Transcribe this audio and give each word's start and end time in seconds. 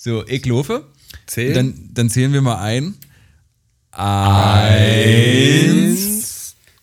So, 0.00 0.24
ich 0.28 0.46
laufe. 0.46 0.86
Zählen. 1.26 1.54
Dann, 1.54 1.90
dann 1.92 2.08
zählen 2.08 2.32
wir 2.32 2.40
mal 2.40 2.58
ein. 2.58 2.94
Eins, 3.90 4.94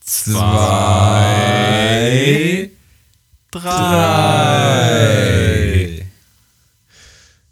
zwei, 0.02 0.34
drei. 3.52 4.76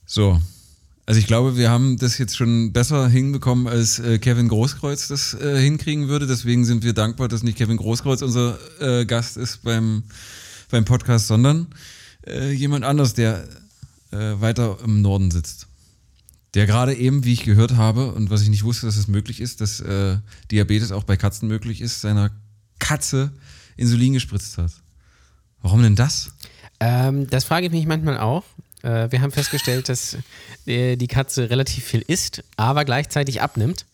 So. 0.05 0.37
Also 1.05 1.19
ich 1.21 1.27
glaube, 1.27 1.55
wir 1.55 1.69
haben 1.69 1.97
das 1.97 2.17
jetzt 2.17 2.35
schon 2.35 2.73
besser 2.73 3.07
hinbekommen, 3.07 3.69
als 3.69 3.99
äh, 3.99 4.19
Kevin 4.19 4.49
Großkreuz 4.49 5.07
das 5.07 5.33
äh, 5.33 5.61
hinkriegen 5.61 6.09
würde. 6.09 6.27
Deswegen 6.27 6.65
sind 6.65 6.83
wir 6.83 6.91
dankbar, 6.91 7.29
dass 7.29 7.41
nicht 7.41 7.57
Kevin 7.57 7.77
Großkreuz 7.77 8.21
unser 8.21 8.59
äh, 8.81 9.05
Gast 9.05 9.37
ist 9.37 9.63
beim, 9.63 10.03
beim 10.69 10.83
Podcast, 10.83 11.27
sondern 11.27 11.67
äh, 12.27 12.51
jemand 12.51 12.83
anders, 12.83 13.13
der 13.13 13.47
äh, 14.13 14.41
weiter 14.41 14.77
im 14.83 15.01
Norden 15.01 15.31
sitzt. 15.31 15.67
Der 16.53 16.67
gerade 16.67 16.93
eben, 16.93 17.25
wie 17.25 17.33
ich 17.33 17.43
gehört 17.43 17.75
habe 17.75 18.11
und 18.11 18.29
was 18.29 18.43
ich 18.43 18.49
nicht 18.49 18.63
wusste, 18.63 18.85
dass 18.85 18.95
es 18.95 19.07
möglich 19.07 19.41
ist, 19.41 19.59
dass 19.59 19.79
äh, 19.79 20.17
Diabetes 20.51 20.91
auch 20.91 21.03
bei 21.03 21.17
Katzen 21.17 21.47
möglich 21.47 21.81
ist, 21.81 22.01
seiner 22.01 22.29
Katze 22.79 23.31
Insulin 23.75 24.13
gespritzt 24.13 24.57
hat. 24.57 24.71
Warum 25.61 25.81
denn 25.81 25.95
das? 25.95 26.33
Ähm, 26.79 27.27
das 27.27 27.43
frage 27.43 27.65
ich 27.65 27.71
mich 27.71 27.87
manchmal 27.87 28.19
auch. 28.19 28.43
Äh, 28.83 29.11
wir 29.11 29.21
haben 29.21 29.31
festgestellt, 29.31 29.89
dass 29.89 30.17
äh, 30.65 30.95
die 30.95 31.07
Katze 31.07 31.49
relativ 31.49 31.85
viel 31.85 32.03
isst, 32.07 32.43
aber 32.55 32.85
gleichzeitig 32.85 33.41
abnimmt. 33.41 33.85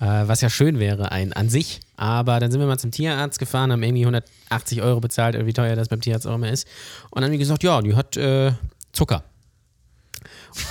Äh, 0.00 0.28
was 0.28 0.40
ja 0.40 0.50
schön 0.50 0.78
wäre 0.78 1.12
ein, 1.12 1.32
an 1.32 1.48
sich. 1.48 1.80
Aber 1.96 2.40
dann 2.40 2.50
sind 2.50 2.60
wir 2.60 2.66
mal 2.66 2.78
zum 2.78 2.90
Tierarzt 2.90 3.38
gefahren, 3.38 3.72
haben 3.72 3.82
irgendwie 3.82 4.02
180 4.02 4.82
Euro 4.82 5.00
bezahlt, 5.00 5.46
wie 5.46 5.52
teuer 5.52 5.76
das 5.76 5.88
beim 5.88 6.00
Tierarzt 6.00 6.26
auch 6.26 6.34
immer 6.34 6.50
ist. 6.50 6.66
Und 7.10 7.22
dann 7.22 7.24
haben 7.24 7.32
die 7.32 7.38
gesagt, 7.38 7.62
ja, 7.62 7.80
die 7.80 7.94
hat 7.94 8.16
äh, 8.16 8.52
Zucker. 8.92 9.24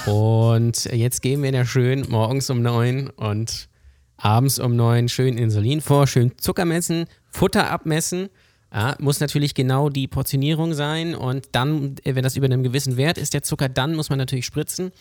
Und 0.05 0.85
jetzt 0.85 1.21
gehen 1.21 1.43
wir 1.43 1.51
da 1.51 1.65
schön 1.65 2.05
morgens 2.09 2.49
um 2.49 2.61
neun 2.61 3.09
und 3.09 3.69
abends 4.17 4.59
um 4.59 4.75
neun 4.75 5.09
schön 5.09 5.37
Insulin 5.37 5.81
vor, 5.81 6.07
schön 6.07 6.37
Zucker 6.37 6.65
messen, 6.65 7.05
Futter 7.29 7.69
abmessen. 7.69 8.29
Ja, 8.73 8.95
muss 8.97 9.19
natürlich 9.19 9.53
genau 9.53 9.89
die 9.89 10.07
Portionierung 10.07 10.73
sein 10.73 11.13
und 11.13 11.49
dann, 11.51 11.95
wenn 12.03 12.23
das 12.23 12.35
über 12.35 12.45
einem 12.45 12.63
gewissen 12.63 12.97
Wert 12.97 13.19
ist, 13.19 13.35
der 13.35 13.43
Zucker, 13.43 13.69
dann 13.69 13.93
muss 13.93 14.09
man 14.09 14.17
natürlich 14.17 14.47
spritzen. 14.47 14.91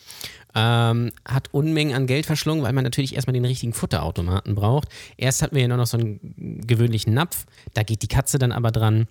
Ähm, 0.53 1.11
hat 1.27 1.51
Unmengen 1.51 1.95
an 1.95 2.05
Geld 2.05 2.27
verschlungen, 2.27 2.63
weil 2.63 2.73
man 2.73 2.83
natürlich 2.83 3.15
erstmal 3.15 3.33
den 3.33 3.45
richtigen 3.45 3.73
Futterautomaten 3.73 4.53
braucht. 4.53 4.89
Erst 5.17 5.41
hatten 5.41 5.55
wir 5.55 5.63
ja 5.63 5.67
nur 5.67 5.77
noch 5.77 5.87
so 5.87 5.97
einen 5.97 6.61
gewöhnlichen 6.67 7.15
Napf, 7.15 7.47
da 7.73 7.81
geht 7.81 8.03
die 8.03 8.07
Katze 8.07 8.37
dann 8.37 8.51
aber 8.51 8.69
dran. 8.69 9.07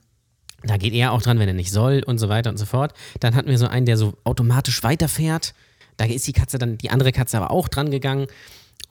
Da 0.65 0.77
geht 0.77 0.93
er 0.93 1.13
auch 1.13 1.23
dran, 1.23 1.39
wenn 1.39 1.49
er 1.49 1.55
nicht 1.55 1.71
soll 1.71 2.03
und 2.05 2.19
so 2.19 2.29
weiter 2.29 2.51
und 2.51 2.57
so 2.57 2.67
fort. 2.67 2.95
Dann 3.21 3.35
hatten 3.35 3.49
wir 3.49 3.59
so 3.59 3.67
einen, 3.67 3.87
der 3.87 3.97
so 3.97 4.15
automatisch 4.25 4.83
weiterfährt. 4.83 5.55
Da 5.97 6.05
ist 6.05 6.27
die 6.27 6.33
Katze 6.33 6.59
dann, 6.59 6.79
die 6.79 6.91
andere 6.91 7.13
Katze 7.13 7.37
aber 7.37 7.51
auch 7.51 7.69
dran 7.69 7.91
gegangen. 7.91 8.27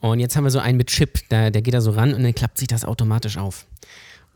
Und 0.00 0.20
jetzt 0.20 0.36
haben 0.36 0.44
wir 0.44 0.50
so 0.50 0.58
einen 0.58 0.76
mit 0.76 0.88
Chip, 0.88 1.20
da, 1.28 1.50
der 1.50 1.62
geht 1.62 1.74
da 1.74 1.80
so 1.80 1.92
ran 1.92 2.12
und 2.12 2.22
dann 2.22 2.34
klappt 2.34 2.58
sich 2.58 2.68
das 2.68 2.84
automatisch 2.84 3.38
auf. 3.38 3.66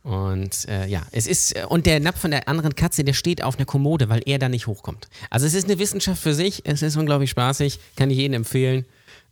Und 0.04 0.68
äh, 0.68 0.86
ja, 0.86 1.02
es 1.10 1.26
ist, 1.26 1.56
und 1.66 1.84
der 1.84 1.98
Napf 1.98 2.20
von 2.20 2.30
der 2.30 2.48
anderen 2.48 2.76
Katze, 2.76 3.02
der 3.02 3.12
steht 3.12 3.42
auf 3.42 3.56
einer 3.56 3.64
Kommode, 3.64 4.08
weil 4.08 4.22
er 4.24 4.38
da 4.38 4.48
nicht 4.48 4.68
hochkommt. 4.68 5.08
Also 5.30 5.46
es 5.46 5.54
ist 5.54 5.64
eine 5.64 5.80
Wissenschaft 5.80 6.22
für 6.22 6.32
sich, 6.32 6.62
es 6.64 6.82
ist 6.82 6.96
unglaublich 6.96 7.30
spaßig, 7.30 7.80
kann 7.96 8.10
ich 8.10 8.18
jedem 8.18 8.34
empfehlen. 8.34 8.84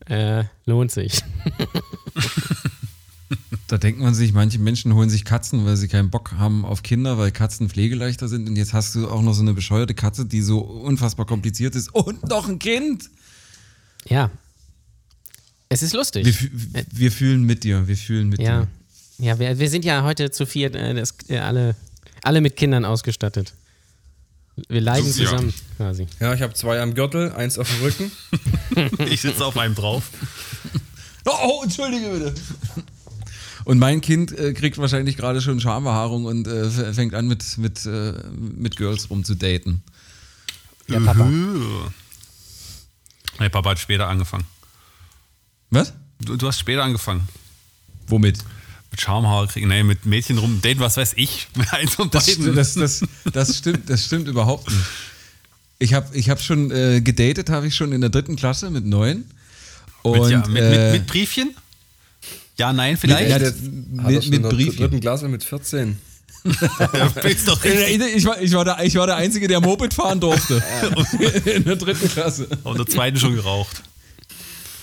Äh, 0.08 0.44
lohnt 0.66 0.90
sich. 0.90 1.22
Da 3.66 3.78
denkt 3.78 3.98
man 4.00 4.14
sich, 4.14 4.32
manche 4.34 4.58
Menschen 4.58 4.94
holen 4.94 5.08
sich 5.08 5.24
Katzen, 5.24 5.64
weil 5.64 5.76
sie 5.76 5.88
keinen 5.88 6.10
Bock 6.10 6.32
haben 6.32 6.66
auf 6.66 6.82
Kinder, 6.82 7.16
weil 7.16 7.30
Katzen 7.30 7.70
pflegeleichter 7.70 8.28
sind. 8.28 8.46
Und 8.48 8.56
jetzt 8.56 8.74
hast 8.74 8.94
du 8.94 9.08
auch 9.08 9.22
noch 9.22 9.32
so 9.32 9.40
eine 9.40 9.54
bescheuerte 9.54 9.94
Katze, 9.94 10.26
die 10.26 10.42
so 10.42 10.58
unfassbar 10.58 11.24
kompliziert 11.24 11.74
ist. 11.74 11.94
Und 11.94 12.28
noch 12.28 12.46
ein 12.48 12.58
Kind! 12.58 13.08
Ja. 14.06 14.30
Es 15.70 15.82
ist 15.82 15.94
lustig. 15.94 16.26
Wir, 16.26 16.84
wir 16.92 17.10
fühlen 17.12 17.42
mit 17.44 17.64
dir, 17.64 17.88
wir 17.88 17.96
fühlen 17.96 18.28
mit 18.28 18.40
ja. 18.40 18.62
dir. 18.62 18.68
Ja, 19.18 19.38
wir, 19.38 19.58
wir 19.58 19.70
sind 19.70 19.84
ja 19.84 20.02
heute 20.02 20.30
zu 20.30 20.44
viert, 20.44 20.74
äh, 20.74 20.92
das, 20.92 21.14
äh, 21.28 21.38
alle, 21.38 21.74
alle 22.22 22.40
mit 22.42 22.56
Kindern 22.56 22.84
ausgestattet. 22.84 23.54
Wir 24.68 24.82
leiden 24.82 25.06
Ja. 25.06 25.12
zusammen 25.12 25.54
quasi. 25.78 26.06
Ja, 26.20 26.34
ich 26.34 26.42
habe 26.42 26.52
zwei 26.54 26.80
am 26.80 26.94
Gürtel, 26.94 27.32
eins 27.32 27.58
auf 27.58 27.68
dem 27.68 27.80
Rücken. 27.82 28.12
Ich 29.08 29.20
sitze 29.20 29.44
auf 29.44 29.56
einem 29.56 29.74
drauf. 29.74 30.10
Oh, 31.26 31.30
oh, 31.42 31.62
entschuldige 31.62 32.10
bitte. 32.10 32.34
Und 33.64 33.78
mein 33.78 34.00
Kind 34.00 34.32
äh, 34.32 34.52
kriegt 34.52 34.76
wahrscheinlich 34.78 35.16
gerade 35.16 35.40
schon 35.40 35.60
Schambehaarung 35.60 36.26
und 36.26 36.46
äh, 36.46 36.70
fängt 36.92 37.14
an 37.14 37.26
mit, 37.26 37.58
mit, 37.58 37.86
äh, 37.86 38.12
mit 38.38 38.76
Girls 38.76 39.08
rumzudaten. 39.08 39.82
Der 40.88 41.00
Papa. 41.00 41.30
Der 43.40 43.48
Papa 43.48 43.70
hat 43.70 43.78
später 43.78 44.08
angefangen. 44.08 44.44
Was? 45.70 45.94
Du, 46.20 46.36
du 46.36 46.46
hast 46.46 46.58
später 46.58 46.84
angefangen. 46.84 47.26
Womit? 48.06 48.38
Mit 48.90 49.00
Schamhaar 49.00 49.46
kriegen. 49.46 49.68
Nee, 49.68 49.82
mit 49.82 50.04
Mädchen 50.04 50.38
rum. 50.38 50.60
Date, 50.60 50.78
was 50.78 50.96
weiß 50.96 51.14
ich. 51.16 51.48
Mit 51.56 51.72
eins 51.72 51.96
Das, 52.10 52.26
beiden. 52.26 52.54
das, 52.54 52.74
das, 52.74 53.02
das, 53.32 53.58
stimmt, 53.58 53.90
das 53.90 54.04
stimmt 54.04 54.28
überhaupt 54.28 54.70
nicht. 54.70 54.84
Ich 55.80 55.94
habe 55.94 56.16
ich 56.16 56.30
hab 56.30 56.40
schon 56.40 56.70
äh, 56.70 57.00
gedatet, 57.00 57.50
habe 57.50 57.66
ich 57.66 57.74
schon 57.74 57.92
in 57.92 58.00
der 58.00 58.10
dritten 58.10 58.36
Klasse 58.36 58.70
mit 58.70 58.84
neun. 58.86 59.24
Und, 60.02 60.20
mit, 60.20 60.30
ja, 60.30 60.46
mit, 60.46 60.62
äh, 60.62 60.92
mit, 60.92 61.00
mit 61.00 61.06
Briefchen? 61.08 61.56
Ja, 62.56 62.72
nein, 62.72 62.96
vielleicht. 62.96 63.30
ja, 63.30 63.38
mit- 63.38 63.54
schon 63.56 64.12
mit 64.12 64.24
in 64.34 64.42
der 64.42 64.48
Briefchen. 64.50 64.76
dritten 64.76 65.00
Klasse 65.00 65.28
mit 65.28 65.42
14. 65.42 65.98
Ja, 66.44 67.06
ist 67.22 67.48
doch 67.48 67.64
ich, 67.64 68.26
war, 68.26 68.40
ich, 68.40 68.52
war 68.52 68.64
der, 68.66 68.84
ich 68.84 68.94
war 68.96 69.06
der 69.06 69.16
Einzige, 69.16 69.48
der 69.48 69.60
Moped 69.60 69.94
fahren 69.94 70.20
durfte. 70.20 70.62
in 71.46 71.64
der 71.64 71.76
dritten 71.76 72.06
Klasse. 72.08 72.46
Und 72.64 72.78
der 72.78 72.86
zweiten 72.86 73.16
schon 73.18 73.34
geraucht. 73.34 73.82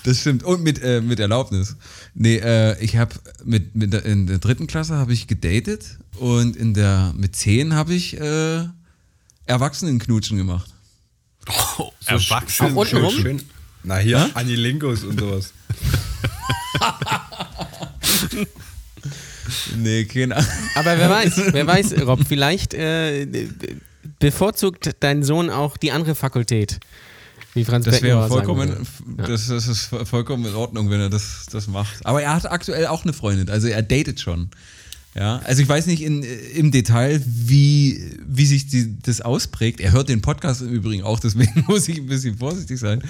Das 0.02 0.18
stimmt. 0.20 0.42
Und 0.42 0.64
mit, 0.64 0.82
äh, 0.82 1.00
mit 1.00 1.20
Erlaubnis. 1.20 1.76
Nee, 2.14 2.38
äh, 2.38 2.76
ich 2.82 2.96
habe 2.96 3.14
mit, 3.44 3.76
mit 3.76 3.92
der, 3.92 4.04
in 4.04 4.26
der 4.26 4.38
dritten 4.38 4.66
Klasse 4.66 4.94
habe 4.96 5.12
ich 5.12 5.28
gedatet 5.28 5.98
und 6.18 6.56
in 6.56 6.74
der 6.74 7.14
mit 7.16 7.36
zehn 7.36 7.74
habe 7.74 7.94
ich 7.94 8.20
äh, 8.20 8.64
Erwachsenenknutschen 9.46 10.36
gemacht. 10.38 10.68
Oh, 11.78 11.92
erwachsen. 12.06 12.66
Auch 12.72 12.76
untenrum? 12.80 13.14
Schön. 13.14 13.42
Na 13.84 13.98
hier, 13.98 14.30
Anilingos 14.34 15.04
und 15.04 15.20
sowas. 15.20 15.52
Nee, 19.76 20.04
keine 20.04 20.36
Ahnung. 20.36 20.50
Aber 20.76 20.96
wer 20.96 21.10
weiß, 21.10 21.42
wer 21.52 21.66
weiß, 21.66 22.06
Rob, 22.06 22.20
vielleicht 22.26 22.74
äh, 22.74 23.26
bevorzugt 24.20 24.90
dein 25.00 25.24
Sohn 25.24 25.50
auch 25.50 25.76
die 25.76 25.90
andere 25.90 26.14
Fakultät. 26.14 26.78
Wie 27.54 27.64
Franz 27.64 27.84
Das 27.84 28.00
wäre 28.00 28.28
vollkommen, 28.28 28.86
das, 29.18 29.48
das 29.48 29.68
ist 29.68 29.90
vollkommen 30.04 30.46
in 30.46 30.54
Ordnung, 30.54 30.88
wenn 30.90 31.00
er 31.00 31.10
das, 31.10 31.46
das 31.50 31.66
macht. 31.66 32.06
Aber 32.06 32.22
er 32.22 32.34
hat 32.34 32.50
aktuell 32.50 32.86
auch 32.86 33.02
eine 33.02 33.12
Freundin, 33.12 33.50
also 33.50 33.68
er 33.68 33.82
datet 33.82 34.20
schon. 34.20 34.50
Ja, 35.14 35.40
also 35.44 35.60
ich 35.60 35.68
weiß 35.68 35.86
nicht 35.88 36.02
in, 36.02 36.22
im 36.54 36.70
Detail, 36.70 37.20
wie, 37.26 38.00
wie 38.26 38.46
sich 38.46 38.68
die, 38.68 38.94
das 39.02 39.20
ausprägt. 39.20 39.80
Er 39.80 39.92
hört 39.92 40.08
den 40.08 40.22
Podcast 40.22 40.62
im 40.62 40.70
Übrigen 40.70 41.02
auch, 41.02 41.20
deswegen 41.20 41.64
muss 41.68 41.86
ich 41.88 41.98
ein 41.98 42.06
bisschen 42.06 42.38
vorsichtig 42.38 42.78
sein. 42.78 43.02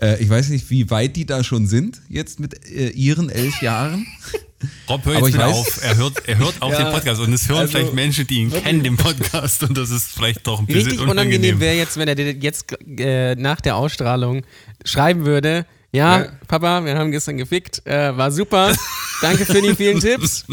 Äh, 0.00 0.22
ich 0.22 0.30
weiß 0.30 0.48
nicht, 0.48 0.70
wie 0.70 0.88
weit 0.90 1.14
die 1.14 1.26
da 1.26 1.44
schon 1.44 1.66
sind, 1.66 2.00
jetzt 2.08 2.40
mit 2.40 2.66
äh, 2.70 2.88
ihren 2.90 3.28
elf 3.28 3.60
Jahren. 3.60 4.06
Rob, 4.88 5.04
hör 5.04 5.14
jetzt 5.16 5.28
ich 5.28 5.34
wieder 5.34 5.48
weiß- 5.48 5.50
auf. 5.52 5.82
Er 5.82 5.96
hört, 5.96 6.22
er 6.26 6.38
hört 6.38 6.62
auf 6.62 6.72
Ja, 6.78 6.84
den 6.84 6.92
Podcast 6.92 7.20
und 7.20 7.32
es 7.34 7.48
hören 7.48 7.58
also- 7.60 7.72
vielleicht 7.72 7.94
Menschen, 7.94 8.26
die 8.26 8.36
ihn 8.36 8.50
kennen, 8.50 8.82
den 8.82 8.96
Podcast. 8.96 9.62
Und 9.64 9.76
das 9.76 9.90
ist 9.90 10.06
vielleicht 10.12 10.46
doch 10.46 10.58
ein 10.60 10.66
bisschen 10.66 10.86
Richtig 10.92 11.06
unangenehm 11.06 11.60
wäre 11.60 11.76
jetzt, 11.76 11.98
wenn 11.98 12.08
er 12.08 12.16
jetzt 12.18 12.66
äh, 12.98 13.34
nach 13.34 13.60
der 13.60 13.76
Ausstrahlung 13.76 14.42
schreiben 14.86 15.26
würde. 15.26 15.66
Ja, 15.92 16.22
Ja. 16.22 16.28
Papa, 16.48 16.84
wir 16.84 16.96
haben 16.96 17.10
gestern 17.10 17.36
gefickt, 17.36 17.86
äh, 17.86 18.16
war 18.16 18.30
super. 18.32 18.74
Danke 19.20 19.44
für 19.44 19.60
die 19.60 19.74
vielen 19.74 20.00
Tipps. 20.00 20.44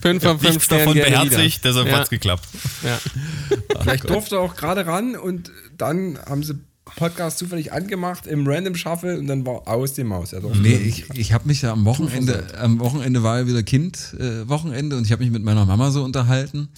fünf 0.00 0.22
von 0.22 0.38
fünf 0.38 0.64
Sternen 0.64 0.84
davon 0.86 0.94
beherzigt, 0.94 1.64
deshalb 1.64 1.86
ja, 1.88 1.98
hat's 1.98 2.10
geklappt. 2.10 2.48
ja. 2.82 2.98
Vielleicht 3.82 4.08
durfte 4.08 4.36
er 4.36 4.40
auch 4.40 4.56
gerade 4.56 4.86
ran 4.86 5.16
und 5.16 5.50
dann 5.76 6.18
haben 6.26 6.42
sie 6.42 6.58
Podcast 6.96 7.38
zufällig 7.38 7.72
angemacht 7.72 8.26
im 8.26 8.46
Random 8.46 8.74
Shuffle 8.74 9.18
und 9.18 9.26
dann 9.26 9.44
war 9.46 9.68
aus 9.68 9.92
dem 9.92 10.08
Maus. 10.08 10.32
Er 10.32 10.40
durfte 10.40 10.58
Nee, 10.58 10.74
ich, 10.76 11.08
ich 11.14 11.32
habe 11.32 11.46
mich 11.46 11.62
ja 11.62 11.72
am 11.72 11.84
Wochenende, 11.84 12.46
am 12.58 12.80
Wochenende 12.80 13.22
war 13.22 13.40
ja 13.40 13.46
wieder 13.46 13.62
Kind-Wochenende 13.62 14.42
äh, 14.42 14.48
Wochenende 14.48 14.96
und 14.96 15.04
ich 15.04 15.12
habe 15.12 15.22
mich 15.22 15.30
mit 15.30 15.44
meiner 15.44 15.64
Mama 15.66 15.90
so 15.90 16.02
unterhalten. 16.02 16.68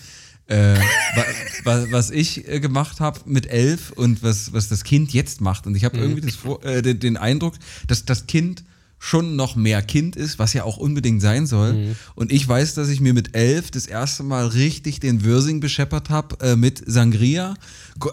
Äh, 0.50 0.74
wa, 1.14 1.24
wa, 1.64 1.86
was 1.90 2.10
ich 2.10 2.48
äh, 2.48 2.60
gemacht 2.60 3.00
habe 3.00 3.20
mit 3.24 3.46
elf 3.46 3.92
und 3.92 4.22
was, 4.22 4.52
was 4.52 4.68
das 4.68 4.84
Kind 4.84 5.12
jetzt 5.12 5.40
macht. 5.40 5.66
Und 5.66 5.76
ich 5.76 5.84
habe 5.84 5.96
irgendwie 5.96 6.22
das, 6.22 6.38
äh, 6.64 6.82
den, 6.82 6.98
den 6.98 7.16
Eindruck, 7.16 7.54
dass 7.86 8.04
das 8.04 8.26
Kind 8.26 8.64
schon 9.02 9.34
noch 9.34 9.56
mehr 9.56 9.80
Kind 9.80 10.14
ist, 10.14 10.38
was 10.38 10.52
ja 10.52 10.64
auch 10.64 10.76
unbedingt 10.76 11.22
sein 11.22 11.46
soll. 11.46 11.96
Und 12.14 12.30
ich 12.30 12.46
weiß, 12.46 12.74
dass 12.74 12.90
ich 12.90 13.00
mir 13.00 13.14
mit 13.14 13.34
elf 13.34 13.70
das 13.70 13.86
erste 13.86 14.22
Mal 14.22 14.48
richtig 14.48 15.00
den 15.00 15.24
Würsing 15.24 15.60
bescheppert 15.60 16.10
habe 16.10 16.36
äh, 16.44 16.54
mit 16.54 16.82
Sangria. 16.86 17.54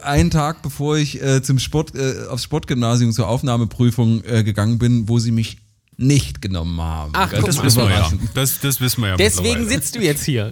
Einen 0.02 0.32
Tag 0.32 0.62
bevor 0.62 0.98
ich 0.98 1.22
äh, 1.22 1.44
zum 1.44 1.60
Sport, 1.60 1.94
äh, 1.96 2.28
aufs 2.30 2.44
Sportgymnasium 2.44 3.12
zur 3.12 3.28
Aufnahmeprüfung 3.28 4.24
äh, 4.24 4.44
gegangen 4.44 4.80
bin, 4.80 5.10
wo 5.10 5.20
sie 5.20 5.32
mich 5.32 5.58
nicht 5.98 6.42
genommen 6.42 6.80
haben. 6.80 7.12
Ach, 7.16 7.32
Das 7.32 7.58
mal. 7.58 7.66
wissen 7.66 7.82
wir 7.82 7.90
ja. 7.90 8.12
Das, 8.34 8.60
das 8.60 8.80
wissen 8.80 9.02
wir 9.02 9.10
ja 9.10 9.16
Deswegen 9.18 9.68
sitzt 9.68 9.96
du 9.96 10.00
jetzt 10.00 10.24
hier. 10.24 10.52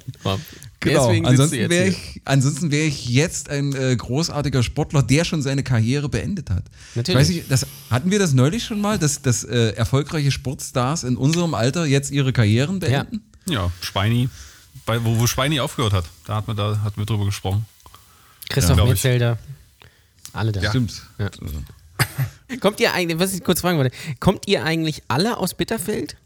Genau. 0.86 1.08
Deswegen 1.08 1.26
Ansonsten 1.26 1.70
wäre 1.70 1.88
ich, 1.88 2.22
ansonsten 2.26 2.72
wäre 2.72 2.86
ich 2.86 3.08
jetzt 3.08 3.50
ein 3.50 3.74
äh, 3.76 3.96
großartiger 3.96 4.64
Sportler, 4.64 5.04
der 5.04 5.26
schon 5.26 5.42
seine 5.42 5.64
Karriere 5.64 6.10
beendet 6.10 6.50
hat. 6.50 6.64
Natürlich. 6.96 7.10
Ich 7.10 7.16
weiß 7.16 7.36
nicht, 7.36 7.52
das, 7.52 7.68
hatten 7.90 8.12
wir 8.12 8.20
das 8.20 8.34
neulich 8.34 8.64
schon 8.64 8.80
mal, 8.80 9.00
dass, 9.00 9.22
dass 9.22 9.44
äh, 9.44 9.70
erfolgreiche 9.72 10.32
Sportstars 10.32 11.04
in 11.04 11.18
unserem 11.18 11.54
Alter 11.54 11.86
jetzt 11.86 12.12
ihre 12.12 12.34
Karrieren 12.34 12.80
beenden? 12.80 13.22
Ja, 13.48 13.72
Schweini, 13.82 14.30
bei, 14.86 15.04
wo, 15.04 15.20
wo 15.20 15.28
Schweini 15.28 15.60
aufgehört 15.60 15.94
hat, 15.94 16.06
da 16.26 16.36
hat 16.36 16.48
man 16.48 16.56
da 16.56 16.80
hatten 16.84 16.98
wir 16.98 17.06
drüber 17.06 17.26
gesprochen. 17.26 17.66
Christoph 18.50 18.78
ich. 18.78 18.86
Metzelder. 18.86 19.38
Alle 20.34 20.52
da. 20.52 20.70
Stimmt. 20.70 21.02
Ja. 21.18 21.30
Kommt 22.60 22.80
ihr 22.80 22.94
eigentlich, 22.94 23.20
was 23.20 23.34
ich 23.34 23.44
kurz 23.44 23.62
fragen 23.62 23.78
wollte, 23.78 23.96
kommt 24.20 24.48
ihr 24.48 24.64
eigentlich 24.64 25.04
alle 25.08 25.38
aus 25.38 25.54
Bitterfeld? 25.54 26.18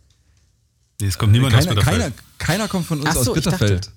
Nee, 0.99 1.07
es 1.07 1.17
kommt 1.17 1.31
niemand 1.31 1.53
aus 1.55 1.65
Keiner, 1.65 1.75
Bitterfeld. 1.75 2.01
keiner, 2.01 2.13
keiner 2.37 2.67
kommt 2.67 2.85
von 2.85 2.99
uns 2.99 3.13
so, 3.13 3.19
aus 3.19 3.27
ich 3.27 3.33
Bitterfeld. 3.35 3.91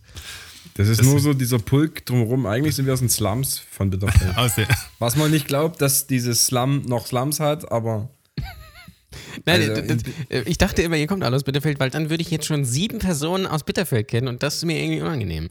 Das 0.75 0.89
ist 0.89 1.03
nur 1.03 1.21
so 1.21 1.35
dieser 1.35 1.59
Pulk 1.59 2.07
drumherum. 2.07 2.47
Eigentlich 2.47 2.75
sind 2.75 2.87
wir 2.87 2.93
aus 2.93 3.01
den 3.01 3.09
Slums 3.09 3.61
von 3.71 3.91
Bitterfeld. 3.91 4.69
Was 4.99 5.17
man 5.17 5.31
nicht 5.31 5.47
glaubt, 5.47 5.81
dass 5.81 6.07
dieses 6.07 6.47
Slum 6.47 6.83
noch 6.83 7.07
Slums 7.07 7.41
hat, 7.41 7.71
aber 7.71 8.09
Nein, 9.45 9.71
Also, 9.71 9.83
das, 9.83 9.99
das, 10.29 10.47
ich 10.47 10.59
dachte 10.59 10.83
immer, 10.83 10.97
ihr 10.97 11.07
kommt 11.07 11.25
alle 11.25 11.37
aus 11.37 11.45
Bitterfeld, 11.45 11.79
weil 11.81 11.91
dann 11.91 12.11
würde 12.11 12.23
ich 12.23 12.31
jetzt 12.31 12.47
schon 12.47 12.65
sieben 12.65 12.99
Personen 12.99 13.47
aus 13.47 13.65
Bitterfeld 13.65 14.09
kennen 14.09 14.29
und 14.29 14.43
das 14.43 14.57
ist 14.57 14.65
mir 14.65 14.81
irgendwie 14.81 15.03
unangenehm. 15.03 15.49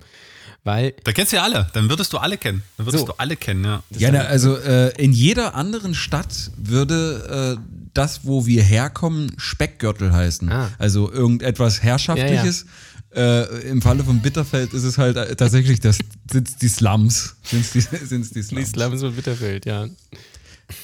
Weil, 0.64 0.94
da 1.04 1.12
kennst 1.12 1.32
du 1.32 1.38
ja 1.38 1.44
alle, 1.44 1.68
dann 1.74 1.90
würdest 1.90 2.14
du 2.14 2.20
alle 2.20 2.38
kennen. 2.38 2.62
Dann 2.78 2.86
würdest 2.86 3.08
So. 3.08 3.12
du 3.12 3.18
alle 3.18 3.36
kennen, 3.36 3.64
ja. 3.64 3.84
Ja, 3.98 4.12
na, 4.12 4.20
also 4.22 4.58
äh, 4.58 4.90
in 5.02 5.12
jeder 5.12 5.56
anderen 5.56 5.96
Stadt 5.96 6.52
würde 6.56 7.58
äh, 7.58 7.90
das, 7.96 8.26
wo 8.26 8.46
wir 8.46 8.62
herkommen, 8.62 9.32
Speckgürtel 9.38 10.14
heißen. 10.14 10.52
Ah. 10.52 10.70
Also 10.78 11.12
irgendetwas 11.12 11.82
Herrschaftliches. 11.82 12.66
Äh, 13.14 13.70
Im 13.70 13.82
Falle 13.82 14.04
von 14.04 14.22
Bitterfeld 14.22 14.74
ist 14.74 14.84
es 14.84 14.98
halt 14.98 15.18
äh, 15.18 15.36
tatsächlich 15.36 15.82
das 15.82 16.00
sind's 16.32 16.56
die 16.56 16.70
Slums. 16.70 17.36
Sind's 17.44 17.72
die, 17.72 17.82
sind's 18.06 18.32
die 18.32 18.42
Slums. 18.42 18.70
Islam 18.70 18.94
ist 18.94 19.02
so 19.02 19.12
Bitterfeld, 19.12 19.66
ja. 19.66 19.88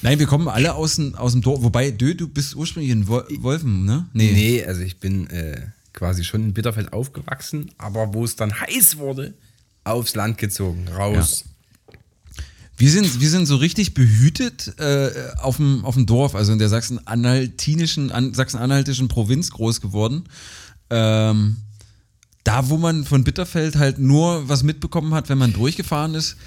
Nein, 0.02 0.20
wir 0.20 0.28
kommen 0.28 0.50
alle 0.50 0.76
aus 0.76 0.96
dem, 0.96 1.16
aus 1.16 1.32
dem 1.32 1.42
Dorf. 1.42 1.64
Wobei, 1.64 1.92
Dö, 1.92 2.16
du 2.16 2.28
bist 2.28 2.56
ursprünglich 2.56 2.92
in 2.92 3.08
Wo 3.08 3.22
Wolfen, 3.40 3.86
ne? 3.86 4.08
nee, 4.14 4.64
also 4.66 4.82
ich 4.82 5.00
bin 5.00 5.30
äh, 5.30 5.68
quasi 5.94 6.24
schon 6.24 6.44
in 6.44 6.54
Bitterfeld 6.54 6.94
aufgewachsen, 6.94 7.72
aber 7.78 8.14
wo 8.14 8.26
es 8.26 8.36
dann 8.36 8.60
heiß 8.60 8.98
wurde, 8.98 9.34
aufs 9.84 10.16
Land 10.16 10.38
gezogen, 10.38 10.88
raus. 10.90 11.46
Wir 12.80 12.92
sind, 12.92 13.20
wir 13.20 13.30
sind 13.30 13.48
so 13.48 13.56
richtig 13.56 13.96
behütet 13.96 14.76
äh, 14.80 15.10
auf, 15.38 15.58
dem, 15.58 15.84
auf 15.84 15.96
dem 15.96 16.06
Dorf, 16.06 16.36
also 16.36 16.54
in 16.54 16.60
der 16.60 16.70
sachsen-anhaltinischen, 16.70 18.12
an, 18.12 18.36
sachsen-anhaltischen 18.36 19.08
Provinz 19.08 19.50
groß 19.50 19.82
geworden. 19.82 20.26
Ähm, 20.92 21.58
da, 22.48 22.70
wo 22.70 22.78
man 22.78 23.04
von 23.04 23.26
Bitterfeld 23.26 23.76
halt 23.76 24.00
nur 24.00 24.48
was 24.48 24.64
mitbekommen 24.64 25.14
hat, 25.14 25.28
wenn 25.28 25.38
man 25.38 25.52
durchgefahren 25.52 26.16
ist, 26.16 26.38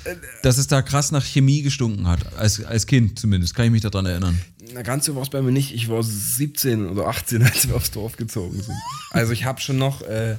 dass 0.43 0.56
es 0.56 0.67
da 0.67 0.81
krass 0.81 1.12
nach 1.12 1.23
Chemie 1.23 1.61
gestunken 1.61 2.08
hat. 2.08 2.35
Als, 2.37 2.64
als 2.64 2.87
Kind 2.87 3.19
zumindest, 3.19 3.55
kann 3.55 3.67
ich 3.67 3.70
mich 3.70 3.82
daran 3.82 4.06
erinnern. 4.06 4.41
Na, 4.73 4.81
ganz 4.81 5.05
so 5.05 5.14
war 5.14 5.23
es 5.23 5.29
bei 5.29 5.43
mir 5.43 5.52
nicht. 5.52 5.75
Ich 5.75 5.91
war 5.91 6.02
17 6.02 6.88
oder 6.88 7.06
18, 7.08 7.43
als 7.44 7.69
wir 7.69 7.76
aufs 7.76 7.91
Dorf 7.91 8.17
gezogen 8.17 8.62
sind. 8.62 8.76
Also 9.11 9.32
ich 9.32 9.44
habe 9.44 9.61
schon 9.61 9.76
noch 9.76 10.00
äh, 10.00 10.37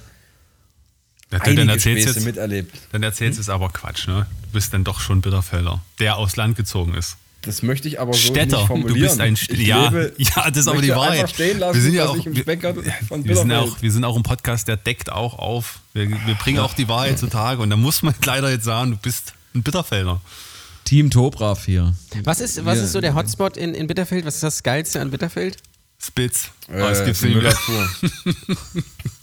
Ja, 1.31 1.38
dann 1.40 1.69
erzählst 1.69 2.04
Späße 2.06 2.19
jetzt, 2.19 2.25
miterlebt. 2.25 2.75
dann 2.92 3.04
erzählst 3.04 3.40
es 3.40 3.48
aber 3.48 3.69
Quatsch, 3.69 4.08
ne? 4.08 4.25
Du 4.42 4.50
bist 4.54 4.74
dann 4.74 4.84
doch 4.84 5.00
schon 5.00 5.22
Bitterfelder, 5.22 5.80
der 6.00 6.16
aufs 6.18 6.38
Land 6.38 6.58
gezogen 6.58 6.96
ist. 6.96 7.18
Das 7.44 7.64
möchte 7.64 7.88
ich 7.88 8.00
aber 8.00 8.14
so 8.14 8.20
Städter, 8.20 8.44
nicht 8.46 8.54
du 8.54 8.68
formulieren. 8.68 9.02
bist 9.02 9.20
ein 9.20 9.36
St 9.36 9.50
ich 9.52 9.68
ja, 9.68 9.86
lebe, 9.90 10.14
ja, 10.18 10.50
das 10.50 10.58
ist 10.60 10.68
aber 10.68 10.82
die 10.82 10.90
Wahrheit. 10.90 11.22
Einfach 11.22 11.34
stehen 11.34 11.60
lassen, 11.60 11.76
wir 11.76 11.82
sind 11.82 11.94
ja 11.94 12.04
dass 12.04 12.12
auch, 12.12 12.18
ich 12.18 12.26
im 12.28 12.36
wir, 12.36 12.46
wir 12.46 12.54
sind 12.56 12.62
ja 12.62 12.72
Bitterfeld- 13.16 13.58
auch, 13.58 13.82
wir 13.82 13.92
sind 13.92 14.04
auch 14.04 14.16
ein 14.18 14.24
Podcast, 14.24 14.68
der 14.68 14.78
deckt 14.78 15.12
auch 15.12 15.40
auf. 15.40 15.80
Wir, 15.94 16.10
wir 16.10 16.36
bringen 16.36 16.60
auch 16.60 16.74
die 16.74 16.88
Wahrheit 16.88 17.18
zutage 17.20 17.62
und 17.62 17.70
da 17.70 17.76
muss 17.78 18.04
man 18.04 18.14
leider 18.26 18.50
jetzt 18.52 18.66
sagen, 18.66 18.92
du 18.92 18.98
bist 18.98 19.34
ein 19.56 19.64
Bitterfelder. 19.64 20.22
Team 20.86 21.10
Tobrav 21.10 21.66
hier. 21.66 21.94
Was 22.24 22.42
ist, 22.42 22.64
was 22.66 22.80
ist 22.80 22.92
so 22.92 23.02
der 23.02 23.16
Hotspot 23.16 23.56
in, 23.58 23.74
in 23.74 23.88
Bitterfeld? 23.88 24.26
Was 24.26 24.36
ist 24.36 24.44
das 24.44 24.62
Geilste 24.64 25.00
an 25.00 25.10
Bitterfeld? 25.12 25.58
Spitz. 26.04 26.50
Äh, 26.68 26.80
Aber 26.80 26.92
es 26.92 27.06
gibt's 27.06 27.22
nicht 27.22 27.36
mehr. 27.40 27.54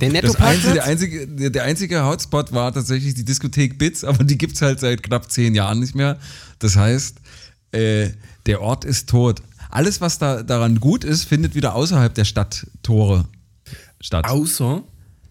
Der 0.00 0.22
Das 0.22 0.36
einzige, 0.36 0.74
der, 0.74 0.84
einzige, 0.84 1.26
der, 1.26 1.50
der 1.50 1.64
einzige 1.64 2.04
Hotspot 2.04 2.52
war 2.52 2.72
tatsächlich 2.72 3.14
die 3.14 3.24
Diskothek 3.24 3.78
Bits, 3.78 4.04
aber 4.04 4.22
die 4.24 4.38
gibt 4.38 4.54
es 4.54 4.62
halt 4.62 4.78
seit 4.80 5.02
knapp 5.02 5.30
zehn 5.30 5.54
Jahren 5.54 5.80
nicht 5.80 5.94
mehr. 5.96 6.18
Das 6.60 6.76
heißt, 6.76 7.16
äh, 7.72 8.10
der 8.46 8.60
Ort 8.60 8.84
ist 8.84 9.08
tot. 9.08 9.42
Alles, 9.70 10.00
was 10.00 10.18
da 10.18 10.42
daran 10.42 10.80
gut 10.80 11.04
ist, 11.04 11.24
findet 11.24 11.54
wieder 11.54 11.74
außerhalb 11.74 12.14
der 12.14 12.24
Stadttore 12.24 13.26
statt. 14.00 14.24
Außer 14.26 14.82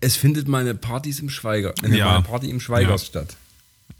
es 0.02 0.16
findet 0.16 0.48
mal 0.48 0.62
eine 0.62 0.76
Partys 0.76 1.20
im 1.20 1.30
Schweiger, 1.30 1.74
eine, 1.84 1.98
Ja. 1.98 2.06
mal 2.06 2.22
Party 2.24 2.50
im 2.50 2.60
Schweigers 2.60 3.02
Ja. 3.04 3.08
statt. 3.08 3.36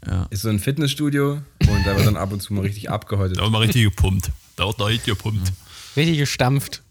Ja. 0.06 0.26
Ist 0.30 0.42
so 0.42 0.48
ein 0.48 0.60
Fitnessstudio 0.60 1.32
und 1.60 1.86
da 1.86 1.96
wird 1.96 2.06
dann 2.06 2.16
ab 2.16 2.32
und 2.32 2.40
zu 2.40 2.52
mal 2.54 2.60
richtig 2.60 2.88
abgehäutet. 2.88 3.36
Da 3.38 3.42
wird 3.42 3.50
mal 3.50 3.58
richtig 3.62 3.82
gepumpt. 3.82 4.30
Da 4.54 4.66
wird 4.66 4.80
richtig 4.80 5.04
gepumpt. 5.06 5.52
Richtig 5.96 6.18
gestampft. 6.18 6.82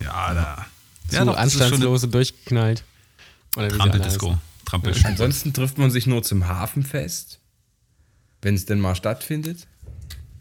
Ja, 0.00 0.32
da. 0.32 0.66
so 1.10 1.16
Ja, 1.16 1.24
doch, 1.26 1.34
das 1.36 1.46
ist 1.48 1.52
schon 1.54 1.62
eine 1.64 1.72
anstandslos 1.72 2.04
und 2.04 2.14
durchgeknallt. 2.14 2.84
Trampeldisco. 3.52 4.28
heißen. 4.28 4.40
Trampelstufe. 4.64 5.08
Ansonsten 5.08 5.52
trifft 5.52 5.76
man 5.76 5.90
sich 5.90 6.06
nur 6.06 6.22
zum 6.22 6.48
Hafenfest, 6.48 7.38
wenn 8.40 8.54
es 8.54 8.64
denn 8.64 8.80
mal 8.80 8.94
stattfindet. 8.94 9.66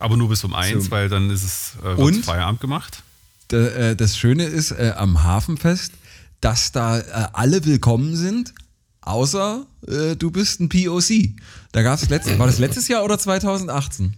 Aber 0.03 0.17
nur 0.17 0.27
bis 0.29 0.43
um 0.43 0.53
eins, 0.53 0.85
So. 0.85 0.91
weil 0.91 1.07
dann 1.07 1.29
ist 1.29 1.43
es 1.43 1.71
äh, 1.83 1.93
Und? 1.95 2.25
Feierabend 2.25 2.59
gemacht. 2.59 3.03
Da, 3.47 3.57
äh, 3.57 3.95
das 3.95 4.17
Schöne 4.17 4.43
ist 4.43 4.71
äh, 4.71 4.93
am 4.97 5.23
Hafenfest, 5.23 5.93
dass 6.41 6.71
da 6.73 6.99
äh, 6.99 7.03
alle 7.31 7.63
willkommen 7.63 8.15
sind, 8.17 8.53
außer 9.01 9.65
äh, 9.87 10.15
du 10.17 10.29
bist 10.29 10.59
ein 10.59 10.67
POC. 10.67 11.35
Da 11.71 11.83
gab 11.83 12.01
es 12.01 12.09
letztes, 12.09 12.37
war 12.37 12.47
das 12.47 12.59
letztes 12.59 12.89
Jahr 12.89 13.03
oder 13.05 13.17
2018? 13.17 14.15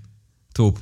Tob. 0.55 0.79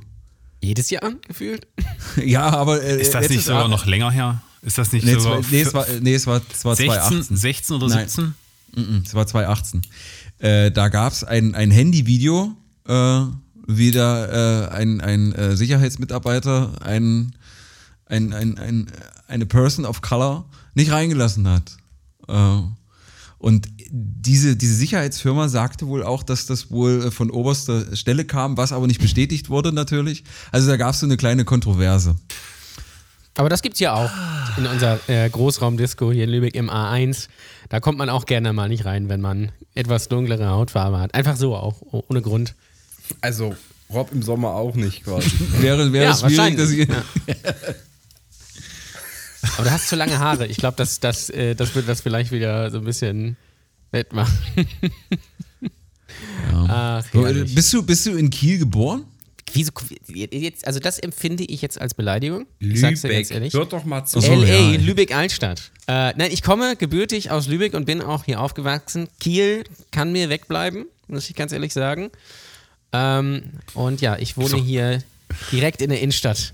Jedes 0.61 0.89
Jahr 0.89 1.11
gefühlt? 1.27 1.67
Ja, 2.23 2.49
aber 2.51 2.81
äh, 2.81 3.01
Ist 3.01 3.13
das 3.13 3.27
nicht 3.27 3.44
sogar 3.44 3.61
Jahr- 3.61 3.67
noch 3.69 3.85
länger 3.85 4.09
her? 4.11 4.41
Ist 4.61 4.77
das 4.77 4.94
nicht 4.94 5.06
Nee, 5.06 5.15
sogar 5.19 5.41
zwei, 5.41 5.47
nee, 5.51 5.61
es 5.61 5.73
war, 5.73 5.85
nee, 5.99 6.13
es 6.15 6.27
war, 6.27 6.41
es 6.53 6.63
war 6.63 6.75
16, 6.77 6.95
2018. 6.95 7.35
16 7.38 7.75
oder 7.75 7.88
Nein. 7.89 8.07
17? 8.07 8.35
Mhm, 8.75 9.03
Es 9.06 9.13
war 9.13 9.27
2018. 9.27 9.81
Äh, 10.39 10.71
da 10.71 10.88
gab 10.88 11.11
es 11.11 11.25
ein, 11.25 11.53
ein 11.56 11.71
Handyvideo, 11.71 12.56
äh, 12.88 13.21
da 13.68 14.65
äh, 14.65 14.68
ein, 14.69 15.01
ein 15.01 15.33
äh, 15.33 15.56
Sicherheitsmitarbeiter 15.56 16.81
ein, 16.81 17.36
ein, 18.06 18.33
ein, 18.33 18.57
ein, 18.57 18.88
eine 19.27 19.45
Person 19.45 19.86
of 19.86 20.01
Color 20.01 20.45
nicht 20.74 20.92
reingelassen 20.92 21.48
hat. 21.48 21.77
Äh, 22.27 22.62
und 23.38 23.68
diese, 23.89 24.56
diese 24.56 24.74
Sicherheitsfirma 24.75 25.50
sagte 25.50 25.88
wohl 25.88 26.04
auch, 26.04 26.24
dass 26.24 26.45
das 26.45 26.71
wohl 26.71 27.06
äh, 27.07 27.12
von 27.12 27.30
oberster 27.30 27.95
Stelle 27.95 28.25
kam, 28.25 28.57
was 28.57 28.71
aber 28.71 28.88
nicht 28.88 29.01
bestätigt 29.01 29.50
wurde 29.50 29.74
natürlich. 29.74 30.24
Also 30.51 30.69
da 30.69 30.77
gab 30.77 30.94
es 30.94 31.00
so 31.01 31.06
eine 31.06 31.18
kleine 31.18 31.45
Kontroverse. 31.45 32.16
Aber 33.36 33.50
das 33.50 33.62
gibt's 33.62 33.80
ja 33.80 33.94
auch 33.94 34.11
in 34.57 34.68
unserer 34.68 34.99
äh, 35.07 35.30
Großraumdisco 35.30 36.11
hier 36.11 36.26
in 36.26 36.30
Lübeck 36.30 36.56
im 36.56 36.69
A1. 36.69 37.28
Da 37.69 37.80
kommt 37.80 37.97
man 37.97 38.09
auch 38.09 38.26
gerne 38.26 38.54
mal 38.54 38.69
nicht 38.69 38.85
rein, 38.85 39.09
wenn 39.09 39.21
man 39.21 39.52
etwas 39.73 40.07
dunklere 40.07 40.47
Hautfarbe 40.49 40.99
hat. 40.99 41.16
Einfach 41.16 41.35
so 41.35 41.56
auch, 41.56 41.81
oh- 41.81 42.04
ohne 42.09 42.21
Grund. 42.21 42.54
Also 43.22 43.56
Rob 43.90 44.12
im 44.12 44.24
Sommer 44.24 44.56
auch 44.56 44.76
nicht 44.76 45.04
quasi. 45.04 45.30
Wäre, 45.60 45.92
wäre 45.94 46.06
Ja, 46.06 46.16
schwierig, 46.16 46.57
dass 46.57 46.72
ich, 46.72 46.88
wahrscheinlich. 46.90 47.76
Aber 49.57 49.64
du 49.66 49.72
hast 49.72 49.90
zu 49.90 49.95
lange 49.95 50.18
Haare. 50.19 50.48
Ich 50.48 50.57
glaube, 50.57 50.78
das, 50.78 51.00
das, 51.00 51.30
äh, 51.30 51.54
das 51.56 51.76
wird 51.76 51.88
das 51.88 52.02
vielleicht 52.02 52.31
wieder 52.31 52.72
so 52.72 52.78
ein 52.80 52.86
bisschen 52.86 53.36
wettmachen. 53.92 54.38
Ach, 56.54 57.04
So, 57.14 57.22
äh, 57.22 57.33
herrlich. 57.33 57.56
bist, 57.56 57.74
du, 57.74 57.83
bist 57.83 58.06
du 58.06 58.16
in 58.16 58.30
Kiel 58.30 58.60
geboren? 58.60 59.06
Wieso, 59.52 59.72
jetzt, 60.07 60.66
also 60.66 60.80
das 60.80 60.98
empfinde 60.98 61.44
ich 61.44 61.62
jetzt 61.62 61.80
als 61.80 61.94
Beleidigung. 61.94 62.48
Ich 62.60 62.80
sag's 62.80 63.02
dir 63.02 63.10
ganz 63.10 63.30
Lübeck, 63.30 63.36
ehrlich. 63.36 63.54
hört 63.54 63.72
doch 63.74 63.83
mal 63.86 64.04
zu. 64.06 64.18
Ach 64.18 64.24
so, 64.24 64.33
LA, 64.33 64.48
ja. 64.48 64.78
Lübeck-Altstadt. 64.80 65.72
Äh, 65.88 66.14
nein, 66.16 66.31
ich 66.31 66.42
komme 66.42 66.76
gebürtig 66.76 67.30
aus 67.30 67.48
Lübeck 67.48 67.76
und 67.76 67.86
bin 67.86 68.02
auch 68.02 68.24
hier 68.24 68.40
aufgewachsen. 68.42 69.07
Kiel 69.19 69.64
kann 69.92 70.12
mir 70.12 70.30
wegbleiben, 70.30 70.86
muss 71.07 71.30
ich 71.30 71.36
ganz 71.36 71.52
ehrlich 71.52 71.72
sagen. 71.74 72.10
Ähm, 72.94 73.44
und 73.73 74.02
ja, 74.02 74.18
ich 74.18 74.38
wohne 74.38 74.50
So. 74.50 74.64
hier 74.64 75.00
direkt 75.52 75.81
in 75.81 75.90
der 75.90 76.00
Innenstadt 76.02 76.54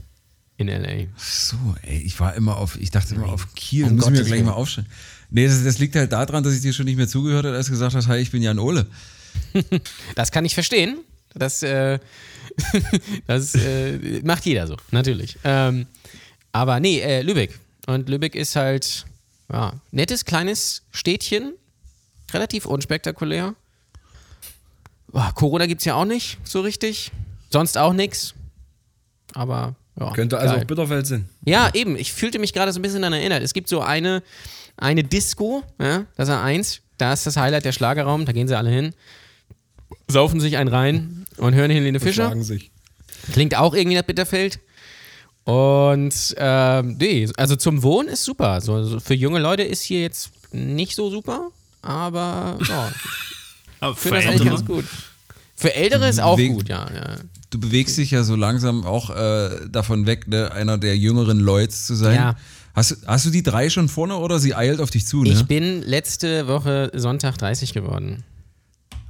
in 0.57 0.67
LA. 0.67 1.05
So, 1.17 1.57
ey, 1.83 1.99
ich 1.99 2.19
war 2.19 2.33
immer 2.35 2.57
auf, 2.57 2.79
ich 2.79 2.91
dachte 2.91 3.15
immer 3.15 3.29
auf 3.29 3.53
Kiel, 3.55 3.85
Um 3.85 3.95
muss 3.95 4.05
ich 4.07 4.11
mir 4.11 4.23
gleich 4.23 4.43
mal 4.43 4.51
aufstellen. 4.53 4.87
Nee, 5.29 5.47
das, 5.47 5.63
das 5.63 5.79
liegt 5.79 5.95
halt 5.95 6.11
daran, 6.11 6.43
dass 6.43 6.53
ich 6.53 6.61
dir 6.61 6.73
schon 6.73 6.85
nicht 6.85 6.97
mehr 6.97 7.07
zugehört 7.07 7.45
habe, 7.45 7.55
als 7.55 7.67
du 7.67 7.73
gesagt 7.73 7.93
hast, 7.95 8.07
hi, 8.07 8.17
ich 8.17 8.31
bin 8.31 8.41
Jan 8.41 8.59
Ole. 8.59 8.87
Das 10.15 10.31
kann 10.31 10.43
ich 10.43 10.53
verstehen. 10.55 10.97
Das, 11.35 11.61
äh, 11.61 11.99
das 13.27 13.53
äh, 13.55 14.21
macht 14.23 14.45
jeder 14.45 14.65
so, 14.67 14.75
natürlich. 14.91 15.37
Ähm, 15.43 15.85
aber 16.51 16.79
nee, 16.79 16.99
äh, 16.99 17.21
Lübeck. 17.21 17.59
Und 17.85 18.09
Lübeck 18.09 18.35
ist 18.35 18.55
halt, 18.55 19.05
ja, 19.51 19.73
nettes 19.91 20.25
kleines 20.25 20.81
Städtchen, 20.91 21.53
relativ 22.33 22.65
unspektakulär. 22.65 23.55
Boah, 25.11 25.31
Corona 25.33 25.65
gibt's 25.65 25.85
ja 25.85 25.95
auch 25.95 26.05
nicht 26.05 26.37
so 26.43 26.61
richtig. 26.61 27.11
Sonst 27.49 27.77
auch 27.77 27.93
nix. 27.93 28.33
Aber 29.33 29.75
ja. 29.99 30.11
Könnte 30.13 30.37
also 30.37 30.53
geil. 30.53 30.63
auch 30.63 30.67
Bitterfeld 30.67 31.07
sein. 31.07 31.29
Ja, 31.45 31.69
eben. 31.73 31.97
Ich 31.97 32.13
fühlte 32.13 32.39
mich 32.39 32.53
gerade 32.53 32.71
so 32.71 32.79
ein 32.79 32.81
bisschen 32.81 33.01
daran 33.01 33.13
erinnert. 33.13 33.43
Es 33.43 33.53
gibt 33.53 33.69
so 33.69 33.81
eine, 33.81 34.23
eine 34.77 35.03
Disco, 35.03 35.63
ja, 35.79 36.05
das 36.15 36.29
ist 36.29 36.35
eins. 36.35 36.81
Da 36.97 37.13
ist 37.13 37.25
das 37.25 37.37
Highlight 37.37 37.65
der 37.65 37.71
Schlagerraum, 37.71 38.25
da 38.25 38.31
gehen 38.33 38.47
sie 38.47 38.57
alle 38.57 38.69
hin. 38.69 38.93
saufen 40.07 40.39
sich 40.39 40.57
einen 40.57 40.69
rein 40.69 41.25
und 41.37 41.55
hören 41.55 41.71
Helene 41.71 41.99
Fischer. 41.99 42.25
Schlagen 42.25 42.43
sich. 42.43 42.71
Klingt 43.31 43.55
auch 43.55 43.73
irgendwie 43.73 43.95
nach 43.95 44.03
Bitterfeld. 44.03 44.59
Und 45.45 46.35
ähm, 46.37 46.97
nee, 46.99 47.27
also 47.37 47.55
zum 47.55 47.83
Wohnen 47.83 48.09
ist 48.09 48.23
super. 48.23 48.61
So, 48.61 48.83
so 48.83 48.99
für 48.99 49.15
junge 49.15 49.39
Leute 49.39 49.63
ist 49.63 49.81
hier 49.81 50.01
jetzt 50.01 50.31
nicht 50.51 50.95
so 50.95 51.09
super, 51.09 51.49
aber 51.81 52.59
ja, 52.67 52.91
Aber 53.79 53.95
für 53.95 54.09
das 54.11 54.25
eigentlich 54.25 54.47
ganz 54.49 54.65
gut. 54.65 54.85
Für 55.55 55.73
Ältere 55.75 56.07
ist 56.07 56.19
auch 56.21 56.37
gut, 56.37 56.69
ja. 56.69 56.89
ja. 56.93 57.15
Du 57.49 57.59
bewegst 57.59 57.97
dich 57.97 58.11
ja 58.11 58.23
so 58.23 58.35
langsam 58.35 58.85
auch 58.85 59.09
äh, 59.09 59.67
davon 59.69 60.05
weg, 60.05 60.27
ne, 60.27 60.51
einer 60.53 60.77
der 60.77 60.95
jüngeren 60.97 61.39
Leute 61.39 61.73
zu 61.73 61.95
sein. 61.95 62.15
Ja. 62.15 62.35
Hast, 62.75 62.91
du- 62.91 62.95
hast 63.07 63.25
du 63.25 63.29
die 63.29 63.43
drei 63.43 63.69
schon 63.69 63.89
vorne 63.89 64.15
oder 64.15 64.39
sie 64.39 64.55
eilt 64.55 64.79
auf 64.79 64.89
dich 64.89 65.05
zu, 65.05 65.23
ne? 65.23 65.31
Ich 65.31 65.45
bin 65.47 65.81
letzte 65.81 66.47
Woche 66.47 66.91
Sonntag 66.95 67.37
30 67.37 67.73
geworden. 67.73 68.23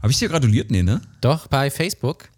Habe 0.01 0.11
ich 0.11 0.17
dir 0.17 0.29
gratuliert? 0.29 0.71
Nee, 0.71 0.81
ne? 0.81 1.01
Doch, 1.21 1.47
bei 1.47 1.69
Facebook. 1.69 2.29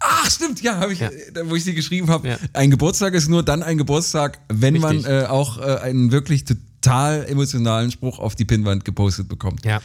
Ach, 0.00 0.30
stimmt, 0.30 0.62
ja, 0.62 0.78
habe 0.78 0.92
ich, 0.94 1.00
Ja. 1.00 1.10
äh, 1.10 1.42
wo 1.44 1.54
ich 1.54 1.64
dir 1.64 1.74
geschrieben 1.74 2.08
habe. 2.08 2.26
Ja. 2.26 2.38
Ein 2.54 2.70
Geburtstag 2.70 3.12
ist 3.14 3.28
nur 3.28 3.44
dann 3.44 3.62
ein 3.62 3.76
Geburtstag, 3.76 4.38
wenn 4.48 4.74
Richtig. 4.82 5.02
man 5.04 5.12
äh, 5.12 5.26
auch 5.26 5.58
äh, 5.58 5.76
einen 5.82 6.10
wirklich 6.10 6.46
total 6.46 7.26
emotionalen 7.28 7.90
Spruch 7.92 8.18
auf 8.18 8.34
die 8.34 8.46
Pinnwand 8.46 8.84
gepostet 8.86 9.28
bekommt. 9.28 9.64
Ja. 9.66 9.80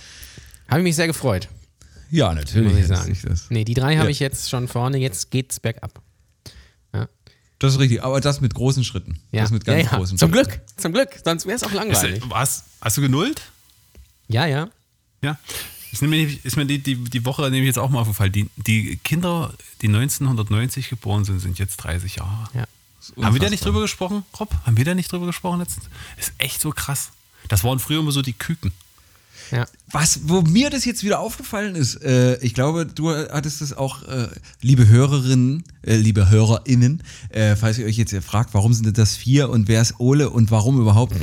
Habe 0.68 0.80
ich 0.80 0.84
mich 0.84 0.96
sehr 0.96 1.08
gefreut, 1.08 1.48
Ja, 2.12 2.34
natürlich. 2.34 2.72
muss 2.72 2.80
ich 2.82 2.88
sagen. 2.88 3.04
sich 3.14 3.22
Das. 3.22 3.50
Nee, 3.50 3.64
die 3.66 3.74
drei 3.74 3.96
habe 3.96 4.06
Ja. 4.06 4.12
ich 4.12 4.20
jetzt 4.20 4.50
schon 4.50 4.68
vorne, 4.68 4.98
jetzt 4.98 5.32
geht's 5.32 5.60
bergab. 5.60 6.02
Ja. 6.94 7.08
das 7.60 7.74
ist 7.74 7.80
richtig, 7.80 8.04
aber 8.04 8.20
das 8.22 8.42
mit 8.42 8.54
großen 8.54 8.84
Schritten. 8.84 9.20
Ja. 9.32 9.42
Das 9.42 9.52
mit 9.52 9.66
ganz 9.66 9.84
ja, 9.86 9.92
ja. 9.92 9.98
großen 9.98 10.18
Zum 10.18 10.32
Schritten. 10.34 10.50
Glück, 10.52 10.62
zum 10.78 10.94
Glück, 10.94 11.10
sonst 11.24 11.46
wäre 11.46 11.56
es 11.56 11.64
auch 11.64 11.68
Ist, 11.70 11.76
langweilig. 11.76 12.24
was? 12.28 12.64
Hast 12.82 12.98
du 12.98 13.02
genullt? 13.02 13.42
Ja, 14.28 14.46
ja. 14.46 14.70
Ja. 15.22 15.38
Ist 15.92 16.02
mir, 16.02 16.28
ist 16.44 16.58
mir 16.58 16.66
die, 16.66 16.80
die, 16.80 16.96
die 16.96 17.26
Woche 17.26 17.44
nämlich 17.44 17.68
jetzt 17.68 17.80
auch 17.80 17.90
mal 17.90 18.02
aufgefallen. 18.02 18.32
Die, 18.34 18.50
die 18.58 18.98
Kinder, 18.98 19.54
die 19.82 19.88
1990 19.88 20.90
geboren 20.90 21.24
sind, 21.24 21.40
sind 21.40 21.58
jetzt 21.58 21.78
30 21.78 22.18
Jahre. 22.18 22.50
ja. 22.54 22.66
Haben 23.22 23.36
wir 23.36 23.40
da 23.40 23.52
nicht 23.52 23.64
drüber 23.64 23.82
gesprochen, 23.82 24.24
Rob? 24.40 24.50
Haben 24.66 24.78
wir 24.78 24.84
da 24.84 24.96
nicht 24.96 25.12
drüber 25.12 25.28
gesprochen 25.28 25.60
letztens? 25.60 25.86
Ist 26.18 26.34
echt 26.40 26.60
so 26.60 26.72
krass. 26.72 27.12
Das 27.48 27.64
waren 27.64 27.78
früher 27.78 28.00
immer 28.00 28.12
so 28.12 28.24
die 28.24 28.34
Küken. 28.34 28.72
Ja. 29.52 29.66
Was, 29.92 30.22
wo 30.28 30.42
mir 30.42 30.70
das 30.70 30.86
jetzt 30.86 31.04
wieder 31.04 31.20
aufgefallen 31.20 31.76
ist, 31.76 32.02
äh, 32.04 32.38
ich 32.38 32.54
glaube, 32.54 32.86
du 32.86 33.12
hattest 33.12 33.62
es 33.62 33.74
auch, 33.74 34.04
äh, 34.04 34.28
liebe 34.62 34.88
Hörerinnen, 34.88 35.64
äh, 35.84 35.96
liebe 35.96 36.30
HörerInnen, 36.30 37.04
äh, 37.30 37.56
falls 37.56 37.78
ihr 37.78 37.86
euch 37.86 37.98
jetzt 37.98 38.16
fragt, 38.24 38.54
warum 38.54 38.74
sind 38.74 38.98
das 38.98 39.16
vier 39.16 39.50
und 39.50 39.68
wer 39.68 39.82
ist 39.82 40.00
Ole 40.00 40.30
und 40.30 40.52
warum 40.52 40.80
überhaupt? 40.80 41.16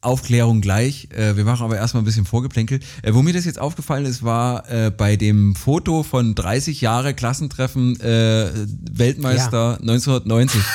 Aufklärung 0.00 0.60
gleich. 0.60 1.08
Äh, 1.12 1.36
wir 1.36 1.44
machen 1.44 1.64
aber 1.64 1.76
erstmal 1.76 2.02
ein 2.02 2.06
bisschen 2.06 2.24
Vorgeplänkel. 2.24 2.80
Äh, 3.02 3.14
wo 3.14 3.22
mir 3.22 3.32
das 3.32 3.44
jetzt 3.44 3.60
aufgefallen 3.60 4.04
ist, 4.04 4.24
war 4.24 4.64
bei 4.96 5.16
dem 5.16 5.54
Foto 5.54 6.02
von 6.02 6.34
30 6.34 6.80
Jahre 6.80 7.14
Klassentreffen 7.14 7.98
Weltmeister 8.00 9.78
1990. 9.80 10.60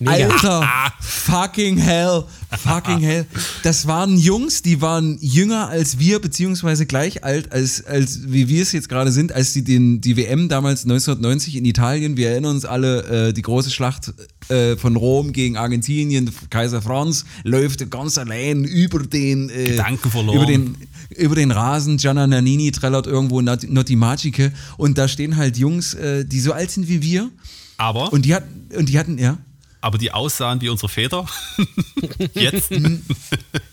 Mega. 0.00 0.28
Alter, 0.28 0.68
fucking 1.00 1.76
hell, 1.76 2.24
fucking 2.58 2.98
hell. 2.98 3.26
Das 3.62 3.86
waren 3.86 4.18
Jungs, 4.18 4.60
die 4.62 4.80
waren 4.82 5.18
jünger 5.20 5.68
als 5.68 5.98
wir, 6.00 6.18
beziehungsweise 6.20 6.84
gleich 6.84 7.22
alt, 7.22 7.52
als, 7.52 7.84
als 7.86 8.20
wie 8.32 8.48
wir 8.48 8.60
es 8.62 8.72
jetzt 8.72 8.88
gerade 8.88 9.12
sind, 9.12 9.32
als 9.32 9.52
die 9.52 9.62
den, 9.62 10.00
die 10.00 10.16
WM 10.16 10.48
damals 10.48 10.82
1990 10.82 11.56
in 11.56 11.64
Italien, 11.64 12.16
wir 12.16 12.30
erinnern 12.30 12.56
uns 12.56 12.64
alle, 12.64 13.28
äh, 13.28 13.32
die 13.32 13.42
große 13.42 13.70
Schlacht 13.70 14.12
äh, 14.48 14.76
von 14.76 14.96
Rom 14.96 15.32
gegen 15.32 15.56
Argentinien, 15.56 16.28
Kaiser 16.50 16.82
Franz 16.82 17.24
läuft 17.44 17.88
ganz 17.90 18.18
allein 18.18 18.64
über 18.64 18.98
den, 18.98 19.48
äh, 19.48 19.68
Gedanken 19.70 20.10
verloren. 20.10 20.36
über 20.36 20.46
den, 20.46 20.76
über 21.16 21.34
den 21.36 21.52
Rasen, 21.52 21.98
Gianna 21.98 22.26
Nannini 22.26 22.72
trällert 22.72 23.06
irgendwo 23.06 23.40
Nat- 23.40 23.70
Notti 23.70 23.94
Magiche 23.94 24.52
und 24.76 24.98
da 24.98 25.06
stehen 25.06 25.36
halt 25.36 25.56
Jungs, 25.56 25.94
äh, 25.94 26.24
die 26.24 26.40
so 26.40 26.52
alt 26.52 26.72
sind 26.72 26.88
wie 26.88 27.00
wir 27.00 27.30
Aber, 27.76 28.12
und 28.12 28.24
die 28.24 28.34
hatten, 28.34 28.68
und 28.76 28.88
die 28.88 28.98
hatten, 28.98 29.18
ja. 29.18 29.38
Aber 29.84 29.98
die 29.98 30.10
aussahen 30.12 30.62
wie 30.62 30.70
unsere 30.70 30.88
Väter. 30.88 31.26
jetzt. 32.32 32.72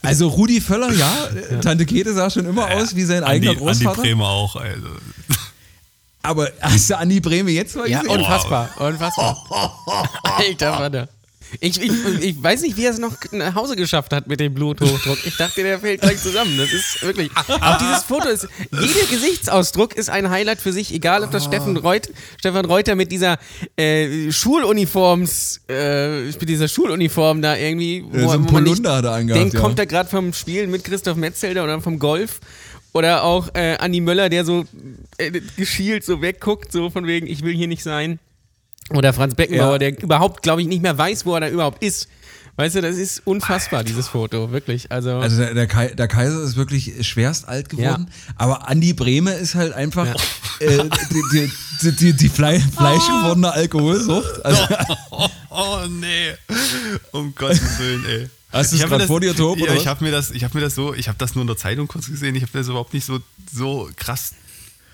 Also 0.02 0.28
Rudi 0.28 0.60
Völler, 0.60 0.92
ja, 0.92 1.28
äh, 1.28 1.62
Tante 1.62 1.86
Käthe 1.86 2.14
sah 2.14 2.30
schon 2.30 2.46
immer 2.46 2.70
aus 2.70 2.96
wie 2.96 3.04
sein 3.06 3.24
eigener 3.24 3.52
Andi, 3.52 3.62
Andi 3.66 3.84
Großvater. 3.86 4.02
Bremer 4.02 4.28
auch. 4.28 4.58
Also. 4.58 4.88
aber 6.22 6.50
hast 6.60 6.90
du 6.90 6.98
Andi 6.98 7.22
Breme 7.22 7.52
jetzt 7.52 7.78
mal 7.78 7.90
Ja, 7.90 8.02
gesehen? 8.02 8.18
unfassbar, 8.20 8.70
unfassbar. 8.80 10.10
Alter 10.24 10.74
Vater. 10.74 11.10
Ich, 11.60 11.82
ich, 11.82 11.92
ich 12.22 12.42
weiß 12.42 12.62
nicht, 12.62 12.78
wie 12.78 12.86
er 12.86 12.92
es 12.92 12.98
noch 12.98 13.16
nach 13.32 13.56
Hause 13.56 13.76
geschafft 13.76 14.14
hat 14.14 14.28
mit 14.28 14.40
dem 14.40 14.54
Bluthochdruck. 14.54 15.18
Ich 15.26 15.36
dachte, 15.38 15.64
der 15.64 15.80
fällt 15.80 16.02
gleich 16.02 16.22
zusammen. 16.22 16.58
Das 16.58 16.72
ist 16.72 17.02
wirklich. 17.02 17.30
Auch 17.36 17.78
dieses 17.78 18.04
Foto 18.04 18.30
ist. 18.30 18.48
Jeder 18.72 19.06
Gesichtsausdruck 19.10 19.96
ist 19.96 20.10
ein 20.10 20.30
Highlight 20.30 20.62
für 20.62 20.72
sich, 20.72 20.94
egal 20.94 21.24
ob 21.24 21.32
das 21.32 21.44
Steffen, 21.44 21.78
Reut, 21.78 22.10
Stefan 22.38 22.66
Reuter 22.66 22.96
mit 22.96 23.12
dieser 23.12 23.38
äh, 23.76 24.32
Schuluniforms, 24.32 25.62
äh, 25.68 26.26
mit 26.26 26.48
dieser 26.48 26.68
Schuluniform 26.68 27.42
da 27.42 27.58
irgendwie. 27.58 28.06
Ja, 28.14 28.22
so 28.22 28.30
ein 28.30 28.44
wo 28.46 28.54
Polunder 28.54 28.98
hat 28.98 29.06
er 29.06 29.12
angehabt, 29.12 29.42
denkt, 29.42 29.54
ja. 29.56 29.60
kommt 29.60 29.80
er 29.80 29.86
gerade 29.86 30.10
vom 30.10 30.34
Spielen 30.34 30.72
mit 30.72 30.84
Christoph 30.84 31.18
Metzelder 31.18 31.64
oder 31.64 31.82
vom 31.82 32.00
Golf. 32.00 32.40
Oder 32.94 33.24
auch 33.24 33.50
äh, 33.54 33.78
Andi 33.78 34.02
Möller, 34.02 34.28
der 34.28 34.44
so 34.44 34.66
äh, 35.18 35.32
geschielt 35.56 36.04
so 36.04 36.22
wegguckt, 36.22 36.74
so 36.74 36.90
von 36.90 37.08
wegen, 37.08 37.26
ich 37.26 37.42
will 37.44 37.54
hier 37.54 37.68
nicht 37.68 37.84
sein. 37.84 38.20
Oder 38.94 39.14
Franz 39.14 39.36
Beckenbauer, 39.36 39.74
Ja. 39.74 39.78
der 39.78 40.02
überhaupt, 40.02 40.42
glaube 40.44 40.62
ich, 40.62 40.68
nicht 40.68 40.82
mehr 40.82 40.98
weiß, 40.98 41.26
wo 41.26 41.34
er 41.36 41.42
da 41.42 41.50
überhaupt 41.50 41.84
ist. 41.84 42.08
Weißt 42.58 42.76
du, 42.76 42.82
das 42.82 42.98
ist 42.98 43.22
unfassbar, 43.26 43.84
dieses 43.84 44.10
Foto, 44.10 44.52
wirklich. 44.52 44.92
Also, 44.92 45.12
Also 45.12 45.38
der, 45.38 45.54
der, 45.54 45.68
Kai, 45.68 45.88
der 45.88 46.08
Kaiser 46.10 46.44
ist 46.44 46.58
wirklich 46.58 47.08
schwerst 47.08 47.48
alt 47.48 47.70
geworden, 47.70 48.10
aber 48.36 48.68
Andi 48.68 48.92
Breme 48.94 49.32
ist 49.34 49.56
halt 49.56 49.72
einfach 49.74 50.06
äh, 50.60 50.84
die, 50.84 51.24
die, 51.32 51.52
die, 51.82 51.96
die, 51.96 52.14
die 52.14 52.30
Flei 52.30 52.60
fleischgewordene 52.60 53.52
Alkoholsucht. 53.54 54.28
Also, 54.44 54.64
Oh, 55.12 55.28
oh 55.50 55.78
nee. 55.90 56.34
Um 57.12 57.34
Gottes 57.36 57.80
Willen, 57.80 58.06
ey. 58.06 58.30
Hast 58.52 58.74
du 58.74 58.76
es 58.76 58.84
hab 58.84 58.90
das- 58.90 59.04
vor 59.06 59.22
dir, 59.22 59.34
Tob, 59.34 59.58
Ja, 59.58 59.64
oder 59.64 59.76
ich 59.76 59.88
habe 59.88 60.04
mir 60.04 60.12
das, 60.12 60.30
ich 60.32 60.44
habe 60.44 60.58
mir 60.58 60.62
das 60.64 60.76
so, 60.76 60.94
ich 60.94 61.08
habe 61.08 61.18
das 61.18 61.36
nur 61.36 61.44
in 61.44 61.48
der 61.48 61.56
Zeitung 61.58 61.88
kurz 61.88 62.08
gesehen. 62.08 62.36
Ich 62.36 62.42
habe 62.44 62.52
das 62.54 62.68
überhaupt 62.68 62.94
nicht 62.94 63.06
so, 63.06 63.20
so 63.52 63.90
krass 63.96 64.34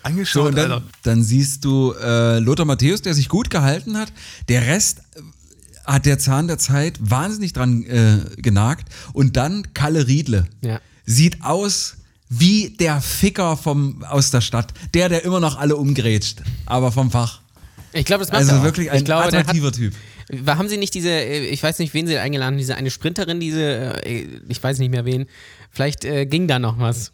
so, 0.07 0.11
angeschaut, 0.13 0.47
und 0.49 0.55
dann, 0.57 0.71
Alter. 0.71 0.85
dann 1.03 1.23
siehst 1.23 1.63
du 1.65 1.93
äh, 1.93 2.39
Lothar 2.39 2.65
Matthäus, 2.65 3.01
der 3.01 3.13
sich 3.13 3.29
gut 3.29 3.49
gehalten 3.49 3.97
hat. 3.97 4.11
Der 4.49 4.65
Rest 4.67 4.99
äh, 5.15 5.21
hat 5.85 6.05
der 6.05 6.19
Zahn 6.19 6.47
der 6.47 6.57
Zeit 6.57 6.97
wahnsinnig 6.99 7.53
dran 7.53 7.83
äh, 7.83 8.19
genagt. 8.41 8.89
Und 9.13 9.37
dann 9.37 9.73
Kalle 9.73 10.07
Riedle. 10.07 10.47
Ja. 10.61 10.79
Sieht 11.05 11.43
aus 11.43 11.95
wie 12.29 12.71
der 12.71 12.99
Ficker 12.99 13.55
vom, 13.55 14.03
aus 14.03 14.31
der 14.31 14.41
Stadt. 14.41 14.73
Der, 14.93 15.07
der 15.09 15.23
immer 15.23 15.39
noch 15.39 15.57
alle 15.57 15.77
umgrätscht. 15.77 16.41
Aber 16.65 16.91
vom 16.91 17.09
Fach. 17.11 17.39
ich 17.93 18.03
glaube, 18.05 18.23
das 18.25 18.31
macht 18.31 18.41
Also 18.41 18.55
er 18.55 18.63
wirklich 18.63 18.91
ein 18.91 19.03
glaube, 19.05 19.29
der 19.31 19.39
hat, 19.39 19.45
attraktiver 19.47 19.71
Typ. 19.71 19.93
War- 20.29 20.57
Haben 20.57 20.67
Sie 20.67 20.75
nicht 20.75 20.93
diese, 20.93 21.09
äh, 21.09 21.45
ich 21.47 21.63
weiß 21.63 21.79
nicht, 21.79 21.93
wen 21.93 22.05
Sie 22.05 22.17
eingeladen 22.17 22.55
haben, 22.55 22.57
diese 22.57 22.75
eine 22.75 22.91
Sprinterin, 22.91 23.39
diese, 23.39 24.03
äh, 24.05 24.27
ich 24.49 24.61
weiß 24.61 24.79
nicht 24.79 24.89
mehr 24.91 25.05
wen, 25.05 25.27
vielleicht 25.71 26.03
äh, 26.03 26.25
ging 26.25 26.49
da 26.49 26.59
noch 26.59 26.77
was. 26.79 27.13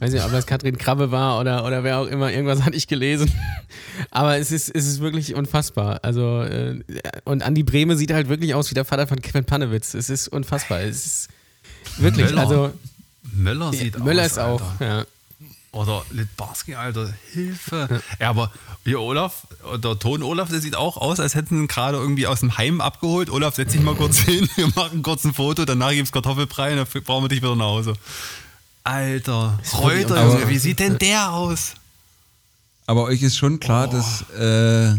Weiß 0.00 0.12
nicht, 0.12 0.24
ob 0.24 0.30
das 0.30 0.46
Katrin 0.46 0.78
Krabbe 0.78 1.10
war 1.10 1.40
oder, 1.40 1.64
oder 1.64 1.82
wer 1.82 1.98
auch 1.98 2.06
immer, 2.06 2.30
irgendwas 2.30 2.62
hatte 2.62 2.76
ich 2.76 2.86
gelesen. 2.86 3.32
Aber 4.10 4.38
es 4.38 4.52
ist, 4.52 4.68
es 4.68 4.86
ist 4.86 5.00
wirklich 5.00 5.34
unfassbar. 5.34 6.00
Also, 6.02 6.42
äh, 6.42 6.80
und 7.24 7.42
Andi 7.42 7.64
Brehme 7.64 7.96
sieht 7.96 8.12
halt 8.12 8.28
wirklich 8.28 8.54
aus 8.54 8.70
wie 8.70 8.74
der 8.74 8.84
Vater 8.84 9.08
von 9.08 9.20
Kevin 9.20 9.44
Panewitz. 9.44 9.94
Es 9.94 10.08
ist 10.08 10.28
unfassbar. 10.28 10.80
Es 10.82 11.04
ist 11.04 11.28
wirklich, 11.96 12.26
Möller. 12.26 12.40
also 12.40 12.72
Möller 13.32 13.72
sieht 13.72 13.98
Möller 13.98 14.22
aus, 14.22 14.30
ist 14.30 14.38
auch, 14.38 14.62
Alter. 14.78 14.86
ja. 14.98 15.04
Oder 15.72 16.04
Litbarski, 16.12 16.76
Alter, 16.76 17.12
Hilfe. 17.32 18.00
Ja, 18.20 18.30
aber 18.30 18.50
hier 18.84 19.00
Olaf, 19.00 19.46
der 19.82 19.98
Ton 19.98 20.22
Olaf, 20.22 20.48
der 20.48 20.60
sieht 20.60 20.76
auch 20.76 20.96
aus, 20.96 21.20
als 21.20 21.34
hätten 21.34 21.56
sie 21.56 21.62
ihn 21.62 21.68
gerade 21.68 21.98
irgendwie 21.98 22.26
aus 22.26 22.40
dem 22.40 22.56
Heim 22.56 22.80
abgeholt. 22.80 23.28
Olaf, 23.30 23.56
setz 23.56 23.72
dich 23.72 23.82
mal 23.82 23.94
kurz 23.94 24.18
hin, 24.18 24.48
wir 24.56 24.68
machen 24.74 25.02
kurz 25.02 25.24
ein 25.24 25.34
Foto, 25.34 25.64
danach 25.64 25.90
gibt's 25.90 26.12
Kartoffelbrei 26.12 26.70
und 26.70 26.76
dann 26.78 27.02
brauchen 27.02 27.24
wir 27.24 27.28
dich 27.28 27.42
wieder 27.42 27.54
nach 27.54 27.66
Hause. 27.66 27.94
Alter, 28.88 29.58
Reuter, 29.80 30.16
aber- 30.16 30.32
Junge, 30.40 30.48
wie 30.50 30.58
sieht 30.58 30.78
denn 30.80 30.98
der 30.98 31.32
aus? 31.32 31.74
Aber 32.86 33.04
euch 33.04 33.22
ist 33.22 33.36
schon 33.36 33.60
klar, 33.60 33.88
dass, 33.88 34.22
äh, 34.38 34.96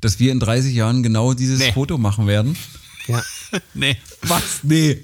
dass 0.00 0.20
wir 0.20 0.30
in 0.32 0.38
30 0.40 0.74
Jahren 0.74 1.02
genau 1.02 1.34
dieses 1.34 1.58
Nee. 1.58 1.72
Foto 1.72 1.98
machen 1.98 2.26
werden. 2.26 2.56
ja. 3.08 3.22
Nee. 3.74 3.96
Was? 4.22 4.60
Nee. 4.62 4.98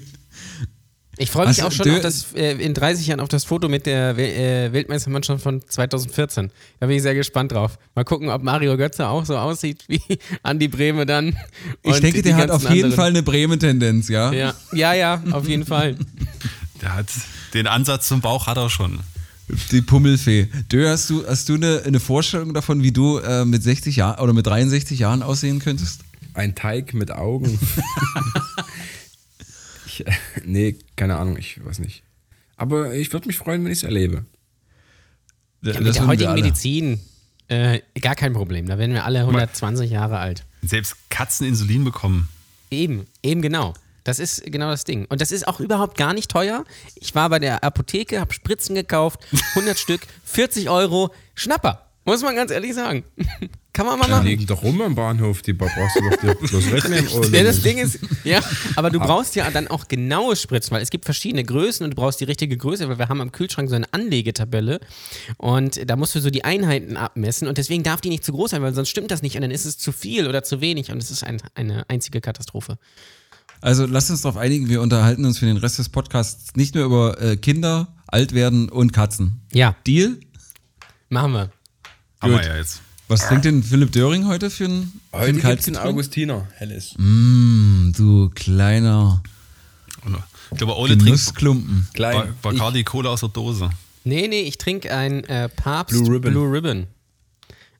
Ich 1.17 1.29
freue 1.31 1.47
mich 1.47 1.63
Also, 1.63 1.67
auch 1.67 1.85
schon 1.85 1.95
auf 1.95 2.01
das, 2.01 2.33
äh, 2.33 2.53
in 2.53 2.73
30 2.73 3.05
Jahren 3.07 3.19
auf 3.19 3.29
das 3.29 3.43
Foto 3.45 3.69
mit 3.69 3.85
der 3.85 4.17
äh, 4.17 4.73
Weltmeistermannschaft 4.73 5.41
von 5.43 5.61
2014. 5.67 6.51
Da 6.79 6.87
bin 6.87 6.95
ich 6.97 7.01
sehr 7.03 7.13
gespannt 7.15 7.51
drauf. 7.51 7.77
Mal 7.95 8.03
gucken, 8.03 8.29
ob 8.29 8.41
Mario 8.43 8.75
Götze 8.77 9.07
auch 9.07 9.25
so 9.25 9.37
aussieht 9.37 9.83
wie 9.87 10.01
Andi 10.43 10.67
Brehme 10.67 11.05
dann. 11.05 11.37
Ich 11.83 11.99
denke, 11.99 12.21
der 12.21 12.35
hat 12.35 12.49
auf 12.51 12.63
jeden 12.63 12.73
anderen. 12.85 12.93
Fall 12.93 13.09
eine 13.09 13.21
Bremen-Tendenz, 13.23 14.09
ja? 14.09 14.31
Ja, 14.33 14.53
ja, 14.73 14.93
ja, 14.93 15.23
auf 15.31 15.47
jeden 15.47 15.65
Fall. 15.65 15.95
Der 16.81 16.95
hat 16.95 17.07
den 17.53 17.67
Ansatz 17.67 18.07
zum 18.07 18.21
Bauch 18.21 18.47
hat 18.47 18.57
er 18.57 18.69
schon. 18.69 18.99
Die 19.71 19.81
Pummelfee. 19.81 20.47
Dö, 20.71 20.87
hast 20.87 21.09
du, 21.09 21.27
hast 21.27 21.49
du 21.49 21.55
eine, 21.55 21.83
eine 21.85 21.99
Vorstellung 21.99 22.53
davon, 22.53 22.81
wie 22.81 22.91
du 22.91 23.17
äh, 23.17 23.45
mit 23.45 23.61
60 23.61 23.95
Jahren 23.95 24.19
oder 24.19 24.33
mit 24.33 24.47
63 24.47 24.99
Jahren 24.99 25.21
aussehen 25.21 25.59
könntest? 25.59 26.01
Ein 26.33 26.55
Teig 26.55 26.93
mit 26.93 27.11
Augen. 27.11 27.59
ich, 29.85 30.07
äh, 30.07 30.11
nee, 30.45 30.77
keine 30.95 31.17
Ahnung, 31.17 31.37
ich 31.37 31.63
weiß 31.63 31.79
nicht. 31.79 32.03
Aber 32.55 32.93
ich 32.93 33.11
würde 33.11 33.27
mich 33.27 33.37
freuen, 33.37 33.63
wenn 33.65 33.71
ich 33.71 33.79
es 33.79 33.83
erlebe. 33.83 34.25
Ja, 35.61 35.73
Das 35.73 35.81
mit 35.81 35.95
der 35.95 36.07
heutigen. 36.07 36.33
Medizin. 36.33 36.99
Äh, 37.49 37.81
gar 37.99 38.15
kein 38.15 38.33
Problem. 38.33 38.67
Da 38.67 38.77
werden 38.77 38.93
wir 38.93 39.05
alle 39.05 39.19
120 39.19 39.91
Jahre 39.91 40.17
alt. 40.17 40.45
Selbst 40.61 40.95
Katzen 41.09 41.45
Insulin 41.45 41.83
bekommen. 41.83 42.29
Eben, 42.71 43.05
eben 43.21 43.41
genau. 43.41 43.73
Das 44.03 44.19
ist 44.19 44.43
genau 44.45 44.69
das 44.69 44.83
Ding. 44.83 45.05
Und 45.09 45.21
das 45.21 45.31
ist 45.31 45.47
auch 45.47 45.59
überhaupt 45.59 45.97
gar 45.97 46.13
nicht 46.13 46.29
teuer. 46.29 46.65
Ich 46.95 47.15
war 47.15 47.29
bei 47.29 47.39
der 47.39 47.63
Apotheke, 47.63 48.19
habe 48.19 48.33
Spritzen 48.33 48.75
gekauft, 48.75 49.19
100 49.55 49.77
Stück, 49.79 50.01
40 50.25 50.69
Euro, 50.69 51.13
Schnapper. 51.35 51.87
Muss 52.05 52.21
man 52.21 52.35
ganz 52.35 52.51
ehrlich 52.51 52.73
sagen. 52.73 53.05
Kann 53.75 53.87
man 53.87 53.97
mal 53.97 54.05
Die 54.05 54.11
machen. 54.11 54.27
liegen 54.27 54.45
doch 54.45 54.61
rum 54.61 54.79
am 54.83 54.93
Bahnhof, 54.93 55.41
die 55.41 55.53
brauchst 55.53 55.75
du 55.95 56.07
doch 56.07 56.15
dir 56.17 56.35
bloß 56.35 56.71
wegnehmen. 56.71 57.09
Ja, 57.33 57.43
das? 57.43 57.61
Ding 57.63 57.79
ist, 57.79 57.97
ja, 58.23 58.39
aber 58.75 58.91
du 58.91 58.99
brauchst 58.99 59.35
ja 59.35 59.49
dann 59.49 59.67
auch 59.67 59.87
genaue 59.87 60.35
Spritzen, 60.35 60.69
weil 60.71 60.83
es 60.83 60.91
gibt 60.91 61.05
verschiedene 61.05 61.43
Größen 61.43 61.83
und 61.83 61.91
du 61.91 61.95
brauchst 61.95 62.19
die 62.19 62.25
richtige 62.25 62.55
Größe, 62.55 62.87
weil 62.87 62.99
wir 62.99 63.09
haben 63.09 63.19
am 63.19 63.31
Kühlschrank 63.31 63.69
so 63.69 63.75
eine 63.75 63.91
Anlegetabelle 63.91 64.79
und 65.37 65.89
da 65.89 65.95
musst 65.95 66.13
du 66.13 66.19
so 66.19 66.29
die 66.29 66.43
Einheiten 66.43 66.97
abmessen 66.97 67.47
und 67.47 67.57
deswegen 67.57 67.81
darf 67.81 67.99
die 68.01 68.09
nicht 68.09 68.23
zu 68.23 68.31
groß 68.33 68.51
sein, 68.51 68.61
weil 68.61 68.75
sonst 68.75 68.89
stimmt 68.89 69.09
das 69.09 69.23
nicht 69.23 69.37
und 69.37 69.41
dann 69.41 69.49
ist 69.49 69.65
es 69.65 69.79
zu 69.79 69.91
viel 69.91 70.27
oder 70.27 70.43
zu 70.43 70.61
wenig 70.61 70.91
und 70.91 71.01
es 71.01 71.09
ist 71.09 71.23
ein, 71.23 71.41
eine 71.55 71.89
einzige 71.89 72.21
Katastrophe. 72.21 72.77
Also 73.63 73.85
lasst 73.85 74.09
uns 74.11 74.21
darauf 74.21 74.35
einigen, 74.37 74.67
wir 74.67 74.81
unterhalten 74.81 75.23
uns 75.23 75.37
für 75.39 75.45
den 75.45 75.55
Rest 75.55 75.79
des 75.79 75.87
Podcasts 75.87 76.53
nicht 76.55 76.75
mehr 76.75 76.83
über 76.83 77.21
äh, 77.21 77.37
Kinder, 77.37 77.87
Altwerden 78.07 78.67
und 78.67 78.91
Katzen. 78.91 79.39
Ja, 79.53 79.73
Deal? 79.87 80.17
machen 81.07 81.31
wir. 81.31 81.39
Haben 82.19 82.31
Gut. 82.33 82.41
wir 82.41 82.47
ja 82.47 82.57
jetzt. 82.57 82.81
Was 83.07 83.25
trinkt 83.27 83.45
denn 83.45 83.63
Philipp 83.63 83.91
Döring 83.93 84.27
heute 84.27 84.49
für 84.49 84.65
ein, 84.65 84.91
für 85.11 85.17
Heute 85.17 85.27
ein 85.29 85.33
gibt 85.35 85.37
es 85.37 85.43
einen 85.43 85.75
Kaltgetränk? 85.75 85.85
Augustiner, 85.87 86.47
helles. 86.55 86.93
Mm, 86.97 87.91
du 87.95 88.29
kleiner 88.35 89.23
Ich 90.51 90.57
glaube, 90.57 90.75
Ole 90.75 90.89
trinkt 90.89 91.05
Genussklumpen. 91.05 91.87
Klein. 91.93 92.33
Ba- 92.41 92.51
Bacardi 92.51 92.83
Cola 92.83 93.11
aus 93.11 93.21
der 93.21 93.29
Dose. 93.29 93.69
Nee, 94.03 94.27
nee, 94.27 94.41
ich 94.41 94.57
trinke 94.57 94.93
ein 94.93 95.23
äh, 95.25 95.47
Papst 95.47 95.95
Blue 95.97 96.13
Ribbon. 96.15 96.31
Blue 96.31 96.51
Ribbon. 96.51 96.87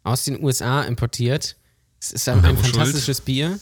Aus 0.03 0.23
den 0.23 0.41
USA 0.41 0.83
importiert. 0.83 1.57
Es 1.99 2.13
ist 2.13 2.29
ein, 2.29 2.39
ein 2.39 2.55
Herr 2.55 2.63
Schuld? 2.63 2.75
fantastisches 2.75 3.19
Bier. 3.19 3.59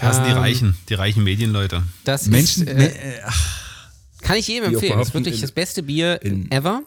Ja, 0.00 0.08
das 0.08 0.16
sind 0.16 0.26
die 0.26 0.30
Ähm, 0.32 0.38
Reichen, 0.38 0.76
die 0.88 0.94
reichen 0.94 1.24
Medienleute. 1.24 1.82
Das 2.04 2.26
Menschen, 2.26 2.66
ist, 2.66 2.96
äh, 2.96 3.20
kann 4.22 4.36
ich 4.36 4.48
jedem 4.48 4.72
empfehlen. 4.74 4.98
Das 4.98 5.08
ist 5.08 5.14
wirklich 5.14 5.36
in- 5.36 5.40
das 5.42 5.52
beste 5.52 5.82
Bier 5.82 6.20
in- 6.22 6.50
ever. 6.50 6.82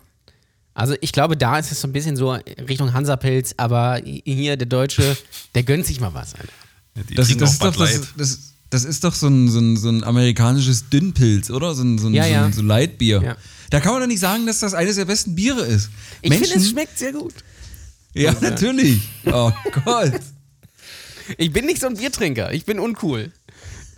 Also 0.74 0.96
ich 1.02 1.12
glaube, 1.12 1.36
da 1.36 1.58
ist 1.60 1.72
es 1.72 1.82
so 1.82 1.88
ein 1.88 1.94
bisschen 1.94 2.16
so 2.16 2.32
Richtung 2.68 2.94
Hansapilz, 2.94 3.54
aber 3.58 4.02
hier 4.26 4.56
der 4.58 4.68
Deutsche, 4.68 5.18
der 5.56 5.64
gönnt 5.64 5.86
sich 5.86 6.00
mal 6.00 6.14
was. 6.14 6.34
Das, 6.34 7.06
das, 7.16 7.30
ist 7.30 7.64
doch, 7.64 7.76
das, 7.76 8.02
das, 8.16 8.40
das 8.70 8.86
ist 8.86 9.04
doch 9.04 9.14
so 9.14 9.28
ein, 9.28 9.50
so 9.50 9.60
ein, 9.60 9.76
so 9.78 9.90
ein 9.90 10.04
amerikanisches 10.04 10.90
Dünnpilz, 10.90 11.50
oder? 11.50 11.74
So 11.76 11.84
ein, 11.84 11.98
so 11.98 12.08
ein, 12.08 12.14
Ja, 12.14 12.24
so 12.24 12.30
ja. 12.30 12.46
ein 12.46 12.54
so 12.54 12.62
Lightbier. 12.62 13.22
Ja. 13.24 13.38
Da 13.72 13.80
kann 13.80 13.92
man 13.94 14.02
doch 14.02 14.08
nicht 14.08 14.20
sagen, 14.20 14.46
dass 14.48 14.60
das 14.60 14.74
eines 14.74 14.96
der 14.96 15.06
besten 15.06 15.36
Biere 15.36 15.62
ist. 15.66 15.90
Ich 16.22 16.32
finde, 16.34 16.54
es 16.56 16.70
schmeckt 16.70 16.98
sehr 16.98 17.12
gut. 17.14 17.34
Ja, 18.14 18.34
natürlich. 18.42 19.02
Oh 19.26 19.52
Gott. 19.86 20.14
Ich 21.38 21.52
bin 21.52 21.66
nicht 21.66 21.82
so 21.82 21.88
ein 21.88 21.96
Biertrinker, 21.96 22.52
ich 22.54 22.66
bin 22.66 22.80
uncool. 22.80 23.32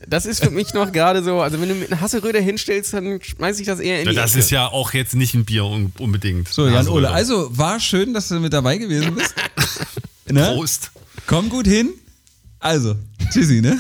Das 0.08 0.26
ist 0.26 0.44
für 0.44 0.50
mich 0.50 0.74
noch 0.74 0.92
gerade 0.92 1.24
so, 1.24 1.42
also 1.42 1.62
wenn 1.62 1.70
du 1.70 1.76
mit 1.76 1.92
einer 1.92 2.02
Hasseröder 2.02 2.40
hinstellst, 2.40 2.94
dann 2.94 3.22
schmeiß 3.22 3.60
ich 3.60 3.68
das 3.68 3.80
eher 3.80 4.02
in 4.02 4.10
die 4.10 4.16
das 4.16 4.32
Ecke. 4.32 4.40
ist 4.40 4.50
ja 4.50 4.68
auch 4.68 4.94
jetzt 4.94 5.14
nicht 5.16 5.36
ein 5.36 5.46
Bier 5.46 5.64
un 5.66 5.92
unbedingt. 6.00 6.48
So, 6.50 6.66
Jan 6.66 6.76
Also, 6.78 6.92
Ole, 6.94 7.12
also 7.12 7.56
war 7.56 7.80
schön, 7.80 8.14
dass 8.14 8.28
du 8.30 8.40
mit 8.40 8.52
dabei 8.52 8.78
gewesen 8.78 9.14
bist. 9.14 9.36
ne? 10.32 10.42
Prost. 10.56 10.92
Komm 11.28 11.50
gut 11.50 11.68
hin. 11.68 11.90
Also, 12.60 12.96
tschüssi, 13.32 13.62
ne? 13.62 13.80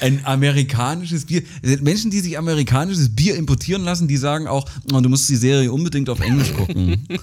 Ein 0.00 0.24
amerikanisches 0.24 1.26
Bier. 1.26 1.42
Menschen, 1.80 2.10
die 2.10 2.20
sich 2.20 2.36
amerikanisches 2.36 3.14
Bier 3.14 3.36
importieren 3.36 3.84
lassen, 3.84 4.08
die 4.08 4.16
sagen 4.16 4.46
auch, 4.46 4.68
oh, 4.92 5.00
du 5.00 5.08
musst 5.08 5.28
die 5.28 5.36
Serie 5.36 5.70
unbedingt 5.72 6.10
auf 6.10 6.20
Englisch 6.20 6.52
gucken. 6.54 7.06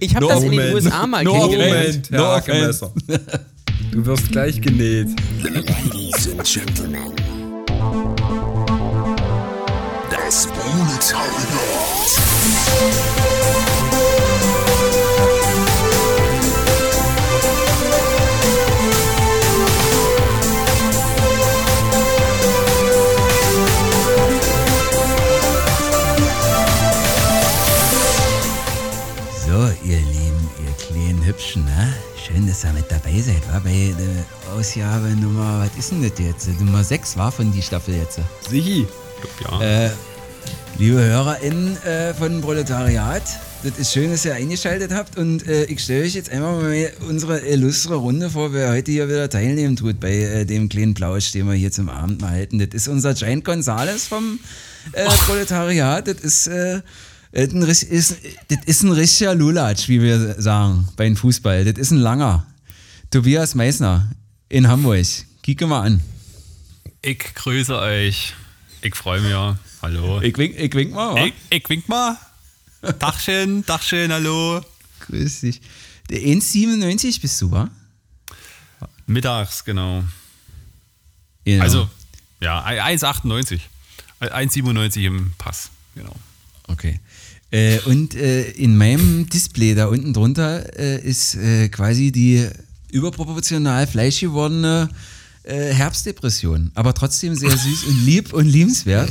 Ich 0.00 0.14
habe 0.14 0.26
No 0.26 0.30
das 0.30 0.42
in 0.44 0.52
den. 0.52 0.74
USA 0.74 1.06
mal 1.06 1.24
No 1.24 1.32
kennengelernt. 1.32 2.10
Moment, 2.10 2.10
No 2.10 2.18
Herr 2.18 2.36
offense. 2.36 2.90
Du 3.92 4.06
wirst 4.06 4.30
gleich 4.32 4.60
genäht. 4.60 5.08
Ladies 5.42 6.30
and 6.30 6.44
Gentlemen. 6.44 7.12
Das 10.10 10.46
Proletariat. 10.46 11.32
Hübschen, 31.52 31.64
ne? 31.64 31.92
Schön, 32.16 32.46
dass 32.46 32.64
ihr 32.64 32.72
mit 32.72 32.90
dabei 32.90 33.20
seid, 33.20 33.46
war 33.52 33.60
bei 33.60 33.94
der 33.98 34.54
Ausgabe 34.54 35.08
Nummer, 35.08 35.60
was 35.60 35.78
ist 35.78 35.90
denn 35.90 36.02
das 36.02 36.18
jetzt? 36.18 36.48
Nummer 36.60 36.82
6 36.82 37.16
war 37.18 37.30
von 37.30 37.52
die 37.52 37.60
Staffel 37.60 37.94
jetzt. 37.94 38.20
Sichi, 38.48 38.86
Ja. 39.44 39.60
Äh, 39.60 39.90
liebe 40.78 40.98
HörerInnen 40.98 41.76
äh, 41.82 42.14
von 42.14 42.40
Proletariat, 42.40 43.22
das 43.64 43.78
ist 43.78 43.92
schön, 43.92 44.10
dass 44.10 44.24
ihr 44.24 44.34
eingeschaltet 44.34 44.92
habt 44.94 45.18
und 45.18 45.46
äh, 45.46 45.64
ich 45.64 45.80
stelle 45.80 46.04
euch 46.04 46.14
jetzt 46.14 46.30
einfach 46.30 46.62
mal 46.62 46.90
unsere 47.06 47.40
illustre 47.40 47.96
Runde 47.96 48.30
vor, 48.30 48.54
wer 48.54 48.70
heute 48.70 48.90
hier 48.90 49.08
wieder 49.08 49.28
teilnehmen 49.28 49.76
tut 49.76 50.00
bei 50.00 50.12
äh, 50.12 50.44
dem 50.46 50.70
kleinen 50.70 50.94
Plausch, 50.94 51.32
den 51.32 51.46
wir 51.48 51.54
hier 51.54 51.70
zum 51.70 51.90
Abend 51.90 52.22
mal 52.22 52.30
halten. 52.30 52.60
Das 52.60 52.68
ist 52.72 52.88
unser 52.88 53.12
Giant 53.12 53.44
Gonzales 53.44 54.06
vom 54.06 54.40
äh, 54.92 55.04
Proletariat. 55.26 56.08
Das 56.08 56.16
ist, 56.16 56.50
äh, 57.32 57.46
ein, 57.48 57.62
ris- 57.62 57.82
ist, 57.82 58.16
das 58.48 58.58
ist 58.66 58.82
ein 58.82 58.92
richtiger 58.92 59.34
Lulatsch, 59.34 59.88
wie 59.88 60.00
wir 60.00 60.40
sagen, 60.40 60.88
beim 60.96 61.16
Fußball. 61.16 61.64
Das 61.64 61.78
ist 61.78 61.90
ein 61.90 61.98
langer. 61.98 62.46
Tobias 63.10 63.54
Meissner 63.54 64.10
in 64.48 64.68
Hamburg. 64.68 65.06
Kicke 65.42 65.66
mal 65.66 65.82
an. 65.82 66.00
Ich 67.02 67.18
grüße 67.34 67.76
euch. 67.78 68.32
Ich 68.82 68.94
freue 68.94 69.20
mich. 69.20 69.32
Hallo. 69.82 70.20
Ich 70.20 70.36
wink, 70.38 70.56
ich 70.58 70.72
wink 70.74 70.92
mal, 70.92 71.14
wa? 71.14 71.24
Ich, 71.26 71.34
ich 71.50 71.68
wink 71.68 71.88
mal. 71.88 72.16
Dachchen, 72.98 73.64
Dachchen, 73.66 74.12
hallo. 74.12 74.60
Grüß 75.00 75.40
dich. 75.40 75.60
Der 76.10 76.20
1,97 76.20 77.20
bist 77.20 77.40
du, 77.40 77.50
wa? 77.50 77.68
Mittags, 79.06 79.64
genau. 79.64 80.04
Genau. 81.44 81.62
Also, 81.62 81.90
ja, 82.40 82.64
1,98. 82.64 83.60
1,97 84.20 85.00
im 85.06 85.32
Pass, 85.38 85.70
genau. 85.94 86.14
Okay. 86.68 87.00
Äh, 87.52 87.78
und 87.84 88.14
äh, 88.16 88.50
in 88.52 88.76
meinem 88.76 89.28
Display 89.28 89.74
da 89.74 89.86
unten 89.86 90.12
drunter 90.12 90.76
äh, 90.78 91.00
ist 91.06 91.34
äh, 91.36 91.68
quasi 91.68 92.10
die 92.10 92.48
überproportional 92.90 93.86
fleisch 93.86 94.20
gewordene 94.20 94.88
äh, 95.44 95.72
Herbstdepression. 95.72 96.70
Aber 96.74 96.94
trotzdem 96.94 97.34
sehr 97.34 97.50
süß 97.56 97.84
und 97.84 98.06
lieb 98.06 98.32
und 98.32 98.46
liebenswert. 98.46 99.10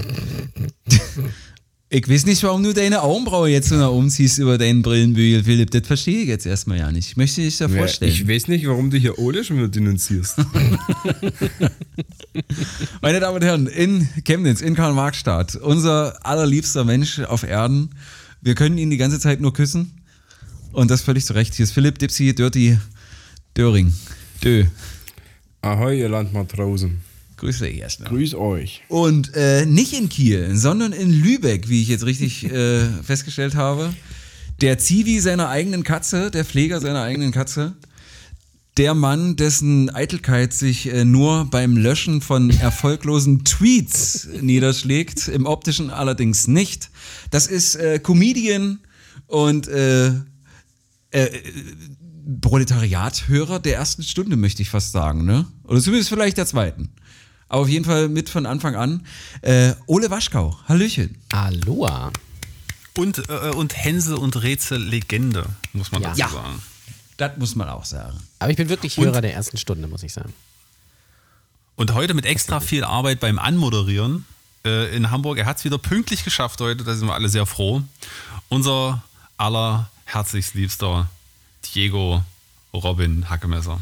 Ich 1.94 2.08
weiß 2.10 2.26
nicht, 2.26 2.42
warum 2.44 2.64
du 2.64 2.74
deine 2.74 3.02
Augenbraue 3.04 3.50
jetzt 3.50 3.68
so 3.70 3.76
nach 3.76 3.90
oben 3.90 4.10
ziehst 4.10 4.40
über 4.40 4.58
deinen 4.58 4.82
Brillenbügel, 4.82 5.44
Philipp. 5.44 5.72
Das 5.72 5.86
verstehe 5.86 6.22
ich 6.22 6.28
jetzt 6.30 6.46
erstmal 6.46 6.78
ja 6.80 6.92
nicht. 6.92 7.10
Ich 7.10 7.18
möchte 7.18 7.42
dich 7.42 7.58
da 7.58 7.66
Ja, 7.68 7.78
vorstellen. 7.78 8.12
ich 8.12 8.28
weiß 8.28 8.48
nicht, 8.48 8.66
warum 8.66 8.90
du 8.90 8.98
hier 8.98 9.20
Ole 9.20 9.44
schon 9.44 9.58
wieder 9.58 9.68
denunzierst. 9.68 10.38
Meine 13.02 13.20
Damen 13.20 13.36
und 13.36 13.44
Herren, 13.44 13.68
in 13.68 14.08
Chemnitz, 14.24 14.62
in 14.62 14.74
Karl-Marx-Stadt, 14.76 15.56
unser 15.58 16.26
allerliebster 16.26 16.86
Mensch 16.86 17.20
auf 17.20 17.44
Erden. 17.44 17.90
Wir 18.42 18.56
können 18.56 18.80
ihn 18.80 18.90
die 18.90 18.98
ganze 18.98 19.20
Zeit 19.20 19.40
nur 19.40 19.54
küssen. 19.54 19.92
Und 20.72 20.90
das 20.90 21.02
völlig 21.02 21.26
zu 21.26 21.34
Recht. 21.34 21.54
Hier 21.54 21.64
ist 21.64 21.74
Philipp 21.74 22.00
Dipsy 22.00 22.34
Dirty 22.34 22.80
Döring. 23.56 23.94
Dö. 24.44 24.66
Ahoi, 25.62 26.00
ihr 26.00 26.10
Landmatrosen. 26.10 27.02
Grüße 27.38 27.68
erstmal. 27.68 28.10
Grüß 28.10 28.34
euch. 28.36 28.82
Und 28.88 29.36
äh, 29.36 29.66
nicht 29.66 29.94
in 29.94 30.10
Kiel, 30.10 30.56
sondern 30.56 30.92
in 30.92 31.12
Lübeck, 31.12 31.70
wie 31.70 31.82
ich 31.82 31.90
jetzt 31.90 32.06
richtig 32.06 32.46
äh, 32.46 32.88
festgestellt 33.04 33.56
habe. 33.56 33.94
Der 34.62 34.78
Zivi 34.80 35.20
seiner 35.20 35.50
eigenen 35.50 35.84
Katze, 35.84 36.32
der 36.32 36.46
Pfleger 36.46 36.80
seiner 36.80 37.04
eigenen 37.04 37.32
Katze. 37.32 37.74
Der 38.78 38.94
Mann, 38.94 39.36
dessen 39.36 39.90
Eitelkeit 39.90 40.54
sich 40.54 40.88
äh, 40.88 41.04
nur 41.04 41.46
beim 41.46 41.76
Löschen 41.76 42.22
von 42.22 42.50
erfolglosen 42.50 43.44
Tweets 43.44 44.28
niederschlägt, 44.42 45.28
im 45.28 45.46
optischen 45.46 45.90
allerdings 45.90 46.48
nicht. 46.48 46.90
Das 47.32 47.48
ist 47.48 47.76
äh, 47.76 48.00
Comedian 48.00 48.80
und 49.28 49.68
äh, 49.68 50.08
äh, 51.12 51.30
Proletariat-Hörer 52.40 53.60
der 53.60 53.76
ersten 53.76 54.04
Stunde, 54.04 54.38
möchte 54.38 54.62
ich 54.62 54.70
fast 54.70 54.92
sagen, 54.94 55.26
ne? 55.26 55.46
Oder 55.64 55.82
zumindest 55.82 56.10
vielleicht 56.10 56.38
der 56.38 56.46
zweiten. 56.46 56.90
Aber 57.50 57.64
auf 57.64 57.70
jeden 57.70 57.84
Fall 57.84 58.08
mit 58.08 58.30
von 58.30 58.46
Anfang 58.46 58.76
an. 58.76 59.06
Äh, 59.42 59.74
Ole 59.86 60.10
Waschkau, 60.10 60.58
Hallöchen. 60.68 61.18
Aloha. 61.30 62.12
Und, 62.98 63.30
äh, 63.30 63.50
und 63.56 63.76
Hänsel 63.76 64.16
und 64.16 64.42
Rätsel 64.42 64.82
Legende, 64.82 65.46
muss 65.74 65.92
man 65.92 66.02
Ja. 66.04 66.10
dazu 66.10 66.20
Ja. 66.22 66.56
Das 67.22 67.38
muss 67.38 67.56
man 67.56 67.70
auch 67.70 67.86
sagen. 67.86 68.18
Aber 68.40 68.50
ich 68.50 68.58
bin 68.58 68.68
wirklich 68.68 68.98
Und- 68.98 69.06
Hörer 69.06 69.22
der 69.22 69.34
ersten 69.36 69.58
Stunde, 69.58 69.88
muss 69.88 70.02
ich 70.02 70.12
sagen. 70.12 70.34
Und 71.76 71.94
heute 71.94 72.16
mit 72.16 72.26
extra 72.26 72.60
viel 72.60 72.84
Arbeit 72.84 73.20
beim 73.20 73.38
Anmoderieren 73.38 74.26
in 74.64 75.12
Hamburg. 75.12 75.38
Er 75.38 75.46
hat 75.46 75.58
es 75.58 75.64
wieder 75.64 75.78
pünktlich 75.78 76.24
geschafft 76.24 76.60
heute, 76.62 76.84
da 76.84 76.96
sind 76.96 77.08
wir 77.08 77.14
alle 77.14 77.30
sehr 77.30 77.46
froh. 77.46 77.82
Unser 78.50 79.04
aller 79.38 79.90
herzlichst 80.06 80.56
liebster 80.56 81.10
Diego 81.74 82.24
Robin 82.74 83.30
Hackemesser. 83.30 83.82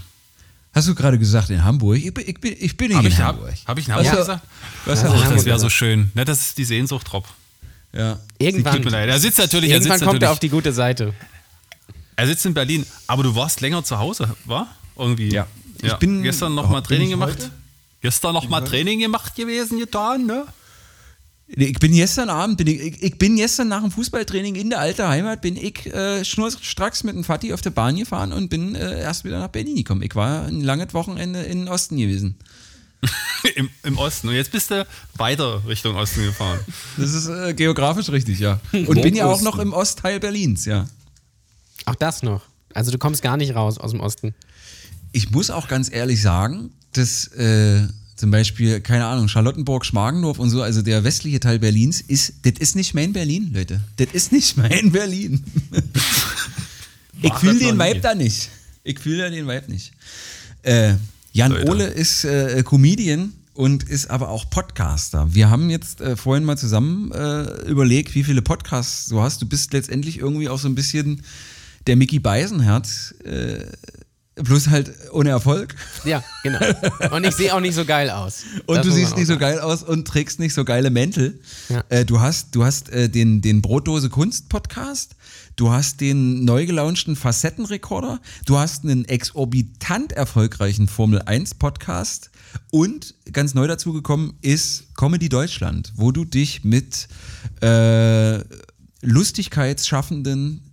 Hast 0.74 0.88
du 0.90 0.96
gerade 0.96 1.18
gesagt 1.18 1.50
in 1.50 1.64
Hamburg? 1.64 1.98
Ich 1.98 2.14
bin, 2.14 2.28
ich 2.28 2.40
bin, 2.40 2.56
ich 2.60 2.76
bin 2.78 2.88
nicht 2.90 2.98
Habe 2.98 3.08
in 3.08 3.14
ich, 3.14 3.20
Hamburg. 3.20 3.52
hab, 3.52 3.68
hab 3.70 3.78
ich 3.80 3.88
in 3.88 3.94
Hamburg 3.94 4.12
Was- 4.12 4.18
gesagt? 4.20 4.48
Was 4.86 5.02
Ja, 5.02 5.30
das 5.34 5.46
wäre 5.46 5.60
so 5.60 5.70
schön. 5.70 6.12
Ne, 6.14 6.26
das 6.26 6.40
ist 6.42 6.58
die 6.58 6.66
Sehnsucht, 6.66 7.12
Rob. 7.14 7.26
Ja. 7.94 8.20
Irgendwann, 8.38 8.76
Tut 8.76 8.86
mir 8.86 8.92
leid. 8.92 9.10
Er 9.10 9.20
sitzt 9.20 9.40
natürlich, 9.40 9.70
er 9.72 9.78
irgendwann 9.78 9.98
sitzt 10.00 10.08
kommt 10.08 10.22
er 10.22 10.28
natürlich, 10.28 10.32
auf 10.32 10.40
die 10.40 10.50
gute 10.50 10.74
Seite. 10.74 11.14
Er 12.20 12.28
sitzt 12.28 12.46
in 12.46 12.54
Berlin, 12.54 12.86
aber 13.08 13.24
du 13.24 13.36
warst 13.36 13.62
länger 13.62 13.84
zu 13.84 13.98
Hause, 13.98 14.36
war? 14.46 14.68
Irgendwie. 14.98 15.30
Ja. 15.30 15.48
Ich 15.82 15.94
bin- 15.96 16.24
gestern 16.24 16.54
noch 16.56 16.70
mal 16.70 16.82
bin 16.82 16.88
Training 16.88 17.10
gemacht. 17.12 17.32
heute? 17.40 17.52
Gestern 18.02 18.34
noch 18.34 18.48
mal 18.50 18.62
Training 18.62 19.00
gemacht 19.00 19.36
gewesen, 19.36 19.80
getan, 19.80 20.26
ne? 20.26 20.46
Ich 21.48 21.80
bin 21.80 21.94
gestern 21.94 22.30
Abend, 22.30 22.58
bin 22.58 22.68
ich, 22.68 22.80
ich, 22.80 23.02
ich 23.04 23.18
bin 23.18 23.36
gestern 23.36 23.70
nach 23.70 23.82
dem 23.82 23.90
Fußballtraining 23.92 24.56
in 24.56 24.70
der 24.70 24.80
alten 24.80 25.08
Heimat, 25.08 25.42
bin 25.42 25.58
ich 25.58 25.86
äh, 25.88 26.24
schnurstracks 26.24 27.04
mit 27.04 27.16
dem 27.16 27.24
Vati 27.24 27.54
auf 27.54 27.62
der 27.62 27.72
Bahn 27.72 27.96
gefahren 27.96 28.32
und 28.34 28.50
bin 28.50 28.76
äh, 28.76 29.02
erst 29.02 29.24
wieder 29.24 29.40
nach 29.40 29.48
Berlin 29.48 29.76
gekommen. 29.78 30.04
Ich 30.04 30.14
war 30.16 30.46
ein 30.46 30.62
langes 30.62 30.94
Wochenende 30.94 31.42
in 31.42 31.60
den 31.62 31.68
Osten 31.68 31.98
gewesen. 31.98 32.36
Im, 33.56 33.70
Im 33.84 33.98
Osten. 33.98 34.28
Und 34.28 34.36
jetzt 34.36 34.52
bist 34.52 34.70
du 34.70 34.86
weiter 35.16 35.64
Richtung 35.68 35.96
Osten 35.96 36.24
gefahren. 36.24 36.60
Das 36.98 37.14
ist 37.14 37.28
äh, 37.28 37.54
geografisch 37.54 38.10
richtig, 38.10 38.40
ja. 38.40 38.60
Und 38.74 39.02
bin 39.02 39.16
ja 39.16 39.26
auch 39.26 39.42
noch 39.42 39.58
im 39.58 39.74
Ostteil 39.74 40.20
Berlins, 40.20 40.66
ja. 40.66 40.86
Auch 41.90 41.96
das 41.96 42.24
noch. 42.24 42.44
Also 42.74 42.92
du 42.92 42.98
kommst 42.98 43.22
gar 43.22 43.38
nicht 43.38 43.56
raus 43.56 43.78
aus 43.78 43.92
dem 43.92 44.00
Osten. 44.00 44.36
Ich 45.12 45.32
muss 45.32 45.50
auch 45.50 45.68
ganz 45.68 45.92
ehrlich 45.92 46.22
sagen, 46.22 46.72
dass 46.94 47.28
äh, 47.30 47.88
zum 48.16 48.32
Beispiel, 48.32 48.82
keine 48.82 49.06
Ahnung, 49.06 49.28
Charlottenburg, 49.28 49.86
Schmargendorf 49.86 50.40
und 50.40 50.50
so, 50.50 50.62
also 50.62 50.82
der 50.82 51.04
westliche 51.04 51.40
Teil 51.40 51.58
Berlins, 51.58 52.02
ist, 52.02 52.34
das 52.44 52.54
ist 52.60 52.76
nicht 52.76 52.94
mein 52.94 53.14
Berlin, 53.14 53.52
Leute. 53.54 53.82
Das 53.96 54.10
ist 54.12 54.32
nicht 54.32 54.58
mein 54.58 54.92
Berlin. 54.92 55.44
ich 57.22 57.34
fühle 57.34 57.58
den. 57.58 57.80
Vibe 57.80 58.02
da 58.02 58.14
nicht. 58.14 58.50
Ich 58.84 59.00
fühle 59.00 59.32
den 59.32 59.48
Vibe 59.48 59.72
nicht. 59.72 59.94
Äh, 60.64 60.96
Jan 61.32 61.52
Leute. 61.54 61.72
Ole 61.72 61.86
ist 61.86 62.26
äh, 62.26 62.62
Comedian 62.64 63.34
und 63.54 63.84
ist 63.84 64.10
aber 64.10 64.30
auch 64.30 64.50
Podcaster. 64.50 65.34
Wir 65.34 65.50
haben 65.50 65.70
jetzt 65.70 66.02
äh, 66.02 66.16
vorhin 66.16 66.44
mal 66.44 66.58
zusammen 66.58 67.12
äh, 67.12 67.70
überlegt, 67.70 68.16
wie 68.16 68.24
viele 68.24 68.42
Podcasts 68.42 69.08
du 69.08 69.22
hast. 69.22 69.42
Du 69.42 69.46
bist 69.48 69.74
letztendlich 69.74 70.20
irgendwie 70.20 70.50
auch 70.50 70.60
so 70.60 70.68
ein 70.68 70.76
bisschen 70.76 71.24
der 71.88 71.96
Mickey 71.96 72.20
Beisenherz, 72.20 73.14
äh, 73.24 73.66
bloß 74.36 74.70
halt 74.70 74.94
ohne 75.12 75.30
Erfolg. 75.30 75.76
Ja, 76.06 76.24
genau. 76.44 76.60
Und 77.12 77.26
ich 77.26 77.36
sehe 77.36 77.54
auch 77.54 77.60
nicht 77.60 77.76
so 77.76 77.86
geil 77.86 78.10
aus. 78.10 78.44
Und 78.66 78.78
Das 78.78 78.86
du 78.86 78.92
siehst 78.92 79.18
nicht 79.18 79.28
so 79.28 79.38
geil 79.38 79.60
aus 79.60 79.84
und 79.84 80.08
trägst 80.08 80.40
nicht 80.40 80.54
so 80.54 80.64
geile 80.66 80.90
Mäntel. 80.90 81.40
Ja. 81.68 81.84
Äh, 81.90 82.06
du 82.06 82.20
hast, 82.20 82.56
du 82.56 82.64
hast 82.64 82.90
äh, 82.90 83.10
den, 83.10 83.42
den 83.42 83.62
Brotdose 83.62 84.10
Kunst 84.10 84.50
Podcast. 84.50 85.16
Du 85.56 85.72
hast 85.72 86.00
den 86.00 86.46
neu 86.46 86.66
gelaunchten 86.66 87.16
Facettenrekorder. 87.16 88.22
Du 88.46 88.58
hast 88.58 88.84
einen 88.84 89.06
exorbitant 89.06 90.14
erfolgreichen 90.14 90.88
Formel 90.88 91.22
1 91.22 91.56
Podcast. 91.56 92.32
Und 92.72 93.16
ganz 93.32 93.54
neu 93.54 93.68
dazugekommen 93.68 94.34
ist 94.42 94.96
Comedy 94.96 95.30
Deutschland, 95.30 95.92
wo 95.96 96.12
du 96.12 96.24
dich 96.26 96.64
mit 96.64 97.08
äh, 97.62 98.40
Lustigkeitsschaffenden 99.02 100.69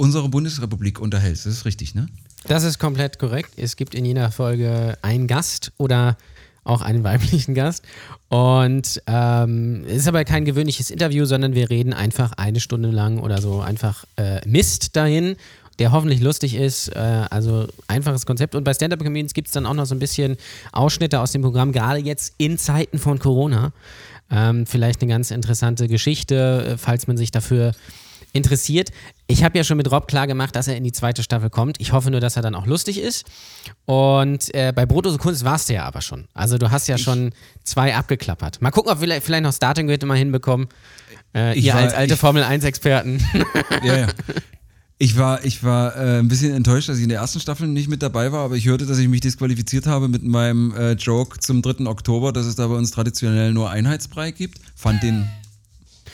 unserer 0.00 0.28
Bundesrepublik 0.28 0.98
unterhältst. 0.98 1.46
Das 1.46 1.52
ist 1.52 1.64
richtig, 1.64 1.94
ne? 1.94 2.08
Das 2.44 2.64
ist 2.64 2.78
komplett 2.78 3.18
korrekt. 3.18 3.52
Es 3.56 3.76
gibt 3.76 3.94
in 3.94 4.04
jeder 4.04 4.30
Folge 4.30 4.96
einen 5.02 5.26
Gast 5.26 5.72
oder 5.76 6.16
auch 6.64 6.80
einen 6.80 7.04
weiblichen 7.04 7.54
Gast. 7.54 7.84
Und 8.28 9.02
ähm, 9.06 9.84
es 9.86 9.98
ist 9.98 10.08
aber 10.08 10.24
kein 10.24 10.44
gewöhnliches 10.44 10.90
Interview, 10.90 11.26
sondern 11.26 11.54
wir 11.54 11.68
reden 11.68 11.92
einfach 11.92 12.32
eine 12.32 12.60
Stunde 12.60 12.90
lang 12.90 13.18
oder 13.18 13.42
so 13.42 13.60
einfach 13.60 14.04
äh, 14.16 14.40
Mist 14.48 14.96
dahin, 14.96 15.36
der 15.78 15.92
hoffentlich 15.92 16.20
lustig 16.20 16.54
ist. 16.54 16.88
Äh, 16.88 17.26
also 17.30 17.68
einfaches 17.86 18.24
Konzept. 18.24 18.54
Und 18.54 18.64
bei 18.64 18.72
Stand-Up 18.72 19.00
Comedians 19.00 19.34
gibt 19.34 19.48
es 19.48 19.52
dann 19.52 19.66
auch 19.66 19.74
noch 19.74 19.86
so 19.86 19.94
ein 19.94 19.98
bisschen 19.98 20.36
Ausschnitte 20.72 21.20
aus 21.20 21.32
dem 21.32 21.42
Programm, 21.42 21.72
gerade 21.72 22.00
jetzt 22.00 22.34
in 22.38 22.56
Zeiten 22.56 22.98
von 22.98 23.18
Corona. 23.18 23.72
Ähm, 24.30 24.64
vielleicht 24.64 25.02
eine 25.02 25.12
ganz 25.12 25.30
interessante 25.30 25.88
Geschichte, 25.88 26.72
äh, 26.72 26.78
falls 26.78 27.06
man 27.06 27.18
sich 27.18 27.32
dafür 27.32 27.72
interessiert. 28.32 28.90
Ich 29.26 29.42
habe 29.44 29.56
ja 29.58 29.64
schon 29.64 29.76
mit 29.76 29.90
Rob 29.90 30.06
klar 30.08 30.26
gemacht, 30.26 30.54
dass 30.56 30.68
er 30.68 30.76
in 30.76 30.84
die 30.84 30.92
zweite 30.92 31.22
Staffel 31.22 31.50
kommt. 31.50 31.80
Ich 31.80 31.92
hoffe 31.92 32.10
nur, 32.10 32.20
dass 32.20 32.36
er 32.36 32.42
dann 32.42 32.54
auch 32.54 32.66
lustig 32.66 32.98
ist. 33.00 33.24
Und 33.86 34.54
äh, 34.54 34.72
bei 34.74 34.86
Brotose 34.86 35.18
Kunst 35.18 35.44
warst 35.44 35.68
du 35.68 35.74
ja 35.74 35.84
aber 35.84 36.00
schon. 36.00 36.28
Also 36.34 36.58
du 36.58 36.70
hast 36.70 36.86
ja 36.88 36.98
schon 36.98 37.32
zwei 37.64 37.94
abgeklappert. 37.94 38.60
Mal 38.62 38.70
gucken, 38.70 38.92
ob 38.92 39.00
wir 39.00 39.20
vielleicht, 39.20 39.42
noch 39.42 39.52
Starting 39.52 39.86
Grid 39.86 40.04
mal 40.04 40.16
hinbekommen. 40.16 40.68
Äh, 41.34 41.58
Ich 41.58 41.64
ihr 41.66 41.74
war- 41.74 41.80
als 41.82 41.94
alte 41.94 42.14
ich- 42.14 42.20
Formel 42.20 42.42
1-Experten. 42.42 43.22
Ja, 43.82 43.96
ja. 43.98 44.06
Ich 45.02 45.16
war, 45.16 45.42
ich 45.46 45.64
war 45.64 45.96
äh, 45.96 46.18
ein 46.18 46.28
bisschen 46.28 46.54
enttäuscht, 46.54 46.90
dass 46.90 46.98
ich 46.98 47.04
in 47.04 47.08
der 47.08 47.20
ersten 47.20 47.40
Staffel 47.40 47.66
nicht 47.66 47.88
mit 47.88 48.02
dabei 48.02 48.32
war, 48.32 48.44
aber 48.44 48.56
ich 48.56 48.66
hörte, 48.66 48.84
dass 48.84 48.98
ich 48.98 49.08
mich 49.08 49.22
disqualifiziert 49.22 49.86
habe 49.86 50.08
mit 50.08 50.22
meinem 50.22 50.74
äh, 50.76 50.92
Joke 50.92 51.38
zum 51.40 51.62
3. 51.62 51.86
Oktober, 51.86 52.34
dass 52.34 52.44
es 52.44 52.54
da 52.56 52.66
bei 52.66 52.74
uns 52.74 52.90
traditionell 52.90 53.52
nur 53.54 53.70
Einheitsbrei 53.70 54.30
gibt. 54.30 54.58
Fand 54.76 55.02
den, 55.02 55.26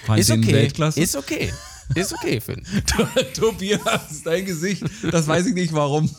fand 0.05 0.21
ist 0.21 0.31
den 0.31 0.41
okay. 0.45 0.53
Weltklasse. 0.53 1.01
Ist 1.01 1.17
okay. 1.17 1.53
Ist 1.95 2.13
okay, 2.13 2.41
Finn. 2.41 2.63
Tobias, 3.35 4.23
dein 4.25 4.45
Gesicht, 4.45 4.83
das 5.11 5.27
weiß 5.27 5.47
ich 5.47 5.55
nicht 5.55 5.73
warum. 5.73 6.11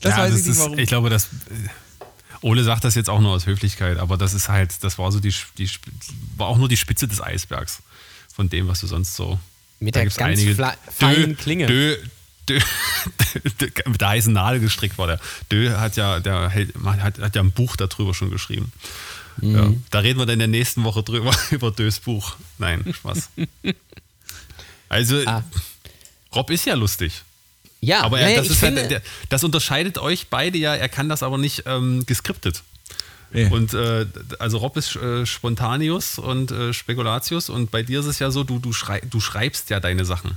Das 0.00 0.12
ja, 0.16 0.18
weiß 0.22 0.30
das 0.32 0.40
ich 0.40 0.46
nicht 0.46 0.56
ist, 0.56 0.62
warum. 0.62 0.78
ich 0.78 0.88
glaube, 0.88 1.10
das. 1.10 1.24
äh, 1.26 1.28
Ole 2.42 2.64
sagt 2.64 2.84
das 2.84 2.94
jetzt 2.94 3.10
auch 3.10 3.20
nur 3.20 3.32
aus 3.32 3.44
Höflichkeit, 3.46 3.98
aber 3.98 4.16
das 4.16 4.32
ist 4.32 4.48
halt, 4.48 4.82
das 4.82 4.96
war 4.98 5.12
so 5.12 5.20
die, 5.20 5.34
die 5.58 5.68
war 6.38 6.46
auch 6.46 6.56
nur 6.56 6.68
die 6.70 6.78
Spitze 6.78 7.06
des 7.06 7.20
Eisbergs 7.20 7.82
von 8.34 8.48
dem, 8.48 8.66
was 8.66 8.80
du 8.80 8.86
sonst 8.86 9.14
so. 9.14 9.38
Mit 9.78 9.94
da 9.94 10.00
der 10.00 10.04
gibt's 10.06 10.16
ganz 10.16 10.40
fla- 10.40 10.76
feinen 10.90 11.36
Klinge. 11.36 11.66
Dö, 11.66 11.96
dö, 12.48 12.58
dö, 13.60 13.68
mit 13.86 14.00
der 14.00 14.08
heißen 14.08 14.32
Nadel 14.32 14.60
gestrickt 14.60 14.96
war 14.96 15.06
der. 15.06 15.20
Dö 15.52 15.76
hat 15.76 15.96
ja, 15.96 16.18
der 16.20 16.50
hat, 16.54 17.18
hat 17.18 17.36
ja 17.36 17.42
ein 17.42 17.52
Buch 17.52 17.76
darüber 17.76 18.14
schon 18.14 18.30
geschrieben. 18.30 18.72
Mhm. 19.42 19.54
Ja, 19.54 19.72
da 19.90 19.98
reden 19.98 20.18
wir 20.18 20.24
dann 20.24 20.34
in 20.34 20.38
der 20.40 20.48
nächsten 20.48 20.82
Woche 20.84 21.02
drüber, 21.02 21.36
über 21.50 21.70
Dös 21.70 22.00
Buch. 22.00 22.36
Nein, 22.56 22.84
Spaß. 22.94 23.28
Also, 24.90 25.22
Ah. 25.24 25.42
Rob 26.34 26.50
ist 26.50 26.66
ja 26.66 26.74
lustig. 26.74 27.22
Ja, 27.80 28.02
Aber 28.02 28.20
er, 28.20 28.28
ja, 28.28 28.36
das, 28.36 28.46
ich 28.46 28.52
ist 28.52 28.58
finde, 28.58 28.82
halt, 28.82 28.90
der, 28.90 29.02
das 29.30 29.42
unterscheidet 29.42 29.96
euch 29.96 30.28
beide 30.28 30.58
ja. 30.58 30.74
Er 30.74 30.88
kann 30.90 31.08
das 31.08 31.22
aber 31.22 31.38
nicht 31.38 31.62
ähm, 31.64 32.04
geskriptet. 32.04 32.62
Nee. 33.32 33.46
Und 33.46 33.72
äh, 33.72 34.06
also 34.38 34.58
Rob 34.58 34.76
ist 34.76 34.96
äh, 34.96 35.24
Spontaneus 35.24 36.18
und 36.18 36.50
äh, 36.50 36.72
Spekulatius 36.74 37.48
und 37.48 37.70
bei 37.70 37.82
dir 37.82 38.00
ist 38.00 38.06
es 38.06 38.18
ja 38.18 38.30
so, 38.30 38.44
du, 38.44 38.58
du, 38.58 38.72
schrei 38.72 39.00
du 39.08 39.20
schreibst 39.20 39.70
ja 39.70 39.80
deine 39.80 40.04
Sachen. 40.04 40.36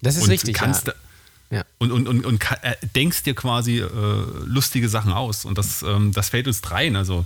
das 0.00 0.16
ist 0.16 0.22
und 0.22 0.30
richtig. 0.30 0.54
kannst 0.54 0.86
ja. 0.86 0.94
Ja. 1.50 1.64
und, 1.78 1.92
und, 1.92 2.08
und, 2.08 2.24
und 2.24 2.42
äh, 2.62 2.76
denkst 2.94 3.24
dir 3.24 3.34
quasi 3.34 3.80
äh, 3.80 3.88
lustige 4.44 4.88
Sachen 4.88 5.12
aus. 5.12 5.44
Und 5.44 5.58
das, 5.58 5.82
ähm, 5.82 6.12
das 6.12 6.30
fällt 6.30 6.46
uns 6.46 6.62
dreien, 6.62 6.96
also 6.96 7.24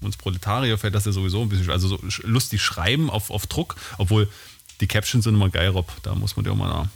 uns 0.00 0.16
Proletarier 0.16 0.78
fällt 0.78 0.94
das 0.94 1.06
ja 1.06 1.12
sowieso 1.12 1.42
ein 1.42 1.48
bisschen, 1.48 1.70
also 1.70 1.88
so 1.88 2.00
lustig 2.22 2.62
schreiben 2.62 3.10
auf, 3.10 3.30
auf 3.30 3.46
Druck, 3.46 3.74
obwohl 3.96 4.28
die 4.80 4.86
Captions 4.86 5.24
sind 5.24 5.34
immer 5.34 5.50
geil, 5.50 5.68
Rob. 5.68 5.90
Da 6.02 6.14
muss 6.14 6.36
man 6.36 6.44
dir 6.44 6.52
auch 6.52 6.56
mal 6.56 6.72
einen 6.72 6.90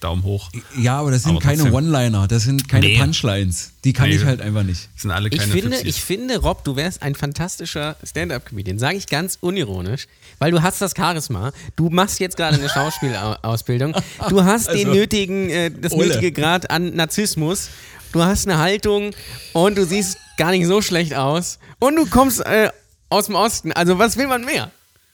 Daumen 0.00 0.22
hoch. 0.22 0.48
ja, 0.76 0.98
aber 1.00 1.10
das 1.10 1.24
sind 1.24 1.32
Aber 1.32 1.40
keine. 1.40 1.72
One-Liner, 1.72 2.28
das 2.28 2.44
sind 2.44 2.68
keine 2.68 2.86
Nee. 2.86 2.98
Punchlines. 2.98 3.72
Die 3.82 3.92
kann 3.92 4.08
Nee. 4.08 4.14
ich 4.16 4.24
halt 4.24 4.40
einfach 4.40 4.62
nicht. 4.62 4.88
Das 4.94 5.02
sind 5.02 5.10
alle 5.10 5.28
Ich 5.28 5.38
keine 5.38 5.50
finde, 5.52 5.76
Fipsis. 5.76 5.96
ich 5.96 6.02
finde, 6.04 6.38
Rob, 6.38 6.62
du 6.62 6.76
wärst 6.76 7.02
ein 7.02 7.16
fantastischer 7.16 7.96
Stand-up-Comedian. 8.04 8.78
Sage 8.78 8.96
ich 8.96 9.06
ganz 9.08 9.38
unironisch, 9.40 10.06
weil 10.38 10.52
du 10.52 10.62
hast 10.62 10.80
das 10.80 10.92
Charisma. 10.96 11.50
Du 11.74 11.90
machst 11.90 12.20
jetzt 12.20 12.36
gerade 12.36 12.56
eine 12.58 12.68
Schauspielausbildung. 12.68 13.94
Du 14.28 14.44
hast 14.44 14.68
den 14.68 14.86
Also, 14.88 14.92
nötigen, 14.92 15.50
äh, 15.50 15.70
das 15.72 15.92
Ole. 15.92 16.08
nötige 16.08 16.30
Grad 16.32 16.70
an 16.70 16.94
Narzissmus. 16.94 17.68
Du 18.12 18.22
hast 18.22 18.46
eine 18.46 18.58
Haltung 18.58 19.10
und 19.52 19.76
du 19.76 19.84
siehst 19.84 20.16
gar 20.38 20.52
nicht 20.52 20.66
so 20.66 20.80
schlecht 20.80 21.14
aus. 21.14 21.58
Und 21.80 21.96
du 21.96 22.06
kommst 22.06 22.40
äh, 22.46 22.70
aus 23.10 23.26
dem 23.26 23.34
Osten. 23.34 23.72
Also 23.72 23.98
was 23.98 24.16
will 24.16 24.28
man 24.28 24.44
mehr? 24.44 24.70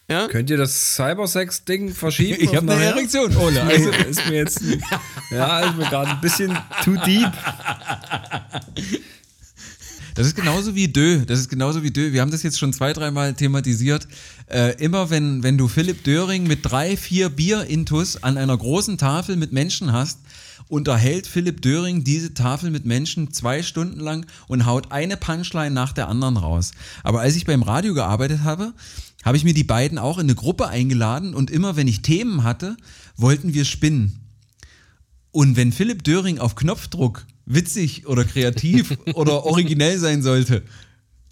Ja? 0.09 0.29
Könnt 0.29 0.51
ihr 0.51 0.59
das 0.59 0.97
Cybersex-Ding 0.97 1.95
verschieben? 1.95 2.37
Ich 2.39 2.55
habe 2.55 2.71
eine 2.71 2.75
nachher? 2.81 2.91
Erektion, 2.91 3.35
Ole. 3.37 3.63
Also 3.63 3.91
Also, 3.91 4.09
ist 4.09 4.27
mir 4.29 4.37
jetzt, 4.37 4.61
ja, 5.31 5.61
ist 5.61 5.77
mir 5.77 5.85
gerade 5.87 6.11
ein 6.11 6.21
bisschen 6.21 6.57
too 6.85 6.97
deep. 7.07 7.33
Das 10.15 10.27
ist 10.29 10.37
genauso 10.37 10.75
wie 10.75 10.89
Dö. 10.89 11.25
Das 11.27 11.41
ist 11.41 11.49
genauso 11.49 11.83
wie 11.83 11.91
Dö. 11.91 12.13
Wir 12.13 12.21
haben 12.21 12.31
das 12.31 12.43
jetzt 12.43 12.59
schon 12.59 12.73
zwei, 12.73 12.93
dreimal 12.93 13.35
thematisiert. 13.35 14.07
Äh, 14.49 14.77
immer 14.77 15.11
wenn, 15.11 15.43
wenn 15.43 15.59
du 15.59 15.67
Philipp 15.67 16.05
Döring 16.05 16.47
mit 16.47 16.61
drei, 16.63 16.97
vier 16.97 17.31
Bier-Intus 17.31 18.23
an 18.23 18.37
einer 18.39 18.57
großen 18.57 18.97
Tafel 18.97 19.37
mit 19.37 19.53
Menschen 19.53 19.93
hast, 19.93 20.21
unterhält 20.69 21.27
Philipp 21.27 21.63
Döring 21.63 22.05
diese 22.05 22.33
Tafel 22.33 22.71
mit 22.71 22.85
Menschen 22.87 23.33
zwei 23.33 23.63
Stunden 23.63 24.01
lang 24.01 24.25
und 24.47 24.67
haut 24.67 24.93
eine 24.93 25.17
Punchline 25.17 25.75
nach 25.75 25.93
der 25.93 26.09
anderen 26.09 26.37
raus. 26.37 26.73
Aber 27.03 27.21
als 27.21 27.35
ich 27.37 27.45
beim 27.45 27.63
Radio 27.63 27.93
gearbeitet 27.95 28.45
habe, 28.45 28.73
habe 29.25 29.37
ich 29.37 29.45
mir 29.45 29.55
die 29.55 29.65
beiden 29.65 29.99
auch 29.99 30.19
in 30.19 30.25
eine 30.27 30.35
Gruppe 30.35 30.69
eingeladen 30.69 31.35
und 31.35 31.51
immer 31.51 31.77
wenn 31.77 31.89
ich 31.89 32.03
Themen 32.03 32.45
hatte, 32.45 32.77
wollten 33.17 33.55
wir 33.55 33.65
spinnen. 33.65 34.21
Und 35.31 35.57
wenn 35.57 35.73
Philipp 35.73 36.05
Döring 36.05 36.39
auf 36.39 36.55
Knopfdruck 36.55 37.27
witzig 37.47 38.07
oder 38.07 38.25
kreativ 38.25 38.97
oder 39.15 39.45
originell 39.45 39.99
sein 39.99 40.23
sollte, 40.23 40.63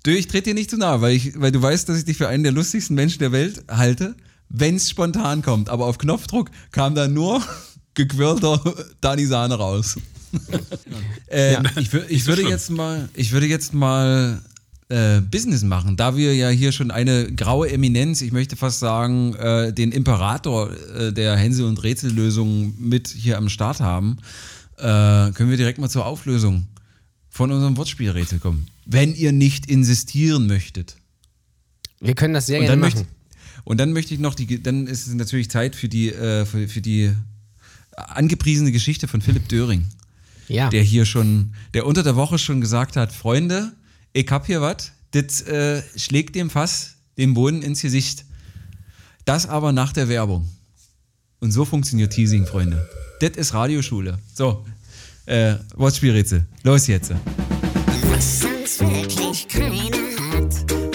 Dö, 0.04 0.10
ich 0.12 0.26
trete 0.26 0.50
dir 0.50 0.54
nicht 0.54 0.70
zu 0.70 0.76
nahe, 0.78 1.00
weil, 1.00 1.14
ich, 1.14 1.38
weil 1.40 1.52
du 1.52 1.62
weißt, 1.62 1.88
dass 1.88 1.98
ich 1.98 2.04
dich 2.04 2.16
für 2.16 2.26
einen 2.26 2.42
der 2.42 2.50
lustigsten 2.50 2.96
Menschen 2.96 3.20
der 3.20 3.30
Welt 3.30 3.62
halte, 3.68 4.16
wenn 4.48 4.74
es 4.76 4.90
spontan 4.90 5.42
kommt. 5.42 5.68
Aber 5.68 5.86
auf 5.86 5.98
Knopfdruck 5.98 6.50
kam 6.72 6.96
da 6.96 7.06
nur 7.06 7.40
gequirlter 7.94 8.60
Dani 9.00 9.26
Sahne 9.26 9.54
raus. 9.54 9.96
ähm, 11.28 11.68
ich, 11.78 11.90
wür- 11.90 12.06
ich 12.08 12.26
würde 12.26 12.42
jetzt 12.48 12.70
mal, 12.70 13.08
ich 13.14 13.30
würde 13.32 13.46
jetzt 13.46 13.74
mal 13.74 14.42
äh, 14.92 15.22
Business 15.22 15.62
machen, 15.62 15.96
da 15.96 16.16
wir 16.16 16.34
ja 16.34 16.50
hier 16.50 16.70
schon 16.70 16.90
eine 16.90 17.32
graue 17.32 17.70
Eminenz, 17.70 18.20
ich 18.20 18.30
möchte 18.30 18.56
fast 18.56 18.78
sagen, 18.78 19.34
äh, 19.36 19.72
den 19.72 19.90
Imperator 19.90 20.70
äh, 20.70 21.12
der 21.12 21.34
Hänsel 21.36 21.64
und 21.64 21.82
Rätsellösung 21.82 22.74
mit 22.78 23.08
hier 23.08 23.38
am 23.38 23.48
Start 23.48 23.80
haben, 23.80 24.18
äh, 24.76 24.82
können 24.82 25.48
wir 25.48 25.56
direkt 25.56 25.78
mal 25.78 25.88
zur 25.88 26.04
Auflösung 26.04 26.66
von 27.30 27.50
unserem 27.50 27.76
Wortspielrätsel 27.78 28.38
kommen. 28.38 28.66
Wenn 28.84 29.14
ihr 29.14 29.32
nicht 29.32 29.66
insistieren 29.66 30.46
möchtet. 30.46 30.96
Wir 32.00 32.14
können 32.14 32.34
das 32.34 32.46
sehr 32.46 32.60
gerne 32.60 32.76
machen. 32.76 32.94
möchte, 32.94 33.06
und 33.64 33.80
dann 33.80 33.92
möchte 33.92 34.12
ich 34.12 34.20
noch 34.20 34.34
die, 34.34 34.62
dann 34.62 34.86
ist 34.86 35.06
es 35.06 35.14
natürlich 35.14 35.48
Zeit 35.48 35.74
für 35.74 35.88
die, 35.88 36.10
äh, 36.10 36.44
für, 36.44 36.68
für 36.68 36.82
die 36.82 37.12
angepriesene 37.96 38.72
Geschichte 38.72 39.08
von 39.08 39.22
Philipp 39.22 39.48
Döring, 39.48 39.86
ja. 40.48 40.68
der 40.68 40.82
hier 40.82 41.06
schon, 41.06 41.54
der 41.72 41.86
unter 41.86 42.02
der 42.02 42.16
Woche 42.16 42.38
schon 42.38 42.60
gesagt 42.60 42.96
hat, 42.96 43.12
Freunde, 43.12 43.72
ich 44.12 44.30
hab 44.30 44.46
hier 44.46 44.60
was, 44.60 44.92
das 45.12 45.42
äh, 45.42 45.82
schlägt 45.96 46.34
dem 46.34 46.50
Fass 46.50 46.96
den 47.16 47.34
Boden 47.34 47.62
ins 47.62 47.82
Gesicht. 47.82 48.24
Das 49.24 49.48
aber 49.48 49.72
nach 49.72 49.92
der 49.92 50.08
Werbung. 50.08 50.48
Und 51.40 51.52
so 51.52 51.64
funktioniert 51.64 52.12
Teasing, 52.12 52.46
Freunde. 52.46 52.88
Das 53.20 53.36
ist 53.36 53.54
Radioschule. 53.54 54.18
So, 54.34 54.64
äh, 55.26 55.54
Wortspielrätsel. 55.76 56.46
Los 56.62 56.86
jetzt. 56.86 57.12
Was 58.10 58.40
sonst 58.40 58.80
wirklich 58.80 59.48
keiner 59.48 59.96
hat, 60.32 60.54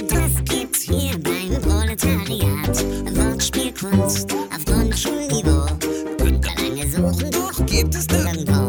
das 0.10 0.44
gibt's 0.46 0.82
hier 0.82 1.18
beim 1.20 1.62
Proletariat. 1.62 3.16
Wortspielkunst 3.16 4.34
auf 4.34 4.66
Grundschulniveau. 4.66 5.68
Könnt 6.18 6.46
ihr 6.46 6.70
lange 6.70 6.92
suchen, 6.92 7.32
doch 7.32 7.66
gibt 7.66 7.96
es 7.96 8.08
nirgendwo. 8.08 8.67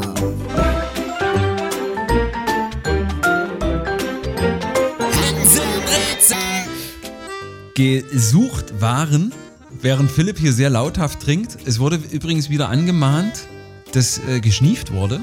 Gesucht 7.83 8.81
waren, 8.81 9.33
während 9.81 10.11
Philipp 10.11 10.37
hier 10.37 10.53
sehr 10.53 10.69
lauthaft 10.69 11.21
trinkt. 11.21 11.57
Es 11.64 11.79
wurde 11.79 12.01
übrigens 12.11 12.51
wieder 12.51 12.69
angemahnt, 12.71 13.47
dass 13.93 14.19
äh, 14.27 14.41
geschnieft 14.41 14.93
wurde. 14.93 15.21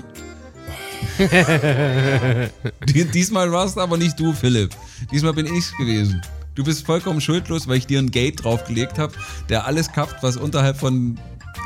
Die- 2.88 3.04
Diesmal 3.06 3.52
warst 3.52 3.78
aber 3.78 3.98
nicht 3.98 4.18
du, 4.18 4.32
Philipp. 4.32 4.74
Diesmal 5.12 5.34
bin 5.34 5.46
ich 5.54 5.70
gewesen. 5.78 6.22
Du 6.56 6.63
bist 6.63 6.86
vollkommen 6.86 7.20
schuldlos, 7.20 7.68
weil 7.68 7.78
ich 7.78 7.88
dir 7.88 8.00
ein 8.00 8.10
Gate 8.12 8.41
draufgelegt 8.44 8.98
habe, 8.98 9.13
der 9.50 9.65
alles 9.65 9.91
kappt, 9.91 10.24
was 10.24 10.38
unterhalb 10.38 10.78
von 10.80 11.20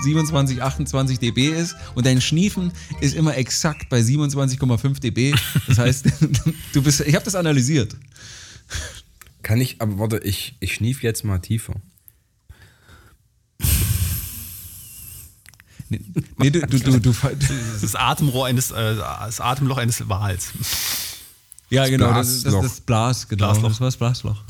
27, 0.04 0.64
28 0.64 1.20
dB 1.20 1.50
ist. 1.50 1.76
Und 1.94 2.08
dein 2.08 2.20
Schniefen 2.20 2.72
ist 3.00 3.14
immer 3.16 3.38
exakt 3.38 3.90
bei 3.90 4.00
27,5 4.00 5.00
dB. 5.00 5.36
Das 5.68 5.78
heißt, 5.78 6.06
du 6.74 6.82
bist. 6.82 7.02
Ich 7.02 7.14
habe 7.14 7.26
das 7.26 7.36
analysiert. 7.36 7.96
Kann 9.42 9.62
ich, 9.62 9.82
aber 9.82 10.00
warte, 10.00 10.18
ich, 10.20 10.56
ich 10.60 10.74
schnief 10.76 11.02
jetzt 11.04 11.24
mal 11.24 11.40
tiefer. 11.40 11.76
Nee, 15.90 16.02
nee 16.38 16.50
du, 16.52 16.62
du, 16.68 16.78
du, 16.80 17.00
du, 17.00 17.14
Das 17.82 17.96
Atemrohr 17.96 18.46
eines, 18.46 18.70
äh, 18.72 18.96
das 18.96 19.40
Atemloch 19.40 19.78
eines 19.78 20.08
Wals. 20.08 20.50
Ja, 21.72 21.88
genau, 21.88 22.14
das 22.14 22.30
ist 22.30 22.46
das, 22.46 22.52
Blasloch. 22.54 22.64
das 22.64 22.82
Blas, 22.82 23.28
genau. 23.28 23.46
Blasloch. 23.54 23.70
Das 23.70 23.80
war 23.80 23.88
das 23.88 23.98
Blasloch. 23.98 24.44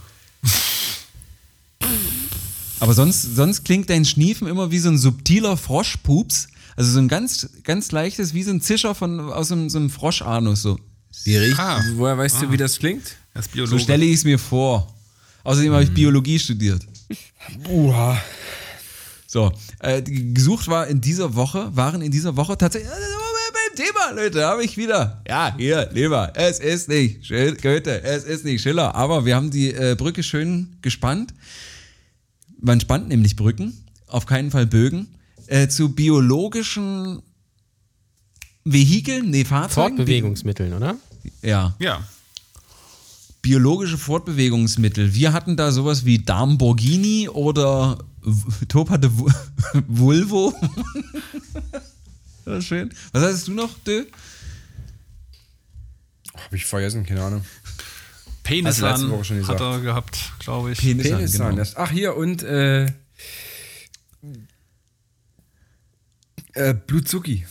Aber 2.82 2.94
sonst, 2.94 3.36
sonst 3.36 3.64
klingt 3.66 3.90
dein 3.90 4.06
Schniefen 4.06 4.48
immer 4.48 4.72
wie 4.72 4.80
so 4.80 4.90
ein 4.90 4.98
subtiler 4.98 5.58
Froschpups. 5.58 6.48
Also 6.76 6.92
so 6.92 7.00
ein 7.00 7.10
ganz, 7.10 7.50
ganz 7.64 7.92
leichtes, 7.92 8.34
wie 8.34 8.44
so 8.44 8.52
ein 8.52 8.62
Zischer 8.62 8.96
von, 8.96 9.20
aus 9.20 9.52
einem, 9.52 9.70
so 9.70 9.78
einem 9.80 9.90
Froschanus. 9.90 10.62
So. 10.62 10.80
Wie 11.26 11.36
riecht, 11.38 11.60
Ah. 11.60 11.84
woher 11.96 12.18
weißt 12.18 12.42
du, 12.42 12.52
wie 12.52 12.58
das 12.58 12.80
klingt? 12.80 13.18
Das 13.34 13.46
so 13.46 13.52
Biologe. 13.52 13.80
stelle 13.80 14.06
ich 14.06 14.16
es 14.16 14.24
mir 14.26 14.40
vor. 14.40 14.94
Außerdem 15.44 15.72
habe 15.74 15.84
ich 15.84 15.94
Biologie 15.94 16.38
studiert. 16.40 16.86
Uha. 17.70 18.22
So, 19.28 19.52
äh, 19.80 20.02
gesucht 20.02 20.68
war 20.68 20.88
in 20.88 21.02
dieser 21.02 21.36
Woche, 21.36 21.76
waren 21.76 22.02
in 22.02 22.12
dieser 22.12 22.36
Woche 22.36 22.58
tatsächlich, 22.58 22.92
äh, 22.92 22.96
beim 23.54 23.76
Thema, 23.86 24.12
Leute, 24.22 24.46
habe 24.46 24.64
ich 24.64 24.76
wieder. 24.78 25.22
Ja, 25.28 25.54
hier, 25.58 25.90
lieber, 25.94 26.34
es 26.36 26.60
ist 26.60 26.90
nicht 26.90 27.26
Schil 27.26 27.56
Goethe, 27.56 28.02
es 28.04 28.24
ist 28.24 28.44
nicht 28.46 28.62
Schiller, 28.62 28.96
aber 28.96 29.26
wir 29.26 29.36
haben 29.36 29.52
die 29.52 29.72
äh, 29.72 29.96
Brücke 29.98 30.24
schön 30.24 30.78
gespannt. 30.82 31.34
Man 32.60 32.80
spannt 32.82 33.08
nämlich 33.08 33.36
Brücken, 33.36 33.86
auf 34.08 34.26
keinen 34.26 34.52
Fall 34.52 34.66
Bögen, 34.66 35.08
äh, 35.48 35.68
zu 35.68 35.94
biologischen 35.96 37.22
Vehikeln, 38.64 39.30
nee, 39.30 39.46
Fahrzeugen. 39.46 39.98
Fortbewegungsmitteln, 39.98 40.74
oder? 40.74 40.96
Ja, 41.42 41.76
Ja. 41.80 42.04
Biologische 43.50 43.98
Fortbewegungsmittel. 43.98 45.16
Wir 45.16 45.34
hatten 45.34 45.58
da 45.58 45.72
sowas 45.72 46.06
wie 46.06 46.20
Darmborghini 46.20 47.30
oder 47.30 47.98
Top 48.68 48.92
hatte 48.92 49.10
Vu- 49.10 49.32
Vulvo. 49.88 50.54
Das 52.46 52.64
schön. 52.66 52.94
Was 53.12 53.24
hattest 53.24 53.48
du 53.48 53.54
noch, 53.54 53.76
Dö? 53.80 54.06
Hab 56.36 56.54
ich 56.54 56.64
vergessen, 56.64 57.04
keine 57.08 57.24
Ahnung. 57.24 57.44
Penis 58.44 58.84
Also 58.84 58.86
letzte 58.88 59.10
Woche 59.10 59.24
schon 59.26 59.38
hat 59.38 59.58
gesagt. 59.58 59.62
er 59.62 59.80
gehabt, 59.80 60.32
glaube 60.38 60.72
ich. 60.74 60.78
Penis, 60.78 61.08
Penis 61.10 61.32
genau. 61.32 61.64
ach, 61.76 61.90
hier 61.90 62.16
und 62.16 62.44
äh, 62.44 62.86
äh, 66.54 66.76
Blutzucki. 66.86 67.48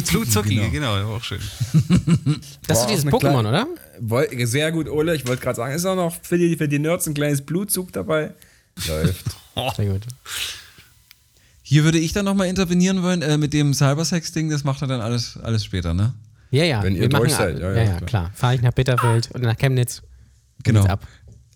Blutzucki, 0.00 0.54
genau. 0.56 0.70
genau. 0.70 0.96
genau, 0.96 1.16
auch 1.16 1.22
schön. 1.22 1.40
Das 2.66 2.80
ist 2.80 2.86
dieses 2.86 3.06
Pokémon, 3.06 3.46
oder? 3.48 3.66
Woll, 4.00 4.28
sehr 4.46 4.72
gut, 4.72 4.88
Ole. 4.88 5.14
Ich 5.14 5.26
wollte 5.26 5.42
gerade 5.42 5.56
sagen, 5.56 5.74
ist 5.74 5.84
auch 5.84 5.96
noch 5.96 6.14
für 6.22 6.38
die, 6.38 6.56
für 6.56 6.68
die 6.68 6.78
Nerds 6.78 7.06
ein 7.06 7.14
kleines 7.14 7.42
Blutzug 7.42 7.92
dabei. 7.92 8.32
Läuft. 8.88 9.24
Sehr 9.76 9.86
gut. 9.86 10.02
Hier 11.62 11.84
würde 11.84 11.98
ich 11.98 12.12
dann 12.12 12.24
nochmal 12.24 12.48
intervenieren 12.48 13.02
wollen 13.02 13.22
äh, 13.22 13.36
mit 13.36 13.52
dem 13.52 13.74
Cybersex-Ding. 13.74 14.50
Das 14.50 14.64
macht 14.64 14.82
er 14.82 14.88
dann 14.88 15.00
alles, 15.00 15.38
alles 15.42 15.64
später, 15.64 15.94
ne? 15.94 16.14
Ja, 16.50 16.64
ja. 16.64 16.82
Wenn 16.82 16.94
wir 16.94 17.02
ihr 17.02 17.08
machen 17.10 17.22
durch 17.22 17.34
seid, 17.34 17.58
ja, 17.58 17.72
ja, 17.72 17.76
ja, 17.76 17.84
klar. 17.84 18.00
klar. 18.06 18.30
Fahre 18.34 18.54
ich 18.54 18.62
nach 18.62 18.72
Bitterfeld 18.72 19.30
oder 19.34 19.44
nach 19.44 19.56
Chemnitz. 19.56 20.02
Genau. 20.62 20.84
Ab. 20.84 21.06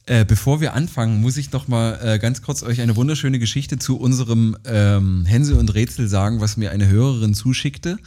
Äh, 0.08 0.24
bevor 0.24 0.60
wir 0.60 0.74
anfangen, 0.74 1.20
muss 1.20 1.36
ich 1.36 1.50
noch 1.50 1.66
mal 1.66 1.98
äh, 2.00 2.18
ganz 2.20 2.40
kurz 2.40 2.62
euch 2.62 2.80
eine 2.80 2.94
wunderschöne 2.94 3.40
Geschichte 3.40 3.76
zu 3.76 3.98
unserem 3.98 4.56
ähm, 4.64 5.24
Hänsel 5.26 5.58
und 5.58 5.74
Rätsel 5.74 6.06
sagen, 6.06 6.40
was 6.40 6.56
mir 6.56 6.70
eine 6.70 6.88
Hörerin 6.88 7.34
zuschickte. 7.34 7.98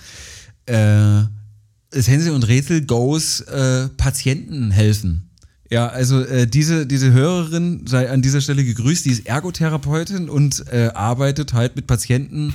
Äh, 0.65 1.23
das 1.91 2.07
Hänsel 2.07 2.33
und 2.33 2.47
Rätsel 2.47 2.85
Goes 2.85 3.41
äh, 3.41 3.89
Patienten 3.97 4.71
helfen. 4.71 5.29
Ja, 5.69 5.87
also 5.87 6.21
äh, 6.21 6.47
diese, 6.47 6.87
diese 6.87 7.11
Hörerin 7.11 7.85
sei 7.85 8.09
an 8.09 8.21
dieser 8.21 8.39
Stelle 8.39 8.63
gegrüßt, 8.63 9.05
die 9.05 9.11
ist 9.11 9.27
Ergotherapeutin 9.27 10.29
und 10.29 10.65
äh, 10.71 10.91
arbeitet 10.93 11.53
halt 11.53 11.75
mit 11.75 11.85
Patienten 11.85 12.53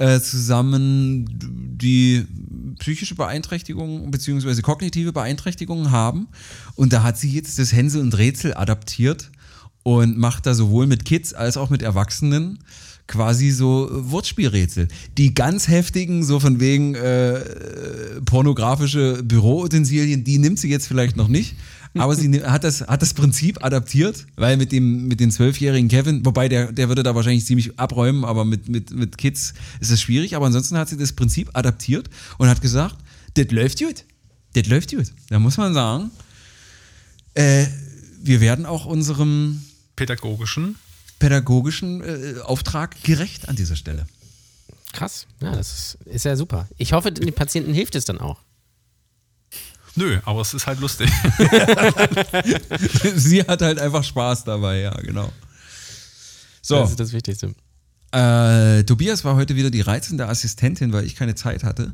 äh, 0.00 0.18
zusammen, 0.20 1.26
die 1.76 2.24
psychische 2.78 3.14
Beeinträchtigungen 3.14 4.10
bzw. 4.10 4.62
kognitive 4.62 5.12
Beeinträchtigungen 5.12 5.90
haben. 5.90 6.28
Und 6.74 6.94
da 6.94 7.02
hat 7.02 7.18
sie 7.18 7.30
jetzt 7.30 7.58
das 7.58 7.72
Hänsel 7.74 8.00
und 8.00 8.16
Rätsel 8.16 8.54
adaptiert 8.54 9.30
und 9.82 10.16
macht 10.16 10.46
da 10.46 10.54
sowohl 10.54 10.86
mit 10.86 11.04
Kids 11.04 11.34
als 11.34 11.58
auch 11.58 11.68
mit 11.68 11.82
Erwachsenen 11.82 12.60
quasi 13.08 13.50
so 13.50 13.90
Wortspielrätsel. 13.90 14.88
Die 15.18 15.34
ganz 15.34 15.68
heftigen, 15.68 16.22
so 16.22 16.40
von 16.40 16.60
wegen 16.60 16.94
äh, 16.94 17.40
pornografische 18.24 19.22
Büroutensilien, 19.22 20.24
die 20.24 20.38
nimmt 20.38 20.58
sie 20.60 20.70
jetzt 20.70 20.86
vielleicht 20.86 21.16
noch 21.16 21.28
nicht. 21.28 21.56
Aber 21.98 22.14
sie 22.14 22.28
ni- 22.28 22.40
hat 22.40 22.62
das, 22.64 22.82
hat 22.82 23.02
das 23.02 23.14
Prinzip 23.14 23.64
adaptiert, 23.64 24.26
weil 24.36 24.56
mit 24.56 24.70
dem, 24.70 25.08
mit 25.08 25.18
den 25.18 25.30
zwölfjährigen 25.32 25.88
Kevin, 25.88 26.24
wobei 26.24 26.48
der, 26.48 26.70
der 26.72 26.88
würde 26.88 27.02
da 27.02 27.14
wahrscheinlich 27.14 27.44
ziemlich 27.46 27.78
abräumen, 27.80 28.24
aber 28.24 28.44
mit, 28.44 28.68
mit, 28.68 28.90
mit 28.92 29.18
Kids 29.18 29.54
ist 29.80 29.90
es 29.90 30.00
schwierig. 30.00 30.36
Aber 30.36 30.46
ansonsten 30.46 30.76
hat 30.78 30.88
sie 30.88 30.96
das 30.96 31.12
Prinzip 31.12 31.50
adaptiert 31.54 32.08
und 32.38 32.48
hat 32.48 32.60
gesagt, 32.60 32.96
das 33.34 33.50
läuft 33.50 33.78
gut. 33.80 34.04
Das 34.52 34.66
läuft 34.68 34.90
gut. 34.94 35.06
Da 35.30 35.38
muss 35.40 35.56
man 35.56 35.74
sagen, 35.74 36.10
äh, 37.34 37.66
wir 38.22 38.40
werden 38.40 38.66
auch 38.66 38.86
unserem 38.86 39.64
Pädagogischen. 39.96 40.76
pädagogischen 41.18 42.02
äh, 42.02 42.40
Auftrag 42.44 43.02
gerecht 43.02 43.48
an 43.48 43.56
dieser 43.56 43.76
Stelle. 43.76 44.06
Krass. 44.92 45.26
Ja, 45.40 45.54
das 45.54 45.96
ist, 46.02 46.06
ist 46.06 46.24
ja 46.24 46.36
super. 46.36 46.68
Ich 46.76 46.92
hoffe, 46.92 47.12
den 47.12 47.32
Patienten 47.32 47.72
hilft 47.74 47.94
es 47.94 48.04
dann 48.04 48.18
auch. 48.18 48.40
Nö, 49.96 50.18
aber 50.24 50.40
es 50.40 50.54
ist 50.54 50.66
halt 50.66 50.80
lustig. 50.80 51.10
Sie 53.16 53.42
hat 53.42 53.62
halt 53.62 53.78
einfach 53.78 54.04
Spaß 54.04 54.44
dabei, 54.44 54.80
ja, 54.80 54.92
genau. 55.00 55.32
So, 56.62 56.76
Das 56.76 56.90
ist 56.90 57.00
das 57.00 57.12
Wichtigste. 57.12 57.54
äh, 58.12 58.82
Tobias 58.84 59.24
war 59.24 59.34
heute 59.36 59.56
wieder 59.56 59.70
die 59.70 59.80
reizende 59.80 60.28
Assistentin, 60.28 60.92
weil 60.92 61.04
ich 61.04 61.16
keine 61.16 61.34
Zeit 61.34 61.64
hatte. 61.64 61.92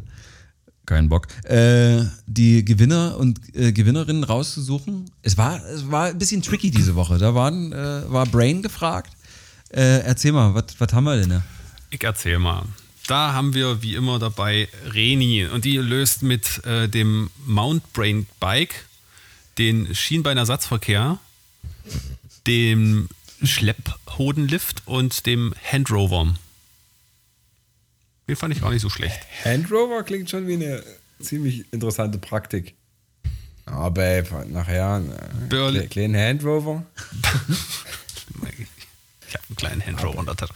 Keinen 0.84 1.08
Bock. 1.08 1.26
Äh, 1.44 2.04
die 2.26 2.64
Gewinner 2.64 3.16
und 3.18 3.40
äh, 3.56 3.72
Gewinnerinnen 3.72 4.22
rauszusuchen. 4.24 5.10
Es 5.22 5.36
war, 5.36 5.64
es 5.66 5.90
war 5.90 6.06
ein 6.06 6.18
bisschen 6.18 6.42
tricky 6.42 6.70
diese 6.70 6.94
Woche. 6.94 7.18
Da 7.18 7.34
waren, 7.34 7.72
äh, 7.72 8.02
war 8.10 8.24
Brain 8.26 8.62
gefragt. 8.62 9.10
Äh, 9.70 10.00
erzähl 10.00 10.30
mal, 10.32 10.54
was 10.54 10.92
haben 10.92 11.04
wir 11.04 11.16
denn 11.16 11.30
da? 11.30 11.42
Ich 11.90 12.02
erzähl 12.04 12.38
mal. 12.38 12.62
Da 13.06 13.32
haben 13.32 13.54
wir 13.54 13.82
wie 13.82 13.94
immer 13.94 14.18
dabei 14.18 14.68
Reni 14.86 15.46
und 15.46 15.64
die 15.64 15.76
löst 15.76 16.22
mit 16.22 16.64
äh, 16.64 16.88
dem 16.88 17.30
Mount 17.44 17.92
Brain 17.92 18.26
Bike 18.40 18.86
den 19.58 19.94
Schienbeinersatzverkehr, 19.94 21.18
dem 22.46 23.08
Schlepphodenlift 23.42 24.82
und 24.86 25.26
dem 25.26 25.54
Handrover. 25.70 26.34
Den 28.28 28.36
fand 28.36 28.54
ich 28.54 28.60
gar 28.60 28.70
nicht 28.70 28.82
so 28.82 28.90
schlecht. 28.90 29.20
Handrover 29.44 30.02
klingt 30.02 30.28
schon 30.28 30.48
wie 30.48 30.54
eine 30.54 30.82
ziemlich 31.20 31.64
interessante 31.72 32.18
Praktik. 32.18 32.74
Aber 33.66 34.22
nachher, 34.46 35.02
einen 35.50 35.88
kleinen 35.90 36.16
Handrover. 36.16 36.84
Ich 39.48 39.64
habe 39.64 39.78
einen 39.78 39.96
kleinen 39.96 40.36
Tasche. 40.36 40.52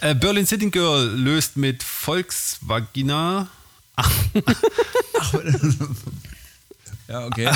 Äh, 0.00 0.14
Berlin 0.14 0.46
City 0.46 0.70
Girl 0.70 1.08
löst 1.08 1.56
mit 1.56 1.82
Volkswagina 1.82 3.48
Ja, 7.08 7.26
okay. 7.26 7.50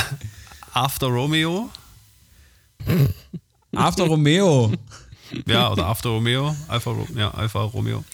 After 0.73 1.07
Romeo. 1.07 1.71
After 3.75 4.05
Romeo. 4.05 4.73
Ja, 5.47 5.71
oder 5.71 5.87
After 5.87 6.11
Romeo. 6.11 6.55
Alpha, 6.69 6.95
ja, 7.15 7.31
Alpha 7.33 7.63
Romeo. 7.63 8.05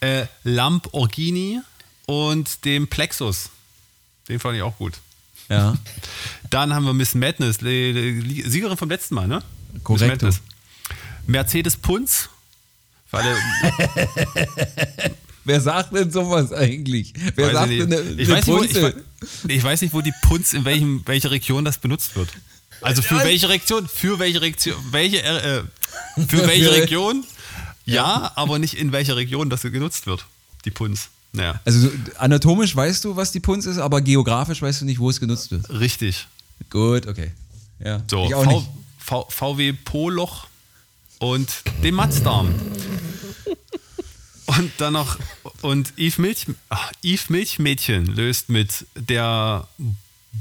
Äh, 0.00 0.26
Lamborghini 0.44 1.60
und 2.06 2.64
dem 2.64 2.88
Plexus. 2.88 3.50
Den 4.28 4.40
fand 4.40 4.56
ich 4.56 4.62
auch 4.62 4.76
gut. 4.78 4.94
Ja. 5.48 5.76
Dann 6.50 6.74
haben 6.74 6.86
wir 6.86 6.94
Miss 6.94 7.14
Madness, 7.14 7.58
Siegerin 7.58 8.76
vom 8.76 8.88
letzten 8.88 9.14
Mal, 9.14 9.28
ne? 9.28 9.42
Korrekt. 9.84 10.22
Miss 10.22 10.40
Madness. 10.40 10.42
Mercedes 11.26 11.76
Punz. 11.76 12.28
Wer 15.44 15.60
sagt 15.60 15.94
denn 15.94 16.10
sowas 16.10 16.52
eigentlich? 16.52 17.14
Wer 17.36 17.46
weiß 17.46 17.52
sagt 17.54 17.70
ich, 17.70 17.78
denn 17.78 17.92
eine, 17.92 18.02
ich, 18.20 18.28
eine 18.28 18.38
weiß 18.38 18.46
nicht, 18.46 18.82
wo, 18.82 18.88
ich, 19.48 19.56
ich 19.56 19.62
weiß 19.62 19.80
nicht, 19.82 19.94
wo 19.94 20.00
die 20.00 20.12
Punz, 20.22 20.52
in 20.52 20.64
welchem, 20.64 21.02
welcher 21.06 21.30
Region 21.30 21.64
das 21.64 21.78
benutzt 21.78 22.16
wird. 22.16 22.28
Also 22.80 23.00
für 23.00 23.18
welche 23.22 23.48
Region? 23.48 23.88
Für 23.88 24.18
welche 24.18 24.40
Region? 24.40 24.74
Welche, 24.90 25.22
äh, 25.22 25.58
äh, 25.58 25.62
für 26.26 26.46
welche 26.46 26.72
Region? 26.82 27.24
Ja, 27.84 28.32
aber 28.34 28.58
nicht 28.58 28.74
in 28.74 28.90
welcher 28.92 29.16
Region 29.16 29.48
das 29.48 29.62
genutzt 29.62 30.06
wird. 30.06 30.26
Die 30.64 30.70
Punz. 30.72 31.08
Naja, 31.32 31.60
Also 31.64 31.80
so, 31.80 31.90
anatomisch 32.18 32.74
weißt 32.74 33.04
du, 33.04 33.14
was 33.14 33.30
die 33.30 33.40
Punz 33.40 33.66
ist, 33.66 33.78
aber 33.78 34.00
geografisch 34.00 34.60
weißt 34.62 34.80
du 34.80 34.84
nicht, 34.84 34.98
wo 34.98 35.10
es 35.10 35.20
genutzt 35.20 35.52
wird. 35.52 35.68
richtig. 35.70 36.26
Gut, 36.70 37.06
okay. 37.06 37.30
Ja. 37.78 38.02
So, 38.10 38.26
ich 38.26 38.34
auch 38.34 38.44
v, 38.44 38.50
nicht. 38.50 38.68
v, 38.98 39.26
VW 39.30 39.72
Poloch 39.74 40.48
und 41.18 41.62
dem 41.82 41.94
Matzdarm. 41.94 42.54
Und 44.46 44.72
dann 44.78 44.92
noch, 44.92 45.18
und 45.62 45.92
Yves, 45.98 46.18
Milch, 46.18 46.46
ach, 46.68 46.92
Yves 47.02 47.28
Milchmädchen 47.28 48.06
löst 48.06 48.48
mit 48.48 48.86
der 48.94 49.66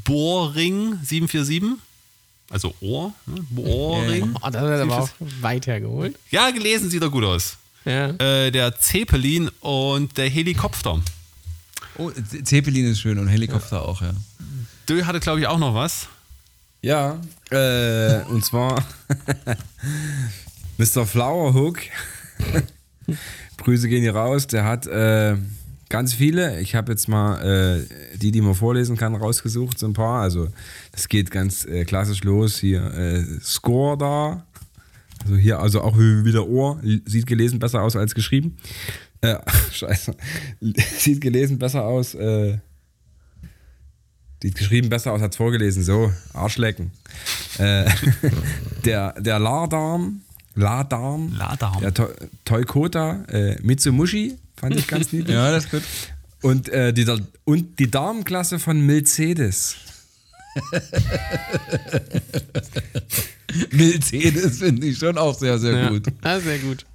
Bohrring 0.03 0.99
747, 1.03 1.79
also 2.51 2.75
Ohr, 2.81 3.13
ne? 3.25 3.41
Bohrring. 3.49 4.35
Oh, 4.35 4.49
das 4.49 4.61
hat 4.61 4.79
aber 4.81 5.01
auch 5.01 5.09
weit 5.41 5.65
hergeholt. 5.65 6.17
Ja, 6.29 6.51
gelesen 6.51 6.89
sieht 6.89 7.01
er 7.01 7.09
gut 7.09 7.23
aus. 7.23 7.57
Ja. 7.83 8.09
Äh, 8.09 8.51
der 8.51 8.79
Zeppelin 8.79 9.49
und 9.59 10.17
der 10.17 10.29
Helikopter. 10.29 11.01
Oh, 11.97 12.11
Zeppelin 12.43 12.91
ist 12.91 12.99
schön 12.99 13.17
und 13.17 13.27
Helikopter 13.27 13.87
auch, 13.87 14.01
ja. 14.01 14.13
Du 14.85 15.03
hatte, 15.05 15.19
glaube 15.19 15.39
ich, 15.39 15.47
auch 15.47 15.57
noch 15.57 15.73
was. 15.73 16.07
Ja, 16.81 17.19
äh, 17.49 18.21
und 18.25 18.45
zwar 18.45 18.85
Mr. 20.77 21.05
Flowerhook. 21.05 21.79
Grüße 23.57 23.87
gehen 23.87 24.01
hier 24.01 24.15
raus. 24.15 24.47
Der 24.47 24.65
hat 24.65 24.87
äh, 24.87 25.35
ganz 25.89 26.13
viele. 26.13 26.59
Ich 26.59 26.75
habe 26.75 26.91
jetzt 26.91 27.07
mal 27.07 27.41
äh, 27.41 28.17
die, 28.17 28.31
die 28.31 28.41
man 28.41 28.55
vorlesen 28.55 28.97
kann, 28.97 29.15
rausgesucht, 29.15 29.79
so 29.79 29.87
ein 29.87 29.93
paar. 29.93 30.21
Also, 30.21 30.49
das 30.91 31.07
geht 31.07 31.31
ganz 31.31 31.65
äh, 31.65 31.85
klassisch 31.85 32.23
los. 32.23 32.57
Hier 32.57 32.93
äh, 32.93 33.23
Score 33.41 33.97
da. 33.97 34.45
Also 35.23 35.37
hier, 35.37 35.59
also 35.59 35.81
auch 35.81 35.97
wieder 35.97 36.47
Ohr. 36.47 36.79
Sieht 37.05 37.25
gelesen 37.25 37.59
besser 37.59 37.81
aus 37.81 37.95
als 37.95 38.13
geschrieben. 38.13 38.57
Äh, 39.21 39.37
scheiße. 39.71 40.15
Sieht 40.97 41.21
gelesen 41.21 41.57
besser 41.57 41.85
aus. 41.85 42.13
Äh, 42.15 42.59
Sieht 44.41 44.55
geschrieben 44.55 44.89
besser 44.89 45.13
aus 45.13 45.21
als 45.21 45.37
vorgelesen. 45.37 45.83
So, 45.83 46.11
Arschlecken. 46.33 46.91
Äh, 47.57 47.89
der, 48.85 49.13
der 49.19 49.39
Ladarm, 49.39 50.21
Ladarm, 50.55 51.33
Ladarm. 51.37 51.81
der 51.81 51.93
to 51.93 52.07
Toyota 52.45 53.23
äh, 53.29 53.57
Mitsubishi, 53.61 54.37
fand 54.55 54.75
ich 54.77 54.87
ganz 54.87 55.11
niedlich. 55.11 55.35
Ja, 55.35 55.51
das 55.51 55.65
ist 55.65 55.71
gut. 55.71 55.83
Und, 56.41 56.69
äh, 56.69 56.93
die, 56.93 57.05
und 57.43 57.79
die 57.79 57.89
Darmklasse 57.91 58.59
von 58.59 58.79
Mercedes. 58.85 59.75
Mercedes 63.71 64.59
finde 64.59 64.87
ich 64.87 64.97
schon 64.97 65.17
auch 65.17 65.37
sehr, 65.37 65.57
sehr 65.59 65.73
Ja. 65.77 65.89
gut. 65.89 66.07
Ah, 66.21 66.39
sehr 66.39 66.59
gut. 66.59 66.85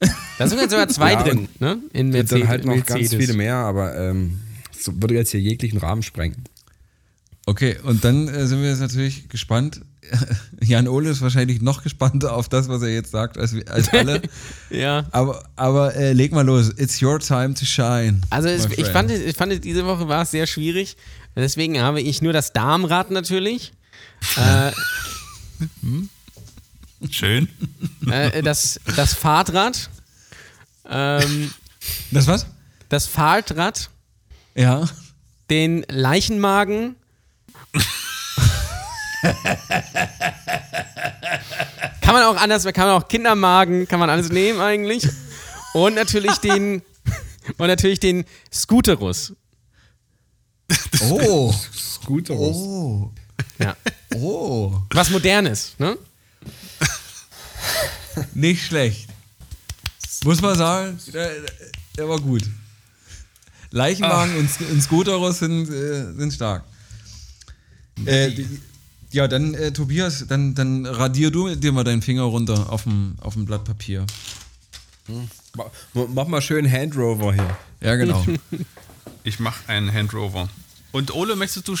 Da 0.38 0.46
sind 0.46 0.58
jetzt 0.60 0.70
sogar 0.72 0.88
zwei 0.88 1.12
Ja, 1.12 1.22
drin, 1.22 1.48
ne? 1.58 1.78
In 1.94 2.06
Und 2.08 2.12
Mercedes. 2.12 2.40
dann 2.40 2.48
halt 2.48 2.64
noch 2.66 2.74
Mercedes. 2.74 3.10
ganz 3.12 3.22
viele 3.22 3.32
mehr, 3.34 3.54
aber 3.54 3.96
ähm, 3.96 4.38
das 4.74 4.90
würde 5.00 5.14
jetzt 5.14 5.30
hier 5.30 5.40
jeglichen 5.40 5.78
Rahmen 5.78 6.02
sprengen. 6.02 6.44
Okay, 7.46 7.76
und 7.82 8.04
dann 8.04 8.28
äh, 8.28 8.46
sind 8.46 8.60
wir 8.60 8.68
jetzt 8.68 8.80
natürlich 8.80 9.28
gespannt. 9.30 9.80
Jan 10.62 10.88
Ole 10.88 11.10
ist 11.10 11.20
wahrscheinlich 11.20 11.60
noch 11.62 11.82
gespannter 11.82 12.34
auf 12.34 12.48
das, 12.48 12.68
was 12.68 12.82
er 12.82 12.88
jetzt 12.88 13.10
sagt, 13.10 13.38
als, 13.38 13.54
als 13.68 13.88
alle. 13.90 14.22
Ja. 14.70 15.06
aber 15.12 15.44
aber 15.56 15.94
äh, 15.94 16.12
leg 16.12 16.32
mal 16.32 16.44
los. 16.44 16.70
It's 16.76 17.00
your 17.02 17.18
time 17.20 17.54
to 17.54 17.64
shine. 17.64 18.20
Also 18.30 18.48
es, 18.48 18.66
ich, 18.66 18.86
fand, 18.86 19.10
es- 19.10 19.20
ich 19.20 19.36
fand, 19.36 19.64
diese 19.64 19.86
Woche 19.86 20.08
war 20.08 20.22
es 20.22 20.30
sehr 20.30 20.46
schwierig. 20.46 20.96
Deswegen 21.34 21.80
habe 21.80 22.00
ich 22.00 22.22
nur 22.22 22.32
das 22.32 22.52
Darmrad 22.52 23.10
natürlich. 23.10 23.72
äh, 24.36 24.72
Schön. 27.10 27.48
äh, 28.10 28.42
das, 28.42 28.80
das 28.96 29.12
Fahrrad. 29.14 29.90
Ähm, 30.88 31.50
Das 32.10 32.26
was? 32.26 32.46
das 32.88 33.06
Fahrrad. 33.06 33.90
Ja. 34.54 34.88
Den 35.50 35.84
Leichenmagen. 35.88 36.96
kann 42.00 42.14
man 42.14 42.22
auch 42.24 42.36
anders, 42.36 42.64
kann 42.64 42.86
man 42.86 43.02
auch 43.02 43.08
Kindermagen, 43.08 43.88
kann 43.88 43.98
man 44.00 44.10
alles 44.10 44.30
nehmen 44.30 44.60
eigentlich. 44.60 45.08
Und 45.74 45.94
natürlich 45.94 46.36
den 46.38 46.82
und 47.58 47.66
natürlich 47.66 48.00
den 48.00 48.24
Scooterus. 48.52 49.32
Oh. 51.00 51.52
Scooterus. 51.74 52.56
Oh. 52.56 53.12
Ja. 53.58 53.76
Oh. 54.14 54.72
Was 54.90 55.10
modernes, 55.10 55.74
ne? 55.78 55.96
Nicht 58.34 58.64
schlecht. 58.66 59.08
Muss 60.24 60.40
man 60.40 60.56
sagen, 60.56 60.98
der, 61.12 61.30
der 61.96 62.08
war 62.08 62.18
gut. 62.18 62.42
Leichenwagen 63.70 64.36
und, 64.38 64.48
Sk- 64.50 64.70
und 64.70 64.80
Scooterus 64.82 65.40
sind, 65.40 65.68
äh, 65.68 66.12
sind 66.14 66.32
stark. 66.32 66.64
Äh, 68.04 68.30
die, 68.30 68.60
ja, 69.16 69.26
dann 69.28 69.54
äh, 69.54 69.72
Tobias, 69.72 70.26
dann, 70.28 70.54
dann 70.54 70.86
radier 70.86 71.30
du 71.32 71.54
dir 71.56 71.72
mal 71.72 71.82
deinen 71.84 72.02
Finger 72.02 72.22
runter 72.22 72.72
auf 72.72 72.84
dem, 72.84 73.16
auf 73.20 73.34
dem 73.34 73.44
Blatt 73.46 73.64
Papier. 73.64 74.06
Ma- 75.56 75.70
Mach 76.14 76.26
mal 76.26 76.40
schön 76.42 76.70
Handrover 76.70 77.32
hier. 77.34 77.56
Ja, 77.80 77.96
genau. 77.96 78.24
Ich 79.22 79.40
mache 79.40 79.68
einen 79.68 79.92
Handrover. 79.92 80.48
Und 80.92 81.12
Ole, 81.12 81.34
möchtest 81.34 81.66
du. 81.66 81.74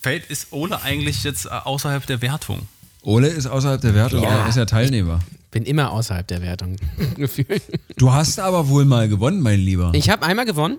Fällt, 0.00 0.30
ist 0.30 0.46
Ole 0.50 0.80
eigentlich 0.82 1.24
jetzt 1.24 1.44
äh, 1.44 1.48
außerhalb 1.50 2.06
der 2.06 2.22
Wertung? 2.22 2.66
Ole 3.02 3.28
ist 3.28 3.46
außerhalb 3.46 3.82
der 3.82 3.94
Wertung, 3.94 4.22
Ja. 4.22 4.44
er 4.44 4.48
ist 4.48 4.56
ja 4.56 4.64
Teilnehmer. 4.64 5.20
Bin 5.50 5.64
immer 5.64 5.90
außerhalb 5.92 6.26
der 6.26 6.40
Wertung 6.40 6.76
gefühlt. 7.16 7.62
Du 7.98 8.12
hast 8.12 8.40
aber 8.40 8.68
wohl 8.70 8.86
mal 8.86 9.08
gewonnen, 9.10 9.42
mein 9.42 9.60
Lieber. 9.60 9.92
Ich 9.94 10.08
habe 10.08 10.24
einmal 10.24 10.46
gewonnen. 10.46 10.78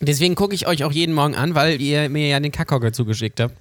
Deswegen 0.00 0.36
gucke 0.36 0.54
ich 0.54 0.68
euch 0.68 0.84
auch 0.84 0.92
jeden 0.92 1.14
Morgen 1.16 1.34
an, 1.34 1.56
weil 1.56 1.80
ihr 1.80 2.08
mir 2.08 2.28
ja 2.28 2.38
den 2.38 2.52
Kackhocker 2.52 2.92
zugeschickt 2.92 3.40
habt. 3.40 3.56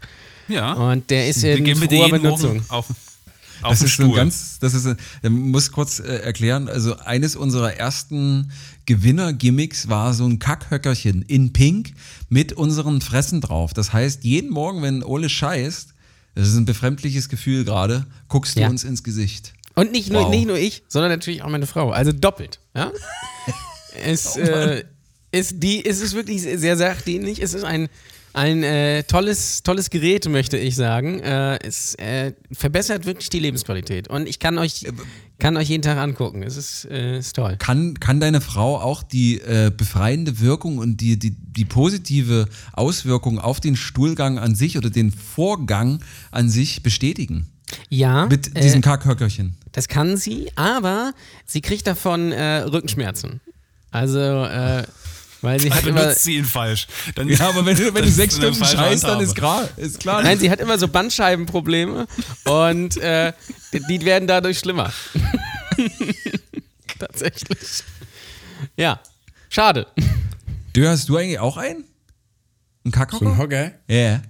Ja. 0.50 0.74
Und 0.74 1.10
der 1.10 1.28
ist 1.30 1.43
in 1.43 1.66
jeden 1.66 1.89
Benutzung. 2.12 2.60
Auf, 2.70 2.89
auf 2.89 3.70
Das 3.72 3.82
ist 3.82 3.95
so 3.97 4.04
Stuhl. 4.04 4.16
ganz, 4.16 4.60
das 4.60 4.74
ist, 4.74 4.86
ein- 4.88 4.97
ich 5.22 5.30
muss 5.30 5.72
kurz 5.72 6.00
äh, 6.00 6.18
erklären, 6.22 6.68
also 6.68 6.97
eines 6.97 7.36
unserer 7.36 7.74
ersten 7.74 8.52
Gewinner-Gimmicks 8.86 9.88
war 9.89 10.14
so 10.14 10.26
ein 10.26 10.39
Kackhöckerchen 10.39 11.22
in 11.24 11.54
Pink 11.54 11.93
mit 12.30 12.54
unseren 12.54 13.02
Fressen 13.02 13.41
drauf. 13.41 13.74
Das 13.74 13.93
heißt, 13.93 14.24
jeden 14.24 14.50
Morgen, 14.50 14.82
wenn 14.82 15.04
Ole 15.04 15.30
scheißt, 15.30 15.93
das 16.36 16.47
ist 16.47 16.56
ein 16.56 16.66
befremdliches 16.66 17.30
Gefühl 17.30 17.66
gerade, 17.66 18.06
guckst 18.28 18.56
du 18.56 18.62
Ja. 18.62 18.70
uns 18.70 18.84
ins 18.84 19.04
Gesicht. 19.04 19.54
Und 19.76 19.91
nicht 19.91 20.10
nur, 20.12 20.24
Wow. 20.24 20.30
nicht 20.32 20.47
nur 20.47 20.58
ich, 20.58 20.84
sondern 20.88 21.12
natürlich 21.12 21.41
auch 21.43 21.50
meine 21.50 21.68
Frau. 21.68 21.91
Also 21.91 22.12
doppelt. 22.12 22.60
Ja? 22.76 22.91
es, 24.04 24.36
Oh 24.36 24.39
äh, 24.39 24.84
ist 25.32 25.62
die, 25.64 25.86
es 25.86 26.02
ist 26.02 26.14
wirklich 26.16 26.41
sehr 26.41 26.76
sachdienlich. 26.78 27.41
Es 27.41 27.54
ist 27.54 27.64
ein, 27.64 27.88
Ein 28.34 28.64
äh, 28.64 29.04
tolles, 29.04 29.64
tolles 29.64 29.90
Gerät, 29.90 30.28
möchte 30.30 30.58
ich 30.58 30.76
sagen. 30.76 31.20
Äh, 31.20 31.60
es 31.66 31.96
äh, 31.96 32.34
verbessert 32.52 33.06
wirklich 33.06 33.30
die 33.30 33.40
Lebensqualität. 33.40 34.08
Und 34.08 34.28
ich 34.28 34.40
kann 34.40 34.58
euch, 34.58 34.86
kann 35.40 35.58
euch 35.58 35.70
jeden 35.70 35.82
Tag 35.82 35.98
angucken. 35.98 36.44
Es 36.44 36.56
ist, 36.56 36.86
äh, 36.86 37.18
ist 37.18 37.36
toll. 37.36 37.56
Kann, 37.58 38.00
kann 38.00 38.20
deine 38.20 38.42
Frau 38.42 38.80
auch 38.80 39.04
die 39.04 39.40
äh, 39.42 39.72
befreiende 39.76 40.40
Wirkung 40.40 40.78
und 40.78 41.02
die, 41.02 41.18
die, 41.18 41.32
die 41.32 41.66
positive 41.66 42.48
Auswirkung 42.74 43.40
auf 43.40 43.60
den 43.60 43.76
Stuhlgang 43.76 44.38
an 44.38 44.56
sich 44.56 44.78
oder 44.78 44.90
den 44.90 45.12
Vorgang 45.12 46.04
an 46.32 46.50
sich 46.50 46.84
bestätigen? 46.84 47.48
Ja. 47.90 48.28
Mit 48.28 48.56
äh, 48.56 48.62
diesem 48.62 48.82
Kackhöckerchen. 48.82 49.56
Das 49.72 49.88
kann 49.88 50.18
sie, 50.18 50.50
aber 50.56 51.14
sie 51.46 51.62
kriegt 51.62 51.88
davon 51.88 52.32
äh, 52.32 52.62
Rückenschmerzen. 52.62 53.42
Also, 53.92 54.20
äh, 54.20 54.84
weil 55.42 55.60
sie 55.60 55.72
hat 55.72 55.86
immer. 55.86 56.02
Benutzt 56.02 56.24
sie 56.24 56.38
ihn 56.38 56.46
falsch. 56.46 56.88
Dann 57.16 57.28
Ja, 57.30 57.50
aber 57.50 57.66
wenn 57.66 57.76
du, 57.76 57.94
wenn 57.94 58.04
du 58.04 58.10
sechs 58.10 58.36
Stunden 58.36 58.64
scheißt, 58.64 59.04
dann 59.04 59.22
ist 59.22 59.36
klar. 59.36 59.70
Ist 59.78 60.00
klar. 60.00 60.24
Nein, 60.24 60.40
sie 60.40 60.50
hat 60.50 60.60
immer 60.60 60.78
so 60.78 60.88
Bandscheibenprobleme 60.88 62.08
und 62.46 62.98
äh, 62.98 63.34
die, 63.74 64.04
werden 64.06 64.28
dadurch 64.28 64.60
schlimmer. 64.60 64.92
Tatsächlich. 67.00 67.84
Ja. 68.76 69.00
Schade. 69.50 69.88
Du, 70.74 70.88
hast 70.88 71.10
du 71.10 71.18
eigentlich 71.18 71.40
auch 71.40 71.58
einen? 71.58 71.78
Einen 71.78 71.86
So 72.84 72.90
ein 72.90 72.92
Kackhocker? 72.92 73.38
Hocker? 73.38 73.72
Ja. 73.88 74.22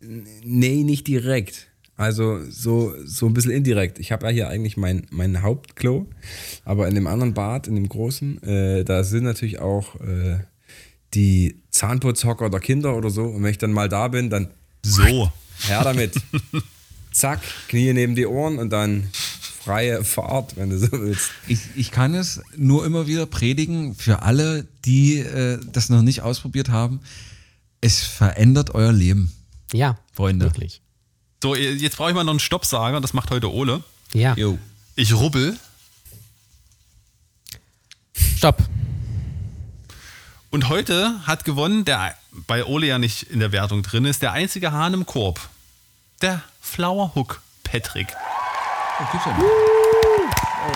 Nee, 0.00 0.84
nicht 0.84 1.06
direkt. 1.06 1.68
Also 1.96 2.40
so, 2.50 2.92
so 3.04 3.26
ein 3.26 3.32
bisschen 3.32 3.52
indirekt. 3.52 3.98
Ich 3.98 4.12
habe 4.12 4.26
ja 4.26 4.32
hier 4.32 4.48
eigentlich 4.48 4.76
mein, 4.76 5.06
mein 5.10 5.42
Hauptklo, 5.42 6.06
aber 6.64 6.88
in 6.88 6.94
dem 6.94 7.06
anderen 7.06 7.32
Bad, 7.32 7.68
in 7.68 7.74
dem 7.74 7.88
großen, 7.88 8.42
äh, 8.42 8.84
da 8.84 9.02
sind 9.02 9.24
natürlich 9.24 9.60
auch 9.60 9.98
äh, 10.00 10.40
die 11.14 11.60
Zahnputzhocker 11.70 12.50
der 12.50 12.60
Kinder 12.60 12.94
oder 12.96 13.10
so. 13.10 13.24
Und 13.24 13.42
wenn 13.42 13.50
ich 13.50 13.58
dann 13.58 13.72
mal 13.72 13.88
da 13.88 14.08
bin, 14.08 14.30
dann 14.30 14.48
so. 14.84 15.30
her 15.60 15.82
damit. 15.84 16.14
Zack, 17.12 17.40
Knie 17.68 17.92
neben 17.94 18.14
die 18.14 18.26
Ohren 18.26 18.58
und 18.58 18.70
dann 18.70 19.08
freie 19.64 20.04
Fahrt, 20.04 20.56
wenn 20.56 20.70
du 20.70 20.78
so 20.78 20.92
willst. 20.92 21.30
Ich, 21.48 21.60
ich 21.74 21.90
kann 21.90 22.14
es 22.14 22.40
nur 22.56 22.84
immer 22.84 23.06
wieder 23.06 23.26
predigen 23.26 23.94
für 23.94 24.22
alle, 24.22 24.66
die 24.84 25.18
äh, 25.18 25.58
das 25.72 25.88
noch 25.88 26.02
nicht 26.02 26.20
ausprobiert 26.22 26.68
haben. 26.68 27.00
Es 27.80 28.02
verändert 28.02 28.74
euer 28.74 28.92
Leben, 28.92 29.32
Ja. 29.72 29.98
Freunde. 30.12 30.46
Wirklich. 30.46 30.82
So, 31.42 31.54
jetzt 31.54 31.96
brauche 31.96 32.10
ich 32.10 32.14
mal 32.14 32.24
noch 32.24 32.32
einen 32.32 32.40
Stoppsager. 32.40 33.00
Das 33.00 33.12
macht 33.12 33.30
heute 33.30 33.52
Ole. 33.52 33.82
Ja. 34.12 34.34
Jo. 34.36 34.58
Ich 34.94 35.12
rubbel. 35.14 35.56
Stopp. 38.36 38.62
Und 40.50 40.68
heute 40.68 41.20
hat 41.26 41.44
gewonnen, 41.44 41.84
der 41.84 42.14
bei 42.30 42.64
Ole 42.64 42.86
ja 42.86 42.98
nicht 42.98 43.24
in 43.24 43.40
der 43.40 43.52
Wertung 43.52 43.82
drin 43.82 44.04
ist, 44.04 44.22
der 44.22 44.32
einzige 44.32 44.72
Hahn 44.72 44.94
im 44.94 45.06
Korb. 45.06 45.40
Der 46.22 46.42
Flower 46.60 47.12
Hook 47.14 47.40
Patrick. 47.64 48.08
Oh, 48.98 49.04
gibt's 49.12 49.26
ja 49.26 49.32
noch. 49.32 49.42
Oh, 49.42 50.72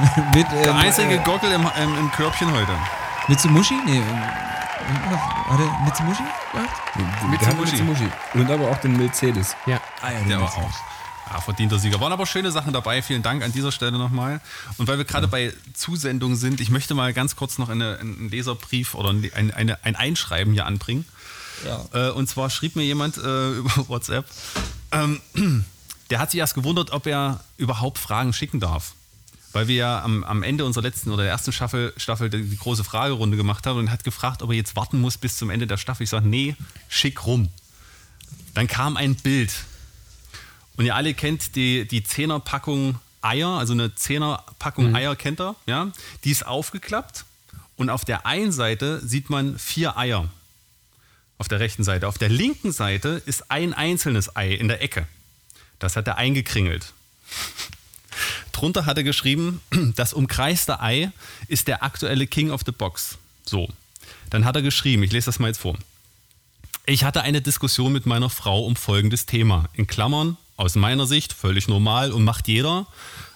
mit, 0.34 0.46
ähm, 0.52 0.62
Der 0.62 0.74
einzige 0.74 1.14
äh, 1.14 1.18
Gockel 1.18 1.52
im, 1.52 1.66
im, 1.82 1.98
im 1.98 2.10
Körbchen 2.12 2.52
heute. 2.52 2.72
Mitsubishi? 3.28 3.74
Nee. 3.84 4.02
Hat 5.48 5.60
er 5.60 5.84
Mitsubishi 5.84 6.22
gehabt? 6.52 7.60
Mitsubishi. 7.60 8.08
Und 8.34 8.50
aber 8.50 8.70
auch 8.70 8.78
den 8.78 8.96
Mercedes. 8.96 9.54
Ja. 9.66 9.80
Ah, 10.02 10.10
ja, 10.10 10.20
Der 10.28 10.40
war 10.40 10.48
auch. 10.48 10.70
Ja, 11.30 11.40
verdienter 11.40 11.78
Sieger. 11.78 12.00
Waren 12.00 12.12
aber 12.12 12.26
schöne 12.26 12.50
Sachen 12.50 12.72
dabei. 12.72 13.02
Vielen 13.02 13.22
Dank 13.22 13.44
an 13.44 13.52
dieser 13.52 13.70
Stelle 13.70 13.96
nochmal. 13.98 14.40
Und 14.78 14.88
weil 14.88 14.98
wir 14.98 15.04
gerade 15.04 15.28
bei 15.28 15.52
Zusendungen 15.74 16.36
sind, 16.36 16.60
ich 16.60 16.70
möchte 16.70 16.94
mal 16.94 17.12
ganz 17.12 17.36
kurz 17.36 17.58
noch 17.58 17.68
eine, 17.68 17.98
einen 17.98 18.28
Leserbrief 18.30 18.94
oder 18.94 19.10
ein, 19.10 19.30
ein, 19.34 19.50
eine, 19.52 19.84
ein 19.84 19.94
Einschreiben 19.94 20.52
hier 20.52 20.66
anbringen. 20.66 21.04
Äh, 21.92 22.10
und 22.10 22.28
zwar 22.28 22.50
schrieb 22.50 22.74
mir 22.74 22.84
jemand 22.84 23.16
äh, 23.16 23.50
über 23.58 23.88
WhatsApp, 23.88 24.26
ähm, 24.92 25.20
der 26.10 26.18
hat 26.18 26.32
sich 26.32 26.40
erst 26.40 26.54
gewundert, 26.54 26.90
ob 26.90 27.06
er 27.06 27.44
überhaupt 27.56 27.98
Fragen 27.98 28.32
schicken 28.32 28.58
darf. 28.60 28.94
Weil 29.52 29.66
wir 29.68 29.76
ja 29.76 30.02
am, 30.02 30.22
am 30.24 30.42
Ende 30.42 30.64
unserer 30.64 30.82
letzten 30.82 31.10
oder 31.10 31.24
der 31.24 31.32
ersten 31.32 31.52
Staffel, 31.52 31.92
Staffel 31.96 32.30
die, 32.30 32.42
die 32.42 32.56
große 32.56 32.84
Fragerunde 32.84 33.36
gemacht 33.36 33.66
haben 33.66 33.78
und 33.78 33.90
hat 33.90 34.04
gefragt, 34.04 34.42
ob 34.42 34.50
er 34.50 34.56
jetzt 34.56 34.76
warten 34.76 35.00
muss 35.00 35.18
bis 35.18 35.36
zum 35.36 35.50
Ende 35.50 35.66
der 35.66 35.76
Staffel. 35.76 36.04
Ich 36.04 36.10
sage, 36.10 36.28
nee, 36.28 36.56
schick 36.88 37.26
rum. 37.26 37.48
Dann 38.54 38.68
kam 38.68 38.96
ein 38.96 39.16
Bild. 39.16 39.52
Und 40.80 40.86
ihr 40.86 40.94
alle 40.96 41.12
kennt 41.12 41.56
die, 41.56 41.86
die 41.86 42.00
10er-Packung 42.00 42.98
Eier, 43.20 43.48
also 43.48 43.74
eine 43.74 43.88
10er-Packung 43.88 44.94
Eier 44.94 45.14
kennt 45.14 45.38
ihr, 45.38 45.54
ja? 45.66 45.92
Die 46.24 46.30
ist 46.30 46.46
aufgeklappt 46.46 47.26
und 47.76 47.90
auf 47.90 48.06
der 48.06 48.24
einen 48.24 48.50
Seite 48.50 48.98
sieht 49.06 49.28
man 49.28 49.58
vier 49.58 49.98
Eier. 49.98 50.30
Auf 51.36 51.48
der 51.48 51.60
rechten 51.60 51.84
Seite. 51.84 52.08
Auf 52.08 52.16
der 52.16 52.30
linken 52.30 52.72
Seite 52.72 53.20
ist 53.26 53.50
ein 53.50 53.74
einzelnes 53.74 54.34
Ei 54.36 54.54
in 54.54 54.68
der 54.68 54.80
Ecke. 54.80 55.06
Das 55.80 55.96
hat 55.96 56.06
er 56.06 56.16
eingekringelt. 56.16 56.94
Drunter 58.52 58.86
hat 58.86 58.96
er 58.96 59.04
geschrieben, 59.04 59.60
das 59.96 60.14
umkreiste 60.14 60.80
Ei 60.80 61.10
ist 61.46 61.68
der 61.68 61.82
aktuelle 61.82 62.26
King 62.26 62.52
of 62.52 62.62
the 62.64 62.72
Box. 62.72 63.18
So. 63.44 63.68
Dann 64.30 64.46
hat 64.46 64.56
er 64.56 64.62
geschrieben, 64.62 65.02
ich 65.02 65.12
lese 65.12 65.26
das 65.26 65.38
mal 65.38 65.48
jetzt 65.48 65.60
vor. 65.60 65.76
Ich 66.86 67.04
hatte 67.04 67.20
eine 67.20 67.42
Diskussion 67.42 67.92
mit 67.92 68.06
meiner 68.06 68.30
Frau 68.30 68.64
um 68.64 68.76
folgendes 68.76 69.26
Thema. 69.26 69.68
In 69.74 69.86
Klammern, 69.86 70.38
aus 70.60 70.74
meiner 70.74 71.06
Sicht 71.06 71.32
völlig 71.32 71.68
normal 71.68 72.12
und 72.12 72.22
macht 72.22 72.46
jeder. 72.46 72.86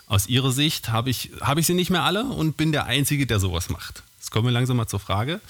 Aus 0.06 0.26
ihrer 0.26 0.52
Sicht 0.52 0.90
habe 0.90 1.08
ich, 1.08 1.30
habe 1.40 1.60
ich 1.60 1.66
sie 1.66 1.72
nicht 1.72 1.88
mehr 1.88 2.02
alle 2.02 2.24
und 2.24 2.58
bin 2.58 2.70
der 2.70 2.84
Einzige, 2.84 3.26
der 3.26 3.40
sowas 3.40 3.70
macht. 3.70 4.02
Jetzt 4.18 4.30
kommen 4.30 4.46
wir 4.46 4.52
langsam 4.52 4.76
mal 4.76 4.86
zur 4.86 5.00
Frage. 5.00 5.40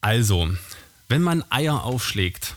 Also, 0.00 0.50
wenn 1.08 1.22
man 1.22 1.44
Eier 1.48 1.84
aufschlägt, 1.84 2.56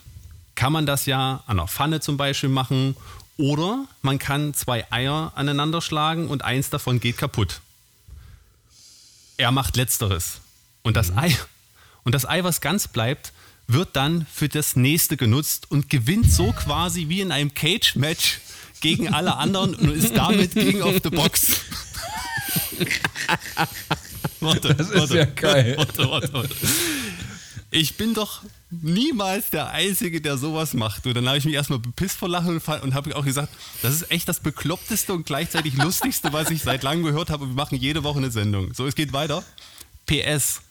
kann 0.55 0.73
man 0.73 0.87
das 0.87 1.05
ja 1.05 1.43
an 1.45 1.57
der 1.57 1.67
Pfanne 1.67 1.99
zum 1.99 2.17
Beispiel 2.17 2.49
machen 2.49 2.97
oder 3.37 3.85
man 4.01 4.17
kann 4.17 4.55
zwei 4.55 4.91
Eier 4.91 5.31
aneinander 5.35 5.79
schlagen 5.79 6.27
und 6.27 6.43
eins 6.43 6.71
davon 6.71 6.99
geht 6.99 7.19
kaputt. 7.19 7.61
Er 9.37 9.51
macht 9.51 9.75
letzteres. 9.77 10.39
Und 10.81 10.97
das 10.97 11.15
Ei, 11.15 11.37
und 12.03 12.15
das 12.15 12.27
Ei, 12.27 12.43
was 12.43 12.61
ganz 12.61 12.87
bleibt, 12.87 13.31
wird 13.67 13.95
dann 13.95 14.25
für 14.31 14.49
das 14.49 14.75
nächste 14.75 15.17
genutzt 15.17 15.71
und 15.71 15.89
gewinnt 15.89 16.31
so 16.31 16.51
quasi 16.51 17.09
wie 17.09 17.21
in 17.21 17.31
einem 17.31 17.53
Cage-Match 17.53 18.39
gegen 18.81 19.13
alle 19.13 19.37
anderen 19.37 19.73
und 19.75 19.89
ist 19.89 20.15
damit 20.15 20.53
King 20.53 20.81
of 20.81 20.95
the 21.03 21.09
Box. 21.09 21.61
warte, 24.39 24.75
Das 24.75 24.89
ist 24.89 25.13
ja 25.13 25.25
geil. 25.25 25.75
Warte, 25.77 26.09
warte, 26.09 26.33
warte. 26.33 26.55
Ich 27.71 27.97
bin 27.97 28.13
doch 28.13 28.43
niemals 28.69 29.49
der 29.49 29.69
Einzige, 29.69 30.21
der 30.21 30.37
sowas 30.37 30.73
macht. 30.73 31.05
Und 31.07 31.15
dann 31.15 31.27
habe 31.27 31.37
ich 31.37 31.45
mich 31.45 31.55
erstmal 31.55 31.79
bepisst 31.79 32.17
vor 32.17 32.29
Lachen 32.29 32.59
und 32.59 32.93
habe 32.93 33.15
auch 33.15 33.25
gesagt, 33.25 33.49
das 33.81 33.95
ist 33.95 34.11
echt 34.11 34.29
das 34.29 34.39
bekloppteste 34.39 35.13
und 35.13 35.25
gleichzeitig 35.25 35.75
lustigste, 35.75 36.31
was 36.31 36.51
ich 36.51 36.61
seit 36.61 36.83
langem 36.83 37.03
gehört 37.03 37.29
habe. 37.29 37.47
Wir 37.47 37.53
machen 37.53 37.77
jede 37.77 38.03
Woche 38.03 38.19
eine 38.19 38.31
Sendung. 38.31 38.73
So, 38.73 38.85
es 38.87 38.95
geht 38.95 39.11
weiter. 39.11 39.43
PS. 40.05 40.61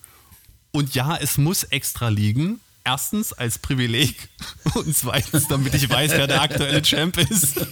Und 0.70 0.94
ja, 0.94 1.16
es 1.16 1.36
muss 1.36 1.64
extra 1.64 2.08
liegen. 2.08 2.60
Erstens 2.84 3.32
als 3.32 3.58
Privileg 3.58 4.28
und 4.74 4.94
zweitens, 4.94 5.48
damit 5.48 5.72
ich 5.74 5.88
weiß, 5.88 6.12
wer 6.12 6.26
der 6.26 6.42
aktuelle 6.42 6.82
Champ 6.82 7.16
ist. 7.16 7.56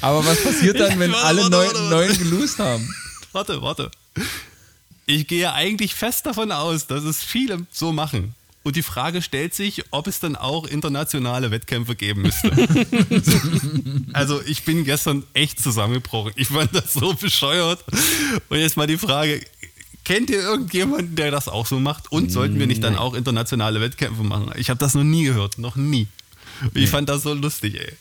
Aber 0.00 0.24
was 0.24 0.42
passiert 0.42 0.78
dann, 0.78 1.00
wenn 1.00 1.10
Warte, 1.10 1.26
alle 1.26 1.42
warte, 1.42 1.50
neun, 1.50 1.66
warte, 1.66 1.82
neun 1.88 2.18
gelost 2.18 2.60
haben? 2.60 2.88
Warte, 3.32 3.60
warte. 3.60 3.90
Ich 5.06 5.26
gehe 5.26 5.52
eigentlich 5.52 5.94
fest 5.94 6.26
davon 6.26 6.52
aus, 6.52 6.86
dass 6.86 7.02
es 7.02 7.24
viele 7.24 7.66
so 7.72 7.92
machen. 7.92 8.34
Und 8.62 8.76
die 8.76 8.82
Frage 8.82 9.22
stellt 9.22 9.54
sich, 9.54 9.82
ob 9.90 10.06
es 10.06 10.20
dann 10.20 10.36
auch 10.36 10.66
internationale 10.66 11.50
Wettkämpfe 11.50 11.96
geben 11.96 12.22
müsste. 12.22 12.52
also 14.12 14.42
ich 14.42 14.64
bin 14.64 14.84
gestern 14.84 15.24
echt 15.32 15.58
zusammengebrochen. 15.60 16.32
Ich 16.36 16.48
fand 16.48 16.74
das 16.74 16.92
so 16.92 17.14
bescheuert. 17.14 17.82
Und 18.50 18.58
jetzt 18.58 18.76
mal 18.76 18.86
die 18.86 18.98
Frage, 18.98 19.40
kennt 20.08 20.30
ihr 20.30 20.40
irgendjemanden, 20.40 21.16
der 21.16 21.30
das 21.30 21.48
auch 21.48 21.66
so 21.66 21.78
macht? 21.78 22.10
Und 22.10 22.32
sollten 22.32 22.58
wir 22.58 22.66
nicht 22.66 22.82
dann 22.82 22.96
auch 22.96 23.12
internationale 23.12 23.82
Wettkämpfe 23.82 24.22
machen? 24.22 24.50
Ich 24.56 24.70
habe 24.70 24.80
das 24.80 24.94
noch 24.94 25.04
nie 25.04 25.24
gehört, 25.24 25.58
noch 25.58 25.76
nie. 25.76 26.08
Ich 26.72 26.88
fand 26.88 27.10
das 27.10 27.22
so 27.22 27.34
lustig, 27.34 27.74
ey. 27.78 27.92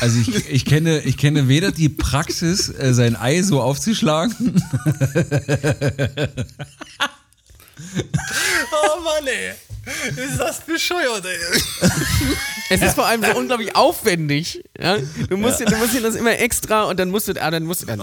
Also 0.00 0.20
ich, 0.20 0.48
ich, 0.48 0.64
kenne, 0.64 1.00
ich 1.00 1.16
kenne 1.16 1.48
weder 1.48 1.72
die 1.72 1.88
Praxis, 1.88 2.68
äh, 2.68 2.94
sein 2.94 3.16
Ei 3.16 3.42
so 3.42 3.60
aufzuschlagen, 3.60 4.62
Oh 8.72 9.00
Mann, 9.02 9.26
ey. 9.26 9.54
Ist 10.10 10.38
das 10.38 10.60
bescheuert, 10.60 11.24
ey. 11.24 11.38
Es 12.68 12.82
ist 12.82 12.94
vor 12.94 13.06
allem 13.06 13.24
so 13.24 13.36
unglaublich 13.36 13.74
aufwendig. 13.74 14.62
Ja? 14.78 14.98
Du, 15.28 15.36
musst 15.36 15.58
dir, 15.58 15.64
du 15.64 15.76
musst 15.76 15.92
dir 15.92 16.02
das 16.02 16.14
immer 16.14 16.38
extra 16.38 16.84
und 16.84 17.00
dann 17.00 17.10
musst 17.10 17.26
du, 17.26 17.42
ah, 17.42 17.50
dann 17.50 17.64
musst 17.64 17.82
du 17.82 17.86
dann. 17.86 18.00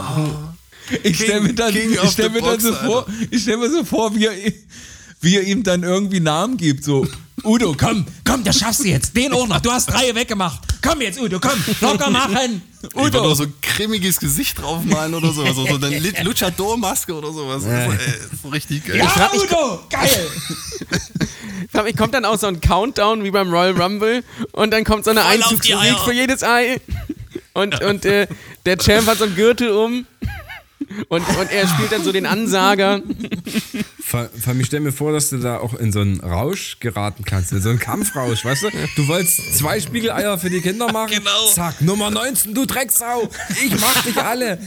Ich 1.04 1.16
stelle 1.18 1.42
mir 1.42 1.54
dann, 1.54 1.72
King 1.74 1.92
ich 2.02 2.12
stell 2.12 2.30
mir 2.30 2.42
dann 2.42 2.52
Box, 2.52 2.64
so 2.64 2.74
vor, 2.74 3.06
ich 3.32 3.42
stell 3.42 3.58
mir 3.58 3.70
so 3.70 3.84
vor, 3.84 4.14
wie 4.16 4.26
er 4.26 4.34
wie 5.22 5.36
er 5.36 5.44
ihm 5.44 5.64
dann 5.64 5.84
irgendwie 5.84 6.20
Namen 6.20 6.58
gibt. 6.58 6.84
So, 6.84 7.08
Udo, 7.44 7.76
komm, 7.78 8.06
komm, 8.24 8.44
das 8.44 8.60
schaffst 8.60 8.82
du 8.82 8.88
jetzt. 8.88 9.16
Den 9.18 9.34
auch 9.34 9.48
noch. 9.48 9.60
Du 9.60 9.72
hast 9.72 9.88
drei 9.88 10.14
weggemacht. 10.14 10.62
Komm 10.82 11.02
jetzt, 11.02 11.20
Udo, 11.20 11.40
komm, 11.40 11.60
locker 11.82 12.10
machen. 12.12 12.62
Ich 12.84 12.96
Udo. 12.96 13.22
auch 13.22 13.36
so 13.36 13.44
ein 13.44 13.54
grimmiges 13.62 14.20
Gesicht 14.20 14.60
draufmalen 14.60 15.14
oder 15.16 15.34
sowas. 15.34 15.56
So, 15.56 15.66
so 15.66 15.76
eine 15.84 15.98
Lu- 16.00 16.24
Luchador-Maske 16.24 17.14
oder 17.14 17.32
sowas. 17.34 17.64
So, 17.64 17.70
ey, 17.70 17.90
so 18.44 18.50
richtig 18.50 18.86
geil. 18.86 18.98
Ja, 18.98 19.32
Udo, 19.34 19.84
geil. 19.90 20.30
Allem, 21.74 21.96
kommt 21.96 22.14
dann 22.14 22.26
auch 22.26 22.40
so 22.40 22.48
ein 22.48 22.60
Countdown 22.62 23.24
wie 23.24 23.32
beim 23.32 23.50
Royal 23.52 23.80
Rumble 23.80 24.24
und 24.52 24.72
dann 24.72 24.84
kommt 24.84 25.06
so 25.06 25.12
eine 25.12 25.26
Einzugsmusik 25.26 26.00
für 26.06 26.14
jedes 26.14 26.44
Ei. 26.44 26.80
Und, 27.54 27.82
und 27.84 28.06
äh, 28.06 28.28
der 28.66 28.78
Champ 28.78 29.08
hat 29.08 29.18
so 29.20 29.26
einen 29.26 29.36
Gürtel 29.36 29.70
um 29.72 30.06
und, 31.10 31.22
und 31.28 31.52
er 31.52 31.68
spielt 31.68 31.92
dann 31.92 32.04
so 32.04 32.12
den 32.12 32.26
Ansager. 32.26 33.02
Vor, 34.04 34.30
vor 34.40 34.50
allem, 34.50 34.62
ich 34.62 34.68
stell 34.68 34.80
mir 34.80 34.92
vor, 34.92 35.12
dass 35.12 35.30
du 35.30 35.38
da 35.38 35.58
auch 35.58 35.74
in 35.74 35.92
so 35.92 36.00
einen 36.00 36.20
Rausch 36.20 36.80
geraten 36.80 37.24
kannst, 37.26 37.52
in 37.52 37.62
so 37.62 37.70
einen 37.70 37.80
Kampfrausch, 37.80 38.46
weißt 38.46 38.64
du? 38.64 38.70
Du 38.96 39.08
wolltest 39.08 39.58
zwei 39.58 39.80
Spiegeleier 39.80 40.38
für 40.38 40.50
die 40.50 40.62
Kinder 40.62 40.92
machen. 40.92 41.12
Genau. 41.12 41.48
Zack, 41.54 41.82
Nummer 41.82 42.10
19, 42.10 42.54
du 42.54 42.66
Drecksau. 42.66 43.30
Ich 43.66 43.80
mach 43.80 44.04
dich 44.04 44.18
alle. 44.18 44.60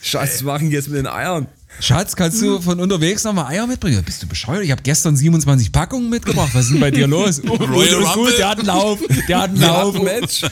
Scheiße, 0.00 0.36
was 0.36 0.42
machen 0.42 0.70
jetzt 0.70 0.88
mit 0.88 0.98
den 0.98 1.06
Eiern? 1.06 1.48
Schatz, 1.80 2.16
kannst 2.16 2.42
du 2.42 2.60
von 2.60 2.80
unterwegs 2.80 3.22
nochmal 3.24 3.52
Eier 3.52 3.66
mitbringen? 3.66 4.02
Bist 4.04 4.22
du 4.22 4.26
bescheuert? 4.26 4.64
Ich 4.64 4.70
habe 4.70 4.82
gestern 4.82 5.16
27 5.16 5.70
Packungen 5.70 6.08
mitgebracht. 6.08 6.50
Was 6.52 6.64
ist 6.64 6.72
denn 6.72 6.80
bei 6.80 6.90
dir 6.90 7.06
los? 7.06 7.40
Oh, 7.48 7.54
Royal 7.54 8.02
ist 8.02 8.14
gut, 8.14 8.38
der 8.38 8.48
hat 8.48 8.58
einen 8.58 8.66
Lauf. 8.66 8.98
Der 9.28 9.40
hat 9.40 9.50
einen 9.50 9.60
Lauf. 9.60 10.02
Match. 10.02 10.42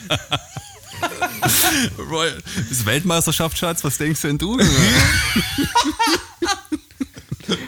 Roy, 2.11 2.30
das 2.57 2.70
ist 2.70 2.86
Weltmeisterschaft, 2.86 3.59
Schatz. 3.59 3.84
Was 3.84 3.99
denkst 3.99 4.22
denn 4.22 4.38
du? 4.38 4.59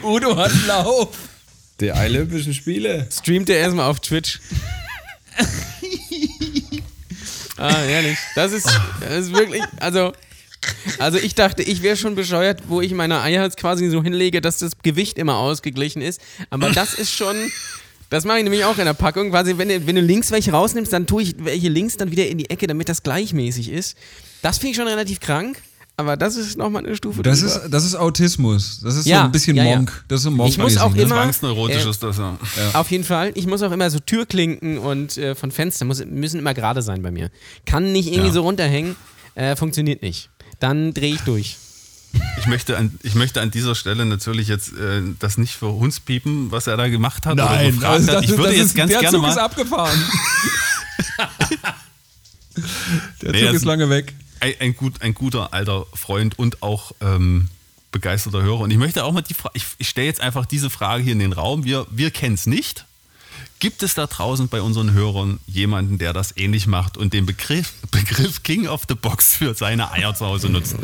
Udo 0.03 0.35
hat 0.35 0.51
einen 0.51 0.67
Lauf. 0.67 1.09
Die 1.79 1.91
Olympischen 1.91 2.53
Spiele. 2.53 3.07
Streamt 3.11 3.49
er 3.49 3.57
erstmal 3.57 3.89
auf 3.89 3.99
Twitch. 4.01 4.39
ah, 7.57 7.83
ehrlich. 7.83 8.17
Das 8.35 8.51
ist, 8.51 8.67
das 8.99 9.25
ist 9.25 9.33
wirklich, 9.33 9.63
also. 9.79 10.13
Also 10.97 11.17
ich 11.17 11.35
dachte, 11.35 11.63
ich 11.63 11.81
wäre 11.83 11.95
schon 11.95 12.15
bescheuert, 12.15 12.63
wo 12.67 12.81
ich 12.81 12.91
meine 12.91 13.21
Eier 13.21 13.43
jetzt 13.43 13.55
quasi 13.55 13.89
so 13.89 14.03
hinlege, 14.03 14.41
dass 14.41 14.57
das 14.57 14.73
Gewicht 14.83 15.17
immer 15.17 15.37
ausgeglichen 15.37 16.01
ist. 16.01 16.19
Aber 16.49 16.69
das 16.71 16.93
ist 16.95 17.13
schon, 17.13 17.49
das 18.09 18.25
mache 18.25 18.37
ich 18.39 18.43
nämlich 18.43 18.65
auch 18.65 18.77
in 18.77 18.85
der 18.85 18.93
Packung. 18.93 19.29
Quasi, 19.31 19.57
wenn 19.57 19.69
du, 19.69 19.85
wenn 19.87 19.95
du 19.95 20.01
links 20.01 20.31
welche 20.31 20.51
rausnimmst, 20.51 20.91
dann 20.91 21.05
tue 21.07 21.23
ich 21.23 21.35
welche 21.39 21.69
links 21.69 21.97
dann 21.97 22.11
wieder 22.11 22.27
in 22.27 22.37
die 22.37 22.49
Ecke, 22.49 22.67
damit 22.67 22.89
das 22.89 23.03
gleichmäßig 23.03 23.69
ist. 23.69 23.95
Das 24.41 24.57
finde 24.57 24.71
ich 24.71 24.77
schon 24.77 24.87
relativ 24.87 25.19
krank, 25.19 25.61
aber 25.97 26.15
das 26.17 26.35
ist 26.37 26.57
nochmal 26.57 26.85
eine 26.85 26.95
Stufe 26.95 27.21
Das 27.23 27.41
drüber. 27.41 27.63
ist, 27.65 27.71
das 27.73 27.85
ist 27.85 27.95
Autismus. 27.95 28.79
Das 28.83 28.95
ist 28.95 29.03
so 29.03 29.09
Ja, 29.09 29.25
ein 29.25 29.31
bisschen 29.31 29.55
ja, 29.57 29.63
ja. 29.65 29.75
Monk. 29.75 30.03
Das 30.07 30.19
ist 30.21 30.23
so 30.23 30.31
Monk. 30.31 30.49
Ich 30.49 30.57
muss 30.57 30.77
auch 30.77 30.95
immer- 30.95 31.07
Zwangsneurotisch 31.07 31.85
Äh, 31.85 31.89
ist 31.89 32.01
das, 32.03 32.17
ja. 32.17 32.37
Auf 32.73 32.89
jeden 32.91 33.03
Fall. 33.03 33.31
Ich 33.35 33.45
muss 33.47 33.61
auch 33.61 33.71
immer 33.71 33.89
so 33.89 33.99
Türklinken 33.99 34.77
und 34.77 35.17
äh, 35.17 35.35
von 35.35 35.51
Fenstern 35.51 35.87
muss, 35.87 36.03
müssen 36.05 36.39
immer 36.39 36.53
gerade 36.53 36.81
sein 36.81 37.01
bei 37.01 37.11
mir. 37.11 37.29
Kann 37.65 37.91
nicht 37.91 38.07
irgendwie 38.07 38.27
Ja. 38.27 38.33
so 38.33 38.41
runterhängen. 38.43 38.95
Äh, 39.35 39.55
funktioniert 39.55 40.01
nicht. 40.01 40.29
Dann 40.59 40.93
drehe 40.93 41.13
ich 41.15 41.21
durch. 41.21 41.57
Ich 42.39 42.47
möchte, 42.47 42.77
an, 42.77 42.97
ich 43.03 43.15
möchte 43.15 43.41
an 43.41 43.51
dieser 43.51 43.75
Stelle 43.75 44.05
natürlich 44.05 44.47
jetzt 44.47 44.73
äh, 44.73 45.01
das 45.19 45.37
nicht 45.37 45.55
für 45.55 45.71
Hunds 45.73 45.99
piepen, 45.99 46.51
was 46.51 46.67
er 46.67 46.77
da 46.77 46.87
gemacht 46.87 47.25
hat 47.25 47.33
oder 47.33 47.45
Nein, 47.45 47.71
gefragt 47.75 47.85
also 47.93 48.07
hat. 48.11 48.23
das, 48.23 48.23
Ich 48.31 48.37
würde 48.37 48.55
jetzt 48.55 48.65
ist, 48.67 48.75
ganz 48.75 48.91
der 48.91 48.99
gerne 49.01 49.17
Zug 49.17 49.27
ist 49.27 49.35
mal 49.35 49.41
abgefahren. 49.41 49.99
der 53.21 53.31
Nee, 53.31 53.45
Zug 53.45 53.53
ist 53.55 53.65
lange 53.65 53.89
weg. 53.89 54.13
ein, 54.39 54.53
ein, 54.59 54.75
gut, 54.75 55.01
ein 55.01 55.13
guter 55.13 55.53
alter 55.53 55.85
Freund 55.93 56.37
und 56.39 56.61
auch 56.63 56.91
ähm, 57.01 57.49
begeisterter 57.91 58.41
Hörer. 58.41 58.61
Und 58.61 58.71
ich 58.71 58.77
möchte 58.77 59.03
auch 59.03 59.11
mal 59.11 59.21
die 59.21 59.33
Frage, 59.33 59.53
ich, 59.55 59.65
ich 59.77 59.89
stelle 59.89 60.07
jetzt 60.07 60.21
einfach 60.21 60.45
diese 60.45 60.69
Frage 60.69 61.03
hier 61.03 61.13
in 61.13 61.19
den 61.19 61.33
Raum. 61.33 61.63
Wir, 61.63 61.85
wir 61.91 62.11
kennen 62.11 62.35
es 62.35 62.45
nicht. 62.47 62.85
Gibt 63.59 63.83
es 63.83 63.93
da 63.93 64.07
draußen 64.07 64.47
bei 64.47 64.61
unseren 64.61 64.93
Hörern 64.93 65.39
jemanden, 65.45 65.97
der 65.97 66.13
das 66.13 66.35
ähnlich 66.37 66.65
macht 66.65 66.95
und 66.97 67.11
den 67.13 67.25
Begriff, 67.25 67.73
Begriff 67.91 68.43
King 68.43 68.67
of 68.67 68.83
the 68.87 68.95
Box 68.95 69.35
für 69.35 69.53
seine 69.53 69.91
Eier 69.91 70.15
zu 70.15 70.25
Hause 70.25 70.49
nutzt? 70.49 70.75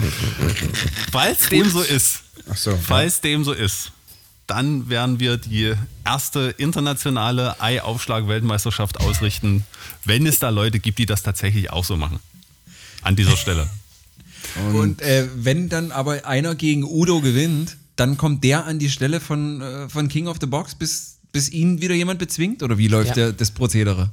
Falls 1.12 1.50
dem 1.50 1.70
so 1.70 1.82
ist, 1.82 2.24
so. 2.54 2.78
falls 2.78 3.22
dem 3.22 3.46
so 3.46 3.54
ist, 3.54 3.92
dann 4.48 4.90
werden 4.90 5.20
wir 5.20 5.38
die 5.38 5.74
erste 6.06 6.54
internationale 6.58 7.60
Eiaufschlag-Weltmeisterschaft 7.62 9.00
ausrichten, 9.00 9.64
wenn 10.04 10.28
es 10.28 10.40
da 10.40 10.50
Leute 10.50 10.80
gibt, 10.80 11.00
die 11.00 11.06
das 11.06 11.24
tatsächlich 11.24 11.72
auch 11.72 11.84
so 11.84 11.98
machen. 11.98 12.20
An 13.02 13.16
dieser 13.16 13.38
Stelle. 13.38 13.70
Und 14.74 15.02
äh, 15.02 15.28
wenn 15.36 15.70
dann 15.70 15.92
aber 15.92 16.26
einer 16.26 16.56
gegen 16.56 16.84
Udo 16.84 17.22
gewinnt, 17.22 17.78
dann 17.96 18.18
kommt 18.18 18.44
der 18.44 18.66
an 18.66 18.78
die 18.78 18.90
Stelle 18.90 19.20
von, 19.20 19.62
äh, 19.62 19.90
von 19.90 20.08
King 20.08 20.28
of 20.28 20.38
the 20.40 20.48
Box, 20.48 20.76
bis, 20.76 21.15
bis 21.36 21.50
ihn 21.50 21.82
wieder 21.82 21.94
jemand 21.94 22.18
bezwingt? 22.18 22.64
Oder 22.64 22.78
wie 22.78 22.88
läuft 22.88 23.10
Ja. 23.10 23.14
der, 23.16 23.32
das 23.34 23.52
Prozedere? 23.52 24.10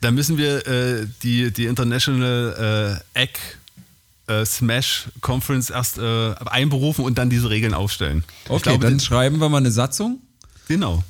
Da 0.00 0.10
müssen 0.12 0.38
wir 0.38 0.64
äh, 0.66 1.06
die, 1.24 1.52
die 1.52 1.64
International 1.66 3.00
äh, 3.14 3.20
Egg 3.22 3.32
äh, 4.28 4.44
Smash 4.46 5.08
Conference 5.20 5.70
erst 5.70 5.98
äh, 5.98 6.34
einberufen 6.46 7.04
und 7.04 7.18
dann 7.18 7.30
diese 7.30 7.50
Regeln 7.50 7.74
aufstellen. 7.74 8.22
Ich 8.44 8.50
Okay, 8.50 8.62
glaube, 8.62 8.84
dann 8.86 9.00
schreiben 9.00 9.38
wir 9.40 9.48
mal 9.48 9.58
eine 9.58 9.70
Satzung. 9.72 10.20
genau. 10.68 11.02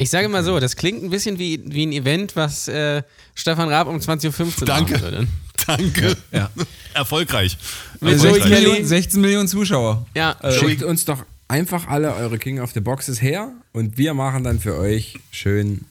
Ich 0.00 0.10
sage 0.10 0.28
mal 0.28 0.44
so, 0.44 0.60
das 0.60 0.76
klingt 0.76 1.02
ein 1.02 1.10
bisschen 1.10 1.40
wie, 1.40 1.60
wie 1.66 1.84
ein 1.84 1.90
Event, 1.92 2.36
was 2.36 2.68
äh, 2.68 3.02
Stefan 3.34 3.68
Raab 3.68 3.88
um 3.88 3.96
20.15 3.96 4.60
Uhr 4.60 4.66
Danke. 4.66 4.92
machen 4.92 5.02
würde. 5.02 5.26
Danke. 5.66 6.16
Ja. 6.30 6.50
Erfolgreich. 6.94 7.58
Joey 8.00 8.16
16, 8.16 8.42
Kelly. 8.42 8.54
Millionen, 8.54 8.86
16 8.86 9.20
Millionen 9.20 9.48
Zuschauer. 9.48 10.06
Ja, 10.14 10.36
Schickt 10.60 10.84
uns 10.84 11.04
doch 11.04 11.24
einfach 11.48 11.88
alle 11.88 12.14
eure 12.14 12.38
King 12.38 12.60
of 12.60 12.72
the 12.72 12.80
Boxes 12.80 13.20
her 13.20 13.52
und 13.72 13.98
wir 13.98 14.14
machen 14.14 14.44
dann 14.44 14.60
für 14.60 14.76
euch 14.76 15.18
schön 15.30 15.86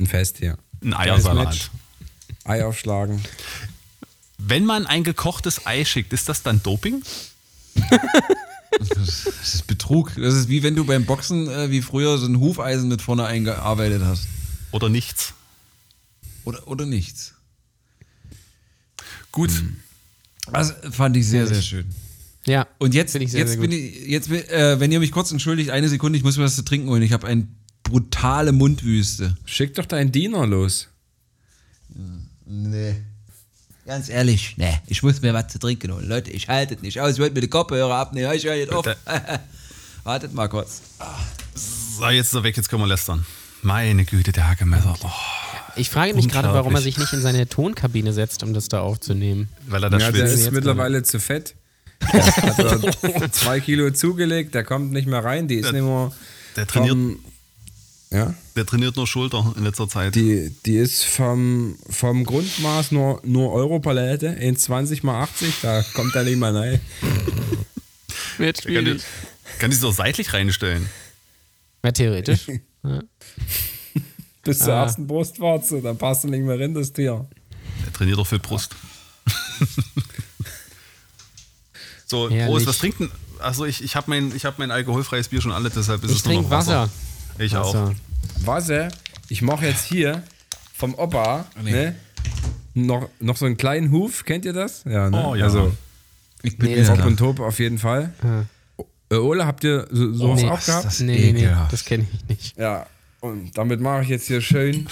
ein 0.00 0.06
Fest 0.06 0.38
hier. 0.38 0.56
Ein 0.82 0.94
Eiersalat. 0.94 1.70
Ei 2.44 2.64
aufschlagen. 2.64 3.20
Wenn 4.38 4.64
man 4.64 4.86
ein 4.86 5.04
gekochtes 5.04 5.66
Ei 5.66 5.84
schickt, 5.84 6.12
ist 6.12 6.28
das 6.28 6.42
dann 6.42 6.62
Doping? 6.62 7.02
Das 8.78 9.26
ist 9.26 9.66
Betrug. 9.66 10.12
Das 10.16 10.34
ist 10.34 10.48
wie 10.48 10.62
wenn 10.62 10.74
du 10.74 10.84
beim 10.84 11.04
Boxen 11.04 11.48
äh, 11.48 11.70
wie 11.70 11.82
früher 11.82 12.18
so 12.18 12.26
ein 12.26 12.40
Hufeisen 12.40 12.88
mit 12.88 13.02
vorne 13.02 13.26
eingearbeitet 13.26 14.02
hast. 14.02 14.26
Oder 14.72 14.88
nichts? 14.88 15.34
Oder, 16.44 16.66
oder 16.66 16.86
nichts. 16.86 17.34
Gut. 19.30 19.50
Das 20.50 20.74
fand 20.90 21.16
ich 21.16 21.28
sehr, 21.28 21.46
sehr 21.46 21.62
schön. 21.62 21.94
Ja. 22.46 22.66
Und 22.78 22.94
jetzt, 22.94 23.14
ich 23.14 23.30
sehr, 23.30 23.40
jetzt 23.40 23.52
sehr 23.52 23.60
bin 23.60 23.72
ich, 23.72 24.06
jetzt, 24.08 24.30
äh, 24.30 24.80
wenn 24.80 24.90
ihr 24.92 25.00
mich 25.00 25.12
kurz 25.12 25.30
entschuldigt, 25.32 25.70
eine 25.70 25.88
Sekunde, 25.88 26.16
ich 26.18 26.24
muss 26.24 26.36
mir 26.36 26.44
was 26.44 26.56
zu 26.56 26.64
trinken 26.64 26.88
holen. 26.88 27.02
Ich 27.02 27.12
habe 27.12 27.26
eine 27.26 27.46
brutale 27.84 28.52
Mundwüste. 28.52 29.36
Schick 29.44 29.74
doch 29.74 29.86
deinen 29.86 30.12
Diener 30.12 30.46
los. 30.46 30.88
Nee. 32.46 32.94
Ganz 33.84 34.08
ehrlich, 34.08 34.54
nee, 34.58 34.78
ich 34.86 35.02
muss 35.02 35.22
mir 35.22 35.34
was 35.34 35.48
zu 35.48 35.58
trinken 35.58 35.92
holen. 35.92 36.08
Leute, 36.08 36.30
ich 36.30 36.48
halte 36.48 36.74
es 36.74 36.82
nicht 36.82 37.00
aus. 37.00 37.14
Ich 37.14 37.18
wollte 37.18 37.34
mir 37.34 37.40
die 37.40 37.48
Kopfhörer 37.48 37.94
abnehmen. 37.96 38.32
Ich 38.32 38.44
höre 38.44 38.54
jetzt 38.54 38.72
auf. 38.72 38.86
Wartet 40.04 40.32
mal 40.34 40.48
kurz. 40.48 40.82
So, 41.54 42.08
jetzt 42.08 42.28
ist 42.28 42.34
er 42.34 42.44
weg, 42.44 42.56
jetzt 42.56 42.68
können 42.68 42.82
wir 42.82 42.86
lästern. 42.88 43.26
Meine 43.62 44.04
Güte, 44.04 44.30
der 44.32 44.48
Hackemesser. 44.48 44.96
Oh, 45.02 45.08
Ich 45.76 45.90
frage 45.90 46.14
mich 46.14 46.28
gerade, 46.28 46.48
warum 46.52 46.74
er 46.74 46.80
sich 46.80 46.96
nicht 46.98 47.12
in 47.12 47.20
seine 47.20 47.48
Tonkabine 47.48 48.12
setzt, 48.12 48.42
um 48.44 48.54
das 48.54 48.68
da 48.68 48.80
aufzunehmen. 48.80 49.48
weil 49.66 49.82
er 49.82 49.90
da 49.90 49.98
Ja, 49.98 50.10
der 50.10 50.18
schwitzt. 50.18 50.34
ist 50.34 50.44
jetzt 50.46 50.54
mittlerweile 50.54 51.02
zu 51.02 51.18
fett. 51.20 51.54
Der 52.12 52.24
hat 52.24 53.02
er 53.22 53.32
zwei 53.32 53.60
Kilo 53.60 53.90
zugelegt, 53.90 54.54
der 54.54 54.64
kommt 54.64 54.92
nicht 54.92 55.06
mehr 55.06 55.22
rein. 55.24 55.48
Die 55.48 55.56
ist 55.56 55.72
nicht 55.72 55.82
mehr. 55.82 56.12
Der 56.56 56.66
trainiert, 56.66 56.92
vom- 56.92 57.18
ja, 58.10 58.34
der 58.56 58.66
trainiert 58.66 58.96
nur 58.96 59.06
Schulter 59.06 59.54
in 59.56 59.64
letzter 59.64 59.88
Zeit. 59.88 60.14
die, 60.14 60.54
die 60.66 60.76
ist 60.76 61.04
vom, 61.04 61.76
vom 61.88 62.24
Grundmaß 62.24 62.92
nur, 62.92 63.20
nur 63.24 63.52
Europalette, 63.52 64.30
1,20 64.38 65.00
mal 65.06 65.22
80, 65.22 65.54
da 65.62 65.82
kommt 65.94 66.14
er 66.14 66.24
nicht 66.24 66.36
mal 66.38 66.54
rein. 66.56 66.80
Wird 68.38 68.62
kann, 68.64 68.84
die, 68.84 68.98
kann 69.58 69.70
die 69.70 69.76
sich 69.76 69.82
doch 69.82 69.94
seitlich 69.94 70.32
reinstellen. 70.34 70.88
Ja, 71.84 71.92
theoretisch. 71.92 72.46
Bis 74.44 74.58
zur 74.58 74.74
Ah. 74.74 74.82
ersten 74.82 75.06
Brustwarze, 75.06 75.80
dann 75.80 75.96
passt 75.96 76.24
er 76.24 76.30
nicht 76.30 76.44
mehr 76.44 76.58
rein, 76.58 76.74
das 76.74 76.92
Tier. 76.92 77.26
Der 77.86 77.92
trainiert 77.92 78.18
doch 78.18 78.26
für 78.26 78.38
Brust. 78.40 78.74
So, 82.12 82.30
Herrlich. 82.30 82.46
Prost, 82.46 82.66
was 82.66 82.78
trinkt 82.78 83.00
denn? 83.00 83.10
Achso, 83.40 83.64
ich, 83.64 83.82
ich 83.82 83.96
habe 83.96 84.08
mein, 84.08 84.32
ich 84.36 84.44
hab 84.44 84.58
mein 84.58 84.70
alkoholfreies 84.70 85.28
Bier 85.28 85.40
schon 85.40 85.50
alle, 85.50 85.70
deshalb 85.70 86.04
ist 86.04 86.10
Ich 86.10 86.18
es 86.18 86.24
nur 86.24 86.34
noch 86.34 86.40
trinke 86.42 86.54
Wasser. 86.54 86.88
Ich 87.38 87.56
auch. 87.56 87.74
Wasser. 87.74 87.94
Wasser, 88.44 88.88
ich 89.28 89.42
mache 89.42 89.66
jetzt 89.66 89.84
hier 89.86 90.22
vom 90.74 90.94
Opa 90.94 91.46
ne, 91.62 91.96
noch, 92.74 93.08
noch 93.18 93.36
so 93.36 93.46
einen 93.46 93.56
kleinen 93.56 93.90
Huf, 93.90 94.24
kennt 94.24 94.44
ihr 94.44 94.52
das? 94.52 94.84
Ja, 94.84 95.10
ne? 95.10 95.24
Oh, 95.26 95.34
ja. 95.34 95.46
Also 95.46 95.72
Ich 96.42 96.58
bin 96.58 96.70
Nee, 96.70 96.84
Top 96.84 97.04
und 97.04 97.16
Top 97.16 97.40
auf 97.40 97.58
jeden 97.58 97.78
Fall. 97.78 98.12
Äh, 99.10 99.16
Ole, 99.16 99.46
habt 99.46 99.64
ihr 99.64 99.88
so, 99.90 100.12
sowas 100.12 100.42
nee. 100.42 100.48
auch 100.48 100.64
gehabt? 100.64 100.84
das 100.84 101.00
Nee, 101.00 101.32
nee, 101.32 101.42
nee, 101.42 101.56
das 101.70 101.84
kenne 101.84 102.06
ich 102.12 102.28
nicht. 102.28 102.58
Ja, 102.58 102.86
und 103.22 103.56
damit 103.56 103.80
mache 103.80 104.02
ich 104.02 104.08
jetzt 104.08 104.26
hier 104.26 104.40
schön. 104.40 104.86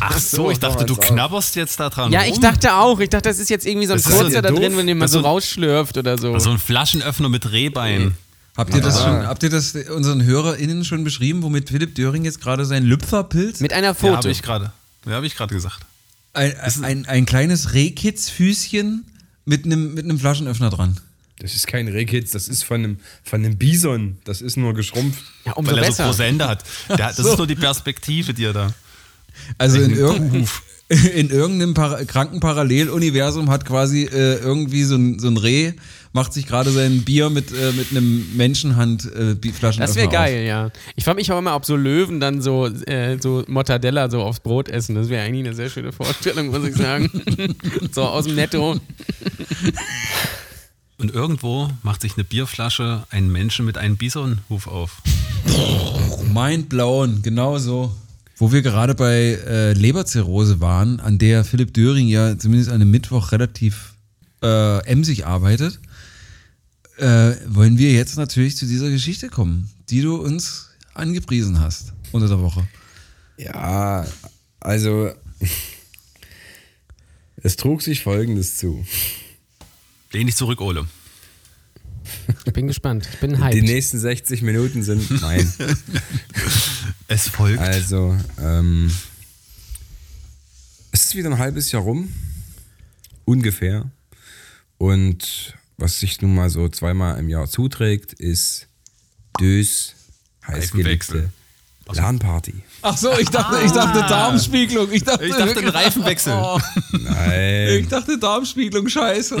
Ach 0.00 0.18
so, 0.18 0.50
ich 0.50 0.58
dachte, 0.58 0.86
du 0.86 0.96
knabberst 0.96 1.56
jetzt 1.56 1.78
da 1.78 1.90
dran. 1.90 2.10
Ja, 2.10 2.22
rum. 2.22 2.32
ich 2.32 2.40
dachte 2.40 2.74
auch. 2.74 2.98
Ich 3.00 3.10
dachte, 3.10 3.28
das 3.28 3.38
ist 3.38 3.50
jetzt 3.50 3.66
irgendwie 3.66 3.86
so 3.86 3.92
ein 3.92 4.02
Das 4.02 4.10
kurzer 4.10 4.40
da 4.40 4.48
doof. 4.48 4.58
drin, 4.58 4.76
wenn 4.78 4.86
den 4.86 4.96
man 4.96 5.08
so 5.08 5.20
rausschlürft 5.20 5.98
oder 5.98 6.16
so. 6.16 6.38
So 6.38 6.50
ein 6.50 6.58
Flaschenöffner 6.58 7.28
mit 7.28 7.52
Rehbein. 7.52 8.16
Habt 8.56 8.74
ihr 8.74 8.80
das 8.80 9.02
schon, 9.02 9.26
habt 9.26 9.42
ihr 9.42 9.50
das 9.50 9.74
unseren 9.74 10.24
HörerInnen 10.24 10.84
schon 10.86 11.04
beschrieben, 11.04 11.42
womit 11.42 11.68
Philipp 11.68 11.94
Döring 11.94 12.24
jetzt 12.24 12.40
gerade 12.40 12.64
sein 12.64 12.82
Lüpferpilz? 12.84 13.60
Mit 13.60 13.74
einer 13.74 13.88
Ja, 13.88 13.94
Foto. 13.94 14.16
habe 14.16 14.30
ich 14.30 14.40
gerade. 14.42 14.72
Ja, 15.04 15.12
habe 15.12 15.26
ich 15.26 15.36
gerade 15.36 15.54
gesagt. 15.54 15.80
Ein, 16.32 16.54
ein, 16.82 17.06
ein 17.06 17.26
kleines 17.26 17.74
Rehkitzfüßchen 17.74 19.04
mit 19.44 19.66
einem 19.66 19.92
mit 19.92 20.04
einem 20.04 20.18
Flaschenöffner 20.18 20.70
dran. 20.70 20.98
Das 21.38 21.54
ist 21.54 21.66
kein 21.66 21.86
Rehkitz, 21.88 22.30
das 22.30 22.48
ist 22.48 22.62
von 22.64 22.76
einem, 22.82 22.96
von 23.22 23.44
einem 23.44 23.56
Bison. 23.58 24.16
Das 24.24 24.40
ist 24.40 24.56
nur 24.56 24.72
geschrumpft. 24.74 25.22
ja, 25.44 25.52
umso 25.52 25.72
Weil 25.72 25.78
er 25.78 25.84
so 25.84 25.90
besser. 25.90 26.04
große 26.06 26.24
Hände 26.24 26.48
hat. 26.48 26.64
Der, 26.88 26.96
das 26.96 27.18
ist 27.18 27.36
nur 27.36 27.46
die 27.46 27.54
Perspektive, 27.56 28.32
die 28.32 28.44
er 28.44 28.52
da. 28.54 28.74
Also 29.58 29.78
in, 29.78 29.92
Ein 29.92 29.98
irgendein, 29.98 30.48
in 31.14 31.30
irgendeinem 31.30 31.74
Para 31.74 32.04
kranken 32.06 32.40
Paralleluniversum 32.40 33.50
hat 33.50 33.66
quasi 33.66 34.04
äh, 34.04 34.36
irgendwie 34.36 34.84
so 34.84 34.96
ein, 34.96 35.18
so 35.18 35.28
ein 35.28 35.36
Reh, 35.36 35.72
macht 36.12 36.32
sich 36.32 36.46
gerade 36.46 36.70
sein 36.70 37.02
Bier 37.04 37.28
mit, 37.28 37.52
äh, 37.52 37.72
mit 37.72 37.90
einem 37.90 38.34
Menschenhand 38.34 39.04
äh, 39.04 39.36
Das 39.78 39.94
wäre 39.94 40.06
auf. 40.06 40.12
geil, 40.12 40.46
ja. 40.46 40.70
Ich 40.94 41.04
frage 41.04 41.16
mich 41.16 41.30
auch 41.30 41.38
immer, 41.38 41.54
ob 41.54 41.66
so 41.66 41.76
Löwen 41.76 42.18
dann 42.20 42.40
so, 42.40 42.66
äh, 42.86 43.18
so 43.20 43.44
Mortadella 43.46 44.08
so 44.08 44.22
aufs 44.22 44.40
Brot 44.40 44.70
essen. 44.70 44.94
Das 44.94 45.10
wäre 45.10 45.22
eigentlich 45.22 45.44
eine 45.46 45.54
sehr 45.54 45.68
schöne 45.68 45.92
Vorstellung, 45.92 46.46
muss 46.48 46.66
ich 46.66 46.74
sagen. 46.74 47.10
so 47.92 48.04
aus 48.04 48.24
dem 48.24 48.36
Netto. 48.36 48.80
Und 50.98 51.12
irgendwo 51.12 51.70
macht 51.82 52.00
sich 52.00 52.14
eine 52.14 52.24
Bierflasche 52.24 53.06
einen 53.10 53.30
Menschen 53.30 53.66
mit 53.66 53.76
einem 53.76 53.96
Bisonhuf 53.96 54.66
auf. 54.66 55.02
Mind 56.32 56.68
blown, 56.68 57.22
genau 57.22 57.58
so. 57.58 57.94
Wo 58.38 58.52
wir 58.52 58.62
gerade 58.62 58.94
bei 58.94 59.38
äh, 59.46 59.72
Leberzirrhose 59.72 60.60
waren, 60.60 61.00
an 61.00 61.18
der 61.18 61.44
Philipp 61.44 61.72
Döring 61.74 62.08
ja 62.08 62.38
zumindest 62.38 62.70
an 62.70 62.76
einem 62.76 62.90
Mittwoch 62.90 63.32
relativ 63.32 63.94
äh, 64.42 64.84
emsig 64.86 65.26
arbeitet, 65.26 65.80
äh, 66.98 67.32
wollen 67.46 67.78
wir 67.78 67.92
jetzt 67.92 68.16
natürlich 68.16 68.56
zu 68.56 68.66
dieser 68.66 68.90
Geschichte 68.90 69.28
kommen, 69.28 69.70
die 69.88 70.02
du 70.02 70.16
uns 70.16 70.70
angepriesen 70.94 71.60
hast 71.60 71.92
unter 72.12 72.28
der 72.28 72.40
Woche. 72.40 72.66
Ja, 73.38 74.06
also 74.60 75.10
es 77.42 77.56
trug 77.56 77.82
sich 77.82 78.02
Folgendes 78.02 78.56
zu. 78.56 78.84
Lehn 80.16 80.28
dich 80.28 80.36
zurück, 80.36 80.62
Ole. 80.62 80.86
Ich 82.46 82.52
bin 82.54 82.66
gespannt. 82.66 83.06
Ich 83.12 83.20
bin 83.20 83.34
Die 83.34 83.38
hyped. 83.38 83.62
nächsten 83.64 83.98
60 83.98 84.40
Minuten 84.40 84.82
sind 84.82 85.10
mein. 85.20 85.52
Es 87.06 87.28
folgt. 87.28 87.58
Also, 87.58 88.16
ähm, 88.40 88.90
es 90.90 91.04
ist 91.04 91.16
wieder 91.16 91.28
ein 91.28 91.36
halbes 91.36 91.70
Jahr 91.70 91.82
rum, 91.82 92.10
ungefähr. 93.26 93.90
Und 94.78 95.54
was 95.76 96.00
sich 96.00 96.22
nun 96.22 96.34
mal 96.34 96.48
so 96.48 96.66
zweimal 96.70 97.18
im 97.18 97.28
Jahr 97.28 97.46
zuträgt, 97.46 98.14
ist 98.14 98.68
Dös 99.38 99.96
heißgeliebte. 100.46 101.30
LAN-Party. 101.92 102.54
Ach 102.82 102.96
so, 102.96 103.16
ich 103.18 103.28
dachte, 103.30 103.64
ich 103.64 103.70
dachte 103.72 104.00
Darmspiegelung. 104.00 104.90
Ich 104.92 105.04
dachte, 105.04 105.24
Ich 105.24 105.36
dachte, 105.36 105.74
Reifenwechsel. 105.74 106.32
Oh, 106.34 106.58
Nein. 106.92 107.68
ich 107.80 107.88
dachte 107.88 108.18
Darmspiegelung, 108.18 108.88
scheiße. 108.88 109.36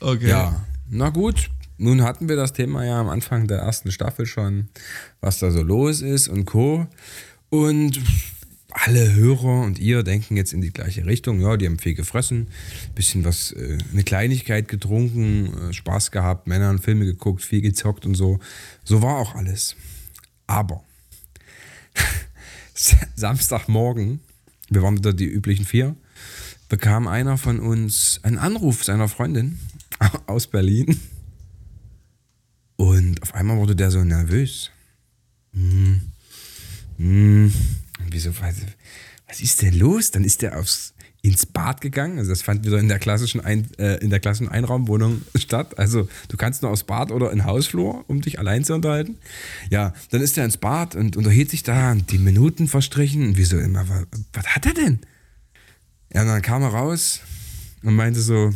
okay. 0.00 0.28
Ja, 0.28 0.64
na 0.88 1.08
gut. 1.10 1.50
Nun 1.78 2.02
hatten 2.02 2.28
wir 2.28 2.36
das 2.36 2.52
Thema 2.52 2.84
ja 2.84 3.00
am 3.00 3.08
Anfang 3.08 3.48
der 3.48 3.58
ersten 3.58 3.90
Staffel 3.90 4.26
schon, 4.26 4.68
was 5.20 5.40
da 5.40 5.50
so 5.50 5.62
los 5.62 6.00
ist 6.00 6.28
und 6.28 6.44
Co. 6.44 6.86
Und 7.50 7.98
alle 8.74 9.12
Hörer 9.12 9.62
und 9.62 9.78
ihr 9.78 10.02
denken 10.02 10.36
jetzt 10.36 10.52
in 10.52 10.60
die 10.60 10.72
gleiche 10.72 11.06
Richtung. 11.06 11.40
Ja, 11.40 11.56
die 11.56 11.66
haben 11.66 11.78
viel 11.78 11.94
gefressen, 11.94 12.48
bisschen 12.94 13.24
was, 13.24 13.52
äh, 13.52 13.78
eine 13.92 14.02
Kleinigkeit 14.02 14.68
getrunken, 14.68 15.70
äh, 15.70 15.72
Spaß 15.72 16.10
gehabt, 16.10 16.46
Männer 16.46 16.70
und 16.70 16.80
Filme 16.80 17.04
geguckt, 17.04 17.42
viel 17.42 17.60
gezockt 17.60 18.06
und 18.06 18.14
so. 18.14 18.38
So 18.84 19.02
war 19.02 19.18
auch 19.18 19.34
alles. 19.34 19.76
Aber 20.46 20.82
Samstagmorgen, 23.14 24.20
wir 24.70 24.82
waren 24.82 25.00
da 25.00 25.12
die 25.12 25.26
üblichen 25.26 25.64
vier, 25.64 25.94
bekam 26.68 27.06
einer 27.06 27.38
von 27.38 27.60
uns 27.60 28.20
einen 28.22 28.38
Anruf 28.38 28.84
seiner 28.84 29.08
Freundin 29.08 29.58
aus 30.26 30.46
Berlin. 30.46 31.00
Und 32.76 33.22
auf 33.22 33.34
einmal 33.34 33.58
wurde 33.58 33.76
der 33.76 33.90
so 33.90 34.02
nervös. 34.02 34.70
Hm. 35.52 36.00
Hm. 36.96 37.52
Wieso, 38.12 38.30
was, 38.40 38.56
was 39.28 39.40
ist 39.40 39.62
denn 39.62 39.74
los? 39.74 40.10
Dann 40.10 40.24
ist 40.24 40.42
der 40.42 40.58
aufs, 40.58 40.94
ins 41.22 41.46
Bad 41.46 41.80
gegangen. 41.80 42.18
Also 42.18 42.30
das 42.30 42.42
fand 42.42 42.66
wieder 42.66 42.78
in 42.78 42.88
der 42.88 42.98
klassischen, 42.98 43.40
Ein, 43.40 43.68
äh, 43.78 44.02
in 44.02 44.10
der 44.10 44.18
klassischen 44.18 44.48
Einraumwohnung 44.48 45.22
statt. 45.36 45.78
Also 45.78 46.08
du 46.28 46.36
kannst 46.36 46.62
nur 46.62 46.72
aufs 46.72 46.82
Bad 46.82 47.12
oder 47.12 47.30
in 47.30 47.38
den 47.38 47.44
Hausflur, 47.46 48.04
um 48.08 48.20
dich 48.20 48.40
allein 48.40 48.64
zu 48.64 48.74
unterhalten. 48.74 49.16
Ja, 49.70 49.94
dann 50.10 50.20
ist 50.20 50.36
er 50.36 50.44
ins 50.44 50.56
Bad 50.56 50.96
und 50.96 51.16
unterhielt 51.16 51.50
sich 51.50 51.62
da 51.62 51.92
und 51.92 52.10
die 52.10 52.18
Minuten 52.18 52.66
verstrichen. 52.66 53.28
Und 53.28 53.36
wieso 53.36 53.58
immer, 53.58 53.88
was, 53.88 54.06
was 54.32 54.46
hat 54.48 54.66
er 54.66 54.74
denn? 54.74 54.98
Ja, 56.12 56.22
und 56.22 56.28
dann 56.28 56.42
kam 56.42 56.62
er 56.62 56.70
raus 56.70 57.20
und 57.82 57.94
meinte 57.94 58.20
so, 58.20 58.52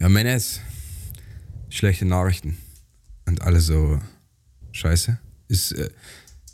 ja, 0.00 0.08
Menes, 0.08 0.60
schlechte 1.70 2.04
Nachrichten. 2.04 2.58
Und 3.26 3.42
alle 3.42 3.60
so, 3.60 4.00
scheiße. 4.72 5.18
Ist, 5.46 5.72
äh, 5.72 5.90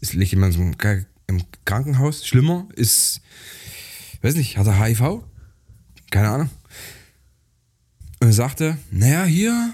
ist 0.00 0.12
liegt 0.12 0.32
jemand 0.32 0.52
so 0.52 0.60
im, 1.30 1.42
Krankenhaus? 1.64 2.26
Schlimmer? 2.26 2.68
Ist, 2.74 3.20
weiß 4.22 4.34
nicht, 4.34 4.58
hat 4.58 4.66
er 4.66 4.78
HIV? 4.78 5.22
Keine 6.10 6.28
Ahnung. 6.28 6.50
Und 8.20 8.28
er 8.28 8.32
sagte, 8.32 8.76
naja, 8.90 9.24
hier, 9.24 9.72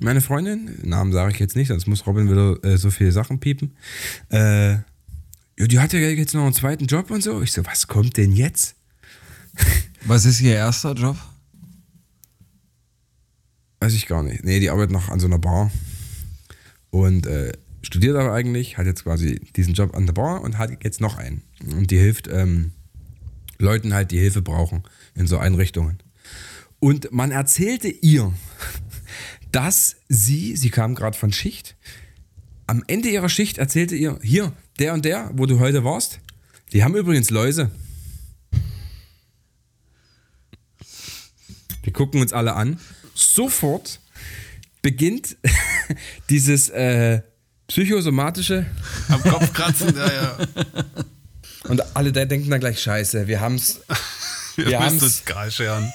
meine 0.00 0.20
Freundin, 0.20 0.78
Namen 0.82 1.12
sage 1.12 1.32
ich 1.32 1.38
jetzt 1.38 1.56
nicht, 1.56 1.68
sonst 1.68 1.86
muss 1.86 2.06
Robin 2.06 2.30
wieder 2.30 2.62
äh, 2.64 2.76
so 2.76 2.90
viele 2.90 3.12
Sachen 3.12 3.40
piepen. 3.40 3.76
Äh, 4.30 4.72
ja, 5.58 5.66
die 5.68 5.80
hat 5.80 5.92
ja 5.92 5.98
jetzt 5.98 6.34
noch 6.34 6.44
einen 6.44 6.54
zweiten 6.54 6.86
Job 6.86 7.10
und 7.10 7.22
so. 7.22 7.42
Ich 7.42 7.52
so, 7.52 7.64
was 7.66 7.88
kommt 7.88 8.16
denn 8.16 8.32
jetzt? 8.32 8.76
Was 10.04 10.24
ist 10.24 10.40
Ihr 10.40 10.54
erster 10.54 10.94
Job? 10.94 11.16
Weiß 13.78 13.94
ich 13.94 14.06
gar 14.06 14.22
nicht. 14.22 14.42
Nee, 14.42 14.58
die 14.58 14.70
arbeitet 14.70 14.90
noch 14.90 15.10
an 15.10 15.20
so 15.20 15.26
einer 15.26 15.38
Bar. 15.38 15.70
Und 16.90 17.26
äh, 17.26 17.52
studiert 17.82 18.16
aber 18.16 18.32
eigentlich, 18.32 18.78
hat 18.78 18.86
jetzt 18.86 19.04
quasi 19.04 19.40
diesen 19.56 19.74
Job 19.74 19.94
an 19.94 20.06
der 20.06 20.12
Bar 20.12 20.40
und 20.42 20.58
hat 20.58 20.82
jetzt 20.84 21.00
noch 21.00 21.16
einen. 21.16 21.42
Und 21.76 21.90
die 21.90 21.98
hilft 21.98 22.28
ähm, 22.28 22.72
Leuten 23.58 23.92
halt, 23.94 24.10
die 24.10 24.18
Hilfe 24.18 24.42
brauchen 24.42 24.82
in 25.14 25.26
so 25.26 25.38
Einrichtungen. 25.38 25.98
Und 26.78 27.12
man 27.12 27.30
erzählte 27.30 27.88
ihr, 27.88 28.32
dass 29.52 29.96
sie, 30.08 30.56
sie 30.56 30.70
kam 30.70 30.94
gerade 30.94 31.16
von 31.16 31.32
Schicht, 31.32 31.76
am 32.66 32.82
Ende 32.86 33.08
ihrer 33.10 33.28
Schicht 33.28 33.58
erzählte 33.58 33.96
ihr, 33.96 34.18
hier, 34.22 34.52
der 34.78 34.94
und 34.94 35.04
der, 35.04 35.30
wo 35.34 35.46
du 35.46 35.58
heute 35.58 35.84
warst, 35.84 36.20
die 36.72 36.82
haben 36.82 36.96
übrigens 36.96 37.28
Läuse. 37.30 37.70
Wir 41.82 41.92
gucken 41.92 42.22
uns 42.22 42.32
alle 42.32 42.54
an. 42.54 42.78
Sofort 43.14 44.00
beginnt 44.80 45.36
dieses 46.30 46.70
äh, 46.70 47.22
psychosomatische 47.72 48.66
Am 49.08 49.22
Kopf 49.22 49.50
kratzen, 49.54 49.96
ja, 49.96 50.12
ja. 50.12 50.36
und 51.64 51.96
alle 51.96 52.12
da 52.12 52.26
denken 52.26 52.50
dann 52.50 52.60
gleich 52.60 52.80
Scheiße, 52.82 53.26
wir 53.26 53.40
haben's. 53.40 53.80
Wir, 54.56 54.66
Wir 54.66 54.80
haben's. 54.80 55.02
uns 55.02 55.24
Gral 55.24 55.50
scheren. 55.50 55.90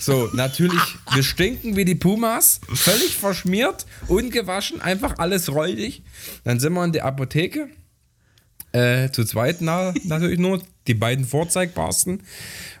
So, 0.00 0.28
natürlich, 0.32 0.82
wir 1.14 1.22
stinken 1.22 1.76
wie 1.76 1.84
die 1.84 1.94
Pumas, 1.94 2.60
völlig 2.74 3.14
verschmiert, 3.14 3.86
ungewaschen, 4.08 4.80
einfach 4.80 5.18
alles 5.18 5.48
räudig. 5.52 6.02
Dann 6.42 6.58
sind 6.58 6.72
wir 6.72 6.82
in 6.82 6.90
der 6.90 7.04
Apotheke. 7.04 7.68
Äh, 8.72 9.10
zu 9.10 9.24
zweit 9.24 9.58
na, 9.60 9.94
natürlich 10.04 10.38
nur, 10.38 10.60
die 10.88 10.94
beiden 10.94 11.24
vorzeigbarsten. 11.24 12.22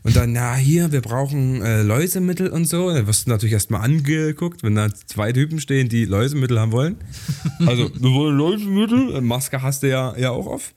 Und 0.02 0.16
dann, 0.16 0.34
ja, 0.34 0.54
hier, 0.54 0.92
wir 0.92 1.00
brauchen 1.00 1.62
äh, 1.62 1.82
Läusemittel 1.82 2.48
und 2.48 2.66
so. 2.66 2.90
Dann 2.90 3.06
wirst 3.06 3.26
du 3.26 3.30
natürlich 3.30 3.52
erstmal 3.52 3.82
angeguckt, 3.82 4.62
wenn 4.62 4.74
da 4.74 4.88
zwei 4.92 5.32
Typen 5.32 5.60
stehen, 5.60 5.88
die 5.88 6.04
Läusemittel 6.04 6.58
haben 6.58 6.72
wollen. 6.72 6.96
Also, 7.66 7.90
wir 8.00 8.10
wollen 8.10 8.36
Läusemittel. 8.36 9.20
Maske 9.20 9.62
hast 9.62 9.82
du 9.82 9.88
ja, 9.88 10.16
ja 10.16 10.30
auch 10.30 10.46
auf. 10.46 10.74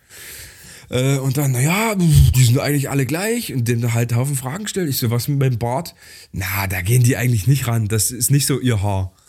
Äh, 0.89 1.17
und 1.17 1.37
dann, 1.37 1.51
naja, 1.51 1.95
die 1.95 2.43
sind 2.43 2.59
eigentlich 2.59 2.89
alle 2.89 3.05
gleich. 3.05 3.53
Und 3.53 3.67
dem 3.67 3.81
da 3.81 3.93
halt 3.93 4.13
Haufen 4.13 4.35
Fragen 4.35 4.67
stellt. 4.67 4.89
Ich 4.89 4.97
so, 4.97 5.09
was 5.09 5.27
mit 5.27 5.41
dem 5.41 5.57
Bart? 5.57 5.95
Na, 6.33 6.67
da 6.67 6.81
gehen 6.81 7.03
die 7.03 7.15
eigentlich 7.15 7.47
nicht 7.47 7.67
ran. 7.67 7.87
Das 7.87 8.11
ist 8.11 8.29
nicht 8.29 8.45
so 8.45 8.59
ihr 8.59 8.81
Haar. 8.81 9.11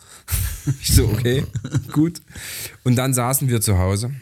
Ich 0.80 0.94
so, 0.94 1.06
okay, 1.06 1.44
gut. 1.92 2.22
Und 2.84 2.94
dann 2.94 3.14
saßen 3.14 3.48
wir 3.48 3.60
zu 3.60 3.78
Hause. 3.78 4.12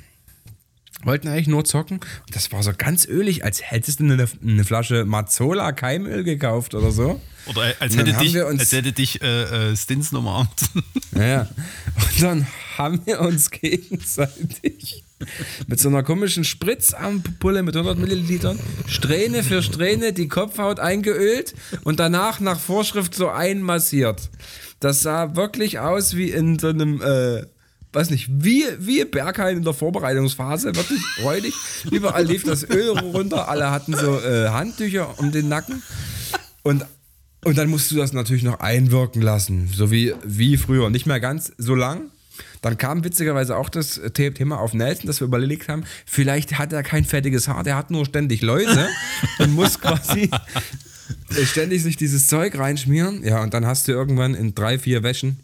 Wollten 1.04 1.28
eigentlich 1.28 1.48
nur 1.48 1.64
zocken. 1.64 1.98
Und 1.98 2.36
das 2.36 2.52
war 2.52 2.62
so 2.62 2.72
ganz 2.76 3.06
ölig, 3.06 3.44
als 3.44 3.62
hättest 3.62 4.00
du 4.00 4.04
eine, 4.04 4.26
eine 4.42 4.64
Flasche 4.64 5.04
Mazzola 5.04 5.72
Keimöl 5.72 6.24
gekauft 6.24 6.74
oder 6.74 6.90
so. 6.90 7.20
Oder 7.46 7.74
als 7.80 7.96
hätte 7.96 8.12
dich, 8.12 8.42
als 8.42 8.72
hätte 8.72 8.92
dich 8.92 9.22
äh, 9.22 9.70
äh, 9.70 9.76
Stins 9.76 10.12
umarmt. 10.12 10.50
Ja. 11.16 11.48
Und 11.96 12.22
dann 12.22 12.46
haben 12.78 13.02
wir 13.04 13.20
uns 13.20 13.50
gegenseitig 13.50 15.04
mit 15.66 15.80
so 15.80 15.88
einer 15.88 16.02
komischen 16.02 16.44
Spritzampulle 16.44 17.62
mit 17.62 17.76
100 17.76 17.98
Millilitern, 17.98 18.58
Strähne 18.86 19.42
für 19.42 19.62
Strähne, 19.62 20.12
die 20.12 20.28
Kopfhaut 20.28 20.80
eingeölt 20.80 21.54
und 21.84 22.00
danach 22.00 22.40
nach 22.40 22.58
Vorschrift 22.58 23.14
so 23.14 23.28
einmassiert. 23.28 24.30
Das 24.78 25.02
sah 25.02 25.36
wirklich 25.36 25.78
aus 25.78 26.16
wie 26.16 26.30
in 26.30 26.58
so 26.58 26.68
einem, 26.68 27.02
äh, 27.02 27.44
weiß 27.92 28.10
nicht, 28.10 28.28
wie, 28.30 28.64
wie 28.78 29.04
Berghain 29.04 29.56
in 29.58 29.64
der 29.64 29.74
Vorbereitungsphase, 29.74 30.74
wirklich 30.76 31.00
räudig. 31.22 31.54
Überall 31.90 32.24
lief 32.24 32.44
das 32.44 32.62
Öl 32.68 32.90
runter, 32.90 33.48
alle 33.48 33.70
hatten 33.70 33.94
so 33.96 34.18
äh, 34.20 34.48
Handtücher 34.48 35.18
um 35.18 35.32
den 35.32 35.48
Nacken 35.48 35.82
und 36.62 36.84
und 37.42 37.56
dann 37.56 37.70
musst 37.70 37.90
du 37.90 37.96
das 37.96 38.12
natürlich 38.12 38.42
noch 38.42 38.60
einwirken 38.60 39.22
lassen, 39.22 39.70
so 39.74 39.90
wie, 39.90 40.12
wie 40.22 40.58
früher. 40.58 40.90
Nicht 40.90 41.06
mehr 41.06 41.20
ganz 41.20 41.50
so 41.56 41.74
lang. 41.74 42.10
Dann 42.60 42.76
kam 42.76 43.02
witzigerweise 43.02 43.56
auch 43.56 43.70
das 43.70 43.94
The- 43.94 44.30
Thema 44.32 44.58
auf 44.60 44.74
Nelson, 44.74 45.06
dass 45.06 45.20
wir 45.20 45.26
überlegt 45.26 45.70
haben, 45.70 45.84
vielleicht 46.04 46.58
hat 46.58 46.74
er 46.74 46.82
kein 46.82 47.06
fettiges 47.06 47.48
Haar, 47.48 47.62
der 47.62 47.76
hat 47.76 47.90
nur 47.90 48.04
ständig 48.04 48.42
Läuse 48.42 48.88
und 49.38 49.54
muss 49.54 49.80
quasi 49.80 50.30
ständig 51.44 51.82
sich 51.82 51.96
dieses 51.96 52.26
Zeug 52.26 52.58
reinschmieren. 52.58 53.24
Ja, 53.24 53.42
und 53.42 53.54
dann 53.54 53.64
hast 53.66 53.88
du 53.88 53.92
irgendwann 53.92 54.34
in 54.34 54.54
drei, 54.54 54.78
vier 54.78 55.02
Wäschen 55.02 55.40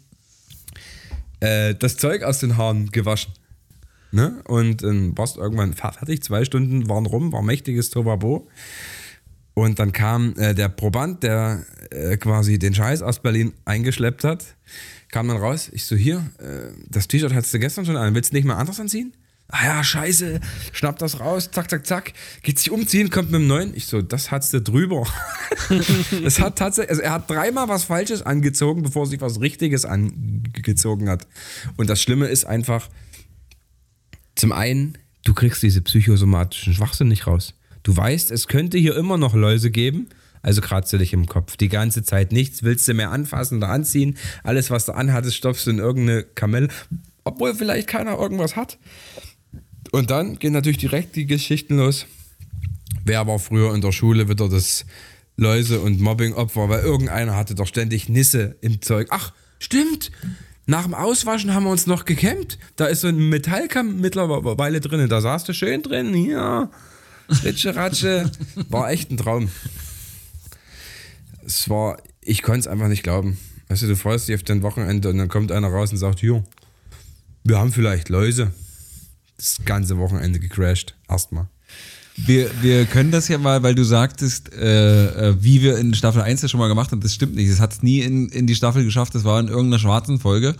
äh, 1.39 1.75
das 1.75 1.97
Zeug 1.97 2.23
aus 2.23 2.39
den 2.39 2.57
Haaren 2.57 2.91
gewaschen. 2.91 3.33
Ne? 4.11 4.41
Und 4.45 4.83
dann 4.83 5.17
warst 5.17 5.35
du 5.35 5.41
irgendwann 5.41 5.73
fertig, 5.73 6.23
zwei 6.23 6.45
Stunden 6.45 6.89
waren 6.89 7.05
rum, 7.05 7.31
war 7.33 7.41
mächtiges 7.41 7.89
Tovabo. 7.89 8.47
Und 9.53 9.79
dann 9.79 9.91
kam 9.91 10.35
äh, 10.37 10.53
der 10.53 10.69
Proband, 10.69 11.23
der 11.23 11.65
äh, 11.89 12.17
quasi 12.17 12.59
den 12.59 12.75
Scheiß 12.75 13.01
aus 13.01 13.21
Berlin 13.21 13.53
eingeschleppt 13.65 14.23
hat, 14.23 14.45
kam 15.09 15.27
dann 15.27 15.37
raus. 15.37 15.69
Ich 15.73 15.85
so, 15.85 15.95
hier, 15.95 16.29
äh, 16.37 16.71
das 16.87 17.07
T-Shirt 17.07 17.33
hattest 17.33 17.53
du 17.53 17.59
gestern 17.59 17.85
schon 17.85 17.97
an, 17.97 18.13
willst 18.13 18.31
du 18.31 18.35
nicht 18.35 18.45
mal 18.45 18.55
anderes 18.55 18.79
anziehen? 18.79 19.13
Ah 19.49 19.65
ja, 19.65 19.83
scheiße, 19.83 20.41
schnappt 20.73 21.01
das 21.01 21.21
raus, 21.21 21.49
zack, 21.51 21.69
zack, 21.69 21.87
zack, 21.87 22.13
geht 22.43 22.59
sich 22.59 22.69
umziehen, 22.69 23.09
kommt 23.09 23.31
mit 23.31 23.39
dem 23.39 23.47
neuen. 23.47 23.73
Ich 23.75 23.85
so, 23.85 24.01
das 24.01 24.29
hat's 24.29 24.49
du 24.49 24.61
drüber. 24.61 25.07
das 26.23 26.41
hat 26.41 26.57
tatsächlich, 26.57 26.89
also 26.89 27.01
er 27.01 27.11
hat 27.13 27.29
dreimal 27.29 27.69
was 27.69 27.85
Falsches 27.85 28.21
angezogen, 28.21 28.83
bevor 28.83 29.03
er 29.03 29.07
sich 29.07 29.21
was 29.21 29.39
Richtiges 29.39 29.85
angezogen 29.85 31.07
hat. 31.07 31.27
Und 31.77 31.89
das 31.89 32.01
Schlimme 32.01 32.27
ist 32.27 32.43
einfach, 32.43 32.89
zum 34.35 34.51
einen, 34.51 34.97
du 35.23 35.33
kriegst 35.33 35.63
diese 35.63 35.81
psychosomatischen 35.81 36.73
Schwachsinn 36.73 37.07
nicht 37.07 37.25
raus. 37.25 37.53
Du 37.83 37.95
weißt, 37.95 38.31
es 38.31 38.49
könnte 38.49 38.77
hier 38.77 38.97
immer 38.97 39.17
noch 39.17 39.33
Läuse 39.33 39.71
geben, 39.71 40.09
also 40.41 40.59
kratzt 40.59 40.91
du 40.91 40.97
dich 40.97 41.13
im 41.13 41.25
Kopf. 41.25 41.55
Die 41.55 41.69
ganze 41.69 42.03
Zeit 42.03 42.33
nichts, 42.33 42.63
willst 42.63 42.85
du 42.87 42.93
mehr 42.93 43.11
anfassen 43.11 43.59
oder 43.59 43.69
anziehen. 43.69 44.17
Alles, 44.43 44.69
was 44.71 44.85
du 44.85 44.91
anhattest, 44.93 45.37
stopfst 45.37 45.65
du 45.67 45.71
in 45.71 45.79
irgendeine 45.79 46.23
Kamelle, 46.23 46.67
obwohl 47.23 47.55
vielleicht 47.55 47.87
keiner 47.87 48.17
irgendwas 48.19 48.57
hat. 48.57 48.77
Und 49.91 50.09
dann 50.09 50.37
gehen 50.39 50.53
natürlich 50.53 50.77
direkt 50.77 51.15
die 51.15 51.25
Geschichten 51.25 51.77
los. 51.77 52.05
Wer 53.05 53.25
war 53.27 53.39
früher 53.39 53.73
in 53.73 53.81
der 53.81 53.91
Schule 53.91 54.27
wieder 54.29 54.49
das 54.49 54.85
Läuse- 55.37 55.79
und 55.79 56.01
Mobbing-Opfer? 56.01 56.69
Weil 56.69 56.83
irgendeiner 56.83 57.35
hatte 57.35 57.55
doch 57.55 57.67
ständig 57.67 58.09
Nisse 58.09 58.57
im 58.61 58.81
Zeug. 58.81 59.07
Ach, 59.11 59.33
stimmt. 59.59 60.11
Nach 60.65 60.83
dem 60.83 60.93
Auswaschen 60.93 61.53
haben 61.53 61.63
wir 61.63 61.71
uns 61.71 61.87
noch 61.87 62.03
gekämmt. 62.03 62.57
Da 62.75 62.87
ist 62.87 63.01
so 63.01 63.07
ein 63.07 63.29
Metallkamm 63.29 64.01
mittlerweile 64.01 64.81
drin. 64.81 65.07
Da 65.07 65.21
saß 65.21 65.45
du 65.45 65.53
schön 65.53 65.81
drin. 65.81 66.13
Ja. 66.13 66.69
Ritsche, 67.43 67.75
Ratsche. 67.75 68.29
War 68.69 68.91
echt 68.91 69.09
ein 69.09 69.17
Traum. 69.17 69.49
Es 71.45 71.69
war, 71.69 71.97
ich 72.21 72.41
konnte 72.41 72.61
es 72.61 72.67
einfach 72.67 72.89
nicht 72.89 73.03
glauben. 73.03 73.37
Weißt 73.69 73.83
du, 73.83 73.87
du 73.87 73.95
freust 73.95 74.27
dich 74.27 74.35
auf 74.35 74.43
dein 74.43 74.61
Wochenende 74.61 75.09
und 75.09 75.17
dann 75.17 75.29
kommt 75.29 75.51
einer 75.51 75.69
raus 75.69 75.91
und 75.91 75.97
sagt, 75.97 76.19
hier, 76.19 76.43
wir 77.45 77.57
haben 77.57 77.71
vielleicht 77.71 78.09
Läuse. 78.09 78.51
Das 79.37 79.59
ganze 79.65 79.97
Wochenende 79.97 80.39
gecrashed. 80.39 80.95
Erstmal. 81.07 81.47
Wir, 82.25 82.49
wir 82.61 82.85
können 82.85 83.11
das 83.11 83.27
ja 83.27 83.37
mal, 83.37 83.61
weil 83.61 83.75
du 83.75 83.83
sagtest, 83.83 84.51
äh, 84.51 85.29
äh, 85.29 85.35
wie 85.39 85.61
wir 85.61 85.77
in 85.77 85.93
Staffel 85.93 86.23
1 86.23 86.41
das 86.41 86.49
schon 86.49 86.59
mal 86.59 86.67
gemacht 86.67 86.91
haben, 86.91 86.99
das 86.99 87.13
stimmt 87.13 87.35
nicht. 87.35 87.47
Es 87.47 87.59
hat 87.59 87.73
es 87.73 87.83
nie 87.83 87.99
in, 87.99 88.29
in 88.29 88.47
die 88.47 88.55
Staffel 88.55 88.83
geschafft, 88.83 89.13
das 89.13 89.23
war 89.23 89.39
in 89.39 89.49
irgendeiner 89.49 89.77
schwarzen 89.77 90.19
Folge, 90.19 90.55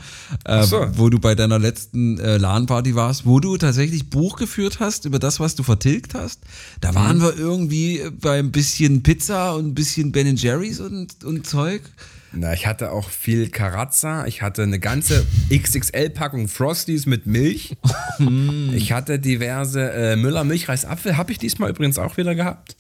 äh, 0.46 0.64
so. 0.64 0.86
wo 0.94 1.10
du 1.10 1.18
bei 1.18 1.34
deiner 1.34 1.58
letzten 1.58 2.20
äh, 2.20 2.38
LAN-Party 2.38 2.94
warst, 2.94 3.26
wo 3.26 3.40
du 3.40 3.58
tatsächlich 3.58 4.12
Buch 4.12 4.38
geführt 4.38 4.80
hast 4.80 5.06
über 5.06 5.18
das, 5.18 5.40
was 5.40 5.56
du 5.56 5.64
vertilgt 5.64 6.14
hast. 6.14 6.42
Da 6.80 6.94
waren 6.94 7.22
wir 7.22 7.36
irgendwie 7.36 8.04
bei 8.22 8.38
ein 8.38 8.52
bisschen 8.52 9.02
Pizza 9.02 9.56
und 9.56 9.70
ein 9.70 9.74
bisschen 9.74 10.12
Ben 10.12 10.36
Jerry's 10.36 10.80
und, 10.80 11.24
und 11.24 11.48
Zeug. 11.48 11.82
Na, 12.40 12.54
ich 12.54 12.68
hatte 12.68 12.92
auch 12.92 13.10
viel 13.10 13.50
Carazza. 13.50 14.26
Ich 14.28 14.42
hatte 14.42 14.64
eine 14.64 14.80
ganze 14.80 15.26
XXL-Packung 15.52 16.48
Frosties 16.48 17.06
mit 17.06 17.26
Milch. 17.26 17.76
ich 18.74 18.92
hatte 18.92 19.20
diverse 19.20 19.92
äh, 19.92 20.16
Müller 20.16 20.44
Milchreisapfel. 20.44 21.18
Habe 21.18 21.32
ich 21.32 21.38
diesmal 21.38 21.70
übrigens 21.70 21.98
auch 21.98 22.18
wieder 22.18 22.36
gehabt. 22.36 22.76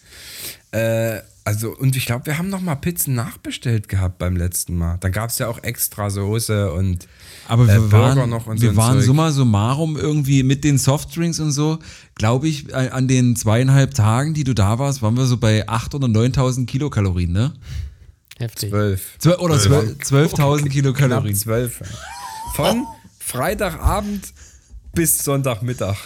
Äh, 0.71 1.19
also, 1.43 1.69
und 1.69 1.95
ich 1.95 2.05
glaube, 2.05 2.25
wir 2.25 2.37
haben 2.37 2.49
noch 2.49 2.59
mal 2.59 2.75
Pizzen 2.75 3.15
nachbestellt 3.15 3.87
gehabt 3.87 4.17
beim 4.17 4.35
letzten 4.35 4.75
Mal. 4.75 4.97
Dann 4.99 5.13
gab 5.13 5.29
es 5.29 5.39
ja 5.39 5.47
auch 5.47 5.63
extra 5.63 6.09
Soße 6.09 6.73
und 6.73 7.07
Aber 7.47 7.65
wir 7.67 7.75
äh, 7.75 7.79
Burger 7.79 8.17
waren, 8.17 8.29
noch 8.29 8.47
und 8.47 8.57
so 8.57 8.63
wir 8.63 8.71
ein 8.71 8.75
waren 8.75 8.97
Zeug. 8.97 9.05
summa 9.05 9.31
summarum 9.31 9.95
irgendwie 9.95 10.43
mit 10.43 10.65
den 10.65 10.77
Softdrinks 10.77 11.39
und 11.39 11.51
so, 11.51 11.79
glaube 12.15 12.49
ich, 12.49 12.69
äh, 12.73 12.89
an 12.89 13.07
den 13.07 13.37
zweieinhalb 13.37 13.93
Tagen, 13.93 14.33
die 14.33 14.43
du 14.43 14.53
da 14.53 14.77
warst, 14.77 15.01
waren 15.01 15.15
wir 15.15 15.25
so 15.25 15.37
bei 15.37 15.65
8.000 15.69 15.95
oder 15.95 16.07
9.000 16.07 16.65
Kilokalorien, 16.65 17.31
ne? 17.31 17.53
Heftig. 18.39 18.69
Zwölf. 18.69 19.17
Zwölf- 19.19 19.39
Oder 19.39 19.59
zwölf- 19.59 19.97
12.000 20.33 20.69
Kilokalorien. 20.69 21.35
Zwölf. 21.35 21.81
Von 22.55 22.85
Freitagabend 23.19 24.31
bis 24.93 25.17
Sonntagmittag. 25.19 25.97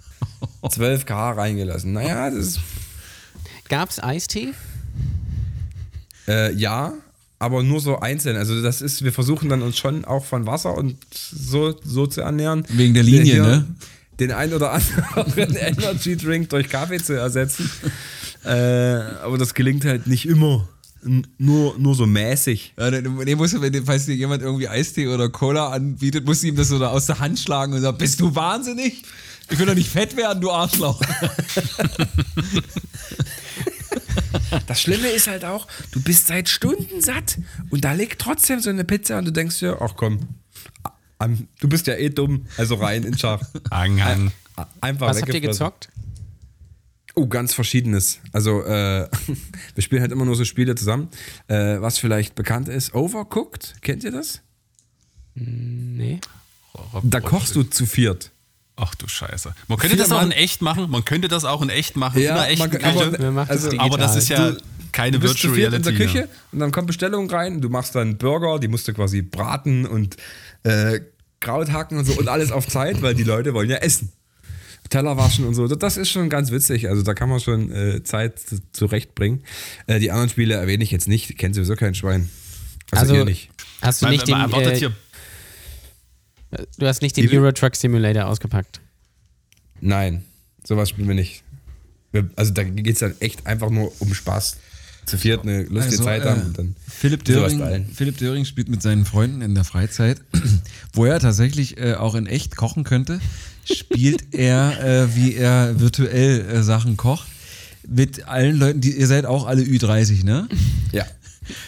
12 0.70 1.06
K 1.06 1.30
reingelassen. 1.32 1.92
Naja, 1.92 2.30
das 2.30 2.38
ist. 2.38 2.60
Gab's 3.68 4.00
Eistee? 4.02 4.54
Äh, 6.26 6.52
ja, 6.54 6.94
aber 7.38 7.62
nur 7.62 7.80
so 7.80 8.00
einzeln. 8.00 8.36
Also 8.36 8.60
das 8.62 8.82
ist, 8.82 9.02
wir 9.04 9.12
versuchen 9.12 9.48
dann 9.48 9.62
uns 9.62 9.78
schon 9.78 10.04
auch 10.04 10.24
von 10.24 10.46
Wasser 10.46 10.76
und 10.76 10.96
so, 11.12 11.74
so 11.84 12.06
zu 12.06 12.20
ernähren. 12.22 12.64
Wegen 12.68 12.94
der 12.94 13.02
Linie, 13.02 13.34
Hier 13.34 13.42
ne? 13.42 13.66
Den 14.20 14.32
ein 14.32 14.52
oder 14.52 14.72
anderen 14.72 15.54
Energy 15.56 16.16
Drink 16.16 16.48
durch 16.50 16.68
Kaffee 16.68 16.98
zu 16.98 17.12
ersetzen. 17.14 17.70
äh, 18.44 18.48
aber 18.50 19.38
das 19.38 19.54
gelingt 19.54 19.84
halt 19.84 20.06
nicht 20.08 20.26
immer. 20.26 20.68
Nur, 21.38 21.78
nur 21.78 21.94
so 21.94 22.06
mäßig. 22.06 22.74
Ja, 22.78 22.90
nee, 22.90 23.02
du, 23.02 23.18
wenn 23.18 23.72
dir- 23.72 23.84
falls 23.84 24.06
dir 24.06 24.14
jemand 24.16 24.42
irgendwie 24.42 24.68
Eistee 24.68 25.06
oder 25.08 25.28
Cola 25.28 25.68
anbietet, 25.70 26.24
musst 26.26 26.42
du 26.42 26.48
ihm 26.48 26.56
das 26.56 26.68
so 26.68 26.78
da 26.78 26.88
aus 26.88 27.06
der 27.06 27.18
Hand 27.20 27.38
schlagen 27.38 27.72
und 27.72 27.80
sagen, 27.80 27.98
bist 27.98 28.18
du 28.20 28.34
wahnsinnig? 28.34 29.02
Ich 29.50 29.58
will 29.58 29.66
doch 29.66 29.74
nicht 29.74 29.88
fett 29.88 30.16
werden, 30.16 30.40
du 30.40 30.50
Arschloch. 30.50 31.00
Das 34.66 34.80
Schlimme 34.80 35.08
ist 35.08 35.26
halt 35.26 35.44
auch, 35.44 35.66
du 35.92 36.00
bist 36.02 36.26
seit 36.26 36.48
Stunden 36.48 37.00
satt 37.00 37.38
und 37.70 37.84
da 37.84 37.92
liegt 37.92 38.20
trotzdem 38.20 38.60
so 38.60 38.70
eine 38.70 38.84
Pizza 38.84 39.18
und 39.18 39.24
du 39.26 39.32
denkst 39.32 39.58
dir, 39.60 39.78
ach 39.80 39.94
komm, 39.96 40.20
am- 41.18 41.48
du 41.60 41.68
bist 41.68 41.86
ja 41.86 41.94
eh 41.94 42.10
dumm, 42.10 42.46
also 42.56 42.74
rein 42.76 43.04
in 43.04 43.16
Schach. 43.16 43.40
Hang, 43.70 44.02
hang. 44.02 44.32
Einfach 44.80 45.08
Was 45.08 45.22
habt 45.22 45.32
ihr 45.32 45.40
gezockt? 45.40 45.88
Oh, 47.18 47.26
ganz 47.26 47.52
verschiedenes. 47.54 48.20
Also, 48.32 48.62
äh, 48.64 49.08
wir 49.74 49.82
spielen 49.82 50.02
halt 50.02 50.12
immer 50.12 50.24
nur 50.24 50.36
so 50.36 50.44
Spiele 50.44 50.74
zusammen. 50.76 51.08
Äh, 51.48 51.80
was 51.80 51.98
vielleicht 51.98 52.34
bekannt 52.34 52.68
ist, 52.68 52.94
Overcooked, 52.94 53.76
kennt 53.82 54.04
ihr 54.04 54.12
das? 54.12 54.40
Nee. 55.34 56.20
Da 57.02 57.20
kochst 57.20 57.56
du 57.56 57.62
zu 57.64 57.86
viert. 57.86 58.30
Ach 58.76 58.94
du 58.94 59.08
Scheiße. 59.08 59.52
Man 59.66 59.78
könnte 59.78 59.96
das 59.96 60.08
Vier 60.08 60.16
auch 60.16 60.22
in 60.22 60.28
Mann- 60.28 60.36
echt 60.38 60.62
machen. 60.62 60.88
Man 60.90 61.04
könnte 61.04 61.26
das 61.26 61.44
auch 61.44 61.62
in 61.62 61.68
echt 61.70 61.96
machen. 61.96 62.20
in 62.20 62.28
einer 62.28 62.48
echten 62.48 62.70
man 62.70 62.70
das 63.48 63.50
also, 63.50 63.70
digital? 63.70 63.86
aber 63.86 63.98
das 63.98 64.14
ist 64.16 64.28
ja 64.28 64.52
Du- 64.52 64.58
keine 64.92 65.18
Du 65.18 65.20
bist 65.20 65.38
zu 65.38 65.48
Virtual 65.54 65.56
viert 65.56 65.74
in 65.74 65.82
Reality. 65.96 65.98
der 66.14 66.22
Küche 66.24 66.28
und 66.52 66.60
dann 66.60 66.70
kommt 66.70 66.86
Bestellung 66.86 67.28
rein. 67.28 67.60
Du 67.60 67.68
machst 67.68 67.94
dann 67.96 68.16
Burger, 68.18 68.60
die 68.60 68.68
musst 68.68 68.86
du 68.86 68.94
quasi 68.94 69.22
braten 69.22 69.84
und 69.86 70.16
äh, 70.62 71.00
Kraut 71.40 71.72
hacken 71.72 71.98
und 71.98 72.04
so 72.04 72.12
und 72.14 72.28
alles 72.28 72.52
auf 72.52 72.66
Zeit, 72.68 73.02
weil 73.02 73.14
die 73.14 73.24
Leute 73.24 73.52
wollen 73.54 73.68
ja 73.70 73.76
essen. 73.78 74.12
Teller 74.88 75.16
waschen 75.16 75.44
und 75.46 75.54
so. 75.54 75.66
Das 75.68 75.96
ist 75.96 76.08
schon 76.10 76.28
ganz 76.28 76.50
witzig. 76.50 76.88
Also 76.88 77.02
da 77.02 77.14
kann 77.14 77.28
man 77.28 77.40
schon 77.40 77.70
äh, 77.72 78.02
Zeit 78.02 78.38
zu- 78.38 78.60
zurechtbringen. 78.72 79.42
Äh, 79.86 79.98
die 80.00 80.10
anderen 80.10 80.28
Spiele 80.30 80.54
erwähne 80.54 80.82
ich 80.84 80.90
jetzt 80.90 81.08
nicht. 81.08 81.36
Kennt 81.38 81.54
sowieso 81.54 81.76
kein 81.76 81.94
Schwein. 81.94 82.28
Also, 82.90 83.02
Also, 83.02 83.14
ihr 83.16 83.24
nicht. 83.24 83.50
hast 83.82 84.00
du 84.02 84.06
Man, 84.06 84.12
nicht 84.12 84.26
den, 84.26 84.32
man 84.38 84.50
erwartet 84.50 84.82
äh, 84.82 84.90
du 86.78 86.86
hast 86.86 87.02
nicht 87.02 87.16
den? 87.16 87.28
Euro 87.30 87.52
Truck 87.52 87.76
Simulator 87.76 88.26
ausgepackt. 88.26 88.80
Nein, 89.80 90.24
sowas 90.64 90.88
spielen 90.88 91.06
wir 91.08 91.14
nicht. 91.14 91.42
Wir, 92.12 92.30
also 92.36 92.52
da 92.54 92.64
geht 92.64 92.86
es 92.94 93.00
dann 93.00 93.14
echt 93.20 93.46
einfach 93.46 93.68
nur 93.70 93.92
um 94.00 94.14
Spaß. 94.14 94.56
Zu 95.08 95.16
viert 95.16 95.42
eine 95.42 95.62
lustige 95.62 95.84
Also, 95.84 96.04
Zeit 96.04 96.22
äh, 96.22 96.28
haben 96.28 96.42
und 96.42 96.58
dann 96.58 96.76
Philipp 96.86 97.24
Döring. 97.24 97.86
Philipp 97.94 98.18
Döring 98.18 98.44
spielt 98.44 98.68
mit 98.68 98.82
seinen 98.82 99.06
Freunden 99.06 99.40
in 99.40 99.54
der 99.54 99.64
Freizeit, 99.64 100.20
wo 100.92 101.06
er 101.06 101.18
tatsächlich 101.18 101.78
äh, 101.78 101.94
auch 101.94 102.14
in 102.14 102.26
echt 102.26 102.56
kochen 102.56 102.84
könnte, 102.84 103.18
spielt 103.64 104.22
er, 104.34 104.84
äh, 104.84 105.16
wie 105.16 105.34
er 105.34 105.80
virtuell 105.80 106.40
äh, 106.42 106.62
Sachen 106.62 106.98
kocht. 106.98 107.26
Mit 107.88 108.28
allen 108.28 108.58
Leuten, 108.58 108.82
die 108.82 108.98
ihr 108.98 109.06
seid 109.06 109.24
auch 109.24 109.46
alle 109.46 109.62
Ü30, 109.62 110.24
ne? 110.24 110.46
Ja. 110.92 111.04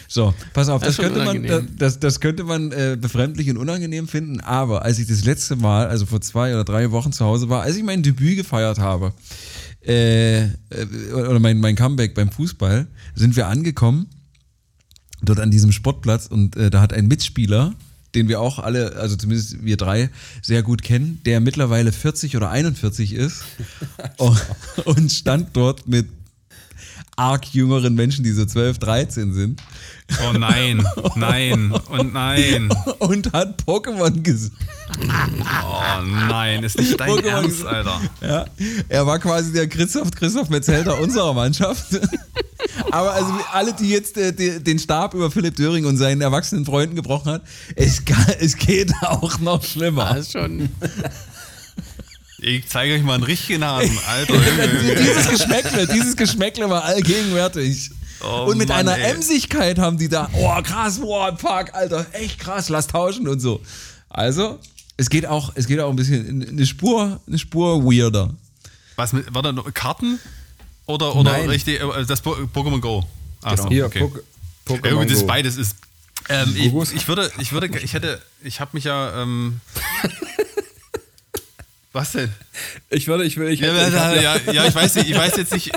So, 0.07 0.33
pass 0.53 0.69
auf, 0.69 0.83
Das 0.83 0.97
das, 0.97 1.05
könnte 1.05 1.23
man, 1.25 1.67
das, 1.77 1.99
das 1.99 2.19
könnte 2.19 2.43
man 2.43 2.71
äh, 2.71 2.97
befremdlich 2.99 3.49
und 3.49 3.57
unangenehm 3.57 4.07
finden, 4.07 4.39
aber 4.39 4.83
als 4.83 4.99
ich 4.99 5.07
das 5.07 5.25
letzte 5.25 5.55
Mal, 5.55 5.87
also 5.87 6.05
vor 6.05 6.21
zwei 6.21 6.53
oder 6.53 6.63
drei 6.63 6.91
Wochen 6.91 7.11
zu 7.11 7.25
Hause 7.25 7.49
war, 7.49 7.63
als 7.63 7.75
ich 7.77 7.83
mein 7.83 8.03
Debüt 8.03 8.37
gefeiert 8.37 8.77
habe, 8.77 9.13
äh, 9.85 10.43
äh, 10.43 10.49
oder 11.13 11.39
mein, 11.39 11.59
mein 11.59 11.75
Comeback 11.75 12.13
beim 12.13 12.31
Fußball, 12.31 12.87
sind 13.15 13.35
wir 13.35 13.47
angekommen, 13.47 14.07
dort 15.21 15.39
an 15.39 15.51
diesem 15.51 15.71
Sportplatz 15.71 16.27
und 16.27 16.55
äh, 16.55 16.69
da 16.69 16.81
hat 16.81 16.93
ein 16.93 17.07
Mitspieler, 17.07 17.73
den 18.15 18.27
wir 18.27 18.41
auch 18.41 18.59
alle, 18.59 18.95
also 18.97 19.15
zumindest 19.15 19.63
wir 19.63 19.77
drei, 19.77 20.09
sehr 20.41 20.63
gut 20.63 20.81
kennen, 20.81 21.21
der 21.25 21.39
mittlerweile 21.39 21.91
40 21.91 22.35
oder 22.35 22.49
41 22.49 23.13
ist 23.13 23.43
und, 24.17 24.41
und 24.85 25.11
stand 25.11 25.49
dort 25.53 25.87
mit 25.87 26.07
arg 27.21 27.45
jüngeren 27.53 27.93
Menschen, 27.93 28.23
die 28.23 28.31
so 28.31 28.45
12, 28.45 28.79
13 28.79 29.33
sind 29.33 29.61
Oh 30.19 30.33
nein, 30.37 30.85
nein 31.15 31.71
und 31.89 32.13
nein. 32.13 32.69
und 32.99 33.31
hat 33.33 33.63
Pokémon 33.65 34.21
gesehen. 34.21 34.51
Oh 35.63 36.03
nein, 36.27 36.63
ist 36.63 36.77
nicht 36.77 36.99
dein 36.99 37.09
Pokémon 37.09 37.27
Ernst. 37.27 37.65
Alter. 37.65 38.01
Ja, 38.21 38.45
er 38.89 39.07
war 39.07 39.19
quasi 39.19 39.53
der 39.53 39.67
Christoph, 39.67 40.11
Christoph 40.11 40.49
Metzelder 40.49 40.99
unserer 40.99 41.33
Mannschaft. 41.33 41.85
Aber 42.91 43.13
also 43.13 43.31
alle, 43.53 43.73
die 43.73 43.89
jetzt 43.89 44.17
äh, 44.17 44.33
die, 44.33 44.61
den 44.61 44.79
Stab 44.79 45.13
über 45.13 45.31
Philipp 45.31 45.55
Döring 45.55 45.85
und 45.85 45.97
seinen 45.97 46.21
erwachsenen 46.21 46.65
Freunden 46.65 46.95
gebrochen 46.95 47.31
hat, 47.31 47.43
es, 47.75 48.01
es 48.39 48.57
geht 48.57 48.93
auch 49.01 49.39
noch 49.39 49.63
schlimmer. 49.63 50.13
Das 50.13 50.27
ist 50.27 50.31
schon. 50.33 50.69
Ich 52.43 52.67
zeige 52.67 52.95
euch 52.95 53.03
mal 53.03 53.13
einen 53.15 53.23
richtigen 53.23 53.63
Hasen, 53.63 53.97
Alter. 54.07 54.33
Dieses 54.33 55.29
Geschmäckle, 55.29 55.87
dieses 55.87 56.15
Geschmäckle 56.17 56.69
war 56.69 56.83
allgegenwärtig. 56.83 57.91
Oh 58.23 58.45
und 58.49 58.57
mit 58.57 58.69
Mann, 58.69 58.79
einer 58.87 58.97
ey. 58.97 59.11
Emsigkeit 59.13 59.77
haben 59.79 59.97
die 59.97 60.09
da, 60.09 60.29
oh 60.33 60.61
krass, 60.61 60.99
boah, 60.99 61.35
fuck, 61.37 61.73
Alter, 61.73 62.05
echt 62.13 62.39
krass, 62.39 62.69
lass 62.69 62.87
tauschen 62.87 63.27
und 63.27 63.39
so. 63.39 63.61
Also, 64.09 64.59
es 64.97 65.09
geht 65.09 65.25
auch, 65.25 65.51
es 65.55 65.67
geht 65.67 65.79
auch 65.79 65.89
ein 65.89 65.95
bisschen 65.95 66.27
in 66.27 66.49
eine 66.49 66.65
Spur, 66.65 67.19
eine 67.27 67.39
Spur 67.39 67.83
weirder. 67.83 68.31
Was 68.95 69.13
mit, 69.13 69.33
war 69.33 69.41
da 69.41 69.51
noch 69.51 69.71
Karten? 69.73 70.19
Oder, 70.85 71.15
oder 71.15 71.31
Nein. 71.31 71.49
richtig, 71.49 71.79
äh, 71.81 72.05
das 72.05 72.21
Po- 72.21 72.35
Pokémon 72.53 72.79
Go? 72.81 73.03
Achso, 73.41 73.69
Hier, 73.69 73.85
okay. 73.85 74.01
Ja, 74.01 74.75
Pokémon 74.75 74.95
gut, 74.99 75.11
das 75.11 75.21
Go. 75.21 75.27
beides 75.27 75.57
ist. 75.57 75.75
Ähm, 76.29 76.55
ich, 76.55 76.93
ich 76.93 77.07
würde, 77.07 77.31
ich 77.39 77.51
würde, 77.53 77.67
ich 77.79 77.93
hätte, 77.93 78.21
ich 78.43 78.59
habe 78.59 78.71
mich 78.73 78.83
ja. 78.83 79.21
Ähm, 79.23 79.61
was 81.93 82.11
denn? 82.13 82.31
Ich 82.89 83.07
würde, 83.07 83.23
ich 83.25 83.37
will, 83.37 83.49
ich, 83.49 83.59
Ja, 83.59 83.73
hätte- 83.73 83.89
ich 83.95 83.99
hab 83.99 84.45
ja, 84.47 84.51
ja, 84.53 84.65
ich 84.65 84.75
weiß 84.75 84.95
nicht, 84.95 85.09
ich 85.09 85.17
weiß 85.17 85.35
jetzt 85.37 85.51
nicht, 85.53 85.71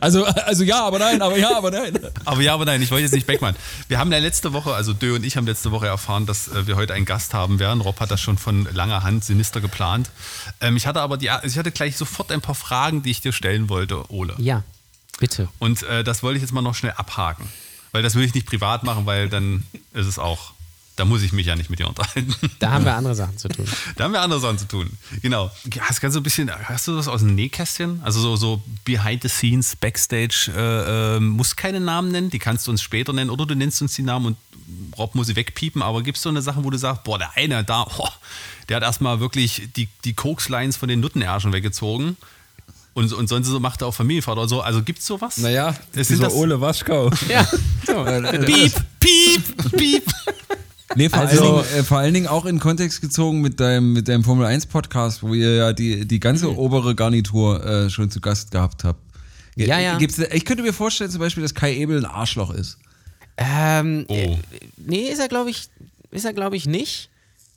Also, 0.00 0.24
also 0.24 0.62
ja, 0.64 0.82
aber 0.84 0.98
nein, 0.98 1.20
aber 1.20 1.36
ja, 1.36 1.56
aber 1.56 1.70
nein. 1.70 1.98
aber 2.24 2.40
ja, 2.40 2.54
aber 2.54 2.64
nein, 2.64 2.80
ich 2.80 2.90
wollte 2.90 3.02
jetzt 3.02 3.12
nicht 3.12 3.26
Beckmann. 3.26 3.54
Wir 3.88 3.98
haben 3.98 4.10
ja 4.12 4.18
letzte 4.18 4.52
Woche, 4.52 4.72
also 4.74 4.92
Dö 4.92 5.14
und 5.16 5.24
ich 5.24 5.36
haben 5.36 5.46
letzte 5.46 5.70
Woche 5.70 5.86
erfahren, 5.86 6.24
dass 6.24 6.48
äh, 6.48 6.66
wir 6.66 6.76
heute 6.76 6.94
einen 6.94 7.04
Gast 7.04 7.34
haben 7.34 7.58
werden. 7.58 7.80
Rob 7.80 7.98
hat 8.00 8.10
das 8.10 8.20
schon 8.20 8.38
von 8.38 8.66
langer 8.72 9.02
Hand 9.02 9.24
sinister 9.24 9.60
geplant. 9.60 10.10
Ähm, 10.60 10.76
ich 10.76 10.86
hatte 10.86 11.00
aber 11.00 11.16
die, 11.18 11.30
ich 11.42 11.58
hatte 11.58 11.72
gleich 11.72 11.96
sofort 11.96 12.30
ein 12.32 12.40
paar 12.40 12.54
Fragen, 12.54 13.02
die 13.02 13.10
ich 13.10 13.20
dir 13.20 13.32
stellen 13.32 13.68
wollte, 13.68 14.10
Ole. 14.10 14.34
Ja, 14.38 14.62
bitte. 15.18 15.48
Und 15.58 15.82
äh, 15.82 16.04
das 16.04 16.22
wollte 16.22 16.36
ich 16.38 16.42
jetzt 16.42 16.52
mal 16.52 16.62
noch 16.62 16.74
schnell 16.74 16.92
abhaken. 16.92 17.48
Weil 17.90 18.02
das 18.02 18.14
will 18.14 18.24
ich 18.24 18.32
nicht 18.34 18.46
privat 18.46 18.84
machen, 18.84 19.04
weil 19.04 19.28
dann 19.28 19.64
ist 19.92 20.06
es 20.06 20.18
auch, 20.18 20.52
da 20.96 21.04
muss 21.06 21.22
ich 21.22 21.32
mich 21.32 21.46
ja 21.46 21.56
nicht 21.56 21.70
mit 21.70 21.78
dir 21.78 21.88
unterhalten. 21.88 22.34
Da 22.58 22.70
haben 22.72 22.84
wir 22.84 22.94
andere 22.94 23.14
Sachen 23.14 23.38
zu 23.38 23.48
tun. 23.48 23.66
Da 23.96 24.04
haben 24.04 24.12
wir 24.12 24.20
andere 24.20 24.40
Sachen 24.40 24.58
zu 24.58 24.66
tun. 24.68 24.90
Genau. 25.22 25.50
Hast, 25.80 26.00
kannst 26.00 26.16
du 26.16 26.20
ein 26.20 26.22
bisschen, 26.22 26.50
hast 26.68 26.86
du 26.86 26.94
das 26.96 27.08
aus 27.08 27.20
dem 27.20 27.34
Nähkästchen? 27.34 28.00
Also 28.04 28.20
so, 28.20 28.36
so 28.36 28.62
behind 28.84 29.22
the 29.22 29.28
scenes, 29.28 29.74
Backstage, 29.76 30.50
äh, 30.54 31.16
äh, 31.16 31.20
musst 31.20 31.56
keine 31.56 31.80
Namen 31.80 32.12
nennen, 32.12 32.30
die 32.30 32.38
kannst 32.38 32.66
du 32.66 32.70
uns 32.70 32.82
später 32.82 33.12
nennen 33.12 33.30
oder 33.30 33.46
du 33.46 33.54
nennst 33.54 33.80
uns 33.82 33.94
die 33.94 34.02
Namen 34.02 34.26
und 34.26 34.36
Rob 34.96 35.14
muss 35.14 35.26
sie 35.26 35.36
wegpiepen, 35.36 35.82
aber 35.82 36.02
gibt 36.02 36.16
es 36.18 36.22
so 36.22 36.28
eine 36.28 36.40
Sache, 36.42 36.62
wo 36.64 36.70
du 36.70 36.78
sagst, 36.78 37.02
boah, 37.04 37.18
der 37.18 37.30
eine 37.36 37.64
da, 37.64 37.84
boah, 37.84 38.12
der 38.68 38.76
hat 38.76 38.82
erstmal 38.84 39.18
wirklich 39.20 39.68
die, 39.76 39.88
die 40.04 40.14
Kokslines 40.14 40.76
von 40.76 40.88
den 40.88 41.00
Nuttenärschen 41.00 41.52
weggezogen 41.52 42.16
und, 42.94 43.12
und 43.12 43.28
sonst 43.28 43.48
so 43.48 43.58
macht 43.60 43.80
er 43.82 43.88
auch 43.88 43.94
Familienvater 43.94 44.40
oder 44.40 44.48
so. 44.48 44.60
Also 44.60 44.82
gibt 44.82 45.00
es 45.00 45.06
sowas? 45.06 45.38
Naja, 45.38 45.74
Es 45.94 46.08
dieser 46.08 46.24
das- 46.24 46.34
Ole 46.34 46.60
Waschkau. 46.60 47.10
Ja, 47.28 47.44
so. 47.86 48.04
Piep, 48.44 48.72
piep, 49.00 49.72
piep. 49.76 50.04
Nee, 50.96 51.08
vor, 51.08 51.20
Also- 51.20 51.42
allen 51.56 51.64
Dingen, 51.64 51.78
äh, 51.80 51.82
vor 51.84 51.98
allen 51.98 52.14
Dingen 52.14 52.26
auch 52.26 52.44
in 52.46 52.58
Kontext 52.58 53.00
gezogen 53.00 53.40
mit 53.40 53.60
deinem, 53.60 53.92
mit 53.92 54.08
deinem 54.08 54.24
Formel 54.24 54.46
1 54.46 54.66
Podcast, 54.66 55.22
wo 55.22 55.34
ihr 55.34 55.54
ja 55.54 55.72
die, 55.72 56.06
die 56.06 56.20
ganze 56.20 56.48
Mhm. 56.48 56.58
obere 56.58 56.94
Garnitur 56.94 57.64
äh, 57.64 57.90
schon 57.90 58.10
zu 58.10 58.20
Gast 58.20 58.50
gehabt 58.50 58.84
habt. 58.84 59.00
Ja, 59.56 59.78
ja. 59.78 59.98
Gibt's, 59.98 60.18
ich 60.18 60.44
könnte 60.44 60.62
mir 60.62 60.72
vorstellen, 60.72 61.10
zum 61.10 61.20
Beispiel, 61.20 61.42
dass 61.42 61.54
Kai 61.54 61.74
Ebel 61.76 61.98
ein 61.98 62.04
Arschloch 62.10 62.52
ist. 62.54 62.78
Ähm, 63.36 64.04
Oh. 64.08 64.14
äh, 64.14 64.36
nee, 64.76 65.08
ist 65.08 65.18
er, 65.18 65.28
glaube 65.28 65.50
ich, 65.50 65.68
ist 66.10 66.24
er, 66.24 66.32
glaube 66.32 66.56
ich, 66.56 66.66
nicht. 66.66 67.10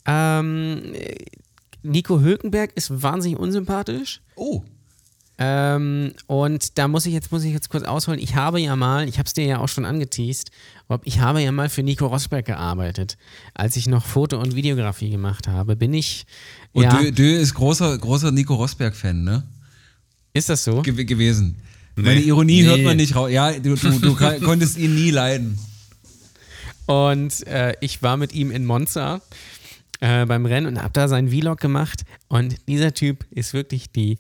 Ähm, 0.06 0.94
äh, 0.94 1.16
Nico 1.84 2.20
Hülkenberg 2.20 2.72
ist 2.76 3.02
wahnsinnig 3.02 3.38
unsympathisch. 3.38 4.22
Oh. 4.36 4.62
Ähm, 5.38 6.14
und 6.28 6.78
da 6.78 6.88
muss 6.88 7.06
ich 7.06 7.14
jetzt 7.14 7.32
muss 7.32 7.44
ich 7.44 7.52
jetzt 7.52 7.70
kurz 7.70 7.84
ausholen. 7.84 8.20
Ich 8.22 8.36
habe 8.36 8.60
ja 8.62 8.76
mal, 8.76 9.10
ich 9.10 9.18
habe 9.18 9.28
es 9.28 9.34
dir 9.34 9.46
ja 9.46 9.60
auch 9.60 9.68
schon 9.68 9.84
angeteased, 9.84 10.50
Rob, 10.90 11.02
ich 11.04 11.20
habe 11.20 11.42
ja 11.42 11.52
mal 11.52 11.68
für 11.68 11.84
Nico 11.84 12.08
Rosberg 12.08 12.46
gearbeitet, 12.46 13.18
als 13.54 13.76
ich 13.76 13.88
noch 13.88 14.06
Foto- 14.06 14.40
und 14.40 14.56
Videografie 14.56 15.10
gemacht 15.10 15.48
habe. 15.48 15.76
Bin 15.76 15.94
ich 15.94 16.26
Und 16.72 16.84
ja, 16.84 16.98
Dö, 17.02 17.12
Dö 17.12 17.36
ist 17.38 17.54
großer, 17.54 17.98
großer 17.98 18.32
Nico 18.32 18.56
Rosberg-Fan, 18.56 19.24
ne? 19.24 19.44
ist 20.34 20.50
das 20.50 20.64
so? 20.64 20.82
Ge 20.82 21.04
gewesen. 21.06 21.56
Meine 21.96 22.20
Ironie 22.22 22.62
Nee. 22.62 22.68
hört 22.68 22.84
man 22.84 22.98
nicht 22.98 23.16
raus. 23.16 23.32
Ja, 23.32 23.52
du, 23.54 23.76
du, 23.76 24.00
du 24.00 24.16
konntest 24.44 24.78
ihn 24.78 24.96
nie 24.96 25.12
leiden. 25.12 25.58
Und 26.86 27.46
äh, 27.48 27.74
ich 27.82 28.04
war 28.04 28.18
mit 28.18 28.34
ihm 28.34 28.52
in 28.52 28.66
Monza 28.66 29.22
äh, 30.02 30.26
beim 30.26 30.46
Rennen 30.46 30.68
und 30.68 30.82
habe 30.82 30.92
da 30.94 31.08
seinen 31.08 31.30
Vlog 31.30 31.60
gemacht. 31.60 32.04
Und 32.28 32.56
dieser 32.68 32.94
Typ 32.94 33.26
ist 33.32 33.54
wirklich 33.54 33.90
die 33.92 34.18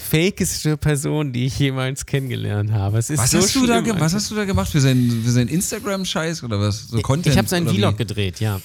fakeste 0.00 0.76
Person, 0.76 1.32
die 1.32 1.46
ich 1.46 1.58
jemals 1.58 2.06
kennengelernt 2.06 2.72
habe. 2.72 2.98
Was, 2.98 3.08
so 3.08 3.16
hast 3.16 3.54
du 3.54 3.66
da, 3.66 3.82
was 4.00 4.14
hast 4.14 4.30
du 4.30 4.34
da 4.34 4.44
gemacht? 4.44 4.70
Für 4.70 4.80
seinen, 4.80 5.22
für 5.22 5.30
seinen 5.30 5.48
Instagram-Scheiß 5.48 6.42
oder 6.42 6.60
was? 6.60 6.88
So 6.88 7.00
Content? 7.00 7.34
Ich 7.34 7.38
habe 7.38 7.48
seinen 7.48 7.66
oder 7.66 7.76
wie? 7.76 7.78
Vlog 7.78 7.98
gedreht, 7.98 8.40
ja. 8.40 8.60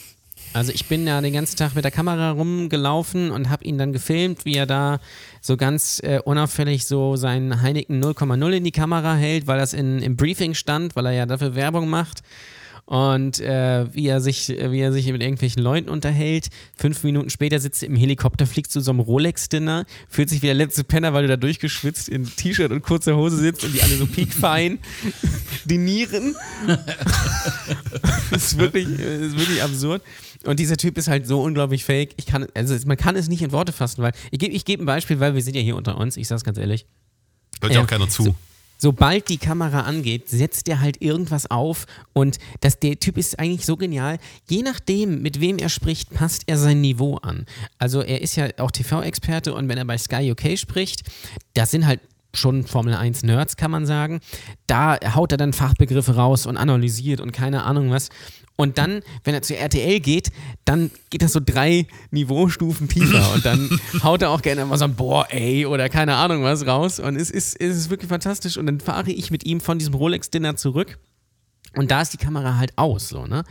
Also 0.53 0.71
ich 0.71 0.85
bin 0.85 1.05
ja 1.05 1.19
den 1.19 1.33
ganzen 1.33 1.57
Tag 1.57 1.75
mit 1.75 1.83
der 1.83 1.91
Kamera 1.91 2.31
rumgelaufen 2.31 3.29
und 3.31 3.49
habe 3.49 3.65
ihn 3.65 3.77
dann 3.77 3.91
gefilmt, 3.91 4.45
wie 4.45 4.55
er 4.55 4.65
da 4.65 4.99
so 5.41 5.57
ganz 5.57 5.99
äh, 6.01 6.19
unauffällig 6.23 6.85
so 6.85 7.17
seinen 7.17 7.61
Heineken 7.61 8.01
0,0 8.01 8.51
in 8.51 8.63
die 8.63 8.71
Kamera 8.71 9.15
hält, 9.15 9.47
weil 9.47 9.59
das 9.59 9.73
in, 9.73 9.99
im 9.99 10.15
Briefing 10.15 10.53
stand, 10.53 10.95
weil 10.95 11.07
er 11.07 11.11
ja 11.11 11.25
dafür 11.25 11.55
Werbung 11.55 11.89
macht. 11.89 12.21
Und 12.85 13.39
äh, 13.39 13.91
wie, 13.93 14.07
er 14.07 14.21
sich, 14.21 14.47
wie 14.47 14.79
er 14.79 14.93
sich 14.93 15.11
mit 15.11 15.21
irgendwelchen 15.21 15.63
Leuten 15.63 15.89
unterhält. 15.89 16.49
Fünf 16.77 17.03
Minuten 17.03 17.31
später 17.31 17.59
sitzt 17.59 17.81
er 17.81 17.89
im 17.89 17.95
Helikopter, 17.95 18.45
fliegt 18.45 18.71
zu 18.71 18.79
so 18.79 18.91
einem 18.91 18.99
Rolex-Dinner, 18.99 19.85
fühlt 20.07 20.29
sich 20.29 20.43
wie 20.43 20.47
der 20.47 20.55
letzte 20.55 20.83
Penner, 20.83 21.13
weil 21.13 21.23
du 21.23 21.29
da 21.29 21.37
durchgeschwitzt 21.37 22.09
in 22.09 22.25
T-Shirt 22.25 22.71
und 22.71 22.83
kurzer 22.83 23.15
Hose 23.15 23.37
sitzt 23.37 23.63
und 23.63 23.73
die 23.73 23.81
alle 23.81 23.95
so 23.95 24.05
piekfein 24.05 24.77
dinieren. 25.65 26.35
das 28.29 28.53
ist 28.53 28.57
wirklich, 28.59 28.87
das 28.87 28.99
ist 28.99 29.39
wirklich 29.39 29.63
absurd. 29.63 30.03
Und 30.45 30.59
dieser 30.59 30.77
Typ 30.77 30.97
ist 30.99 31.07
halt 31.07 31.25
so 31.25 31.41
unglaublich 31.41 31.83
fake. 31.85 32.13
Ich 32.17 32.27
kann, 32.27 32.45
also 32.53 32.75
man 32.85 32.97
kann 32.97 33.15
es 33.15 33.27
nicht 33.27 33.41
in 33.41 33.51
Worte 33.51 33.73
fassen, 33.73 34.03
weil 34.03 34.13
ich 34.29 34.39
gebe 34.39 34.53
ich 34.53 34.63
geb 34.63 34.79
ein 34.79 34.85
Beispiel, 34.85 35.19
weil 35.19 35.33
wir 35.33 35.41
sind 35.41 35.55
ja 35.55 35.61
hier 35.61 35.75
unter 35.75 35.97
uns. 35.97 36.17
Ich 36.17 36.27
sag's 36.27 36.43
ganz 36.43 36.59
ehrlich. 36.59 36.85
Hört 37.61 37.73
ja 37.73 37.81
auch 37.81 37.87
keiner 37.87 38.07
zu. 38.09 38.23
So, 38.23 38.35
sobald 38.77 39.29
die 39.29 39.37
Kamera 39.37 39.81
angeht, 39.81 40.29
setzt 40.29 40.67
er 40.69 40.81
halt 40.81 41.01
irgendwas 41.01 41.49
auf 41.49 41.85
und 42.13 42.37
das, 42.61 42.79
der 42.79 42.99
Typ 42.99 43.17
ist 43.17 43.39
eigentlich 43.39 43.65
so 43.65 43.77
genial. 43.77 44.17
Je 44.49 44.61
nachdem, 44.61 45.21
mit 45.21 45.39
wem 45.41 45.57
er 45.57 45.69
spricht, 45.69 46.11
passt 46.11 46.43
er 46.47 46.57
sein 46.57 46.81
Niveau 46.81 47.17
an. 47.17 47.45
Also 47.77 48.01
er 48.01 48.21
ist 48.21 48.35
ja 48.35 48.47
auch 48.57 48.71
TV-Experte 48.71 49.53
und 49.53 49.69
wenn 49.69 49.77
er 49.77 49.85
bei 49.85 49.97
Sky 49.97 50.31
UK 50.31 50.57
spricht, 50.57 51.03
das 51.53 51.71
sind 51.71 51.85
halt 51.85 52.01
schon 52.33 52.65
Formel 52.65 52.93
1 52.93 53.23
Nerds, 53.23 53.55
kann 53.57 53.71
man 53.71 53.85
sagen. 53.85 54.19
Da 54.67 54.97
haut 55.15 55.31
er 55.31 55.37
dann 55.37 55.53
Fachbegriffe 55.53 56.15
raus 56.15 56.45
und 56.45 56.57
analysiert 56.57 57.21
und 57.21 57.31
keine 57.31 57.63
Ahnung 57.63 57.91
was. 57.91 58.09
Und 58.57 58.77
dann, 58.77 59.01
wenn 59.23 59.33
er 59.33 59.41
zu 59.41 59.55
RTL 59.55 59.99
geht, 59.99 60.31
dann 60.63 60.89
geht 61.09 61.21
das 61.21 61.33
so 61.33 61.41
drei 61.43 61.87
Niveaustufen 62.11 62.87
tiefer 62.87 63.33
und 63.33 63.45
dann 63.45 63.69
haut 64.03 64.21
er 64.21 64.29
auch 64.29 64.41
gerne 64.41 64.65
mal 64.65 64.77
so 64.77 64.85
ein 64.85 64.95
Boah, 64.95 65.27
ey, 65.29 65.65
oder 65.65 65.89
keine 65.89 66.15
Ahnung 66.15 66.43
was 66.43 66.65
raus. 66.65 66.99
Und 66.99 67.17
es 67.17 67.31
ist, 67.31 67.59
es 67.59 67.75
ist 67.75 67.89
wirklich 67.89 68.09
fantastisch. 68.09 68.57
Und 68.57 68.65
dann 68.67 68.79
fahre 68.79 69.11
ich 69.11 69.29
mit 69.29 69.45
ihm 69.45 69.59
von 69.59 69.77
diesem 69.77 69.93
Rolex-Dinner 69.93 70.55
zurück. 70.55 70.97
Und 71.75 71.91
da 71.91 72.01
ist 72.01 72.13
die 72.13 72.17
Kamera 72.17 72.55
halt 72.57 72.77
aus, 72.77 73.09
so, 73.09 73.25
ne? 73.25 73.43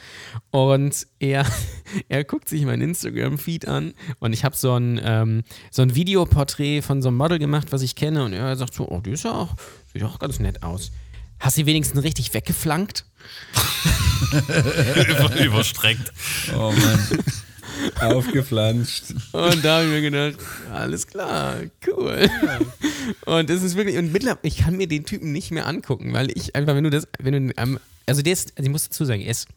Und 0.51 1.07
er, 1.19 1.45
er 2.09 2.25
guckt 2.25 2.49
sich 2.49 2.65
meinen 2.65 2.81
Instagram-Feed 2.81 3.69
an 3.69 3.93
und 4.19 4.33
ich 4.33 4.45
habe 4.45 4.57
so 4.57 4.75
ein, 4.75 4.99
ähm, 5.05 5.43
so 5.71 5.83
ein 5.83 5.95
Videoporträt 5.95 6.81
von 6.81 7.03
so 7.03 7.09
einem 7.09 7.19
Model 7.19 7.39
gemacht, 7.39 7.69
was 7.71 7.83
ich 7.83 7.97
kenne. 7.97 8.25
Und 8.25 8.33
er 8.33 8.57
sagt 8.57 8.73
so, 8.73 8.89
oh, 8.89 9.01
die 9.01 9.11
ist 9.11 9.25
ja 9.25 9.33
auch, 9.33 9.55
sieht 9.93 10.03
auch 10.05 10.19
ganz 10.19 10.39
nett 10.41 10.63
aus. 10.63 10.91
Hast 11.39 11.59
du 11.59 11.67
wenigstens 11.67 12.03
richtig 12.03 12.33
weggeflankt? 12.33 13.05
Über, 15.09 15.45
überstreckt. 15.45 16.13
Oh 16.55 16.73
Mann. 16.73 17.25
Aufgeflanscht. 18.01 19.05
Und 19.33 19.65
da 19.65 19.77
habe 19.77 19.87
ich 19.87 19.91
mir 19.91 20.11
gedacht, 20.11 20.45
alles 20.73 21.07
klar, 21.07 21.57
cool. 21.87 22.31
Und 23.27 23.51
es 23.51 23.63
ist 23.63 23.77
wirklich, 23.77 23.97
und 23.99 24.13
mittlerweile, 24.13 24.41
ich 24.43 24.59
kann 24.59 24.77
mir 24.77 24.87
den 24.87 25.05
Typen 25.05 25.33
nicht 25.33 25.51
mehr 25.51 25.67
angucken, 25.67 26.13
weil 26.13 26.31
ich 26.31 26.55
einfach, 26.55 26.75
wenn 26.75 26.85
du 26.85 26.91
das, 26.91 27.09
wenn 27.19 27.49
du 27.49 27.53
am 27.57 27.79
also 28.07 28.23
der 28.23 28.33
ist, 28.33 28.53
also 28.57 28.67
ich 28.67 28.71
muss 28.71 28.85
dazu 28.85 29.05
sagen, 29.05 29.23
er 29.23 29.31
ist, 29.31 29.49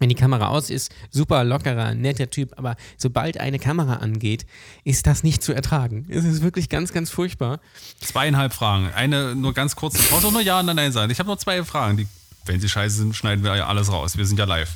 wenn 0.00 0.08
die 0.08 0.14
Kamera 0.14 0.48
aus 0.48 0.70
ist, 0.70 0.92
super 1.10 1.42
lockerer, 1.44 1.94
netter 1.94 2.30
Typ, 2.30 2.56
aber 2.56 2.76
sobald 2.96 3.38
eine 3.38 3.58
Kamera 3.58 3.94
angeht, 3.94 4.46
ist 4.84 5.06
das 5.06 5.24
nicht 5.24 5.42
zu 5.42 5.52
ertragen. 5.52 6.06
Es 6.08 6.24
ist 6.24 6.42
wirklich 6.42 6.68
ganz, 6.68 6.92
ganz 6.92 7.10
furchtbar. 7.10 7.60
Zweieinhalb 8.00 8.52
Fragen. 8.52 8.90
Eine 8.94 9.34
nur 9.34 9.54
ganz 9.54 9.74
kurz. 9.74 9.96
Ich 9.98 10.08
brauche 10.08 10.22
doch 10.22 10.32
nur 10.32 10.40
Ja 10.40 10.60
und 10.60 10.66
Nein 10.66 10.92
sagen. 10.92 11.10
Ich 11.10 11.18
habe 11.18 11.26
nur 11.26 11.38
zwei 11.38 11.64
Fragen. 11.64 11.96
Die, 11.96 12.06
wenn 12.46 12.60
sie 12.60 12.68
scheiße 12.68 12.96
sind, 12.96 13.14
schneiden 13.16 13.44
wir 13.44 13.54
ja 13.56 13.66
alles 13.66 13.90
raus. 13.92 14.16
Wir 14.16 14.26
sind 14.26 14.38
ja 14.38 14.44
live. 14.44 14.70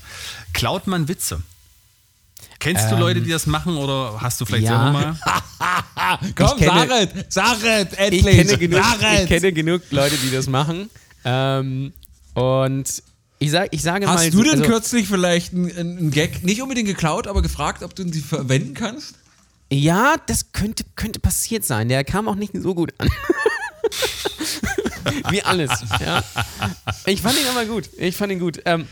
Klaut 0.53 0.87
man 0.87 1.09
Witze? 1.09 1.43
Kennst 2.59 2.91
du 2.93 2.97
Leute, 2.97 3.21
die 3.23 3.31
das 3.31 3.47
machen 3.47 3.77
oder 3.77 4.19
hast 4.21 4.41
du 4.41 4.45
vielleicht 4.45 4.67
Ähm, 4.67 4.73
ja. 4.73 4.93
selber 4.93 5.19
mal? 5.61 6.29
Komm, 6.37 6.59
kenne- 6.59 6.87
sag 6.89 6.91
es, 6.91 7.09
sag 7.35 7.65
es, 7.65 7.93
Ich 7.93 7.99
endlich. 7.99 8.25
kenne, 8.37 8.59
genug, 8.59 8.83
sag 8.85 9.03
es. 9.03 9.21
ich 9.23 9.29
kenne 9.29 9.53
genug 9.53 9.83
Leute, 9.91 10.17
die 10.17 10.31
das 10.31 10.47
machen. 10.47 10.89
Ähm, 11.25 11.93
und 12.35 13.03
ich, 13.41 13.51
sag, 13.51 13.69
ich 13.73 13.83
sage 13.83 14.07
mal. 14.07 14.15
Hast 14.17 14.33
du 14.33 14.43
denn 14.45 14.53
also, 14.61 14.65
kürzlich 14.65 15.09
vielleicht 15.09 15.53
einen, 15.53 15.77
einen 15.77 16.11
Gag, 16.13 16.45
nicht 16.45 16.63
unbedingt 16.63 16.87
geklaut, 16.89 17.27
aber 17.27 17.43
gefragt, 17.43 17.83
ob 17.83 17.97
du 17.97 18.05
ihn 18.05 18.13
verwenden 18.15 18.75
kannst? 18.75 19.15
Ja, 19.73 20.15
das 20.27 20.53
könnte, 20.53 20.85
könnte 20.95 21.19
passiert 21.19 21.65
sein. 21.65 21.89
Der 21.89 22.05
kam 22.05 22.29
auch 22.29 22.37
nicht 22.37 22.53
so 22.55 22.75
gut 22.77 22.93
an. 22.99 23.09
Wie 25.31 25.43
alles. 25.43 25.71
Ja. 26.01 26.23
Ich 27.07 27.23
fand 27.23 27.37
ihn 27.39 27.47
aber 27.51 27.65
gut. 27.67 27.89
Ich 27.99 28.17
fand 28.17 28.33
ihn 28.33 28.39
gut. 28.39 28.61
Ähm, 28.65 28.87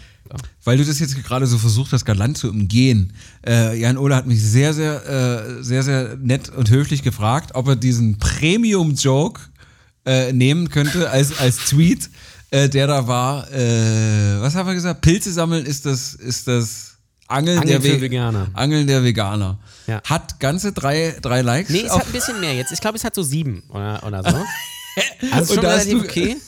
Weil 0.64 0.78
du 0.78 0.84
das 0.84 0.98
jetzt 0.98 1.22
gerade 1.22 1.46
so 1.46 1.58
versucht 1.58 1.92
hast, 1.92 2.04
galant 2.04 2.38
zu 2.38 2.48
umgehen. 2.50 3.12
Äh, 3.46 3.78
Jan 3.78 3.98
Ola 3.98 4.16
hat 4.16 4.26
mich 4.26 4.42
sehr, 4.42 4.74
sehr, 4.74 5.06
äh, 5.06 5.62
sehr, 5.62 5.82
sehr 5.82 6.16
nett 6.16 6.48
und 6.50 6.70
höflich 6.70 7.02
gefragt, 7.02 7.54
ob 7.54 7.68
er 7.68 7.76
diesen 7.76 8.18
Premium-Joke 8.18 9.40
äh, 10.06 10.32
nehmen 10.32 10.70
könnte 10.70 11.10
als, 11.10 11.38
als 11.38 11.56
Tweet, 11.66 12.10
äh, 12.50 12.68
der 12.68 12.86
da 12.86 13.06
war. 13.06 13.50
Äh, 13.52 14.40
was 14.40 14.54
haben 14.54 14.66
wir 14.66 14.74
gesagt? 14.74 15.02
Pilze 15.02 15.32
sammeln 15.32 15.66
ist 15.66 15.86
das, 15.86 16.14
ist 16.14 16.48
das 16.48 16.90
Angeln, 17.30 17.60
Angeln 17.60 17.82
der 17.82 18.00
Veganer. 18.00 18.48
Angeln 18.54 18.86
der 18.88 19.04
Veganer. 19.04 19.58
Ja. 19.86 20.02
Hat 20.04 20.40
ganze 20.40 20.72
drei, 20.72 21.16
drei 21.22 21.42
Likes. 21.42 21.70
nee, 21.70 21.82
es 21.86 21.92
hat 21.92 22.06
ein 22.06 22.12
bisschen 22.12 22.40
mehr 22.40 22.54
jetzt. 22.54 22.72
Ich 22.72 22.80
glaube, 22.80 22.96
es 22.96 23.04
hat 23.04 23.14
so 23.14 23.22
sieben 23.22 23.62
oder, 23.68 24.02
oder 24.04 24.22
so. 24.22 24.36
Also 25.30 25.54
schon 25.54 25.62
da 25.62 25.72
hast 25.72 25.86
relativ 25.86 26.02
du- 26.02 26.08
okay. 26.08 26.36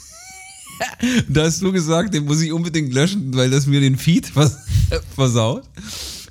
Da 1.28 1.45
hast 1.45 1.62
du 1.62 1.70
gesagt, 1.70 2.12
den 2.12 2.24
muss 2.24 2.40
ich 2.40 2.51
unbedingt 2.53 2.93
löschen, 2.93 3.32
weil 3.34 3.51
das 3.51 3.66
mir 3.66 3.80
den 3.80 3.97
Feed 3.97 4.26
vers 4.34 4.57
versaut. 5.14 5.62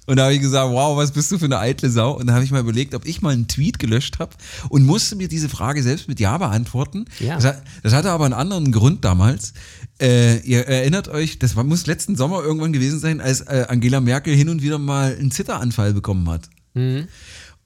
Und 0.07 0.17
da 0.17 0.23
habe 0.23 0.33
ich 0.33 0.41
gesagt, 0.41 0.69
wow, 0.73 0.97
was 0.97 1.11
bist 1.11 1.31
du 1.31 1.37
für 1.37 1.45
eine 1.45 1.59
eitle 1.59 1.89
Sau? 1.89 2.17
Und 2.17 2.27
da 2.27 2.33
habe 2.33 2.43
ich 2.43 2.51
mal 2.51 2.59
überlegt, 2.59 2.95
ob 2.95 3.05
ich 3.05 3.21
mal 3.21 3.29
einen 3.29 3.47
Tweet 3.47 3.79
gelöscht 3.79 4.19
habe 4.19 4.31
und 4.67 4.83
musste 4.85 5.15
mir 5.15 5.29
diese 5.29 5.47
Frage 5.47 5.81
selbst 5.83 6.09
mit 6.09 6.19
Ja 6.19 6.37
beantworten. 6.37 7.05
Ja. 7.19 7.35
Das, 7.35 7.45
hat, 7.45 7.63
das 7.83 7.93
hatte 7.93 8.09
aber 8.11 8.25
einen 8.25 8.33
anderen 8.33 8.71
Grund 8.73 9.05
damals. 9.05 9.53
Äh, 10.01 10.39
ihr 10.39 10.67
erinnert 10.67 11.07
euch, 11.07 11.39
das 11.39 11.55
war, 11.55 11.63
muss 11.63 11.85
letzten 11.85 12.17
Sommer 12.17 12.41
irgendwann 12.43 12.73
gewesen 12.73 12.99
sein, 12.99 13.21
als 13.21 13.41
äh, 13.41 13.67
Angela 13.69 14.01
Merkel 14.01 14.35
hin 14.35 14.49
und 14.49 14.61
wieder 14.63 14.79
mal 14.79 15.15
einen 15.17 15.31
Zitteranfall 15.31 15.93
bekommen 15.93 16.27
hat. 16.29 16.49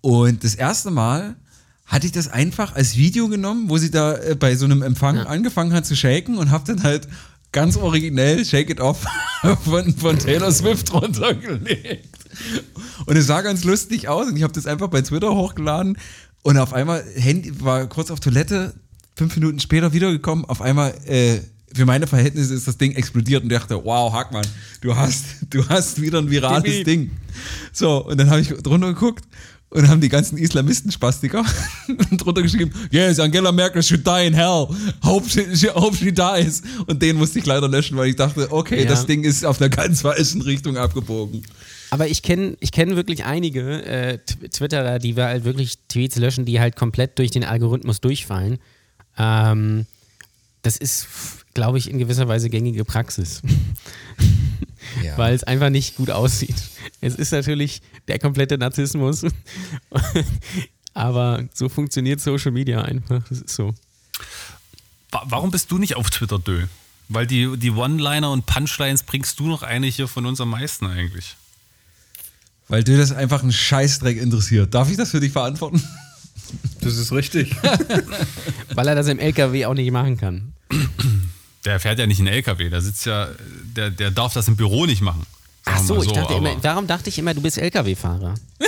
Und 0.01 0.43
das 0.43 0.53
erste 0.55 0.91
Mal 0.91 1.35
hatte 1.85 2.07
ich 2.07 2.11
das 2.11 2.27
einfach 2.27 2.75
als 2.75 2.97
Video 2.97 3.27
genommen, 3.27 3.69
wo 3.69 3.77
sie 3.77 3.91
da 3.91 4.15
äh, 4.15 4.35
bei 4.35 4.55
so 4.55 4.65
einem 4.65 4.81
Empfang 4.81 5.19
angefangen 5.19 5.73
hat 5.73 5.85
zu 5.85 5.95
shaken 5.95 6.37
und 6.37 6.51
habe 6.51 6.63
dann 6.65 6.83
halt 6.83 7.07
ganz 7.51 7.77
originell 7.77 8.43
Shake 8.43 8.69
It 8.69 8.81
Off 8.81 9.05
von, 9.63 9.93
von 9.95 10.19
Taylor 10.19 10.51
Swift 10.51 10.93
runtergelegt. 10.93 12.09
Und 13.05 13.15
es 13.15 13.27
sah 13.27 13.41
ganz 13.41 13.63
lustig 13.63 14.07
aus 14.09 14.27
und 14.27 14.35
ich 14.35 14.43
habe 14.43 14.53
das 14.53 14.65
einfach 14.65 14.89
bei 14.89 15.01
Twitter 15.01 15.33
hochgeladen 15.33 15.97
und 16.41 16.57
auf 16.57 16.73
einmal 16.73 17.03
Handy 17.15 17.61
war 17.63 17.87
kurz 17.87 18.11
auf 18.11 18.19
Toilette, 18.19 18.73
fünf 19.15 19.35
Minuten 19.35 19.59
später 19.59 19.93
wiedergekommen, 19.93 20.43
auf 20.45 20.61
einmal 20.61 20.93
äh, 21.05 21.39
für 21.73 21.85
meine 21.85 22.07
Verhältnisse 22.07 22.53
ist 22.53 22.67
das 22.67 22.77
Ding 22.77 22.93
explodiert 22.93 23.43
und 23.43 23.49
dachte, 23.49 23.83
wow, 23.83 24.11
Hackmann, 24.11 24.45
du 24.81 24.95
hast, 24.95 25.25
du 25.49 25.67
hast 25.67 26.01
wieder 26.01 26.19
ein 26.19 26.29
virales. 26.29 26.83
Ding. 26.83 27.11
So, 27.73 28.05
und 28.05 28.17
dann 28.17 28.29
habe 28.29 28.41
ich 28.41 28.49
drunter 28.49 28.93
geguckt 28.93 29.25
und 29.69 29.87
haben 29.89 29.99
die 29.99 30.09
ganzen 30.09 30.37
Islamisten-Spastiker 30.37 31.43
drunter 32.17 32.41
geschrieben, 32.43 32.71
yes, 32.91 33.19
Angela 33.19 33.51
Merkel 33.51 33.83
should 33.83 34.05
die 34.07 34.27
in 34.27 34.33
hell. 34.33 34.67
Hope 35.03 35.27
she, 35.29 35.67
hope 35.69 35.95
she 35.97 36.13
dies. 36.13 36.61
Und 36.87 37.01
den 37.01 37.17
musste 37.17 37.39
ich 37.39 37.45
leider 37.45 37.67
löschen, 37.67 37.97
weil 37.97 38.09
ich 38.09 38.15
dachte, 38.15 38.51
okay, 38.51 38.83
Ja. 38.83 38.89
das 38.89 39.05
Ding 39.05 39.23
ist 39.23 39.43
auf 39.45 39.59
einer 39.59 39.69
ganz 39.69 40.01
falschen 40.01 40.41
Richtung 40.41 40.77
abgebogen. 40.77 41.41
Aber 41.91 42.07
ich 42.07 42.21
kenne 42.21 42.55
ich 42.61 42.71
kenn 42.71 42.95
wirklich 42.95 43.25
einige 43.25 43.83
äh, 43.85 44.17
Tw- 44.25 44.49
Twitterer, 44.49 44.99
die 44.99 45.15
wir 45.15 45.25
halt 45.25 45.43
wirklich 45.45 45.75
Tweets 45.87 46.15
löschen, 46.17 46.45
die 46.45 46.59
halt 46.59 46.75
komplett 46.75 47.19
durch 47.19 47.31
den 47.31 47.43
Algorithmus 47.43 48.01
durchfallen. 48.01 48.59
Ähm, 49.17 49.85
das 50.61 50.77
ist, 50.77 51.07
glaube 51.53 51.77
ich, 51.77 51.89
in 51.89 51.99
gewisser 51.99 52.27
Weise 52.27 52.49
gängige 52.49 52.85
Praxis. 52.85 53.41
Ja. 55.03 55.17
Weil 55.17 55.33
es 55.33 55.43
einfach 55.43 55.69
nicht 55.69 55.95
gut 55.97 56.09
aussieht. 56.11 56.55
Es 57.01 57.15
ist 57.15 57.31
natürlich 57.31 57.81
der 58.07 58.19
komplette 58.19 58.57
Narzissmus. 58.57 59.23
Aber 60.93 61.43
so 61.53 61.67
funktioniert 61.69 62.21
Social 62.21 62.51
Media 62.51 62.81
einfach. 62.81 63.21
Das 63.29 63.39
ist 63.41 63.49
so. 63.55 63.73
Wa- 65.11 65.23
Warum 65.25 65.51
bist 65.51 65.71
du 65.71 65.77
nicht 65.77 65.95
auf 65.95 66.09
Twitter, 66.09 66.39
Dö? 66.39 66.65
Weil 67.09 67.27
die, 67.27 67.57
die 67.57 67.71
One-Liner 67.71 68.31
und 68.31 68.45
Punchlines 68.45 69.03
bringst 69.03 69.39
du 69.39 69.47
noch 69.47 69.61
eine 69.63 69.87
hier 69.87 70.07
von 70.07 70.25
uns 70.25 70.39
am 70.41 70.49
meisten 70.49 70.85
eigentlich. 70.87 71.35
Weil 72.67 72.83
dir 72.83 72.97
das 72.97 73.11
einfach 73.11 73.43
einen 73.43 73.51
Scheißdreck 73.51 74.17
interessiert. 74.19 74.73
Darf 74.73 74.89
ich 74.89 74.97
das 74.97 75.11
für 75.11 75.19
dich 75.19 75.31
verantworten? 75.31 75.83
Das 76.81 76.95
ist 76.97 77.11
richtig. 77.11 77.55
Weil 78.73 78.87
er 78.87 78.95
das 78.95 79.07
im 79.07 79.19
LKW 79.19 79.65
auch 79.65 79.73
nicht 79.73 79.91
machen 79.91 80.17
kann. 80.17 80.53
Der 81.65 81.79
fährt 81.79 81.97
ja 81.99 82.05
nicht 82.05 82.19
in 82.19 82.27
LKW, 82.27 82.69
der 82.69 82.81
sitzt 82.81 83.05
ja, 83.05 83.29
der, 83.63 83.89
der 83.89 84.11
darf 84.11 84.33
das 84.33 84.47
im 84.47 84.55
Büro 84.55 84.85
nicht 84.85 85.01
machen. 85.01 85.25
Ach 85.65 85.79
so, 85.79 85.95
mal 85.95 86.05
ich 86.05 86.11
dachte 86.11 86.35
immer, 86.35 86.55
darum 86.61 86.85
dachte 86.85 87.09
ich 87.09 87.17
immer, 87.17 87.33
du 87.33 87.41
bist 87.41 87.57
LKW-Fahrer. 87.57 88.35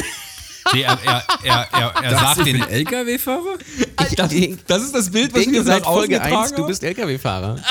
Nee, 0.73 0.81
er, 0.81 0.99
er, 1.01 1.23
er, 1.43 1.67
er, 1.71 2.03
er 2.03 2.19
sagt 2.19 2.45
den. 2.45 2.61
LKW-Fahrer? 2.61 3.57
Ich 4.09 4.15
dachte, 4.15 4.57
Das 4.67 4.83
ist 4.83 4.93
das 4.93 5.11
Bild, 5.11 5.33
was 5.33 5.39
denke 5.41 5.55
wir 5.55 5.63
seit 5.63 5.85
Folge 5.85 6.21
1, 6.21 6.29
getragen 6.29 6.55
du 6.57 6.67
bist 6.67 6.83
LKW-Fahrer. 6.83 7.57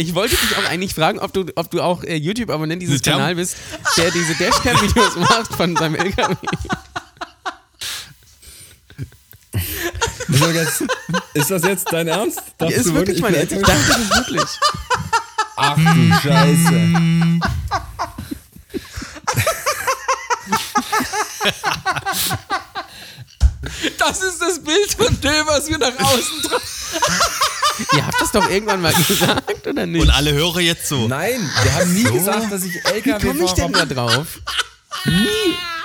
Ich 0.00 0.14
wollte 0.14 0.36
dich 0.36 0.56
auch 0.56 0.70
eigentlich 0.70 0.94
fragen, 0.94 1.18
ob 1.18 1.32
du, 1.32 1.46
ob 1.56 1.72
du 1.72 1.82
auch 1.82 2.04
äh, 2.04 2.14
YouTube-Abonnent 2.14 2.80
dieses 2.80 3.02
Kanal 3.02 3.34
bist, 3.34 3.56
der 3.96 4.12
diese 4.12 4.32
Dashcam-Videos 4.36 5.16
macht 5.16 5.52
von 5.52 5.74
seinem 5.74 5.96
LKW. 5.96 6.36
Ist 10.28 10.40
das 10.42 10.52
jetzt, 10.52 10.84
ist 11.34 11.50
das 11.50 11.62
jetzt 11.62 11.92
dein 11.92 12.08
Ernst? 12.08 12.40
Dachtest 12.58 12.86
ist 12.86 12.94
wirklich 12.94 13.20
mein 13.20 13.34
Ernst. 13.34 13.52
bin 13.52 13.60
Ich 13.60 13.66
dachte 13.66 13.84
das 13.88 13.98
ist 13.98 14.16
wirklich. 14.16 14.50
Ach 15.56 15.76
du 15.76 16.14
Scheiße. 16.22 17.38
Das 23.98 24.22
ist 24.22 24.40
das 24.40 24.62
Bild 24.62 24.94
von 24.96 25.20
dem, 25.20 25.46
was 25.46 25.68
wir 25.68 25.78
nach 25.78 25.98
außen 25.98 26.42
tragen. 26.42 26.62
Ihr 27.92 28.06
habt 28.06 28.20
das 28.20 28.32
doch 28.32 28.48
irgendwann 28.48 28.80
mal 28.82 28.92
gesagt, 28.92 29.66
oder 29.66 29.86
nicht? 29.86 30.02
Und 30.02 30.10
alle 30.10 30.32
höre 30.32 30.60
jetzt 30.60 30.88
so. 30.88 31.06
Nein, 31.06 31.48
wir 31.62 31.74
haben 31.74 31.94
nie 31.94 32.04
gesagt, 32.04 32.50
dass 32.50 32.64
ich 32.64 32.74
Wie 32.74 32.80
komme 33.12 33.44
ich 33.44 33.52
denn 33.52 33.72
LKW-Fahrer 33.72 33.86
da 33.86 33.94
drauf? 33.94 34.26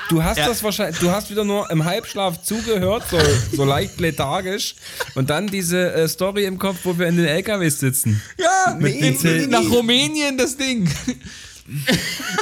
Du 0.09 0.23
hast 0.23 0.37
das 0.37 0.63
wahrscheinlich, 0.63 0.99
du 0.99 1.09
hast 1.11 1.29
wieder 1.29 1.43
nur 1.43 1.69
im 1.71 1.85
Halbschlaf 1.85 2.41
zugehört, 2.43 3.03
so, 3.09 3.19
so 3.55 3.63
leicht 3.65 3.99
lethargisch. 3.99 4.75
Und 5.15 5.29
dann 5.29 5.47
diese 5.47 5.93
äh, 5.93 6.07
Story 6.07 6.45
im 6.45 6.59
Kopf, 6.59 6.77
wo 6.83 6.97
wir 6.97 7.07
in 7.07 7.17
den 7.17 7.25
LKWs 7.25 7.79
sitzen. 7.79 8.21
Ja, 8.37 8.75
Mit 8.79 8.95
in, 8.95 9.17
PC. 9.17 9.49
nach 9.49 9.69
Rumänien 9.69 10.37
das 10.37 10.57
Ding. 10.57 10.89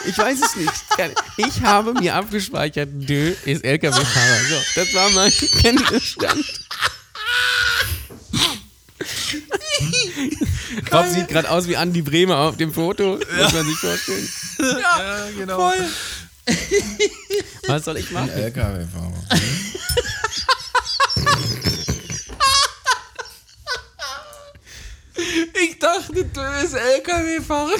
Ich 0.07 0.17
weiß 0.17 0.39
es 0.41 0.55
nicht. 0.55 0.71
Ich 1.37 1.61
habe 1.61 1.93
mir 1.93 2.15
abgespeichert, 2.15 2.89
Dö 2.91 3.33
ist 3.45 3.63
LKW-Fahrer. 3.63 4.39
So, 4.49 4.81
das 4.81 4.93
war 4.95 5.09
mein 5.11 5.31
Kenntnisstand. 5.61 6.43
Rob 10.91 11.05
sieht 11.07 11.27
gerade 11.27 11.49
aus 11.49 11.67
wie 11.67 11.77
Andi 11.77 12.01
Bremer 12.01 12.37
auf 12.37 12.57
dem 12.57 12.73
Foto. 12.73 13.19
Muss 13.37 13.53
man 13.53 13.65
sich 13.65 13.77
vorstellen. 13.77 14.29
Ja, 14.59 15.27
genau. 15.37 15.55
Voll. 15.57 15.89
Was 17.67 17.85
soll 17.85 17.97
ich 17.97 18.09
machen? 18.11 18.29
LKW-Fahrer. 18.29 19.13
Ich 25.15 25.77
dachte, 25.79 26.13
du 26.13 26.23
bist 26.23 26.73
LKW-Fahrer. 26.73 27.71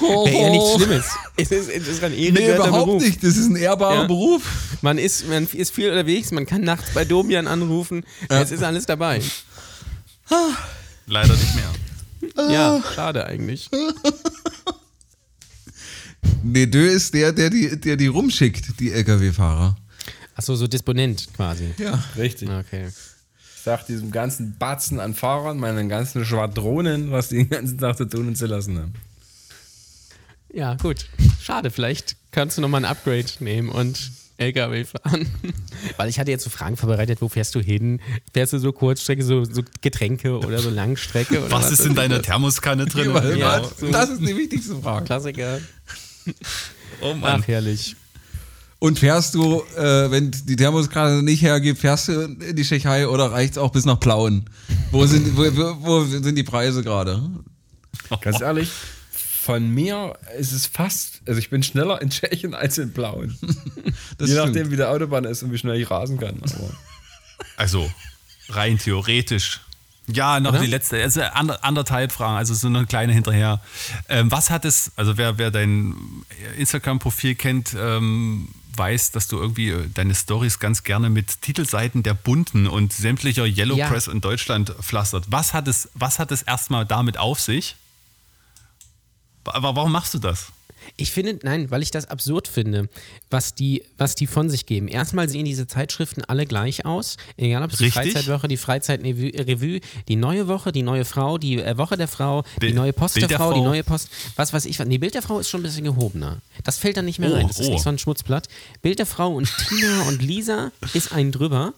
Wäre 0.00 0.42
ja 0.42 0.50
nichts 0.50 0.74
Schlimmes. 0.76 1.04
Es 1.36 1.50
ist, 1.50 1.68
es 1.70 1.88
ist 1.88 2.04
ein 2.04 2.12
Nee, 2.12 2.28
überhaupt 2.28 2.86
Beruf. 2.86 3.02
nicht. 3.02 3.22
Das 3.22 3.36
ist 3.36 3.48
ein 3.48 3.56
ehrbarer 3.56 4.02
Ja. 4.02 4.06
Beruf. 4.06 4.42
Man 4.82 4.98
ist, 4.98 5.26
man 5.28 5.46
ist 5.48 5.74
viel 5.74 5.90
unterwegs, 5.90 6.30
man 6.30 6.46
kann 6.46 6.60
nachts 6.62 6.90
bei 6.94 7.04
Domian 7.04 7.46
anrufen. 7.48 8.04
Es 8.28 8.50
ist 8.50 8.62
alles 8.62 8.86
dabei. 8.86 9.20
Leider 11.06 11.32
nicht 11.34 11.54
mehr. 11.54 11.70
Ja, 12.36 12.82
schade 12.94 13.26
eigentlich. 13.26 13.70
Nee, 16.42 16.66
Dö 16.66 16.86
ist 16.86 17.14
der, 17.14 17.32
der 17.32 17.50
die, 17.50 17.80
der 17.80 17.96
die 17.96 18.06
rumschickt, 18.06 18.80
die 18.80 18.92
LKW-Fahrer. 18.92 19.76
Achso, 20.34 20.54
so 20.54 20.66
Disponent 20.66 21.28
quasi. 21.34 21.74
Ja. 21.78 22.02
Richtig. 22.16 22.48
Okay. 22.48 22.88
Ich 22.88 23.62
sag 23.62 23.86
diesem 23.86 24.10
ganzen 24.10 24.56
Batzen 24.56 25.00
an 25.00 25.14
Fahrern, 25.14 25.58
meinen 25.58 25.88
ganzen 25.88 26.24
Schwadronen, 26.24 27.10
was 27.10 27.28
die 27.28 27.38
den 27.38 27.50
ganzen 27.50 27.78
Tag 27.78 27.96
zu 27.96 28.04
tun 28.04 28.28
und 28.28 28.36
zu 28.36 28.46
lassen 28.46 28.78
haben. 28.78 28.94
Ja, 30.52 30.74
gut. 30.76 31.06
Schade, 31.42 31.70
vielleicht 31.70 32.16
kannst 32.30 32.56
du 32.56 32.62
nochmal 32.62 32.84
ein 32.84 32.90
Upgrade 32.90 33.26
nehmen 33.40 33.68
und 33.68 34.12
LKW 34.38 34.84
fahren. 34.84 35.28
Weil 35.96 36.08
ich 36.08 36.18
hatte 36.18 36.30
jetzt 36.30 36.44
so 36.44 36.50
Fragen 36.50 36.76
vorbereitet, 36.76 37.20
wo 37.20 37.28
fährst 37.28 37.54
du 37.54 37.60
hin? 37.60 38.00
Fährst 38.32 38.52
du 38.52 38.58
so 38.58 38.72
Kurzstrecke, 38.72 39.22
so, 39.22 39.44
so 39.44 39.62
Getränke 39.82 40.38
oder 40.38 40.58
so 40.60 40.70
Langstrecke? 40.70 41.40
Oder 41.40 41.50
Was 41.50 41.70
ist 41.70 41.84
in 41.84 41.94
deiner 41.94 42.22
Thermoskanne 42.22 42.86
drin? 42.86 43.12
Ja, 43.36 43.62
Was? 43.62 43.78
so 43.78 43.90
Das 43.90 44.08
ist 44.10 44.20
die 44.20 44.36
wichtigste 44.36 44.76
Frage. 44.76 45.04
Klassiker. 45.04 45.60
Oh 47.00 47.14
Mann. 47.14 47.40
Ach, 47.42 47.48
herrlich. 47.48 47.94
Und 48.80 48.98
fährst 48.98 49.34
du, 49.34 49.62
äh, 49.76 50.10
wenn 50.10 50.30
die 50.30 50.56
Thermoskanne 50.56 51.22
nicht 51.22 51.42
hergibt, 51.42 51.80
fährst 51.80 52.08
du 52.08 52.12
in 52.22 52.56
die 52.56 52.62
Tschechei 52.64 53.06
oder 53.08 53.30
reicht's 53.32 53.56
auch 53.56 53.70
bis 53.70 53.84
nach 53.84 53.98
Plauen? 54.00 54.44
Wo 54.90 55.06
sind, 55.06 55.36
wo, 55.36 55.42
wo 55.80 56.04
sind 56.04 56.34
die 56.36 56.42
Preise 56.42 56.82
gerade? 56.82 57.22
Ganz 58.20 58.40
ehrlich, 58.40 58.70
von 59.48 59.70
mir 59.70 60.12
ist 60.38 60.52
es 60.52 60.66
fast, 60.66 61.22
also 61.26 61.38
ich 61.38 61.48
bin 61.48 61.62
schneller 61.62 62.02
in 62.02 62.10
Tschechien 62.10 62.52
als 62.54 62.76
in 62.76 62.92
Blauen. 62.92 63.38
Das 64.18 64.28
Je 64.28 64.34
stimmt. 64.36 64.48
nachdem, 64.54 64.70
wie 64.70 64.76
der 64.76 64.90
Autobahn 64.90 65.24
ist 65.24 65.42
und 65.42 65.52
wie 65.52 65.56
schnell 65.58 65.80
ich 65.80 65.90
rasen 65.90 66.18
kann. 66.20 66.38
Aber 66.42 66.70
Also, 67.56 67.90
rein 68.50 68.76
theoretisch. 68.78 69.60
Ja, 70.06 70.38
noch 70.40 70.50
Oder? 70.50 70.60
die 70.60 70.66
letzte, 70.66 71.02
also 71.02 71.22
ander, 71.22 71.64
anderthalb 71.64 72.12
Fragen, 72.12 72.36
also 72.36 72.52
so 72.52 72.66
eine 72.66 72.84
kleine 72.84 73.14
hinterher. 73.14 73.60
Ähm, 74.10 74.30
was 74.30 74.50
hat 74.50 74.66
es, 74.66 74.92
also 74.96 75.16
wer, 75.16 75.38
wer 75.38 75.50
dein 75.50 75.94
Instagram-Profil 76.58 77.34
kennt, 77.36 77.74
ähm, 77.78 78.48
weiß, 78.76 79.12
dass 79.12 79.28
du 79.28 79.38
irgendwie 79.38 79.70
äh, 79.70 79.88
deine 79.94 80.14
Stories 80.14 80.58
ganz 80.58 80.82
gerne 80.82 81.08
mit 81.08 81.40
Titelseiten 81.40 82.02
der 82.02 82.14
Bunten 82.14 82.66
und 82.66 82.92
sämtlicher 82.92 83.46
Yellow 83.46 83.76
Ja. 83.76 83.88
Press 83.88 84.08
in 84.08 84.20
Deutschland 84.20 84.74
pflastert. 84.82 85.24
Was 85.28 85.54
hat 85.54 85.68
es, 85.68 85.88
was 85.94 86.18
hat 86.18 86.32
es 86.32 86.42
erstmal 86.42 86.84
damit 86.84 87.16
auf 87.16 87.40
sich? 87.40 87.76
Aber 89.44 89.76
warum 89.76 89.92
machst 89.92 90.14
du 90.14 90.18
das? 90.18 90.48
Ich 90.96 91.10
finde, 91.12 91.38
nein, 91.42 91.70
weil 91.70 91.82
ich 91.82 91.90
das 91.90 92.06
absurd 92.06 92.48
finde, 92.48 92.88
was 93.30 93.54
die, 93.54 93.82
was 93.98 94.14
die 94.14 94.26
von 94.26 94.48
sich 94.48 94.64
geben. 94.64 94.88
Erstmal 94.88 95.28
sehen 95.28 95.44
diese 95.44 95.66
Zeitschriften 95.66 96.24
alle 96.24 96.46
gleich 96.46 96.86
aus. 96.86 97.18
Egal 97.36 97.62
ob 97.62 97.72
es 97.72 97.78
die. 97.78 97.90
Freizeitwoche, 97.90 98.48
die 98.48 98.56
Freizeitrevue, 98.56 99.80
die 100.08 100.16
neue 100.16 100.48
Woche, 100.48 100.72
die 100.72 100.82
neue 100.82 101.04
Frau, 101.04 101.36
die 101.36 101.58
äh, 101.60 101.76
Woche 101.76 101.96
der 101.98 102.08
Frau, 102.08 102.42
die 102.56 102.60
Bild- 102.60 102.74
neue 102.74 102.92
Post 102.94 103.16
der 103.16 103.28
Frau, 103.28 103.52
die 103.52 103.60
neue 103.60 103.84
Post. 103.84 104.08
Was 104.36 104.52
weiß 104.52 104.64
ich. 104.64 104.78
Nee, 104.78 104.98
Bild 104.98 105.14
der 105.14 105.22
Frau 105.22 105.38
ist 105.40 105.50
schon 105.50 105.60
ein 105.60 105.64
bisschen 105.64 105.84
gehobener. 105.84 106.38
Das 106.64 106.78
fällt 106.78 106.96
dann 106.96 107.04
nicht 107.04 107.18
mehr 107.18 107.30
Oh, 107.32 107.34
rein. 107.34 107.48
Das 107.48 107.58
ist 107.60 107.68
oh. 107.68 107.72
nicht 107.72 107.82
so 107.82 107.90
ein 107.90 107.98
Schmutzblatt. 107.98 108.48
Bild 108.80 108.98
der 108.98 109.06
Frau 109.06 109.34
und 109.34 109.50
Tina 109.68 110.02
und 110.08 110.22
Lisa 110.22 110.72
ist 110.94 111.12
ein 111.12 111.32
drüber. 111.32 111.74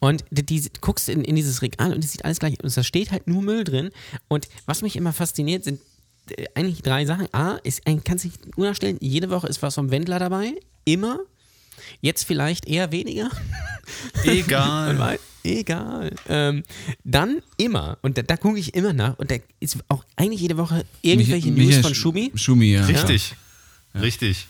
Und 0.00 0.24
die, 0.30 0.44
die 0.44 0.68
guckst 0.80 1.08
in, 1.08 1.22
in 1.24 1.36
dieses 1.36 1.62
Regal 1.62 1.92
und 1.94 2.04
es 2.04 2.12
sieht 2.12 2.24
alles 2.24 2.40
gleich 2.40 2.62
aus. 2.64 2.74
Da 2.74 2.82
steht 2.82 3.12
halt 3.12 3.26
nur 3.28 3.42
Müll 3.42 3.62
drin. 3.64 3.90
Und 4.26 4.48
was 4.66 4.82
mich 4.82 4.96
immer 4.96 5.12
fasziniert, 5.12 5.64
sind 5.64 5.80
eigentlich 6.54 6.82
drei 6.82 7.04
Sachen. 7.06 7.32
A, 7.32 7.56
ist 7.62 7.86
ein, 7.86 8.02
kannst 8.04 8.24
dich 8.24 8.32
unerstellen, 8.56 8.98
jede 9.00 9.30
Woche 9.30 9.46
ist 9.48 9.62
was 9.62 9.74
vom 9.74 9.90
Wendler 9.90 10.18
dabei. 10.18 10.54
Immer. 10.84 11.18
Jetzt 12.00 12.24
vielleicht 12.24 12.66
eher 12.66 12.92
weniger. 12.92 13.30
Egal. 14.24 15.18
Egal. 15.44 16.14
Ähm, 16.28 16.62
dann 17.04 17.40
immer. 17.56 17.98
Und 18.02 18.18
da, 18.18 18.22
da 18.22 18.36
gucke 18.36 18.58
ich 18.58 18.74
immer 18.74 18.92
nach. 18.92 19.18
Und 19.18 19.30
da 19.30 19.36
ist 19.60 19.78
auch 19.88 20.04
eigentlich 20.16 20.40
jede 20.40 20.56
Woche 20.56 20.84
irgendwelche 21.02 21.50
Mich- 21.50 21.56
News 21.56 21.66
Michael 21.76 21.82
von 21.82 21.92
Sch- 21.92 21.96
Schumi. 21.96 22.32
Schumi, 22.34 22.72
ja. 22.72 22.84
Richtig. 22.84 23.34
Richtig. 23.94 24.46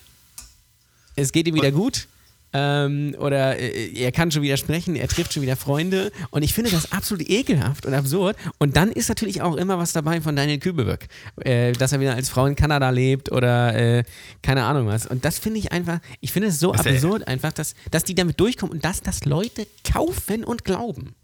Es 1.15 1.33
geht 1.33 1.47
ihm 1.47 1.55
wieder 1.55 1.71
gut. 1.73 2.09
Ähm, 2.55 3.15
oder 3.19 3.59
äh, 3.59 3.93
er 3.95 4.11
kann 4.11 4.31
schon 4.31 4.41
wieder 4.43 4.57
sprechen, 4.57 4.97
er 4.97 5.07
trifft 5.09 5.35
schon 5.35 5.43
wieder 5.43 5.57
Freunde. 5.57 6.11
Und 6.31 6.43
ich 6.43 6.55
finde 6.55 6.71
das 6.71 6.93
absolut 6.93 7.29
ekelhaft 7.29 7.85
und 7.85 7.93
absurd. 7.95 8.37
Und 8.59 8.75
dann 8.77 8.91
ist 8.91 9.09
natürlich 9.11 9.43
auch 9.43 9.55
immer 9.57 9.77
was 9.79 9.93
dabei 9.93 10.21
von 10.23 10.35
Daniel 10.35 10.59
Kübelberg, 10.59 11.09
äh, 11.45 11.73
dass 11.73 11.93
er 11.93 12.01
wieder 12.01 12.15
als 12.15 12.31
Frau 12.31 12.47
in 12.47 12.57
Kanada 12.57 12.89
lebt 12.91 13.31
oder 13.31 13.75
äh, 13.75 14.05
keine 14.43 14.65
Ahnung 14.65 14.87
was. 14.87 15.07
Und 15.07 15.25
das 15.27 15.39
finde 15.39 15.59
ich 15.59 15.73
einfach, 15.73 15.99
ich 16.21 16.33
finde 16.33 16.49
es 16.49 16.59
so 16.59 16.73
der- 16.73 16.95
absurd 16.95 17.29
einfach, 17.29 17.53
dass, 17.53 17.75
dass 17.91 18.05
die 18.05 18.15
damit 18.15 18.41
durchkommen 18.41 18.73
und 18.77 18.85
dass 18.85 19.03
das 19.03 19.25
Leute 19.27 19.67
kaufen 19.85 20.43
und 20.45 20.65
glauben. 20.65 21.15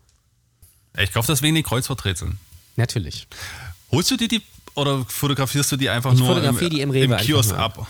Ich 0.99 1.13
kaufe 1.13 1.27
das 1.29 1.41
wegen 1.43 1.55
den 1.55 1.65
Kreuzworträtseln. 1.65 2.39
Natürlich. 2.77 3.27
Holst 3.91 4.11
du 4.11 4.17
dir 4.17 4.29
die 4.29 4.43
oder 4.75 5.05
fotografierst 5.09 5.73
du 5.73 5.77
die 5.77 5.89
einfach 5.89 6.13
Ich 6.13 6.19
nur 6.19 6.29
fotografiere 6.29 6.71
die 6.71 6.81
im 6.83 6.91
Rewe 6.91 7.15
einfach 7.15 7.25
Kiosk 7.25 7.55
ab? 7.55 7.87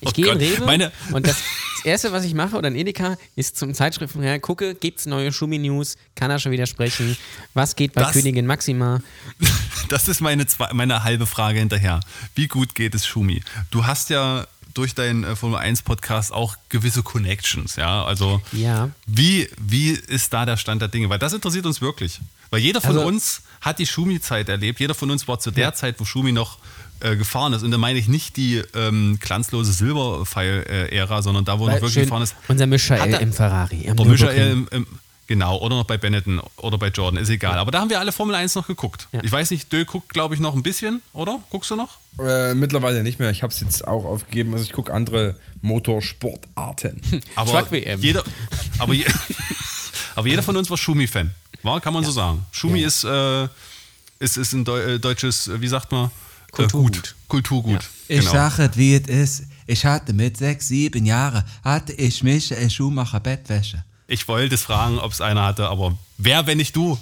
Ich 0.00 0.08
Oh 0.08 0.12
gehe 0.12 0.30
in 0.32 0.38
Rewe 0.38 0.64
meine- 0.66 0.92
und 1.12 1.26
das, 1.26 1.36
das 1.82 1.84
Erste, 1.86 2.12
was 2.12 2.24
ich 2.24 2.34
mache, 2.34 2.56
oder 2.56 2.68
in 2.68 2.76
Edeka, 2.76 3.16
ist 3.36 3.56
zum 3.56 3.74
Zeitschriften 3.74 4.22
her, 4.22 4.38
gucke, 4.40 4.74
gibt 4.74 5.00
es 5.00 5.06
neue 5.06 5.32
Schumi-News, 5.32 5.96
kann 6.14 6.30
er 6.30 6.38
schon 6.38 6.52
wieder 6.52 6.66
sprechen, 6.66 7.16
was 7.54 7.76
geht 7.76 7.92
bei 7.94 8.02
Das- 8.02 8.12
Königin 8.12 8.46
Maxima? 8.46 9.00
Das 9.88 10.06
ist 10.06 10.20
meine, 10.20 10.46
zwei, 10.46 10.72
meine 10.72 11.02
halbe 11.02 11.26
Frage 11.26 11.58
hinterher. 11.58 11.98
Wie 12.36 12.46
gut 12.46 12.76
geht 12.76 12.94
es 12.94 13.04
Schumi? 13.06 13.42
Du 13.72 13.86
hast 13.86 14.08
ja 14.08 14.46
durch 14.72 14.94
deinen 14.94 15.24
äh, 15.24 15.34
Formel 15.34 15.58
1 15.58 15.82
Podcast 15.82 16.32
auch 16.32 16.56
gewisse 16.68 17.02
Connections, 17.02 17.74
ja? 17.74 18.04
Also 18.04 18.40
Ja. 18.52 18.90
wie, 19.06 19.48
wie 19.60 19.90
ist 19.90 20.32
da 20.32 20.46
der 20.46 20.56
Stand 20.56 20.80
der 20.80 20.88
Dinge? 20.88 21.08
Weil 21.10 21.18
das 21.18 21.32
interessiert 21.32 21.66
uns 21.66 21.80
wirklich. 21.80 22.20
Weil 22.50 22.60
jeder 22.60 22.80
von 22.80 22.90
Also- 22.96 23.04
uns 23.08 23.42
hat 23.62 23.80
die 23.80 23.86
Schumi-Zeit 23.86 24.48
erlebt. 24.48 24.78
Jeder 24.78 24.94
von 24.94 25.10
uns 25.10 25.26
war 25.26 25.40
zu 25.40 25.50
der 25.50 25.74
Zeit, 25.74 25.98
wo 25.98 26.04
Schumi 26.04 26.30
noch 26.30 26.58
äh, 27.00 27.16
gefahren 27.16 27.52
ist. 27.52 27.62
Und 27.62 27.70
da 27.70 27.78
meine 27.78 27.98
ich 27.98 28.08
nicht 28.08 28.36
die 28.36 28.62
ähm, 28.74 29.18
glanzlose 29.20 29.72
Silberpfeil-Ära, 29.72 31.22
sondern 31.22 31.44
da, 31.44 31.58
wo 31.58 31.64
noch 31.66 31.72
Weil 31.72 31.80
wirklich 31.80 31.94
schön, 31.94 32.04
gefahren 32.04 32.22
ist. 32.22 32.34
unser 32.48 32.66
Michael 32.66 33.14
er- 33.14 33.20
im 33.20 33.32
Ferrari. 33.32 33.82
Im 33.82 33.98
Oder 33.98 34.10
Michael 34.10 34.50
im, 34.52 34.68
im, 34.70 34.86
genau, 35.26 35.58
oder 35.58 35.76
noch 35.76 35.84
bei 35.84 35.98
Benetton 35.98 36.40
oder 36.56 36.78
bei 36.78 36.88
Jordan, 36.88 37.22
ist 37.22 37.28
egal. 37.28 37.58
Aber 37.58 37.70
da 37.70 37.80
haben 37.80 37.90
wir 37.90 37.98
alle 38.00 38.12
Formel 38.12 38.34
1 38.34 38.54
noch 38.54 38.66
geguckt. 38.66 39.08
Ja. 39.12 39.20
Ich 39.22 39.30
weiß 39.32 39.50
nicht, 39.50 39.72
Dö 39.72 39.84
guckt, 39.84 40.08
glaube 40.10 40.34
ich, 40.34 40.40
noch 40.40 40.54
ein 40.54 40.62
bisschen, 40.62 41.02
oder? 41.12 41.40
Guckst 41.50 41.70
du 41.70 41.76
noch? 41.76 41.98
äh, 42.18 42.54
mittlerweile 42.54 43.02
nicht 43.02 43.18
mehr. 43.18 43.30
Ich 43.30 43.42
habe 43.42 43.52
es 43.52 43.60
jetzt 43.60 43.86
auch 43.86 44.04
aufgegeben. 44.04 44.52
Also 44.52 44.64
ich 44.64 44.72
gucke 44.72 44.92
andere 44.92 45.36
Motorsportarten. 45.62 47.00
Aber 47.36 47.52
Truck-WM. 47.52 48.00
jeder, 48.00 48.22
aber, 48.78 48.94
je, 48.94 49.04
aber 50.16 50.26
jeder 50.28 50.42
von 50.42 50.56
uns 50.56 50.68
war 50.70 50.76
Schumi-Fan. 50.76 51.30
War, 51.62 51.80
kann 51.80 51.92
man 51.92 52.04
so 52.04 52.10
sagen. 52.10 52.44
Schumi 52.52 52.80
ist, 52.80 53.04
äh, 53.04 53.44
ist, 54.18 54.36
ist 54.38 54.52
ein 54.54 54.64
Deu 54.64 54.80
äh, 54.80 54.98
deutsches, 54.98 55.48
äh, 55.48 55.60
wie 55.60 55.68
sagt 55.68 55.92
man? 55.92 56.10
Äh, 56.50 56.56
Kulturgut. 56.56 56.94
Gut. 56.94 57.14
Kulturgut. 57.28 57.90
Ich 58.08 58.20
genau. 58.20 58.32
sag 58.32 58.58
es, 58.58 58.76
wie 58.76 58.94
es 58.94 59.08
ist. 59.08 59.42
Ich 59.66 59.84
hatte 59.84 60.12
mit 60.12 60.36
sechs, 60.36 60.68
sieben 60.68 61.06
Jahren, 61.06 61.44
hatte 61.62 61.92
ich 61.92 62.22
Michael 62.22 62.68
Schumacher 62.70 63.20
Bettwäsche. 63.20 63.84
Ich 64.08 64.26
wollte 64.26 64.56
es 64.56 64.62
fragen, 64.62 64.98
ob 64.98 65.12
es 65.12 65.20
einer 65.20 65.44
hatte, 65.44 65.68
aber 65.68 65.96
wer, 66.18 66.46
wenn 66.46 66.58
nicht 66.58 66.74
du? 66.74 66.98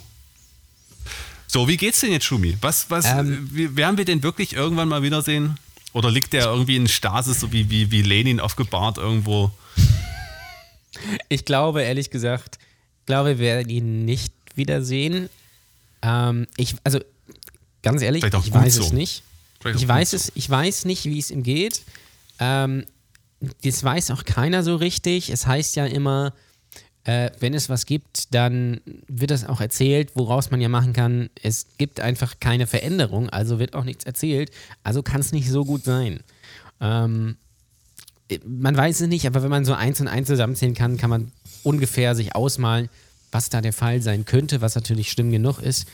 So, 1.46 1.66
wie 1.66 1.78
geht's 1.78 2.01
denn 2.01 2.12
jetzt, 2.12 2.26
Schumi? 2.26 2.59
Was, 2.61 2.90
was, 2.90 3.07
Ähm. 3.07 3.49
wie, 3.51 3.74
werden 3.74 3.96
wir 3.96 4.05
den 4.05 4.22
wirklich 4.22 4.53
irgendwann 4.53 4.88
mal 4.88 5.03
wiedersehen? 5.03 5.59
Oder 5.94 6.11
liegt 6.11 6.34
der 6.34 6.44
irgendwie 6.44 6.76
in 6.76 6.86
Stasis, 6.86 7.40
so 7.40 7.51
wie, 7.51 7.70
wie, 7.70 7.90
wie 7.90 8.03
Lenin 8.03 8.40
aufgebahrt 8.40 8.99
irgendwo? 8.99 9.51
Ich 11.30 11.46
glaube, 11.46 11.82
ehrlich 11.82 12.11
gesagt, 12.11 12.59
glaube, 13.07 13.38
wir 13.38 13.38
werden 13.38 13.70
ihn 13.70 14.05
nicht 14.05 14.32
wiedersehen. 14.55 15.30
Ähm, 16.03 16.46
ich, 16.57 16.74
also, 16.84 17.01
ganz 17.82 18.03
ehrlich, 18.03 18.22
ich 18.22 18.53
weiß 18.53 18.74
so. 18.74 18.82
es 18.82 18.92
nicht. 18.92 19.22
Vielleicht 19.61 19.80
Ich 19.80 19.88
weiß 19.88 20.11
so. 20.11 20.16
es, 20.16 20.32
ich 20.34 20.48
weiß 20.48 20.84
nicht, 20.84 21.04
wie 21.04 21.18
es 21.18 21.30
ihm 21.30 21.42
geht. 21.42 21.82
Ähm, 22.38 22.84
das 23.62 23.82
weiß 23.82 24.11
auch 24.11 24.24
keiner 24.24 24.62
so 24.62 24.76
richtig. 24.76 25.30
Es 25.30 25.46
heißt 25.46 25.76
ja 25.76 25.86
immer, 25.86 26.32
äh, 27.04 27.30
wenn 27.40 27.54
es 27.54 27.68
was 27.68 27.86
gibt, 27.86 28.34
dann 28.34 28.80
wird 29.06 29.30
das 29.30 29.46
auch 29.46 29.61
erzählt, 29.61 30.11
woraus 30.14 30.50
man 30.50 30.61
ja 30.61 30.68
machen 30.68 30.92
kann, 30.92 31.30
es 31.42 31.66
gibt 31.78 32.00
einfach 32.00 32.34
keine 32.40 32.66
Veränderung, 32.66 33.30
also 33.30 33.59
wird 33.59 33.74
auch 33.74 33.84
nichts 33.84 34.04
erzählt, 34.04 34.50
also 34.82 35.02
kann 35.02 35.20
es 35.20 35.32
nicht 35.32 35.48
so 35.48 35.64
gut 35.64 35.84
sein. 35.84 36.20
Ähm, 36.80 37.36
man 38.44 38.76
weiß 38.76 39.00
es 39.00 39.09
nicht, 39.09 39.26
aber 39.26 39.42
wenn 39.42 39.50
man 39.50 39.64
so 39.64 39.72
eins 39.72 40.00
und 40.00 40.09
eins 40.09 40.28
zusammenzählen 40.28 40.74
kann, 40.74 40.98
kann 40.98 41.09
man 41.09 41.32
ungefähr 41.62 42.14
sich 42.14 42.35
ausmalen, 42.35 42.90
was 43.32 43.48
da 43.48 43.60
der 43.60 43.72
Fall 43.72 44.02
sein 44.02 44.24
könnte, 44.24 44.60
was 44.60 44.74
natürlich 44.74 45.10
schlimm 45.10 45.30
genug 45.30 45.60
ist. 45.60 45.86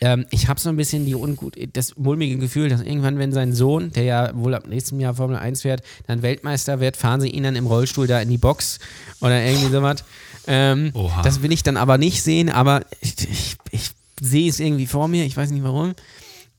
Ähm, 0.00 0.26
ich 0.30 0.48
habe 0.48 0.60
so 0.60 0.68
ein 0.68 0.76
bisschen 0.76 1.04
die 1.06 1.14
ungut, 1.14 1.56
das 1.72 1.96
mulmige 1.96 2.38
Gefühl, 2.38 2.68
dass 2.68 2.80
irgendwann, 2.82 3.18
wenn 3.18 3.32
sein 3.32 3.52
Sohn, 3.52 3.90
der 3.92 4.04
ja 4.04 4.30
wohl 4.34 4.54
ab 4.54 4.66
nächstem 4.66 5.00
Jahr 5.00 5.14
Formel 5.14 5.36
1 5.36 5.62
fährt, 5.62 5.82
dann 6.06 6.22
Weltmeister 6.22 6.80
wird, 6.80 6.96
fahren 6.96 7.20
sie 7.20 7.30
ihn 7.30 7.42
dann 7.42 7.56
im 7.56 7.66
Rollstuhl 7.66 8.06
da 8.06 8.20
in 8.20 8.28
die 8.28 8.38
Box 8.38 8.78
oder 9.20 9.42
irgendwie 9.44 9.70
sowas. 9.70 10.04
Ähm, 10.46 10.90
Oha. 10.94 11.22
das 11.22 11.42
will 11.42 11.52
ich 11.52 11.62
dann 11.62 11.76
aber 11.76 11.98
nicht 11.98 12.22
sehen, 12.22 12.48
aber 12.48 12.82
ich, 13.00 13.14
ich, 13.28 13.56
ich 13.70 13.90
sehe 14.20 14.48
es 14.48 14.60
irgendwie 14.60 14.86
vor 14.86 15.08
mir, 15.08 15.24
ich 15.24 15.36
weiß 15.36 15.50
nicht 15.50 15.64
warum. 15.64 15.94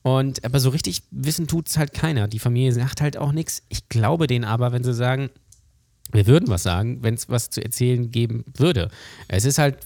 Und 0.02 0.44
aber 0.44 0.60
so 0.60 0.70
richtig 0.70 1.02
wissen 1.10 1.46
tut 1.46 1.68
es 1.68 1.76
halt 1.76 1.92
keiner. 1.92 2.26
Die 2.26 2.38
Familie 2.38 2.72
sagt 2.72 3.00
halt 3.00 3.16
auch 3.16 3.32
nichts. 3.32 3.62
Ich 3.68 3.88
glaube 3.88 4.26
denen 4.26 4.44
aber, 4.44 4.72
wenn 4.72 4.84
sie 4.84 4.94
sagen, 4.94 5.30
wir 6.12 6.26
würden 6.26 6.48
was 6.48 6.62
sagen, 6.62 7.02
wenn 7.02 7.14
es 7.14 7.28
was 7.28 7.50
zu 7.50 7.62
erzählen 7.62 8.10
geben 8.10 8.44
würde. 8.56 8.90
Es 9.28 9.44
ist 9.44 9.58
halt, 9.58 9.78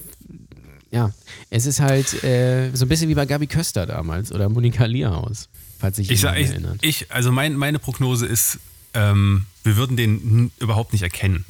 ja, 0.95 1.11
es 1.49 1.65
ist 1.65 1.81
halt 1.81 2.23
äh, 2.23 2.71
so 2.73 2.85
ein 2.85 2.87
bisschen 2.89 3.09
wie 3.09 3.15
bei 3.15 3.25
Gabi 3.25 3.47
Köster 3.47 3.85
damals 3.85 4.31
oder 4.31 4.47
Monika 4.49 4.85
Lierhaus, 4.85 5.49
falls 5.77 5.97
sich 5.97 6.09
Ich 6.09 6.21
jemand 6.21 6.37
sag, 6.37 6.43
ich, 6.43 6.49
erinnert. 6.51 6.77
ich, 6.81 7.11
also 7.11 7.31
mein, 7.33 7.55
meine 7.55 7.79
Prognose 7.79 8.25
ist, 8.25 8.59
ähm, 8.93 9.45
wir 9.63 9.75
würden 9.75 9.97
den 9.97 10.51
überhaupt 10.59 10.93
nicht 10.93 11.01
erkennen. 11.01 11.43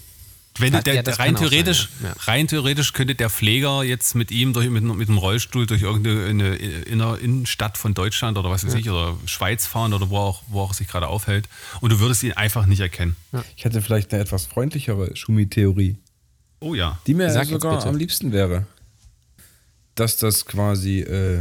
Wenn 0.57 0.73
Ja, 0.73 0.81
der, 0.81 1.03
das 1.03 1.19
rein 1.19 1.35
theoretisch, 1.35 1.89
sein, 2.01 2.11
ja. 2.15 2.23
rein 2.31 2.47
theoretisch 2.47 2.93
könnte 2.93 3.13
der 3.13 3.29
Pfleger 3.29 3.83
jetzt 3.83 4.15
mit 4.15 4.31
ihm 4.31 4.53
durch, 4.53 4.69
mit, 4.69 4.83
mit 4.83 5.09
einem 5.09 5.17
Rollstuhl 5.17 5.65
durch 5.67 5.81
irgendeine 5.81 6.27
eine, 6.27 6.55
inner 6.55 7.19
Innenstadt 7.19 7.77
von 7.77 7.93
Deutschland 7.93 8.37
oder 8.37 8.49
was 8.49 8.65
weiß 8.65 8.73
ich 8.75 8.89
oder 8.89 9.17
Schweiz 9.25 9.67
fahren 9.67 9.93
oder 9.93 10.09
wo 10.09 10.17
auch, 10.17 10.43
wo 10.47 10.61
auch 10.61 10.73
sich 10.73 10.87
gerade 10.87 11.07
aufhält 11.07 11.49
und 11.81 11.91
du 11.91 11.99
würdest 11.99 12.23
ihn 12.23 12.31
einfach 12.31 12.65
nicht 12.67 12.79
erkennen. 12.79 13.17
Ich 13.57 13.65
hätte 13.65 13.81
vielleicht 13.81 14.13
eine 14.13 14.21
etwas 14.23 14.45
freundlichere 14.45 15.13
Schumi-Theorie, 15.15 15.97
Oh 16.61 16.73
ja. 16.73 16.97
die 17.05 17.13
mir 17.15 17.29
Sag 17.31 17.47
sogar 17.47 17.85
am 17.85 17.97
liebsten 17.97 18.31
wäre. 18.31 18.65
Dass 19.95 20.17
das 20.17 20.45
quasi, 20.45 20.99
äh, 20.99 21.39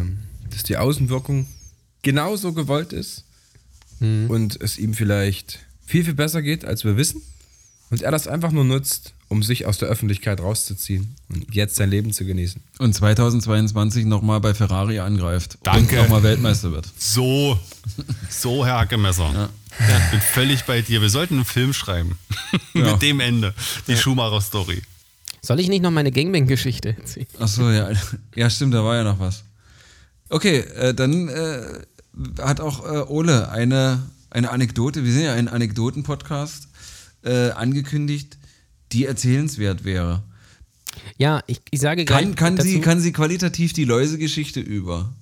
dass 0.51 0.63
die 0.63 0.77
Außenwirkung 0.77 1.47
genauso 2.03 2.53
gewollt 2.53 2.93
ist 2.93 3.25
Hm. 4.01 4.29
und 4.29 4.61
es 4.61 4.77
ihm 4.79 4.95
vielleicht 4.95 5.61
viel, 5.87 6.05
viel 6.05 6.15
besser 6.15 6.43
geht, 6.43 6.65
als 6.65 6.85
wir 6.85 6.97
wissen. 6.97 7.23
Und 7.91 8.03
er 8.03 8.11
das 8.11 8.27
einfach 8.27 8.51
nur 8.51 8.65
nutzt, 8.65 9.13
um 9.29 9.43
sich 9.43 9.67
aus 9.67 9.79
der 9.79 9.89
Öffentlichkeit 9.89 10.41
rauszuziehen 10.41 11.15
und 11.29 11.55
jetzt 11.55 11.77
sein 11.77 11.91
Leben 11.91 12.13
zu 12.13 12.25
genießen. 12.25 12.61
Und 12.79 12.93
2022 12.93 14.05
nochmal 14.05 14.41
bei 14.41 14.53
Ferrari 14.55 14.99
angreift. 14.99 15.59
Danke. 15.63 15.97
Und 15.97 16.03
nochmal 16.05 16.23
Weltmeister 16.25 16.73
wird. 16.73 16.89
So, 16.99 17.59
so 18.31 18.67
Herr 18.67 18.81
Hackemesser. 18.81 19.51
Ich 19.79 20.11
bin 20.11 20.21
völlig 20.21 20.65
bei 20.65 20.83
dir. 20.83 21.01
Wir 21.03 21.11
sollten 21.11 21.35
einen 21.35 21.45
Film 21.45 21.73
schreiben. 21.73 22.19
Ja. 22.75 22.93
mit 22.93 23.03
dem 23.03 23.21
Ende. 23.21 23.55
Die 23.87 23.97
Schumacher-Story. 23.97 24.83
Soll 25.45 25.61
ich 25.61 25.69
nicht 25.69 25.83
noch 25.83 25.91
meine 25.91 26.11
Gangbang-Geschichte 26.11 26.97
erzählen? 26.99 27.27
Achso, 27.39 27.71
ja. 27.71 27.91
Ja, 28.35 28.49
stimmt, 28.49 28.73
da 28.73 28.83
war 28.83 28.97
ja 28.97 29.05
noch 29.05 29.21
was. 29.21 29.45
Okay, 30.31 30.61
äh, 30.61 30.95
dann 30.95 31.29
äh, 31.29 31.83
hat 32.41 32.61
auch 32.61 32.85
äh, 32.85 32.99
Ole 33.11 33.51
eine, 33.51 34.03
eine 34.31 34.51
Anekdote, 34.51 35.05
wir 35.05 35.13
sind 35.13 35.25
ja 35.25 35.35
ein 35.35 35.49
Anekdoten-Podcast, 35.49 36.69
äh, 37.25 37.51
angekündigt, 37.51 38.39
die 38.93 39.05
erzählenswert 39.05 39.85
wäre. 39.85 40.23
Ja, 41.19 41.43
ich, 41.47 41.61
ich 41.71 41.81
sage 41.81 42.07
gleich 42.07 42.23
Kann, 42.23 42.35
kann, 42.37 42.57
dazu, 42.57 42.69
sie, 42.69 42.81
kann 42.81 43.01
sie 43.01 43.13
qualitativ 43.13 43.75
die 43.75 43.85
Läuse-Geschichte 43.85 44.61
über? 44.61 45.13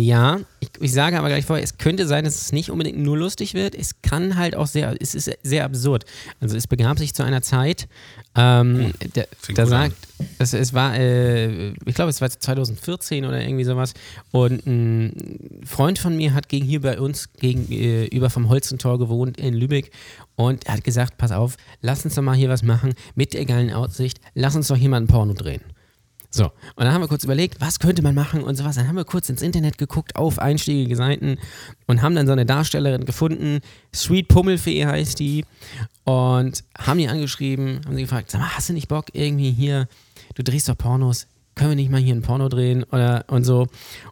Ja, 0.00 0.40
ich, 0.60 0.70
ich 0.80 0.92
sage 0.92 1.18
aber 1.18 1.28
gleich 1.28 1.44
vorher, 1.44 1.62
es 1.62 1.76
könnte 1.76 2.06
sein, 2.06 2.24
dass 2.24 2.40
es 2.40 2.52
nicht 2.52 2.70
unbedingt 2.70 2.98
nur 2.98 3.18
lustig 3.18 3.52
wird. 3.52 3.74
Es 3.74 4.00
kann 4.00 4.36
halt 4.36 4.56
auch 4.56 4.66
sehr, 4.66 4.94
es 4.98 5.14
ist 5.14 5.30
sehr 5.42 5.64
absurd. 5.66 6.06
Also 6.40 6.56
es 6.56 6.66
begab 6.66 6.98
sich 6.98 7.14
zu 7.14 7.22
einer 7.22 7.42
Zeit, 7.42 7.86
ähm, 8.34 8.94
der, 9.14 9.28
fängt 9.38 9.58
da 9.58 9.66
sagt, 9.66 9.94
es, 10.38 10.54
es 10.54 10.72
war, 10.72 10.96
äh, 10.96 11.72
ich 11.84 11.94
glaube, 11.94 12.08
es 12.08 12.22
war 12.22 12.30
2014 12.30 13.26
oder 13.26 13.42
irgendwie 13.42 13.64
sowas. 13.64 13.92
Und 14.30 14.66
ein 14.66 15.60
Freund 15.66 15.98
von 15.98 16.16
mir 16.16 16.32
hat 16.32 16.48
gegen 16.48 16.64
hier 16.64 16.80
bei 16.80 16.98
uns 16.98 17.30
gegenüber 17.34 18.30
vom 18.30 18.48
Holzentor 18.48 18.98
gewohnt 18.98 19.38
in 19.38 19.52
Lübeck 19.52 19.90
und 20.34 20.66
er 20.66 20.74
hat 20.74 20.84
gesagt, 20.84 21.18
pass 21.18 21.30
auf, 21.30 21.58
lass 21.82 22.06
uns 22.06 22.14
doch 22.14 22.22
mal 22.22 22.36
hier 22.36 22.48
was 22.48 22.62
machen 22.62 22.94
mit 23.14 23.34
der 23.34 23.44
geilen 23.44 23.70
Aussicht, 23.70 24.18
lass 24.34 24.56
uns 24.56 24.68
doch 24.68 24.76
hier 24.76 24.88
mal 24.88 24.96
ein 24.96 25.08
Porno 25.08 25.34
drehen. 25.34 25.60
So, 26.32 26.44
und 26.44 26.52
dann 26.84 26.92
haben 26.92 27.00
wir 27.00 27.08
kurz 27.08 27.24
überlegt, 27.24 27.60
was 27.60 27.80
könnte 27.80 28.02
man 28.02 28.14
machen 28.14 28.42
und 28.44 28.54
sowas. 28.54 28.76
Dann 28.76 28.86
haben 28.86 28.94
wir 28.96 29.04
kurz 29.04 29.28
ins 29.28 29.42
Internet 29.42 29.78
geguckt, 29.78 30.14
auf 30.14 30.38
einschlägige 30.38 30.94
Seiten 30.94 31.38
und 31.86 32.02
haben 32.02 32.14
dann 32.14 32.26
so 32.26 32.32
eine 32.32 32.46
Darstellerin 32.46 33.04
gefunden. 33.04 33.60
Sweet 33.94 34.28
Pummelfee 34.28 34.86
heißt 34.86 35.18
die. 35.18 35.44
Und 36.04 36.62
haben 36.78 36.98
die 36.98 37.08
angeschrieben, 37.08 37.80
haben 37.84 37.96
sie 37.96 38.02
gefragt, 38.02 38.30
sag 38.30 38.40
mal, 38.40 38.56
hast 38.56 38.68
du 38.68 38.72
nicht 38.74 38.88
Bock 38.88 39.06
irgendwie 39.12 39.50
hier, 39.50 39.88
du 40.34 40.42
drehst 40.44 40.68
doch 40.68 40.78
Pornos, 40.78 41.26
können 41.56 41.70
wir 41.70 41.76
nicht 41.76 41.90
mal 41.90 42.00
hier 42.00 42.14
ein 42.14 42.22
Porno 42.22 42.48
drehen 42.48 42.84
oder 42.84 43.24
und 43.28 43.44
so. 43.44 43.66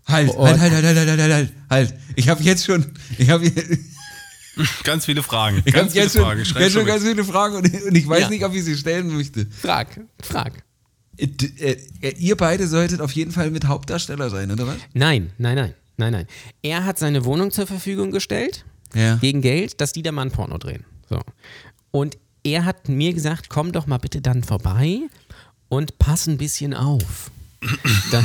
Halt, 0.07 0.29
Und- 0.31 0.47
halt, 0.61 0.61
halt, 0.61 0.73
halt, 0.73 0.85
halt, 0.85 1.09
halt, 1.09 1.21
halt, 1.21 1.33
halt, 1.33 1.53
halt. 1.71 1.95
Ich 2.17 2.29
habe 2.29 2.43
jetzt 2.43 2.65
schon, 2.65 2.85
ich 3.17 3.31
habe 3.31 3.51
Ganz 4.83 5.05
viele 5.05 5.23
Fragen. 5.23 5.63
ich 5.65 5.73
Ganz 5.73 5.93
viele 5.93 6.05
jetzt 6.05 6.15
schon, 6.15 6.23
Fragen. 6.23 6.45
Schreib 6.45 6.63
jetzt 6.63 6.73
schon 6.73 6.81
schon 6.83 6.89
ganz 6.89 7.05
viele 7.05 7.23
Fragen 7.25 7.57
und, 7.57 7.83
und 7.85 7.95
ich 7.97 8.09
weiß 8.09 8.23
Ja. 8.23 8.29
nicht, 8.31 8.45
ob 8.45 8.53
ich 8.55 8.65
sie 8.65 8.77
stellen 8.77 9.07
möchte. 9.15 9.47
Frag, 9.47 10.01
frag. 10.21 10.65
Äh, 11.19 11.77
äh, 12.01 12.15
ihr 12.19 12.37
beide 12.37 12.69
solltet 12.69 13.01
auf 13.01 13.13
jeden 13.13 13.33
Fall 13.33 13.51
mit 13.51 13.65
Hauptdarsteller 13.67 14.31
sein, 14.31 14.51
oder 14.51 14.67
was? 14.69 14.77
Nein, 14.95 15.31
nein, 15.39 15.57
nein, 15.57 15.75
nein, 15.97 16.13
nein. 16.13 16.27
Er 16.63 16.85
hat 16.85 16.99
seine 16.99 17.25
Wohnung 17.25 17.51
zur 17.51 17.67
Verfügung 17.67 18.11
gestellt. 18.11 18.65
Ja. 18.95 19.17
gegen 19.17 19.43
Geld, 19.43 19.83
dass 19.83 19.93
die 19.93 20.01
da 20.03 20.13
mal 20.13 20.23
ein 20.23 20.31
Porno 20.31 20.57
drehen. 20.57 20.83
So. 21.11 21.21
Und 21.91 22.17
er 22.43 22.65
hat 22.65 22.89
mir 22.89 23.13
gesagt, 23.13 23.51
komm 23.51 23.73
doch 23.73 23.87
mal 23.87 23.99
bitte 23.99 24.23
dann 24.23 24.43
vorbei 24.45 25.01
und 25.69 25.99
pass 25.99 26.27
ein 26.27 26.39
bisschen 26.39 26.73
auf. 26.73 27.31
da, 28.13 28.25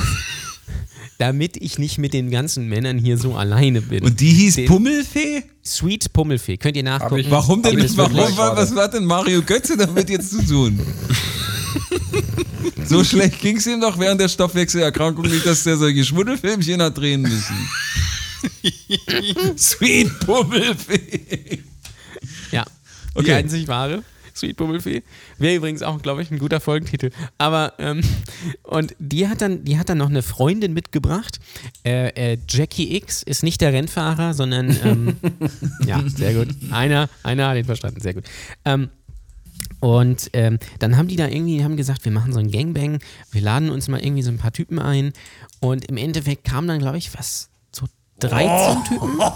damit 1.17 1.57
ich 1.57 1.79
nicht 1.79 1.97
mit 1.97 2.13
den 2.13 2.31
ganzen 2.31 2.69
Männern 2.69 2.97
hier 2.97 3.17
so 3.17 3.35
alleine 3.35 3.81
bin. 3.81 4.05
Und 4.05 4.21
die 4.21 4.29
hieß 4.29 4.55
Den- 4.55 4.67
Pummelfee? 4.67 5.43
Sweet 5.65 6.13
Pummelfee. 6.13 6.55
Könnt 6.55 6.77
ihr 6.77 6.83
nachgucken. 6.83 7.17
ich- 7.19 7.29
Warum 7.31 7.61
denn? 7.61 7.77
Das 7.77 7.97
Warum, 7.97 8.15
was 8.15 8.73
hat 8.73 8.93
denn 8.93 9.03
Mario 9.03 9.41
Götze 9.41 9.75
damit 9.75 10.09
jetzt 10.09 10.29
zu 10.31 10.45
tun? 10.45 10.79
so 12.85 13.03
schlecht 13.03 13.41
ging 13.41 13.57
es 13.57 13.67
ihm 13.67 13.81
doch 13.81 13.97
während 13.99 14.19
der 14.21 14.29
Stoffwechselerkrankung 14.29 15.25
nicht, 15.25 15.45
dass 15.45 15.63
der 15.63 15.77
solche 15.77 16.03
Schmuddelfilmchen 16.03 16.81
hat 16.81 16.97
drehen 16.97 17.21
müssen. 17.21 17.69
Sweet 19.57 20.19
Pummelfee. 20.19 21.59
Ja. 22.51 22.65
Die 23.15 23.19
Okay. 23.19 23.33
einzig 23.33 23.67
wahre. 23.67 24.03
Sweet 24.35 24.57
Bummelfee. 24.57 25.03
Wäre 25.37 25.55
übrigens 25.55 25.83
auch, 25.83 26.01
glaube 26.01 26.23
ich, 26.23 26.31
ein 26.31 26.39
guter 26.39 26.59
Folgentitel. 26.59 27.11
Aber, 27.37 27.73
ähm, 27.77 28.01
und 28.63 28.95
die 28.97 29.27
hat 29.27 29.41
dann, 29.41 29.63
die 29.63 29.77
hat 29.77 29.89
dann 29.89 29.99
noch 29.99 30.09
eine 30.09 30.23
Freundin 30.23 30.73
mitgebracht. 30.73 31.39
Äh, 31.85 32.33
äh, 32.33 32.37
Jackie 32.49 32.95
X 32.95 33.21
ist 33.21 33.43
nicht 33.43 33.61
der 33.61 33.71
Rennfahrer, 33.73 34.33
sondern, 34.33 34.75
ähm, 34.83 35.15
ja, 35.85 36.03
sehr 36.07 36.33
gut. 36.33 36.47
Einer, 36.71 37.09
einer 37.21 37.47
hat 37.49 37.57
ihn 37.57 37.65
verstanden, 37.65 38.01
sehr 38.01 38.15
gut. 38.15 38.23
Ähm, 38.65 38.89
und 39.79 40.29
ähm, 40.33 40.59
dann 40.79 40.97
haben 40.97 41.07
die 41.07 41.15
da 41.15 41.27
irgendwie, 41.27 41.63
haben 41.63 41.75
gesagt, 41.77 42.05
wir 42.05 42.11
machen 42.11 42.31
so 42.33 42.39
ein 42.39 42.51
Gangbang, 42.51 42.99
wir 43.31 43.41
laden 43.41 43.69
uns 43.69 43.87
mal 43.87 43.99
irgendwie 43.99 44.23
so 44.23 44.31
ein 44.31 44.37
paar 44.37 44.53
Typen 44.53 44.79
ein. 44.79 45.13
Und 45.59 45.85
im 45.85 45.97
Endeffekt 45.97 46.45
kamen 46.45 46.67
dann, 46.67 46.79
glaube 46.79 46.97
ich, 46.97 47.13
was, 47.17 47.49
so 47.71 47.85
13 48.19 48.83
Typen? 48.85 49.17
Nein. 49.17 49.31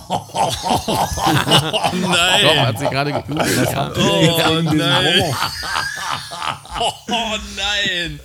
Doch, 2.43 2.57
hat 2.57 2.79
sie 2.79 2.85
gerade 2.85 3.11
gegoogelt. 3.13 3.71
Ja. 3.71 3.91
Oh 3.95 4.61
nein. 4.61 5.35
Oh 6.79 7.37
nein. 7.55 8.19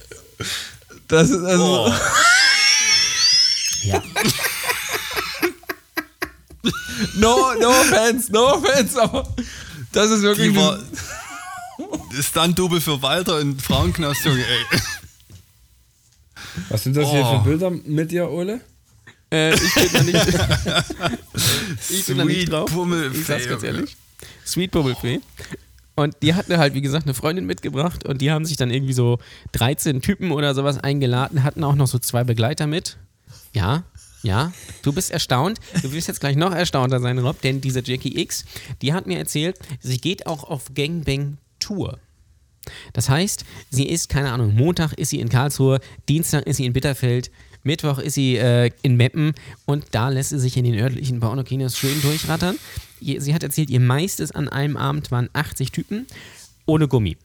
Das 1.08 1.30
ist 1.30 1.42
also. 1.42 1.90
ja. 3.82 4.02
No, 7.14 7.54
no 7.58 7.68
offense, 7.70 8.30
no 8.30 8.54
offense, 8.54 9.02
aber 9.02 9.26
das 9.92 10.10
ist 10.10 10.22
wirklich. 10.22 10.52
Die 10.52 10.56
war 10.56 10.78
Stunt-Double 12.20 12.80
für 12.80 13.00
Walter 13.02 13.40
in 13.40 13.58
Frauenknast, 13.58 14.24
Junge, 14.24 14.44
ey. 14.44 14.78
Was 16.68 16.82
sind 16.84 16.96
das 16.96 17.10
hier 17.10 17.22
Oh. 17.24 17.38
für 17.38 17.48
Bilder 17.50 17.70
mit 17.70 18.10
dir, 18.10 18.28
Ole? 18.30 18.60
Äh, 19.32 19.54
ich 19.54 19.74
bin 19.74 19.88
da 19.92 20.02
nicht, 20.02 20.26
ich 21.90 22.06
bin 22.06 22.18
da 22.18 22.24
nicht 22.24 22.36
Sweet 22.42 22.52
drauf. 22.52 22.70
Pummelfee, 22.72 23.18
Ich 23.20 23.26
sag's 23.26 23.48
ganz 23.48 23.62
ehrlich. 23.62 23.96
Sweet 24.46 24.70
Bummelfee. 24.70 25.20
Und 25.94 26.16
die 26.22 26.34
hatten 26.34 26.56
halt, 26.58 26.74
wie 26.74 26.80
gesagt, 26.82 27.04
eine 27.06 27.14
Freundin 27.14 27.46
mitgebracht 27.46 28.04
und 28.06 28.20
die 28.20 28.30
haben 28.30 28.44
sich 28.44 28.56
dann 28.56 28.70
irgendwie 28.70 28.92
so 28.94 29.18
13 29.52 30.00
Typen 30.02 30.32
oder 30.32 30.54
sowas 30.54 30.78
eingeladen, 30.78 31.42
hatten 31.44 31.64
auch 31.64 31.74
noch 31.74 31.86
so 31.86 31.98
zwei 31.98 32.24
Begleiter 32.24 32.66
mit. 32.66 32.96
Ja, 33.52 33.84
ja, 34.22 34.52
du 34.82 34.92
bist 34.92 35.10
erstaunt. 35.10 35.58
Du 35.82 35.92
wirst 35.92 36.08
jetzt 36.08 36.20
gleich 36.20 36.36
noch 36.36 36.52
erstaunter 36.54 37.00
sein, 37.00 37.18
Rob, 37.18 37.40
denn 37.42 37.60
diese 37.60 37.82
Jackie 37.84 38.18
X, 38.20 38.44
die 38.80 38.92
hat 38.92 39.06
mir 39.06 39.18
erzählt, 39.18 39.58
sie 39.80 39.98
geht 39.98 40.26
auch 40.26 40.44
auf 40.44 40.74
Gangbang-Tour. 41.62 41.98
Das 42.92 43.08
heißt, 43.08 43.44
sie 43.70 43.88
ist, 43.88 44.08
keine 44.08 44.30
Ahnung, 44.30 44.54
Montag 44.54 44.92
ist 44.92 45.10
sie 45.10 45.20
in 45.20 45.28
Karlsruhe, 45.28 45.80
Dienstag 46.08 46.46
ist 46.46 46.58
sie 46.58 46.66
in 46.66 46.72
Bitterfeld, 46.72 47.30
Mittwoch 47.64 47.98
ist 47.98 48.14
sie 48.14 48.36
äh, 48.36 48.70
in 48.82 48.96
Meppen 48.96 49.34
und 49.66 49.86
da 49.92 50.08
lässt 50.08 50.30
sie 50.30 50.38
sich 50.38 50.56
in 50.56 50.64
den 50.64 50.78
örtlichen 50.78 51.20
Pornokinos 51.20 51.76
schön 51.76 52.00
durchrattern. 52.02 52.56
Sie 53.00 53.34
hat 53.34 53.42
erzählt, 53.42 53.70
ihr 53.70 53.80
meistes 53.80 54.30
an 54.32 54.48
einem 54.48 54.76
Abend 54.76 55.10
waren 55.10 55.28
80 55.32 55.72
Typen 55.72 56.06
ohne 56.66 56.86
Gummi. 56.86 57.16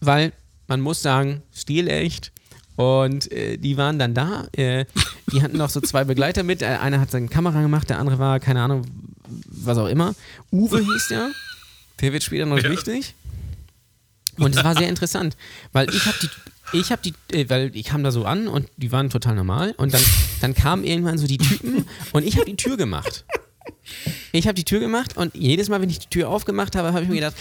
Weil 0.00 0.32
man 0.68 0.80
muss 0.80 1.02
sagen, 1.02 1.42
stilecht. 1.54 2.32
Und 2.76 3.30
äh, 3.30 3.58
die 3.58 3.76
waren 3.76 3.98
dann 3.98 4.14
da. 4.14 4.48
Äh, 4.52 4.86
die 5.30 5.42
hatten 5.42 5.58
noch 5.58 5.68
so 5.68 5.82
zwei 5.82 6.04
Begleiter 6.04 6.42
mit. 6.42 6.62
Äh, 6.62 6.66
einer 6.66 6.98
hat 7.00 7.10
seine 7.10 7.28
Kamera 7.28 7.60
gemacht, 7.60 7.90
der 7.90 7.98
andere 7.98 8.18
war, 8.18 8.40
keine 8.40 8.62
Ahnung, 8.62 8.86
was 9.46 9.76
auch 9.76 9.88
immer. 9.88 10.14
Uwe 10.50 10.80
hieß 10.80 11.08
der. 11.08 11.30
Der 12.00 12.12
wird 12.14 12.22
später 12.22 12.46
noch 12.46 12.62
wichtig. 12.62 13.14
Und 14.38 14.56
es 14.56 14.64
war 14.64 14.74
sehr 14.74 14.88
interessant, 14.88 15.36
weil 15.72 15.88
ich 15.94 16.06
habe 16.06 16.16
die, 16.22 16.78
ich 16.78 16.90
habe 16.90 17.02
die, 17.02 17.14
äh, 17.36 17.48
weil 17.48 17.70
ich 17.74 17.84
kam 17.84 18.02
da 18.02 18.10
so 18.10 18.24
an 18.24 18.48
und 18.48 18.68
die 18.76 18.92
waren 18.92 19.10
total 19.10 19.34
normal 19.34 19.74
und 19.76 19.92
dann, 19.92 20.02
dann 20.40 20.54
kamen 20.54 20.84
irgendwann 20.84 21.18
so 21.18 21.26
die 21.26 21.38
Typen 21.38 21.86
und 22.12 22.24
ich 22.24 22.36
habe 22.36 22.46
die 22.46 22.56
Tür 22.56 22.76
gemacht. 22.76 23.24
Ich 24.32 24.46
habe 24.46 24.54
die 24.54 24.64
Tür 24.64 24.80
gemacht 24.80 25.16
und 25.16 25.34
jedes 25.34 25.68
Mal, 25.68 25.80
wenn 25.80 25.90
ich 25.90 25.98
die 25.98 26.08
Tür 26.08 26.28
aufgemacht 26.28 26.74
habe, 26.74 26.92
habe 26.92 27.02
ich 27.02 27.08
mir 27.08 27.16
gedacht, 27.16 27.36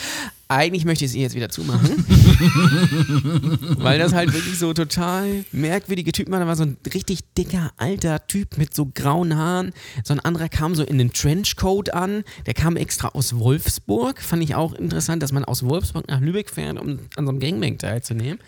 eigentlich 0.50 0.84
möchte 0.84 1.06
ich 1.06 1.12
es 1.12 1.16
jetzt 1.16 1.36
wieder 1.36 1.48
zumachen. 1.48 2.06
weil 3.78 3.98
das 3.98 4.14
halt 4.14 4.34
wirklich 4.34 4.60
so 4.60 4.74
total 4.74 5.46
merkwürdige 5.54 6.12
Typen 6.12 6.34
waren. 6.34 6.42
Da 6.42 6.48
war 6.48 6.58
so 6.58 6.64
ein 6.64 6.78
richtig 6.94 7.20
dicker, 7.38 7.72
alter 7.78 8.28
Typ 8.28 8.58
mit 8.58 8.74
so 8.76 8.92
grauen 8.94 9.38
Haaren. 9.38 9.72
So 10.04 10.14
ein 10.14 10.20
anderer 10.20 10.50
kam 10.50 10.76
so 10.76 10.84
in 10.84 10.98
den 10.98 11.14
Trenchcoat 11.14 11.94
an. 11.94 12.26
Der 12.46 12.54
kam 12.54 12.76
extra 12.76 13.10
aus 13.10 13.38
Wolfsburg. 13.38 14.22
Fand 14.22 14.44
ich 14.44 14.56
auch 14.56 14.74
interessant, 14.74 15.24
dass 15.24 15.32
man 15.32 15.46
aus 15.46 15.64
Wolfsburg 15.64 16.10
nach 16.10 16.20
Lübeck 16.20 16.50
fährt, 16.50 16.78
um 16.78 17.00
an 17.16 17.26
so 17.26 17.30
einem 17.30 17.40
Gangbang 17.40 17.78
teilzunehmen. 17.78 18.40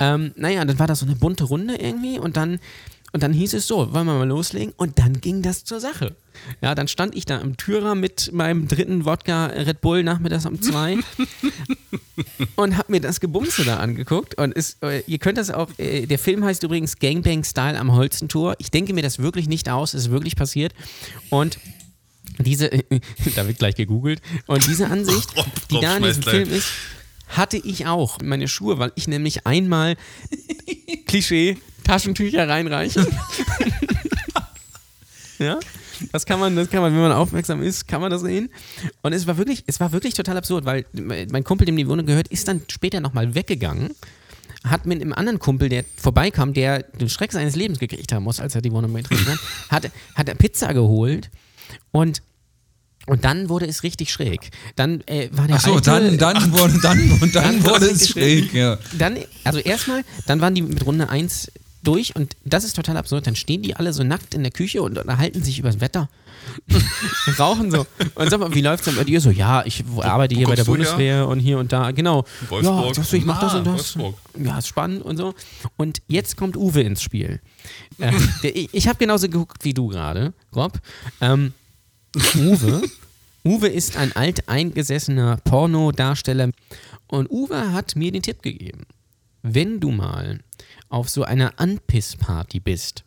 Ähm, 0.00 0.32
naja, 0.36 0.64
dann 0.64 0.78
war 0.78 0.86
das 0.86 0.98
so 0.98 1.06
eine 1.06 1.16
bunte 1.16 1.44
Runde 1.44 1.76
irgendwie 1.76 2.18
und 2.18 2.36
dann, 2.36 2.58
und 3.14 3.22
dann 3.22 3.32
hieß 3.32 3.54
es 3.54 3.68
so, 3.68 3.94
wollen 3.94 4.06
wir 4.06 4.18
mal 4.18 4.26
loslegen? 4.26 4.74
Und 4.76 4.98
dann 4.98 5.20
ging 5.20 5.40
das 5.40 5.62
zur 5.62 5.78
Sache. 5.78 6.16
Ja, 6.60 6.74
dann 6.74 6.88
stand 6.88 7.14
ich 7.14 7.24
da 7.24 7.38
im 7.38 7.56
Türer 7.56 7.94
mit 7.94 8.32
meinem 8.32 8.66
dritten 8.66 9.04
Wodka 9.04 9.46
Red 9.46 9.80
Bull 9.80 10.02
nachmittags 10.02 10.46
um 10.46 10.60
zwei 10.60 10.96
und 12.56 12.76
hab 12.76 12.88
mir 12.88 13.00
das 13.00 13.20
Gebumse 13.20 13.64
da 13.64 13.76
angeguckt. 13.76 14.36
Und 14.36 14.52
ist, 14.52 14.82
äh, 14.82 15.04
ihr 15.06 15.18
könnt 15.18 15.38
das 15.38 15.52
auch, 15.52 15.70
äh, 15.78 16.06
der 16.06 16.18
Film 16.18 16.44
heißt 16.44 16.64
übrigens 16.64 16.98
Gangbang 16.98 17.44
Style 17.44 17.78
am 17.78 17.92
Holzentor. 17.92 18.56
Ich 18.58 18.72
denke 18.72 18.92
mir 18.92 19.02
das 19.02 19.20
wirklich 19.20 19.46
nicht 19.46 19.68
aus, 19.68 19.94
es 19.94 20.06
ist 20.06 20.10
wirklich 20.10 20.34
passiert. 20.34 20.74
Und 21.30 21.60
diese, 22.40 22.68
da 23.36 23.46
wird 23.46 23.60
gleich 23.60 23.76
gegoogelt, 23.76 24.22
und 24.48 24.66
diese 24.66 24.88
Ansicht, 24.88 25.32
die 25.70 25.78
da 25.78 25.98
in 25.98 26.02
diesem 26.02 26.24
Film 26.24 26.50
ist, 26.50 26.66
hatte 27.28 27.58
ich 27.58 27.86
auch. 27.86 28.18
Meine 28.24 28.48
Schuhe, 28.48 28.80
weil 28.80 28.90
ich 28.96 29.06
nämlich 29.06 29.46
einmal 29.46 29.94
Klischee 31.06 31.58
Taschentücher 31.84 32.48
reinreiche. 32.48 33.06
ja, 35.38 35.58
das 36.12 36.26
kann 36.26 36.40
man, 36.40 36.56
das 36.56 36.70
kann 36.70 36.80
man, 36.80 36.92
wenn 36.92 37.00
man 37.00 37.12
aufmerksam 37.12 37.62
ist, 37.62 37.86
kann 37.86 38.00
man 38.00 38.10
das 38.10 38.22
sehen. 38.22 38.50
Und 39.02 39.12
es 39.12 39.26
war 39.26 39.36
wirklich, 39.36 39.64
es 39.66 39.80
war 39.80 39.92
wirklich 39.92 40.14
total 40.14 40.36
absurd, 40.36 40.64
weil 40.64 40.86
mein 40.92 41.44
Kumpel, 41.44 41.66
dem 41.66 41.76
die 41.76 41.88
Wohnung 41.88 42.06
gehört, 42.06 42.28
ist 42.28 42.48
dann 42.48 42.62
später 42.68 43.00
nochmal 43.00 43.34
weggegangen. 43.34 43.90
Hat 44.64 44.86
mit 44.86 45.02
einem 45.02 45.12
anderen 45.12 45.38
Kumpel, 45.38 45.68
der 45.68 45.84
vorbeikam, 45.96 46.54
der 46.54 46.82
den 46.82 47.10
Schreck 47.10 47.32
seines 47.32 47.54
Lebens 47.54 47.78
gekriegt 47.78 48.12
haben 48.12 48.24
muss, 48.24 48.40
als 48.40 48.54
er 48.54 48.62
die 48.62 48.72
Wohnung 48.72 48.92
betreten 48.92 49.26
hat, 49.26 49.38
hat, 49.84 49.90
hat 50.14 50.28
er 50.28 50.34
Pizza 50.34 50.72
geholt 50.72 51.30
und 51.92 52.22
und 53.06 53.26
dann 53.26 53.50
wurde 53.50 53.66
es 53.66 53.82
richtig 53.82 54.10
schräg. 54.10 54.48
Dann 54.76 55.02
äh, 55.06 55.28
war 55.32 55.46
der 55.46 55.56
Ach 55.56 55.60
so, 55.60 55.74
alte, 55.74 55.90
dann, 55.90 56.16
dann 56.16 56.52
wurde, 56.52 56.80
dann, 56.80 56.98
und 57.20 57.34
dann 57.34 57.44
Dann 57.44 57.64
wurde 57.64 57.84
es 57.84 58.00
richtig 58.00 58.12
schräg, 58.12 58.54
ja. 58.54 58.78
dann, 58.96 59.18
also 59.44 59.58
erstmal, 59.58 60.04
dann 60.26 60.40
waren 60.40 60.54
die 60.54 60.62
mit 60.62 60.86
Runde 60.86 61.10
1 61.10 61.52
durch 61.84 62.16
und 62.16 62.36
das 62.44 62.64
ist 62.64 62.74
total 62.74 62.96
absurd. 62.96 63.26
Dann 63.26 63.36
stehen 63.36 63.62
die 63.62 63.76
alle 63.76 63.92
so 63.92 64.02
nackt 64.02 64.34
in 64.34 64.42
der 64.42 64.52
Küche 64.52 64.82
und 64.82 64.98
unterhalten 64.98 65.42
sich 65.42 65.58
über 65.58 65.70
das 65.70 65.80
Wetter. 65.80 66.08
Rauchen 67.38 67.70
so. 67.70 67.86
Und 68.14 68.30
sag 68.30 68.40
mal, 68.40 68.54
wie 68.54 68.60
läuft's 68.60 68.86
denn 68.86 68.96
bei 68.96 69.04
dir 69.04 69.20
so? 69.20 69.30
Ja, 69.30 69.64
ich 69.64 69.84
arbeite 70.00 70.34
hier 70.34 70.46
bei 70.46 70.54
der 70.54 70.64
du 70.64 70.72
her? 70.72 70.76
Bundeswehr 70.78 71.28
und 71.28 71.40
hier 71.40 71.58
und 71.58 71.72
da. 71.72 71.90
Genau. 71.92 72.24
Wolfsburg. 72.48 72.86
Ja, 72.86 72.94
sagst 72.94 73.12
du, 73.12 73.16
ich 73.16 73.24
mach 73.24 73.40
das 73.40 73.54
Ah, 73.54 73.58
und 73.58 73.66
das. 73.66 73.74
Wolfsburg. 73.74 74.16
Ja, 74.38 74.58
ist 74.58 74.68
spannend 74.68 75.02
und 75.02 75.16
so. 75.16 75.34
Und 75.76 76.02
jetzt 76.08 76.36
kommt 76.36 76.56
Uwe 76.56 76.82
ins 76.82 77.02
Spiel. 77.02 77.40
Äh, 77.98 78.12
ich 78.42 78.68
ich 78.72 78.88
habe 78.88 78.98
genauso 78.98 79.28
geguckt 79.28 79.64
wie 79.64 79.74
du 79.74 79.88
gerade, 79.88 80.34
Rob. 80.54 80.78
Ähm, 81.20 81.52
Uwe. 82.36 82.82
Uwe 83.44 83.68
ist 83.68 83.96
ein 83.96 84.14
alteingesessener 84.16 85.36
Pornodarsteller 85.44 86.50
und 87.08 87.30
Uwe 87.30 87.72
hat 87.72 87.94
mir 87.96 88.10
den 88.10 88.22
Tipp 88.22 88.42
gegeben. 88.42 88.86
Wenn 89.42 89.80
du 89.80 89.90
mal 89.90 90.40
auf 90.94 91.08
so 91.10 91.24
einer 91.24 91.58
Anpiss-Party 91.58 92.60
bist, 92.60 93.02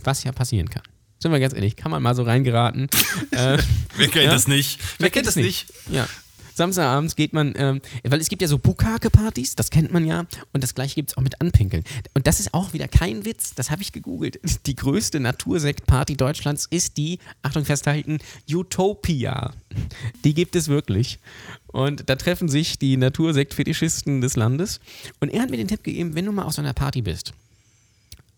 was 0.00 0.24
ja 0.24 0.32
passieren 0.32 0.68
kann. 0.68 0.82
Sind 1.20 1.30
wir 1.30 1.38
ganz 1.38 1.54
ehrlich, 1.54 1.76
kann 1.76 1.92
man 1.92 2.02
mal 2.02 2.16
so 2.16 2.24
reingeraten. 2.24 2.88
äh, 3.30 3.58
Wer 3.96 4.08
kennt 4.08 4.24
Ja? 4.24 4.32
das 4.32 4.48
nicht? 4.48 4.80
Wer, 4.98 5.08
kennt 5.10 5.28
das 5.28 5.36
nicht? 5.36 5.72
Ja. 5.88 6.08
Samstagabends 6.54 7.16
geht 7.16 7.32
man, 7.32 7.54
ähm, 7.56 7.80
weil 8.04 8.20
es 8.20 8.28
gibt 8.28 8.42
ja 8.42 8.48
so 8.48 8.58
Bukake-Partys, 8.58 9.56
das 9.56 9.70
kennt 9.70 9.92
man 9.92 10.06
ja, 10.06 10.26
und 10.52 10.62
das 10.62 10.74
gleiche 10.74 10.94
gibt 10.94 11.10
es 11.10 11.16
auch 11.16 11.22
mit 11.22 11.40
Anpinkeln. 11.40 11.84
Und 12.14 12.26
das 12.26 12.40
ist 12.40 12.54
auch 12.54 12.72
wieder 12.72 12.88
kein 12.88 13.24
Witz, 13.24 13.54
das 13.54 13.70
habe 13.70 13.82
ich 13.82 13.92
gegoogelt. 13.92 14.40
Die 14.66 14.76
größte 14.76 15.20
Natursekt-Party 15.20 16.16
Deutschlands 16.16 16.66
ist 16.70 16.96
die, 16.96 17.18
Achtung 17.42 17.64
festhalten, 17.64 18.18
Utopia. 18.48 19.52
Die 20.24 20.34
gibt 20.34 20.56
es 20.56 20.68
wirklich. 20.68 21.18
Und 21.68 22.08
da 22.08 22.16
treffen 22.16 22.48
sich 22.48 22.78
die 22.78 22.96
Natursekt-Fetischisten 22.96 24.20
des 24.20 24.36
Landes. 24.36 24.80
Und 25.20 25.30
er 25.30 25.42
hat 25.42 25.50
mir 25.50 25.56
den 25.56 25.68
Tipp 25.68 25.82
gegeben, 25.82 26.14
wenn 26.14 26.26
du 26.26 26.32
mal 26.32 26.44
auf 26.44 26.52
so 26.52 26.62
einer 26.62 26.74
Party 26.74 27.02
bist, 27.02 27.32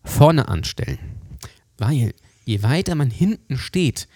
vorne 0.03 0.47
anstellen. 0.47 0.99
Weil 1.77 2.13
je 2.45 2.63
weiter 2.63 2.95
man 2.95 3.09
hinten 3.09 3.57
steht, 3.57 4.07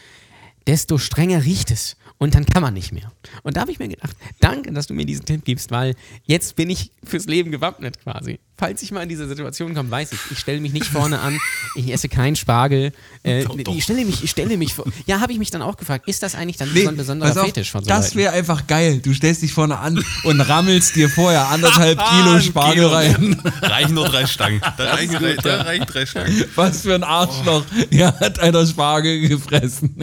desto 0.69 0.99
strenger 0.99 1.43
riecht 1.45 1.71
es. 1.71 1.97
Und 2.19 2.35
dann 2.35 2.45
kann 2.45 2.61
man 2.61 2.75
nicht 2.75 2.91
mehr. 2.91 3.11
Und 3.41 3.57
da 3.57 3.61
habe 3.61 3.71
ich 3.71 3.79
mir 3.79 3.87
gedacht, 3.87 4.15
danke, 4.39 4.71
dass 4.71 4.85
du 4.85 4.93
mir 4.93 5.05
diesen 5.05 5.25
Tipp 5.25 5.45
gibst, 5.45 5.71
weil 5.71 5.95
jetzt 6.25 6.55
bin 6.55 6.69
ich 6.69 6.91
fürs 7.03 7.25
Leben 7.25 7.49
gewappnet 7.49 7.99
quasi. 8.01 8.39
Falls 8.59 8.81
ich 8.81 8.91
mal 8.91 9.01
in 9.03 9.09
diese 9.09 9.27
Situation 9.27 9.73
komme, 9.73 9.89
weiß 9.89 10.11
ich, 10.11 10.19
ich 10.31 10.39
stelle 10.39 10.59
mich 10.59 10.73
nicht 10.73 10.85
vorne 10.87 11.19
an, 11.19 11.39
ich 11.75 11.91
esse 11.93 12.09
keinen 12.09 12.35
Spargel. 12.35 12.91
Äh, 13.23 13.45
Doch, 13.45 13.55
doch. 13.57 13.73
Ich 13.73 13.83
stelle 13.85 14.03
mich, 14.03 14.21
ich 14.23 14.29
stelle 14.31 14.57
mich 14.57 14.73
vor. 14.73 14.85
Ja, 15.05 15.21
habe 15.21 15.31
ich 15.31 15.39
mich 15.39 15.49
dann 15.49 15.61
auch 15.61 15.77
gefragt, 15.77 16.07
ist 16.09 16.21
das 16.23 16.35
eigentlich 16.35 16.57
dann 16.57 16.71
Nee, 16.73 16.83
so 16.83 16.89
ein 16.89 16.97
besonderer 16.97 17.39
auf, 17.39 17.45
Fetisch 17.45 17.71
von 17.71 17.83
so 17.83 17.87
das 17.89 18.15
wäre 18.15 18.33
einfach 18.33 18.67
geil. 18.67 18.99
Du 18.99 19.13
stellst 19.13 19.41
dich 19.41 19.53
vorne 19.53 19.79
an 19.79 20.03
und 20.23 20.41
rammelst 20.41 20.95
dir 20.95 21.09
vorher 21.09 21.47
anderthalb 21.47 21.97
Kilo 22.09 22.39
Spargel 22.41 22.73
Kilo. 22.75 22.87
rein. 22.89 23.41
Reichen 23.61 23.93
nur 23.95 24.09
drei 24.09 24.27
Stangen. 24.27 24.61
Da 24.77 24.93
reichen, 24.93 25.13
drei, 25.15 25.35
da 25.35 25.61
reichen 25.61 25.85
drei 25.85 26.05
Stangen. 26.05 26.43
Was 26.55 26.81
für 26.81 26.95
ein 26.95 27.03
Arschloch. 27.03 27.63
Ja, 27.91 28.13
hat 28.19 28.39
einer 28.39 28.65
Spargel 28.67 29.27
gefressen. 29.27 29.95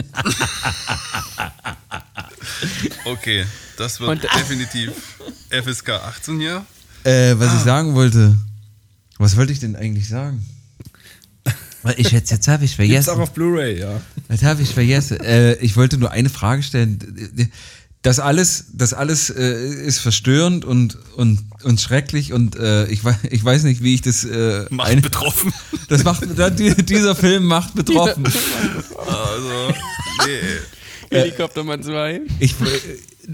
Okay, 3.05 3.45
das 3.77 3.99
wird 3.99 4.09
Und- 4.09 4.23
definitiv 4.23 4.91
FSK 5.49 5.89
18 5.91 6.39
hier. 6.39 6.65
Äh, 7.07 7.39
was 7.39 7.53
ich 7.55 7.61
sagen 7.61 7.95
wollte. 7.95 8.35
Was 9.17 9.37
wollte 9.37 9.53
ich 9.53 9.59
denn 9.59 9.75
eigentlich 9.75 10.07
sagen? 10.09 10.45
Ich 11.95 12.11
jetzt, 12.11 12.31
jetzt 12.31 12.49
habe 12.49 12.65
ich 12.65 12.75
Gibt's 12.75 13.07
auch 13.07 13.13
vergessen. 13.15 13.21
auf 13.21 13.31
Blu-ray, 13.31 13.79
ja. 13.79 14.01
Das 14.27 14.43
habe 14.43 14.61
ich 14.61 14.73
vergessen. 14.73 15.21
Äh, 15.21 15.53
ich 15.55 15.77
wollte 15.77 15.97
nur 15.97 16.11
eine 16.11 16.29
Frage 16.29 16.61
stellen. 16.63 16.99
Das 18.01 18.19
alles, 18.19 18.65
das 18.73 18.93
alles 18.93 19.29
äh, 19.29 19.85
ist 19.85 19.99
verstörend 19.99 20.65
und, 20.65 20.97
und, 21.15 21.45
und 21.63 21.79
schrecklich 21.79 22.33
und 22.33 22.57
äh, 22.57 22.87
ich, 22.87 23.03
weiß, 23.05 23.15
ich 23.31 23.43
weiß 23.43 23.63
nicht, 23.63 23.81
wie 23.81 23.93
ich 23.93 24.01
das. 24.01 24.25
Äh, 24.25 24.65
Macht 24.69 25.01
betroffen. 25.01 25.53
das 25.87 26.03
macht, 26.03 26.23
dieser 26.89 27.15
Film 27.15 27.45
macht 27.45 27.73
betroffen. 27.73 28.25
Also, 28.97 29.73
nee. 30.25 31.17
Helikoptermann 31.17 31.81
2. 31.81 32.21
Ich, 32.39 32.55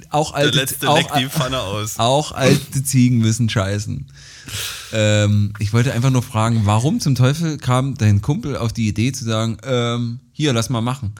auch 0.09 0.31
Der 0.31 0.45
alte, 0.45 0.57
letzte 0.57 0.89
auch, 0.89 1.17
die 1.17 1.27
Pfanne 1.27 1.59
aus. 1.59 1.95
auch 1.99 2.31
alte 2.31 2.83
Ziegen 2.83 3.19
müssen 3.19 3.49
scheißen. 3.49 4.07
Ähm, 4.91 5.53
ich 5.59 5.73
wollte 5.73 5.93
einfach 5.93 6.09
nur 6.09 6.23
fragen, 6.23 6.61
warum 6.65 6.99
zum 6.99 7.15
Teufel 7.15 7.57
kam 7.57 7.95
dein 7.95 8.21
Kumpel 8.21 8.57
auf 8.57 8.73
die 8.73 8.87
Idee 8.87 9.11
zu 9.11 9.23
sagen, 9.23 9.57
ähm, 9.63 10.19
hier, 10.31 10.53
lass 10.53 10.69
mal 10.69 10.81
machen. 10.81 11.13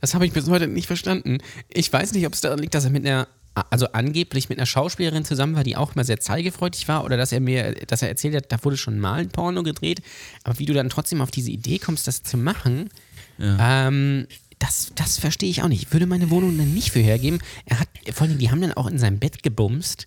Das 0.00 0.14
habe 0.14 0.26
ich 0.26 0.32
bis 0.32 0.48
heute 0.48 0.68
nicht 0.68 0.86
verstanden. 0.86 1.38
Ich 1.68 1.92
weiß 1.92 2.12
nicht, 2.12 2.26
ob 2.26 2.34
es 2.34 2.40
daran 2.40 2.58
liegt, 2.58 2.74
dass 2.74 2.84
er 2.84 2.90
mit 2.90 3.04
einer, 3.04 3.26
also 3.70 3.86
angeblich 3.92 4.48
mit 4.48 4.58
einer 4.58 4.66
Schauspielerin 4.66 5.24
zusammen 5.24 5.56
war, 5.56 5.64
die 5.64 5.76
auch 5.76 5.94
immer 5.94 6.04
sehr 6.04 6.20
zeigefreudig 6.20 6.86
war, 6.88 7.04
oder 7.04 7.16
dass 7.16 7.32
er 7.32 7.40
mir, 7.40 7.74
dass 7.86 8.02
er 8.02 8.08
erzählt 8.08 8.36
hat, 8.36 8.52
da 8.52 8.62
wurde 8.62 8.76
schon 8.76 8.98
mal 8.98 9.20
ein 9.20 9.30
Porno 9.30 9.62
gedreht. 9.62 10.02
Aber 10.44 10.58
wie 10.58 10.66
du 10.66 10.74
dann 10.74 10.88
trotzdem 10.88 11.20
auf 11.20 11.30
diese 11.30 11.50
Idee 11.50 11.78
kommst, 11.78 12.06
das 12.06 12.22
zu 12.22 12.36
machen, 12.36 12.90
ähm, 13.38 14.26
das, 14.62 14.92
das 14.94 15.18
verstehe 15.18 15.50
ich 15.50 15.62
auch 15.62 15.68
nicht. 15.68 15.82
Ich 15.82 15.92
würde 15.92 16.06
meine 16.06 16.30
Wohnung 16.30 16.56
dann 16.56 16.72
nicht 16.72 16.92
für 16.92 17.00
hergeben. 17.00 17.40
Er 17.66 17.80
hat, 17.80 17.88
vor 18.12 18.28
allem, 18.28 18.38
die 18.38 18.50
haben 18.50 18.60
dann 18.60 18.72
auch 18.72 18.86
in 18.86 18.96
seinem 18.96 19.18
Bett 19.18 19.42
gebumst. 19.42 20.06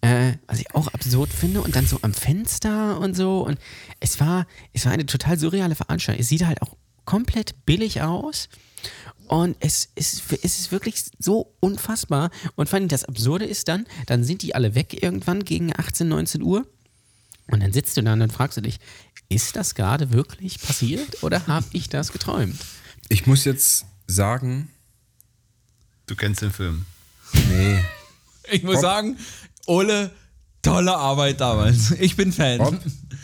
Äh, 0.00 0.34
was 0.46 0.60
ich 0.60 0.72
auch 0.76 0.86
absurd 0.88 1.32
finde 1.32 1.60
und 1.60 1.74
dann 1.74 1.84
so 1.84 1.98
am 2.02 2.14
Fenster 2.14 3.00
und 3.00 3.16
so 3.16 3.44
und 3.44 3.58
es 3.98 4.20
war, 4.20 4.46
es 4.72 4.84
war 4.84 4.92
eine 4.92 5.06
total 5.06 5.36
surreale 5.36 5.74
Veranstaltung. 5.74 6.20
Es 6.20 6.28
sieht 6.28 6.46
halt 6.46 6.62
auch 6.62 6.76
komplett 7.04 7.66
billig 7.66 8.00
aus 8.00 8.48
und 9.26 9.56
es 9.58 9.88
ist, 9.96 10.22
es 10.30 10.60
ist 10.60 10.70
wirklich 10.70 11.02
so 11.18 11.52
unfassbar. 11.58 12.30
Und 12.54 12.68
vor 12.68 12.78
allem 12.78 12.86
das 12.86 13.04
Absurde 13.04 13.44
ist 13.44 13.66
dann, 13.66 13.86
dann 14.06 14.22
sind 14.22 14.42
die 14.42 14.54
alle 14.54 14.76
weg 14.76 15.02
irgendwann 15.02 15.44
gegen 15.44 15.72
18, 15.76 16.06
19 16.06 16.42
Uhr. 16.42 16.68
Und 17.50 17.60
dann 17.60 17.72
sitzt 17.72 17.96
du 17.96 18.02
da 18.02 18.12
und 18.12 18.20
dann 18.20 18.30
fragst 18.30 18.56
du 18.56 18.60
dich, 18.60 18.78
ist 19.28 19.56
das 19.56 19.74
gerade 19.74 20.12
wirklich 20.12 20.60
passiert 20.60 21.24
oder 21.24 21.48
habe 21.48 21.66
ich 21.72 21.88
das 21.88 22.12
geträumt? 22.12 22.60
Ich 23.08 23.26
muss 23.26 23.44
jetzt 23.44 23.84
sagen, 24.06 24.68
Du 26.06 26.16
kennst 26.16 26.40
den 26.40 26.50
Film. 26.52 26.86
nee. 27.50 27.78
Ich 28.50 28.62
muss 28.62 28.80
sagen, 28.80 29.18
Ole, 29.66 30.10
tolle 30.62 30.96
Arbeit 30.96 31.38
damals. 31.40 31.90
Ich 32.00 32.16
bin 32.16 32.32
Fan. 32.32 32.58
Rob, 32.60 32.80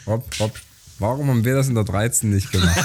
Rob, 0.06 0.40
Rob, 0.40 0.60
warum 0.98 1.28
haben 1.28 1.44
wir 1.46 1.54
das 1.54 1.68
in 1.68 1.74
der 1.74 1.84
13 1.84 2.28
nicht 2.30 2.50
gemacht? 2.52 2.76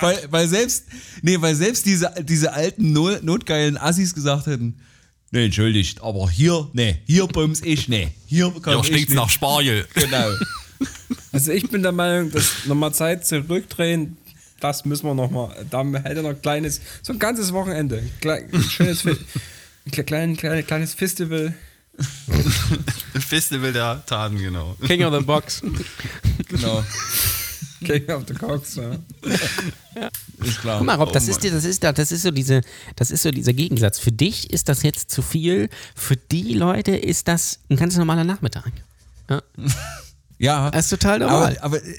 Weil, 0.00 0.26
weil 0.30 0.48
selbst, 0.48 0.84
nee, 1.22 1.40
weil 1.40 1.54
selbst 1.54 1.84
diese, 1.86 2.12
diese 2.22 2.52
alten 2.52 2.92
no, 2.92 3.10
notgeilen 3.22 3.76
Assis 3.76 4.14
gesagt 4.14 4.46
hätten, 4.46 4.80
nee, 5.30 5.46
entschuldigt, 5.46 6.00
aber 6.02 6.30
hier, 6.30 6.68
nee, 6.72 6.98
hier 7.06 7.26
bums 7.26 7.60
ich, 7.62 7.88
nee, 7.88 8.12
hier 8.26 8.50
kann 8.62 8.74
Ja, 8.74 8.80
ich 8.80 8.86
stinkt's 8.86 9.08
nicht. 9.10 9.16
nach 9.16 9.28
Spargel. 9.28 9.86
Genau. 9.94 10.30
Also 11.32 11.52
ich 11.52 11.68
bin 11.70 11.82
der 11.82 11.92
Meinung, 11.92 12.30
dass 12.30 12.64
nochmal 12.66 12.92
Zeit 12.94 13.26
zurückdrehen, 13.26 14.16
das 14.60 14.84
müssen 14.84 15.06
wir 15.06 15.14
nochmal, 15.14 15.54
da 15.70 15.84
hätte 15.84 16.22
noch 16.22 16.30
ein 16.30 16.42
kleines, 16.42 16.80
so 17.02 17.12
ein 17.12 17.18
ganzes 17.18 17.52
Wochenende, 17.52 18.02
ein 18.24 18.62
schönes, 18.62 19.04
klein, 19.90 20.36
klein, 20.36 20.66
kleines 20.66 20.94
Festival. 20.94 21.54
Festival 23.18 23.72
der 23.72 24.04
Taten, 24.06 24.38
genau. 24.38 24.76
King 24.86 25.04
of 25.04 25.14
the 25.18 25.24
Box. 25.24 25.62
Genau. 26.48 26.84
King 27.84 28.10
of 28.10 28.24
the 28.26 28.34
Cox, 28.34 28.76
ja. 28.76 28.90
Ist 30.44 30.60
klar. 30.60 30.78
Guck 30.78 30.86
mal, 30.86 30.94
Rob, 30.94 31.12
das 31.12 31.28
Oh 31.28 31.30
ist, 31.30 31.44
das 31.44 31.64
ist 31.64 31.82
da, 31.84 31.92
das 31.92 32.12
ist 32.12 32.22
so 32.22 32.30
diese, 32.30 32.62
das 32.96 33.10
ist 33.10 33.22
so 33.22 33.30
dieser 33.30 33.52
Gegensatz. 33.52 33.98
Für 33.98 34.12
dich 34.12 34.50
ist 34.52 34.68
das 34.68 34.82
jetzt 34.82 35.10
zu 35.10 35.22
viel, 35.22 35.68
für 35.94 36.16
die 36.16 36.54
Leute 36.54 36.96
ist 36.96 37.28
das 37.28 37.60
ein 37.70 37.76
ganz 37.76 37.96
normaler 37.96 38.24
Nachmittag. 38.24 38.72
Ja, 39.28 39.42
Das 40.40 40.84
ist 40.86 40.90
total 40.90 41.18
normal. 41.18 41.58
aber, 41.60 41.76
aber 41.78 41.84
äh, 41.84 41.94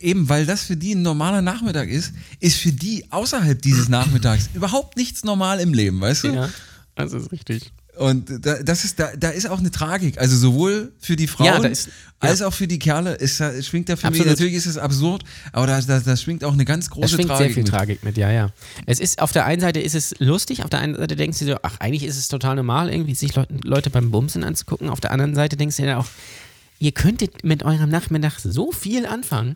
eben, 0.00 0.28
weil 0.28 0.46
das 0.46 0.62
für 0.62 0.76
die 0.76 0.94
ein 0.94 1.02
normaler 1.02 1.42
Nachmittag 1.42 1.88
ist, 1.88 2.12
ist 2.40 2.56
für 2.58 2.72
die 2.72 3.04
außerhalb 3.10 3.60
dieses 3.60 3.88
Nachmittags 3.88 4.48
überhaupt 4.54 4.96
nichts 4.96 5.24
normal 5.24 5.60
im 5.60 5.74
Leben, 5.74 6.00
weißt 6.00 6.24
du? 6.24 6.28
Ja, 6.34 6.48
das 6.94 7.12
ist 7.12 7.30
richtig. 7.32 7.72
Und 7.98 8.46
da, 8.46 8.62
das 8.62 8.84
ist, 8.86 8.98
da, 8.98 9.10
da 9.18 9.28
ist 9.28 9.46
auch 9.46 9.58
eine 9.58 9.70
Tragik. 9.70 10.18
Also 10.18 10.34
sowohl 10.34 10.92
für 10.98 11.14
die 11.14 11.26
Frauen 11.26 11.46
Ja, 11.46 11.58
da 11.60 11.68
ist- 11.68 11.88
ja. 11.88 11.92
als 12.30 12.40
auch 12.40 12.54
für 12.54 12.66
die 12.66 12.78
Kerle 12.78 13.12
ist, 13.16 13.38
da- 13.38 13.60
schwingt 13.62 13.90
da 13.90 13.96
für 13.96 14.06
mich, 14.06 14.20
Absolut. 14.20 14.28
natürlich 14.28 14.54
ist 14.54 14.64
es 14.64 14.78
absurd, 14.78 15.24
aber 15.52 15.66
da, 15.66 15.78
da, 15.82 16.00
da 16.00 16.16
schwingt 16.16 16.42
auch 16.42 16.54
eine 16.54 16.64
ganz 16.64 16.88
große 16.88 17.10
schwingt 17.10 17.28
Tragik. 17.28 17.46
sehr 17.48 17.54
viel 17.54 17.62
mit. 17.64 17.70
Tragik 17.72 18.02
mit, 18.02 18.16
ja, 18.16 18.30
ja. 18.30 18.48
Es 18.86 18.98
ist, 18.98 19.20
auf 19.20 19.32
der 19.32 19.44
einen 19.44 19.60
Seite 19.60 19.78
ist 19.80 19.94
es 19.94 20.14
lustig, 20.20 20.64
auf 20.64 20.70
der 20.70 20.78
einen 20.78 20.94
Seite 20.96 21.16
denkst 21.16 21.38
du 21.40 21.44
so, 21.44 21.56
ach, 21.60 21.76
eigentlich 21.80 22.04
ist 22.04 22.16
es 22.16 22.28
total 22.28 22.56
normal, 22.56 22.88
irgendwie 22.88 23.14
sich 23.14 23.34
Leute, 23.34 23.52
Leute 23.62 23.90
beim 23.90 24.10
Bumsen 24.10 24.42
anzugucken. 24.42 24.88
Auf 24.88 25.00
der 25.00 25.10
anderen 25.10 25.34
Seite 25.34 25.58
denkst 25.58 25.76
du 25.76 25.82
dir 25.82 25.98
auch, 25.98 26.06
ihr 26.82 26.90
könntet 26.90 27.44
mit 27.44 27.62
eurem 27.62 27.88
Nachmittag 27.90 28.40
so 28.40 28.72
viel 28.72 29.06
anfangen. 29.06 29.54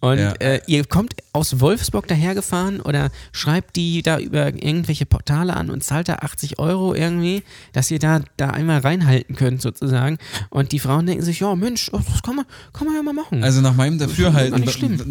Und 0.00 0.18
Ja. 0.18 0.32
äh, 0.40 0.60
ihr 0.66 0.86
kommt 0.86 1.14
aus 1.34 1.60
Wolfsburg 1.60 2.08
dahergefahren 2.08 2.80
oder 2.80 3.10
schreibt 3.32 3.76
die 3.76 4.00
da 4.02 4.18
über 4.18 4.46
irgendwelche 4.54 5.04
Portale 5.04 5.54
an 5.54 5.68
und 5.68 5.84
zahlt 5.84 6.08
da 6.08 6.14
80 6.16 6.58
Euro 6.58 6.94
irgendwie, 6.94 7.42
dass 7.74 7.90
ihr 7.90 7.98
da, 7.98 8.22
da 8.38 8.48
einmal 8.50 8.78
reinhalten 8.80 9.36
könnt 9.36 9.60
sozusagen. 9.60 10.16
Und 10.48 10.72
die 10.72 10.78
Frauen 10.78 11.04
denken 11.04 11.22
sich, 11.22 11.40
ja 11.40 11.54
Mensch, 11.54 11.90
oh, 11.92 12.00
das 12.10 12.22
kann 12.22 12.36
man, 12.36 12.46
kann 12.72 12.86
man 12.86 12.96
ja 12.96 13.02
mal 13.02 13.12
machen. 13.12 13.44
Also 13.44 13.60
nach 13.60 13.74
meinem 13.74 13.98
Dafürhalten, 13.98 14.64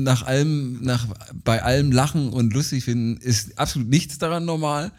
nach 0.03 0.23
allem, 0.23 0.81
nach, 0.81 1.05
bei 1.43 1.61
allem 1.61 1.91
Lachen 1.91 2.29
und 2.29 2.53
lustig 2.53 2.85
finden, 2.85 3.17
ist 3.21 3.59
absolut 3.59 3.87
nichts 3.87 4.17
daran 4.17 4.45
normal. 4.45 4.91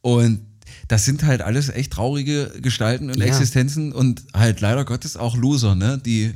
Und 0.00 0.40
das 0.88 1.04
sind 1.04 1.24
halt 1.24 1.42
alles 1.42 1.68
echt 1.68 1.92
traurige 1.92 2.52
Gestalten 2.62 3.10
und 3.10 3.18
Ja. 3.18 3.26
Existenzen 3.26 3.92
und 3.92 4.22
halt 4.34 4.60
leider 4.60 4.84
Gottes 4.84 5.16
auch 5.16 5.36
Loser, 5.36 5.74
ne, 5.74 6.00
die, 6.04 6.34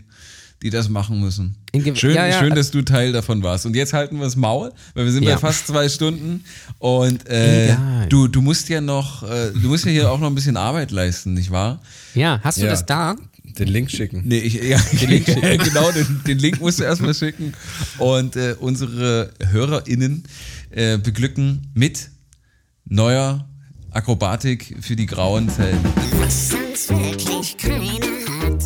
die 0.63 0.71
das 0.71 0.89
machen 0.89 1.21
müssen. 1.21 1.57
Schön, 1.95 2.15
ja, 2.15 2.27
ja. 2.27 2.39
schön, 2.39 2.55
dass 2.55 2.71
du 2.71 2.83
Teil 2.83 3.13
davon 3.13 3.43
warst. 3.43 3.65
Und 3.67 3.75
jetzt 3.75 3.93
halten 3.95 4.17
wir 4.19 4.25
das 4.25 4.37
Maul, 4.37 4.73
weil 4.95 5.07
wir 5.07 5.13
sind 5.13 5.25
Ja. 5.25 5.35
bei 5.35 5.41
fast 5.41 5.67
zwei 5.67 5.89
Stunden. 5.89 6.45
Und 6.79 7.27
äh, 7.29 7.75
du, 8.09 8.29
du 8.29 8.43
musst 8.43 8.69
ja 8.69 8.81
noch, 8.81 9.23
äh, 9.23 9.51
du 9.53 9.69
musst 9.69 9.85
ja 9.87 9.91
hier 9.91 10.11
auch 10.13 10.21
noch 10.21 10.29
ein 10.29 10.35
bisschen 10.35 10.57
Arbeit 10.57 10.91
leisten, 10.91 11.35
nicht 11.35 11.51
wahr? 11.51 11.81
ja, 12.15 12.41
hast 12.45 12.59
du 12.59 12.65
Ja. 12.65 12.71
das 12.71 12.85
da? 12.87 13.17
Den 13.59 13.69
Link 13.69 13.91
schicken. 13.91 14.23
Nee, 14.25 14.39
ich, 14.39 14.55
ja, 14.55 14.79
den 15.01 15.11
Link 15.11 15.27
genau, 15.65 15.91
den, 15.93 16.21
den 16.27 16.39
Link 16.39 16.61
musst 16.61 16.79
du 16.79 16.85
erstmal 16.85 17.13
schicken. 17.15 17.53
Und 17.99 18.37
äh, 18.37 18.55
unsere 18.59 19.31
HörerInnen 19.51 20.23
äh, 20.71 20.97
beglücken 20.99 21.67
mit 21.75 22.09
neuer 22.85 23.47
Akrobatik 23.93 24.77
für 24.81 24.97
die 24.97 25.07
grauen 25.07 25.49
Zellen. 25.49 25.79
Was 26.21 26.49
sonst 26.49 26.89
wirklich 26.91 27.57
keiner 27.59 28.07
hat, 28.43 28.63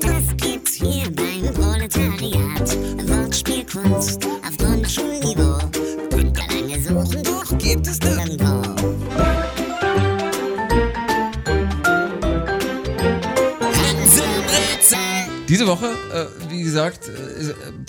das 0.00 0.36
gibt's 0.36 0.74
hier 0.74 1.10
beim 1.14 1.52
Proletariat. 1.52 3.08
Wortspielkunst 3.08 4.24
auf 4.24 4.56
Grundschulniveau. 4.56 5.58
Könnt 6.10 6.38
ihr 6.38 6.60
lange 6.60 6.82
suchen, 6.82 7.22
doch 7.22 7.58
gibt 7.58 7.86
es 7.86 8.00
nirgendwo. 8.00 8.62
Diese 15.48 15.66
Woche, 15.66 15.86
äh, 15.86 16.50
wie 16.50 16.62
gesagt, 16.62 17.08
äh, 17.08 17.10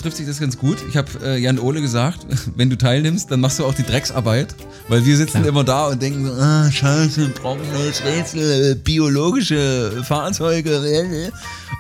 trifft 0.01 0.17
sich 0.17 0.27
das 0.27 0.39
ganz 0.39 0.57
gut. 0.57 0.77
Ich 0.89 0.97
habe 0.97 1.09
äh, 1.23 1.37
Jan 1.37 1.59
Ole 1.59 1.81
gesagt, 1.81 2.25
wenn 2.55 2.69
du 2.69 2.77
teilnimmst, 2.77 3.31
dann 3.31 3.39
machst 3.39 3.59
du 3.59 3.65
auch 3.65 3.73
die 3.73 3.83
Drecksarbeit. 3.83 4.55
Weil 4.87 5.05
wir 5.05 5.15
sitzen 5.15 5.45
immer 5.45 5.63
da 5.63 5.87
und 5.87 6.01
denken 6.01 6.25
so, 6.25 6.33
ah, 6.33 6.69
scheiße, 6.71 7.33
trockenes 7.33 8.03
Rätsel, 8.03 8.71
äh, 8.71 8.75
biologische 8.75 10.03
Fahrzeuge. 10.03 10.71
äh, 10.71 11.27
äh. 11.27 11.31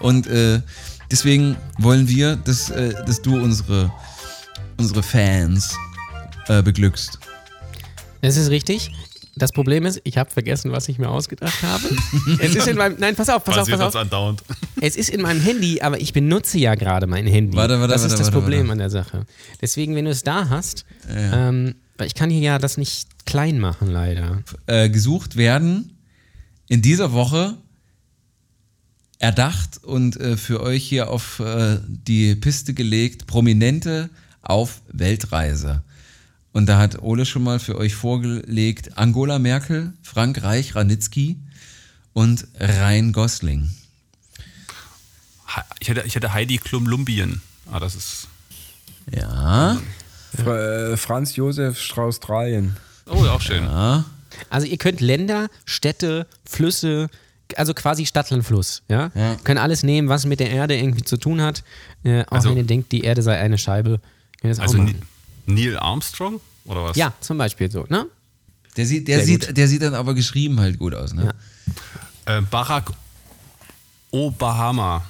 Und 0.01 0.27
äh, 0.27 0.61
deswegen 1.11 1.57
wollen 1.77 2.07
wir, 2.07 2.35
dass, 2.35 2.69
äh, 2.69 2.93
dass 3.05 3.21
du 3.21 3.35
unsere, 3.35 3.91
unsere 4.77 5.03
Fans 5.03 5.75
äh, 6.47 6.61
beglückst. 6.61 7.19
Das 8.21 8.37
ist 8.37 8.49
richtig. 8.49 8.91
Das 9.41 9.51
Problem 9.51 9.87
ist, 9.87 9.99
ich 10.03 10.19
habe 10.19 10.29
vergessen, 10.29 10.71
was 10.71 10.87
ich 10.87 10.99
mir 10.99 11.09
ausgedacht 11.09 11.63
habe. 11.63 11.83
es 12.39 12.55
ist 12.55 12.67
in 12.67 12.77
meinem. 12.77 12.97
Nein, 12.99 13.15
pass 13.15 13.27
auf, 13.27 13.43
pass 13.43 13.57
auf, 13.57 13.67
pass 13.67 13.79
auf. 13.79 13.95
andauernd. 13.95 14.43
Es 14.79 14.95
ist 14.95 15.09
in 15.09 15.21
meinem 15.21 15.41
Handy, 15.41 15.81
aber 15.81 15.99
ich 15.99 16.13
benutze 16.13 16.59
ja 16.59 16.75
gerade 16.75 17.07
mein 17.07 17.25
Handy. 17.25 17.57
Warte, 17.57 17.79
warte, 17.79 17.91
das 17.91 18.03
ist 18.03 18.11
warte, 18.11 18.23
das 18.23 18.27
warte, 18.27 18.39
Problem 18.39 18.67
warte. 18.67 18.71
an 18.73 18.77
der 18.77 18.89
Sache. 18.91 19.25
Deswegen, 19.59 19.95
wenn 19.95 20.05
du 20.05 20.11
es 20.11 20.21
da 20.21 20.49
hast, 20.49 20.85
ähm, 21.09 21.73
weil 21.97 22.05
ich 22.05 22.13
kann 22.13 22.29
hier 22.29 22.41
ja 22.41 22.59
das 22.59 22.77
nicht 22.77 23.25
klein 23.25 23.59
machen, 23.59 23.87
leider. 23.87 24.43
äh, 24.67 24.89
gesucht 24.89 25.37
werden 25.37 25.97
in 26.67 26.83
dieser 26.83 27.11
Woche 27.11 27.57
erdacht 29.17 29.83
und 29.83 30.17
äh, 30.17 30.37
für 30.37 30.61
euch 30.61 30.83
hier 30.83 31.09
auf 31.09 31.39
äh, 31.39 31.79
die 31.87 32.35
Piste 32.35 32.75
gelegt, 32.75 33.25
Prominente 33.25 34.11
auf 34.43 34.83
Weltreise. 34.91 35.81
Und 36.53 36.65
da 36.67 36.77
hat 36.77 37.01
Ole 37.01 37.25
schon 37.25 37.43
mal 37.43 37.59
für 37.59 37.77
euch 37.77 37.95
vorgelegt 37.95 38.97
Angola 38.97 39.39
Merkel, 39.39 39.93
Frank 40.03 40.43
Reich 40.43 40.75
Ranitzky 40.75 41.37
und 42.13 42.45
Rhein 42.59 43.13
Gosling. 43.13 43.69
Ich 45.79 45.89
hätte, 45.89 46.03
ich 46.05 46.15
hätte 46.15 46.33
Heidi 46.33 46.57
Klum 46.57 46.87
Lumbien. 46.87 47.41
Ah, 47.71 47.79
das 47.79 47.95
ist. 47.95 48.27
Ja, 49.11 49.79
Fra 50.35 50.91
äh, 50.91 50.97
Franz 50.97 51.35
Josef 51.35 51.79
Strauß-Dreien. 51.79 52.77
Oh, 53.07 53.25
auch 53.25 53.41
schön. 53.41 53.63
ja. 53.63 54.05
Also 54.49 54.65
ihr 54.67 54.77
könnt 54.77 55.01
Länder, 55.01 55.49
Städte, 55.65 56.25
Flüsse, 56.45 57.09
also 57.57 57.73
quasi 57.73 58.05
Stadtlandfluss, 58.05 58.81
ja? 58.87 59.11
Ja. 59.13 59.35
Könnt 59.43 59.59
alles 59.59 59.83
nehmen, 59.83 60.07
was 60.07 60.25
mit 60.25 60.39
der 60.39 60.49
Erde 60.51 60.77
irgendwie 60.77 61.03
zu 61.03 61.17
tun 61.17 61.41
hat. 61.41 61.63
Äh, 62.03 62.21
auch 62.23 62.31
Also- 62.33 62.49
wenn 62.49 62.57
ihr 62.57 62.63
denkt, 62.63 62.91
die 62.93 63.01
Erde 63.01 63.21
sei 63.21 63.37
eine 63.37 63.57
Scheibe. 63.57 63.99
Könnt 64.39 64.45
ihr 64.45 64.49
das 64.49 64.59
Also 64.59 64.77
auch 64.77 64.83
Ni- 64.83 64.93
machen. 64.93 65.05
Neil 65.53 65.77
Armstrong? 65.77 66.39
Oder 66.65 66.83
was? 66.83 66.97
Ja, 66.97 67.13
zum 67.21 67.37
Beispiel 67.37 67.69
so, 67.71 67.85
ne? 67.89 68.05
Der 68.77 68.85
sieht, 68.85 69.07
der 69.07 69.17
Sehr 69.17 69.25
sieht, 69.25 69.57
der 69.57 69.67
sieht 69.67 69.81
dann 69.81 69.93
aber 69.95 70.13
geschrieben 70.13 70.59
halt 70.59 70.77
gut 70.79 70.93
aus, 70.95 71.13
ne? 71.13 71.33
Ja. 72.25 72.37
Äh, 72.37 72.41
Barack 72.43 72.91
Obama. 74.11 75.03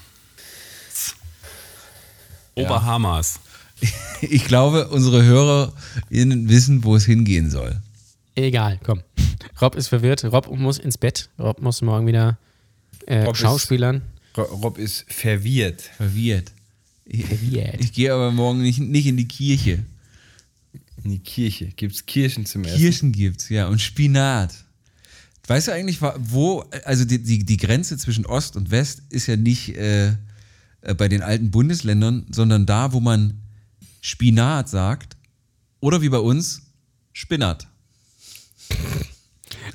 Obahamas. 2.56 3.40
Ich 4.22 4.46
glaube, 4.46 4.90
unsere 4.90 5.24
HörerInnen 5.24 6.48
wissen, 6.48 6.84
wo 6.84 6.96
es 6.96 7.06
hingehen 7.06 7.50
soll. 7.50 7.82
Egal, 8.36 8.80
komm. 8.84 9.02
Rob 9.60 9.74
ist 9.74 9.88
verwirrt. 9.88 10.24
Rob 10.26 10.48
muss 10.56 10.78
ins 10.78 11.00
Bett. 11.00 11.30
Rob 11.40 11.60
muss 11.60 11.82
morgen 11.82 12.06
wieder 12.06 12.38
äh, 13.08 13.24
Rob 13.24 13.34
ist- 13.34 13.40
Schauspielern. 13.42 14.04
Ro- 14.38 14.44
Rob 14.44 14.78
ist 14.78 15.06
verwirrt. 15.12 15.82
Verwirrt. 15.98 16.52
Ich, 17.06 17.26
Verwirrt. 17.26 17.78
ich 17.80 17.92
gehe 17.94 18.14
aber 18.14 18.30
morgen 18.30 18.62
nicht, 18.62 18.78
nicht 18.80 19.08
in 19.08 19.18
die 19.18 19.28
Kirche. 19.28 19.80
In 21.04 21.12
die 21.12 21.20
Kirche. 21.20 21.68
Gibt 21.68 21.96
es 21.96 22.06
Kirchen 22.06 22.46
zum 22.46 22.64
Essen? 22.64 22.78
Kirschen 22.78 23.12
gibt's, 23.12 23.50
ja, 23.50 23.68
und 23.68 23.82
Spinat. 23.82 24.54
Weißt 25.48 25.68
du 25.68 25.74
eigentlich, 25.74 26.00
wo, 26.02 26.64
also 26.86 27.04
die, 27.04 27.22
die, 27.22 27.44
die 27.44 27.58
Grenze 27.58 27.98
zwischen 27.98 28.26
Ost 28.26 28.56
und 28.56 28.72
West 28.72 29.02
ist 29.10 29.28
ja 29.28 29.36
nicht 29.36 29.76
äh, 29.76 30.10
äh, 30.82 30.94
bei 30.96 31.08
den 31.08 31.22
alten 31.22 31.52
Bundesländern, 31.52 32.26
sondern 32.30 32.66
da, 32.66 32.94
wo 32.94 33.00
man 33.00 33.42
Spinat 34.02 34.70
sagt, 34.70 35.18
oder 35.80 36.02
wie 36.02 36.10
bei 36.10 36.20
uns, 36.20 36.62
Spinat. 37.14 37.68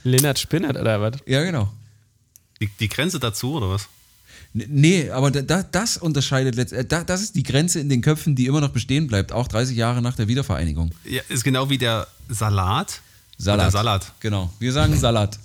Lennart 0.05 0.39
Spinnert 0.39 0.77
oder 0.77 1.01
was? 1.01 1.19
Ja, 1.27 1.43
genau. 1.43 1.73
Die, 2.61 2.69
die 2.81 2.89
Grenze 2.89 3.19
dazu, 3.19 3.55
oder 3.55 3.71
was? 3.71 3.89
Nee, 4.69 5.11
aber 5.11 5.31
da, 5.31 5.43
da, 5.43 5.63
das 5.63 5.97
unterscheidet 5.99 6.55
letztendlich, 6.55 6.89
da, 6.89 7.05
das 7.05 7.21
ist 7.21 7.35
die 7.37 7.43
Grenze 7.43 7.79
in 7.81 7.89
den 7.91 8.01
Köpfen, 8.01 8.35
die 8.35 8.47
immer 8.47 8.61
noch 8.63 8.71
bestehen 8.71 9.07
bleibt, 9.07 9.31
auch 9.33 9.49
30 9.49 9.77
Jahre 9.77 10.01
nach 10.01 10.17
der 10.17 10.29
Wiedervereinigung. 10.29 10.93
Ja, 11.05 11.21
ist 11.29 11.45
genau 11.45 11.69
wie 11.69 11.79
der 11.79 12.07
Salat. 12.29 13.01
Salat. 13.39 13.61
Oder 13.67 13.71
Salat. 13.71 14.13
Genau. 14.21 14.51
Wir 14.59 14.73
sagen 14.73 14.97
Salat. 14.99 15.39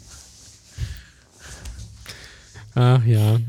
Ach 2.76 3.04
ja. 3.06 3.40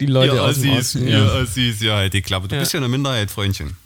Die 0.00 0.06
Leute 0.06 0.36
ihr 0.36 0.42
aus 0.42 0.58
dem 0.60 0.70
Osten. 0.72 1.06
ihr 1.06 1.18
Ja. 1.18 1.34
Ossis, 1.42 1.80
ja, 1.82 1.96
halt 1.96 2.14
die 2.14 2.22
Klappe. 2.22 2.48
Du 2.48 2.54
Ja. 2.54 2.60
bist 2.62 2.72
ja 2.72 2.78
eine 2.80 2.88
Minderheit, 2.88 3.30
Freundchen. 3.30 3.76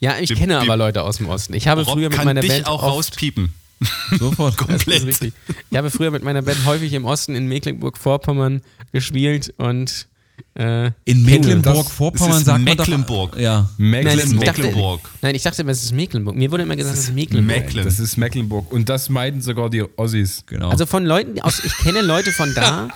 ja, 0.00 0.18
ich 0.18 0.28
Die- 0.28 0.34
kenne 0.34 0.58
die- 0.60 0.66
aber 0.68 0.76
Leute 0.76 1.02
aus 1.02 1.16
dem 1.16 1.28
Osten. 1.28 1.54
Ich 1.54 1.68
habe 1.68 1.82
Rob 1.84 1.94
früher 1.94 2.08
mit 2.10 2.16
kann 2.18 2.26
meiner 2.26 2.42
dich 2.42 2.50
Band 2.50 2.66
auch 2.66 2.82
rauspiepen. 2.82 3.54
Sofort. 4.18 4.56
Das 4.58 4.68
ist 4.76 4.84
Komplett. 4.84 5.04
richtig. 5.06 5.32
Ich 5.70 5.76
habe 5.78 5.90
früher 5.90 6.10
mit 6.10 6.22
meiner 6.22 6.42
Band 6.42 6.64
häufig 6.66 6.92
im 6.92 7.06
Osten 7.06 7.34
in 7.34 7.46
Mecklenburg-Vorpommern 7.46 8.60
gespielt 8.92 9.54
und 9.56 10.06
Äh, 10.54 10.90
In 11.04 11.22
Mecklenburg-Vorpommern 11.24 12.42
sagt 12.44 12.46
man 12.46 12.64
Mecklenburg. 12.64 13.32
Doch, 13.32 13.38
ja. 13.38 13.68
nein, 13.78 14.04
das- 14.04 14.14
ich 14.14 14.38
dachte, 14.38 14.62
Mecklenburg. 14.62 15.10
nein, 15.20 15.34
ich 15.34 15.42
dachte, 15.42 15.62
es 15.68 15.82
ist 15.84 15.92
Mecklenburg. 15.92 16.34
Mir 16.34 16.50
wurde 16.50 16.62
immer 16.62 16.76
gesagt, 16.76 16.96
es 16.96 17.04
ist 17.04 17.14
Mecklenburg. 17.14 17.46
Mecklen. 17.58 17.84
Das 17.84 17.98
ist 18.00 18.16
Mecklenburg. 18.16 18.72
Und 18.72 18.88
das 18.88 19.08
meiden 19.10 19.40
sogar 19.42 19.68
die 19.68 19.84
Ossis. 19.96 20.44
Genau. 20.46 20.70
Also 20.70 20.86
von 20.86 21.04
Leuten 21.04 21.40
aus, 21.40 21.62
ich 21.64 21.76
kenne 21.78 22.00
Leute 22.00 22.32
von 22.32 22.54
da, 22.54 22.88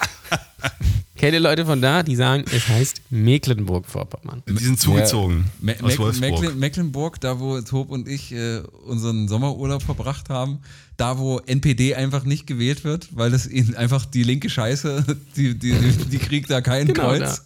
kenne 1.20 1.38
Leute 1.38 1.66
von 1.66 1.82
da, 1.82 2.02
die 2.02 2.16
sagen, 2.16 2.44
es 2.50 2.66
heißt 2.66 3.02
Mecklenburg-Vorpommern. 3.10 4.42
Die 4.48 4.64
sind 4.64 4.80
zugezogen 4.80 5.50
Me 5.60 5.74
aus 5.74 5.82
Meck 5.82 5.98
Wolfsburg. 5.98 6.30
Mecklen 6.30 6.58
Mecklenburg, 6.58 7.20
da 7.20 7.38
wo 7.38 7.60
Tob 7.60 7.90
und 7.90 8.08
ich 8.08 8.32
äh, 8.32 8.62
unseren 8.86 9.28
Sommerurlaub 9.28 9.82
verbracht 9.82 10.30
haben, 10.30 10.60
da 10.96 11.18
wo 11.18 11.38
NPD 11.40 11.94
einfach 11.94 12.24
nicht 12.24 12.46
gewählt 12.46 12.84
wird, 12.84 13.08
weil 13.12 13.30
das 13.30 13.46
ihnen 13.46 13.74
einfach 13.74 14.06
die 14.06 14.22
linke 14.22 14.48
Scheiße, 14.48 15.04
die, 15.36 15.58
die, 15.58 15.72
die, 15.72 15.92
die 16.06 16.18
kriegt 16.18 16.48
da 16.48 16.62
kein 16.62 16.86
Genau, 16.86 17.02
Kreuz. 17.02 17.42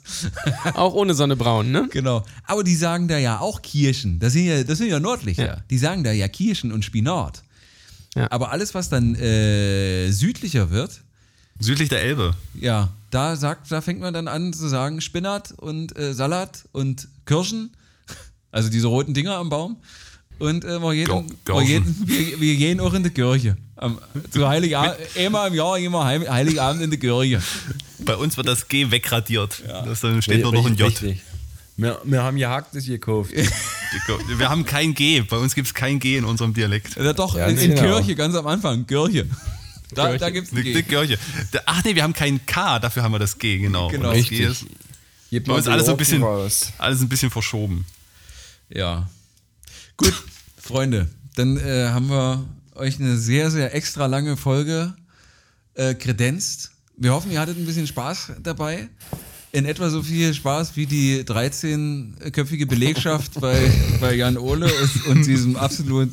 Auch 0.75 0.95
ohne 0.95 1.15
Sonne 1.15 1.35
braun, 1.35 1.73
ne? 1.73 1.89
Genau. 1.91 2.25
Aber 2.45 2.63
die 2.63 2.77
sagen 2.77 3.09
da 3.09 3.19
ja 3.19 3.41
auch 3.41 3.61
Kirschen. 3.61 4.21
Das 4.21 4.35
sind 4.35 4.47
ja, 4.47 4.63
das 4.63 4.79
sind 4.79 4.89
ja 4.89 5.01
Nordlicher. 5.01 5.47
Ja. 5.47 5.57
Die 5.69 5.79
sagen 5.79 6.05
da 6.05 6.13
ja 6.13 6.29
Kirschen 6.29 6.71
und 6.71 6.85
Spinat. 6.85 7.43
Ja. 8.15 8.31
Aber 8.31 8.53
alles, 8.53 8.73
was 8.73 8.89
dann 8.89 9.17
äh, 9.17 10.13
südlicher 10.13 10.71
wird, 10.71 11.01
Südlich 11.61 11.89
der 11.89 12.03
Elbe. 12.03 12.35
ja, 12.61 12.93
da 13.15 13.37
sagt, 13.37 13.71
da 13.71 13.81
fängt 13.81 14.01
man 14.01 14.13
dann 14.13 14.29
an 14.29 14.53
zu 14.53 14.69
sagen 14.69 15.01
Spinat 15.01 15.53
und 15.57 15.97
äh, 15.99 16.13
Salat 16.15 16.65
und 16.73 17.09
Kirschen, 17.27 17.71
also 18.51 18.69
diese 18.69 18.89
roten 18.89 19.15
Dinger 19.15 19.37
am 19.37 19.49
Baum. 19.49 19.77
Und 20.41 20.65
äh, 20.65 20.81
wir, 20.81 20.95
gehen, 20.95 21.07
Gir- 21.07 21.25
wir, 21.57 21.65
gehen, 21.65 21.97
wir, 22.07 22.41
wir 22.41 22.57
gehen 22.57 22.81
auch 22.81 22.93
in 22.93 23.05
die 23.05 23.11
Kirche. 23.11 23.57
Am, 23.77 23.99
zu 24.31 24.49
Heiligabend, 24.49 24.97
einmal 25.17 25.49
im 25.49 25.55
Jahr 25.55 25.79
gehen 25.79 25.93
wir 25.93 26.05
Heim- 26.05 26.29
Heiligabend 26.29 26.83
in 26.83 26.91
die 26.91 26.97
Kirche. 26.99 27.41
Bei 28.01 28.17
uns 28.17 28.37
wird 28.37 28.49
das 28.49 28.67
G 28.67 28.91
wegradiert. 28.91 29.63
Das 29.85 30.01
dann 30.01 30.21
steht 30.23 30.43
nur 30.43 30.53
noch 30.53 30.67
ein 30.67 30.75
J. 30.75 30.89
Richtig. 30.89 31.23
Wir, 31.77 32.01
wir 32.05 32.23
haben 32.23 32.37
gehacktes 32.37 32.87
gekauft. 32.87 33.33
Wir 34.39 34.49
haben 34.49 34.65
kein 34.65 34.93
G. 34.95 35.21
Bei 35.21 35.37
uns 35.37 35.55
gibt 35.55 35.69
es 35.69 35.75
kein 35.75 36.01
G 36.01 36.17
in 36.17 36.25
unserem 36.25 36.53
Dialekt. 36.53 36.97
Ja, 36.97 37.13
doch, 37.13 37.37
Ja, 37.37 37.47
in, 37.47 37.57
in 37.57 37.71
genau. 37.77 37.83
Kirche, 37.83 38.17
ganz 38.17 38.35
am 38.35 38.47
Anfang, 38.49 38.87
Kirche. 38.89 39.27
Da, 39.95 40.17
da 40.17 40.31
gibt 40.31 40.49
es 40.49 40.53
Eine, 40.53 40.69
eine 40.69 40.83
Kirche. 40.83 41.19
Da- 41.53 41.61
Ach 41.67 41.83
nee, 41.85 41.95
wir 41.95 42.03
haben 42.03 42.13
kein 42.13 42.45
K, 42.47 42.79
dafür 42.79 43.03
haben 43.03 43.13
wir 43.13 43.19
das 43.19 43.39
G, 43.39 43.59
genau. 43.59 43.89
Genau. 43.89 44.11
Und 44.11 44.17
das 44.19 44.29
G 44.29 44.47
Richtig. 44.47 44.67
ist 44.67 44.67
Gebt 45.31 45.49
mal 45.49 45.69
alles 45.69 45.87
so 45.87 45.93
ein 45.93 45.97
bisschen, 45.97 46.23
raus. 46.23 46.73
alles 46.79 47.01
ein 47.01 47.09
bisschen 47.09 47.31
verschoben. 47.31 47.85
Ja. 48.69 49.09
Gut, 49.97 50.13
Freunde, 50.57 51.09
dann 51.35 51.57
äh, 51.57 51.89
haben 51.89 52.09
wir 52.09 52.45
euch 52.75 52.99
eine 53.01 53.17
sehr, 53.17 53.51
sehr 53.51 53.75
extra 53.75 54.07
lange 54.07 54.37
Folge 54.37 54.95
äh, 55.75 55.95
kredenzt. 55.95 56.71
Wir 56.97 57.13
hoffen, 57.13 57.31
ihr 57.33 57.41
hattet 57.41 57.59
ein 57.59 57.67
bisschen 57.67 57.87
Spaß 57.87 58.33
dabei. 58.43 58.89
In 59.51 59.67
etwa 59.67 59.89
so 59.91 60.03
viel 60.03 60.35
Spaß 60.35 60.75
wie 60.77 60.87
die 60.87 61.23
13-köpfige 61.23 62.67
Belegschaft 62.67 63.33
bei, 63.41 63.71
bei 64.01 64.15
Jan 64.15 64.37
Ole 64.37 64.67
und, 64.73 65.07
und 65.07 65.27
diesem 65.27 65.57
absolut 65.57 66.11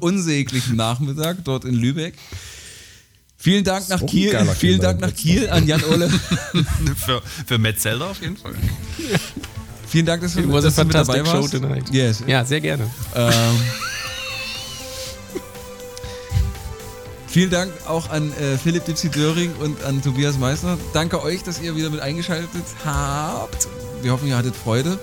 unsäglichen 0.00 0.76
Nachmittag 0.76 1.44
dort 1.44 1.64
in 1.64 1.74
Lübeck. 1.74 2.14
Vielen 3.42 3.64
Dank 3.64 3.88
nach 3.88 4.06
Kiel. 4.06 4.38
Vielen 4.56 4.80
Dank 4.80 5.00
nach 5.00 5.12
Kiel 5.12 5.50
an 5.50 5.66
Jan 5.66 5.82
Ole. 5.82 6.08
für, 7.04 7.20
für 7.44 7.58
Metzelder 7.58 8.10
auf 8.10 8.20
jeden 8.20 8.36
Fall. 8.36 8.52
Vielen 9.88 10.06
Dank, 10.06 10.22
dass 10.22 10.34
du, 10.34 10.42
dass 10.42 10.76
du 10.76 10.84
mit 10.84 10.94
dabei 10.94 11.24
show 11.24 11.32
warst. 11.32 11.52
tonight. 11.52 11.90
Yes. 11.90 12.22
Ja, 12.28 12.44
sehr 12.44 12.60
gerne. 12.60 12.88
Ähm, 13.16 13.32
vielen 17.26 17.50
Dank 17.50 17.72
auch 17.88 18.10
an 18.10 18.32
äh, 18.34 18.56
Philipp 18.58 18.84
Dipsy 18.84 19.08
Döring 19.08 19.52
und 19.56 19.82
an 19.82 20.00
Tobias 20.00 20.38
Meissner. 20.38 20.78
Danke 20.92 21.20
euch, 21.20 21.42
dass 21.42 21.60
ihr 21.60 21.74
wieder 21.74 21.90
mit 21.90 21.98
eingeschaltet 21.98 22.62
habt. 22.84 23.66
Wir 24.02 24.12
hoffen, 24.12 24.28
ihr 24.28 24.36
hattet 24.36 24.54
Freude. 24.54 25.00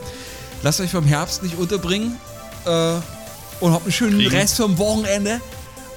Lasst 0.63 0.79
euch 0.79 0.91
vom 0.91 1.03
Herbst 1.03 1.43
nicht 1.43 1.57
unterbringen 1.57 2.15
äh, 2.65 2.93
und 3.59 3.73
habt 3.73 3.83
einen 3.83 3.91
schönen 3.91 4.17
Kriegen. 4.17 4.33
Rest 4.33 4.55
vom 4.55 4.77
Wochenende 4.77 5.41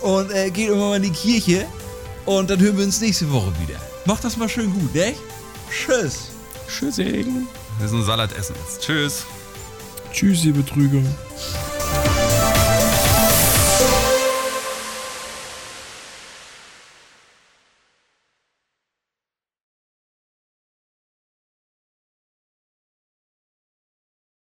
und 0.01 0.33
äh, 0.33 0.51
geht 0.51 0.71
immer 0.71 0.89
mal 0.89 0.97
in 0.97 1.05
die 1.05 1.11
Kirche 1.11 1.67
und 2.27 2.51
dann 2.51 2.61
hören 2.61 2.77
wir 2.77 2.85
uns 2.85 3.01
nächste 3.01 3.31
Woche 3.31 3.53
wieder. 3.61 3.81
Macht 4.05 4.25
das 4.25 4.37
mal 4.37 4.49
schön 4.49 4.73
gut, 4.73 4.95
ne? 4.95 5.15
Tschüss. 5.71 6.29
Tschüssing. 6.69 7.47
Wir 7.79 7.89
sind 7.89 8.03
Salat 8.05 8.33
essen 8.37 8.55
jetzt. 8.65 8.83
Tschüss. 8.83 9.25
Tschüss, 10.13 10.45
ihr 10.45 10.53
Betrüger. 10.53 11.03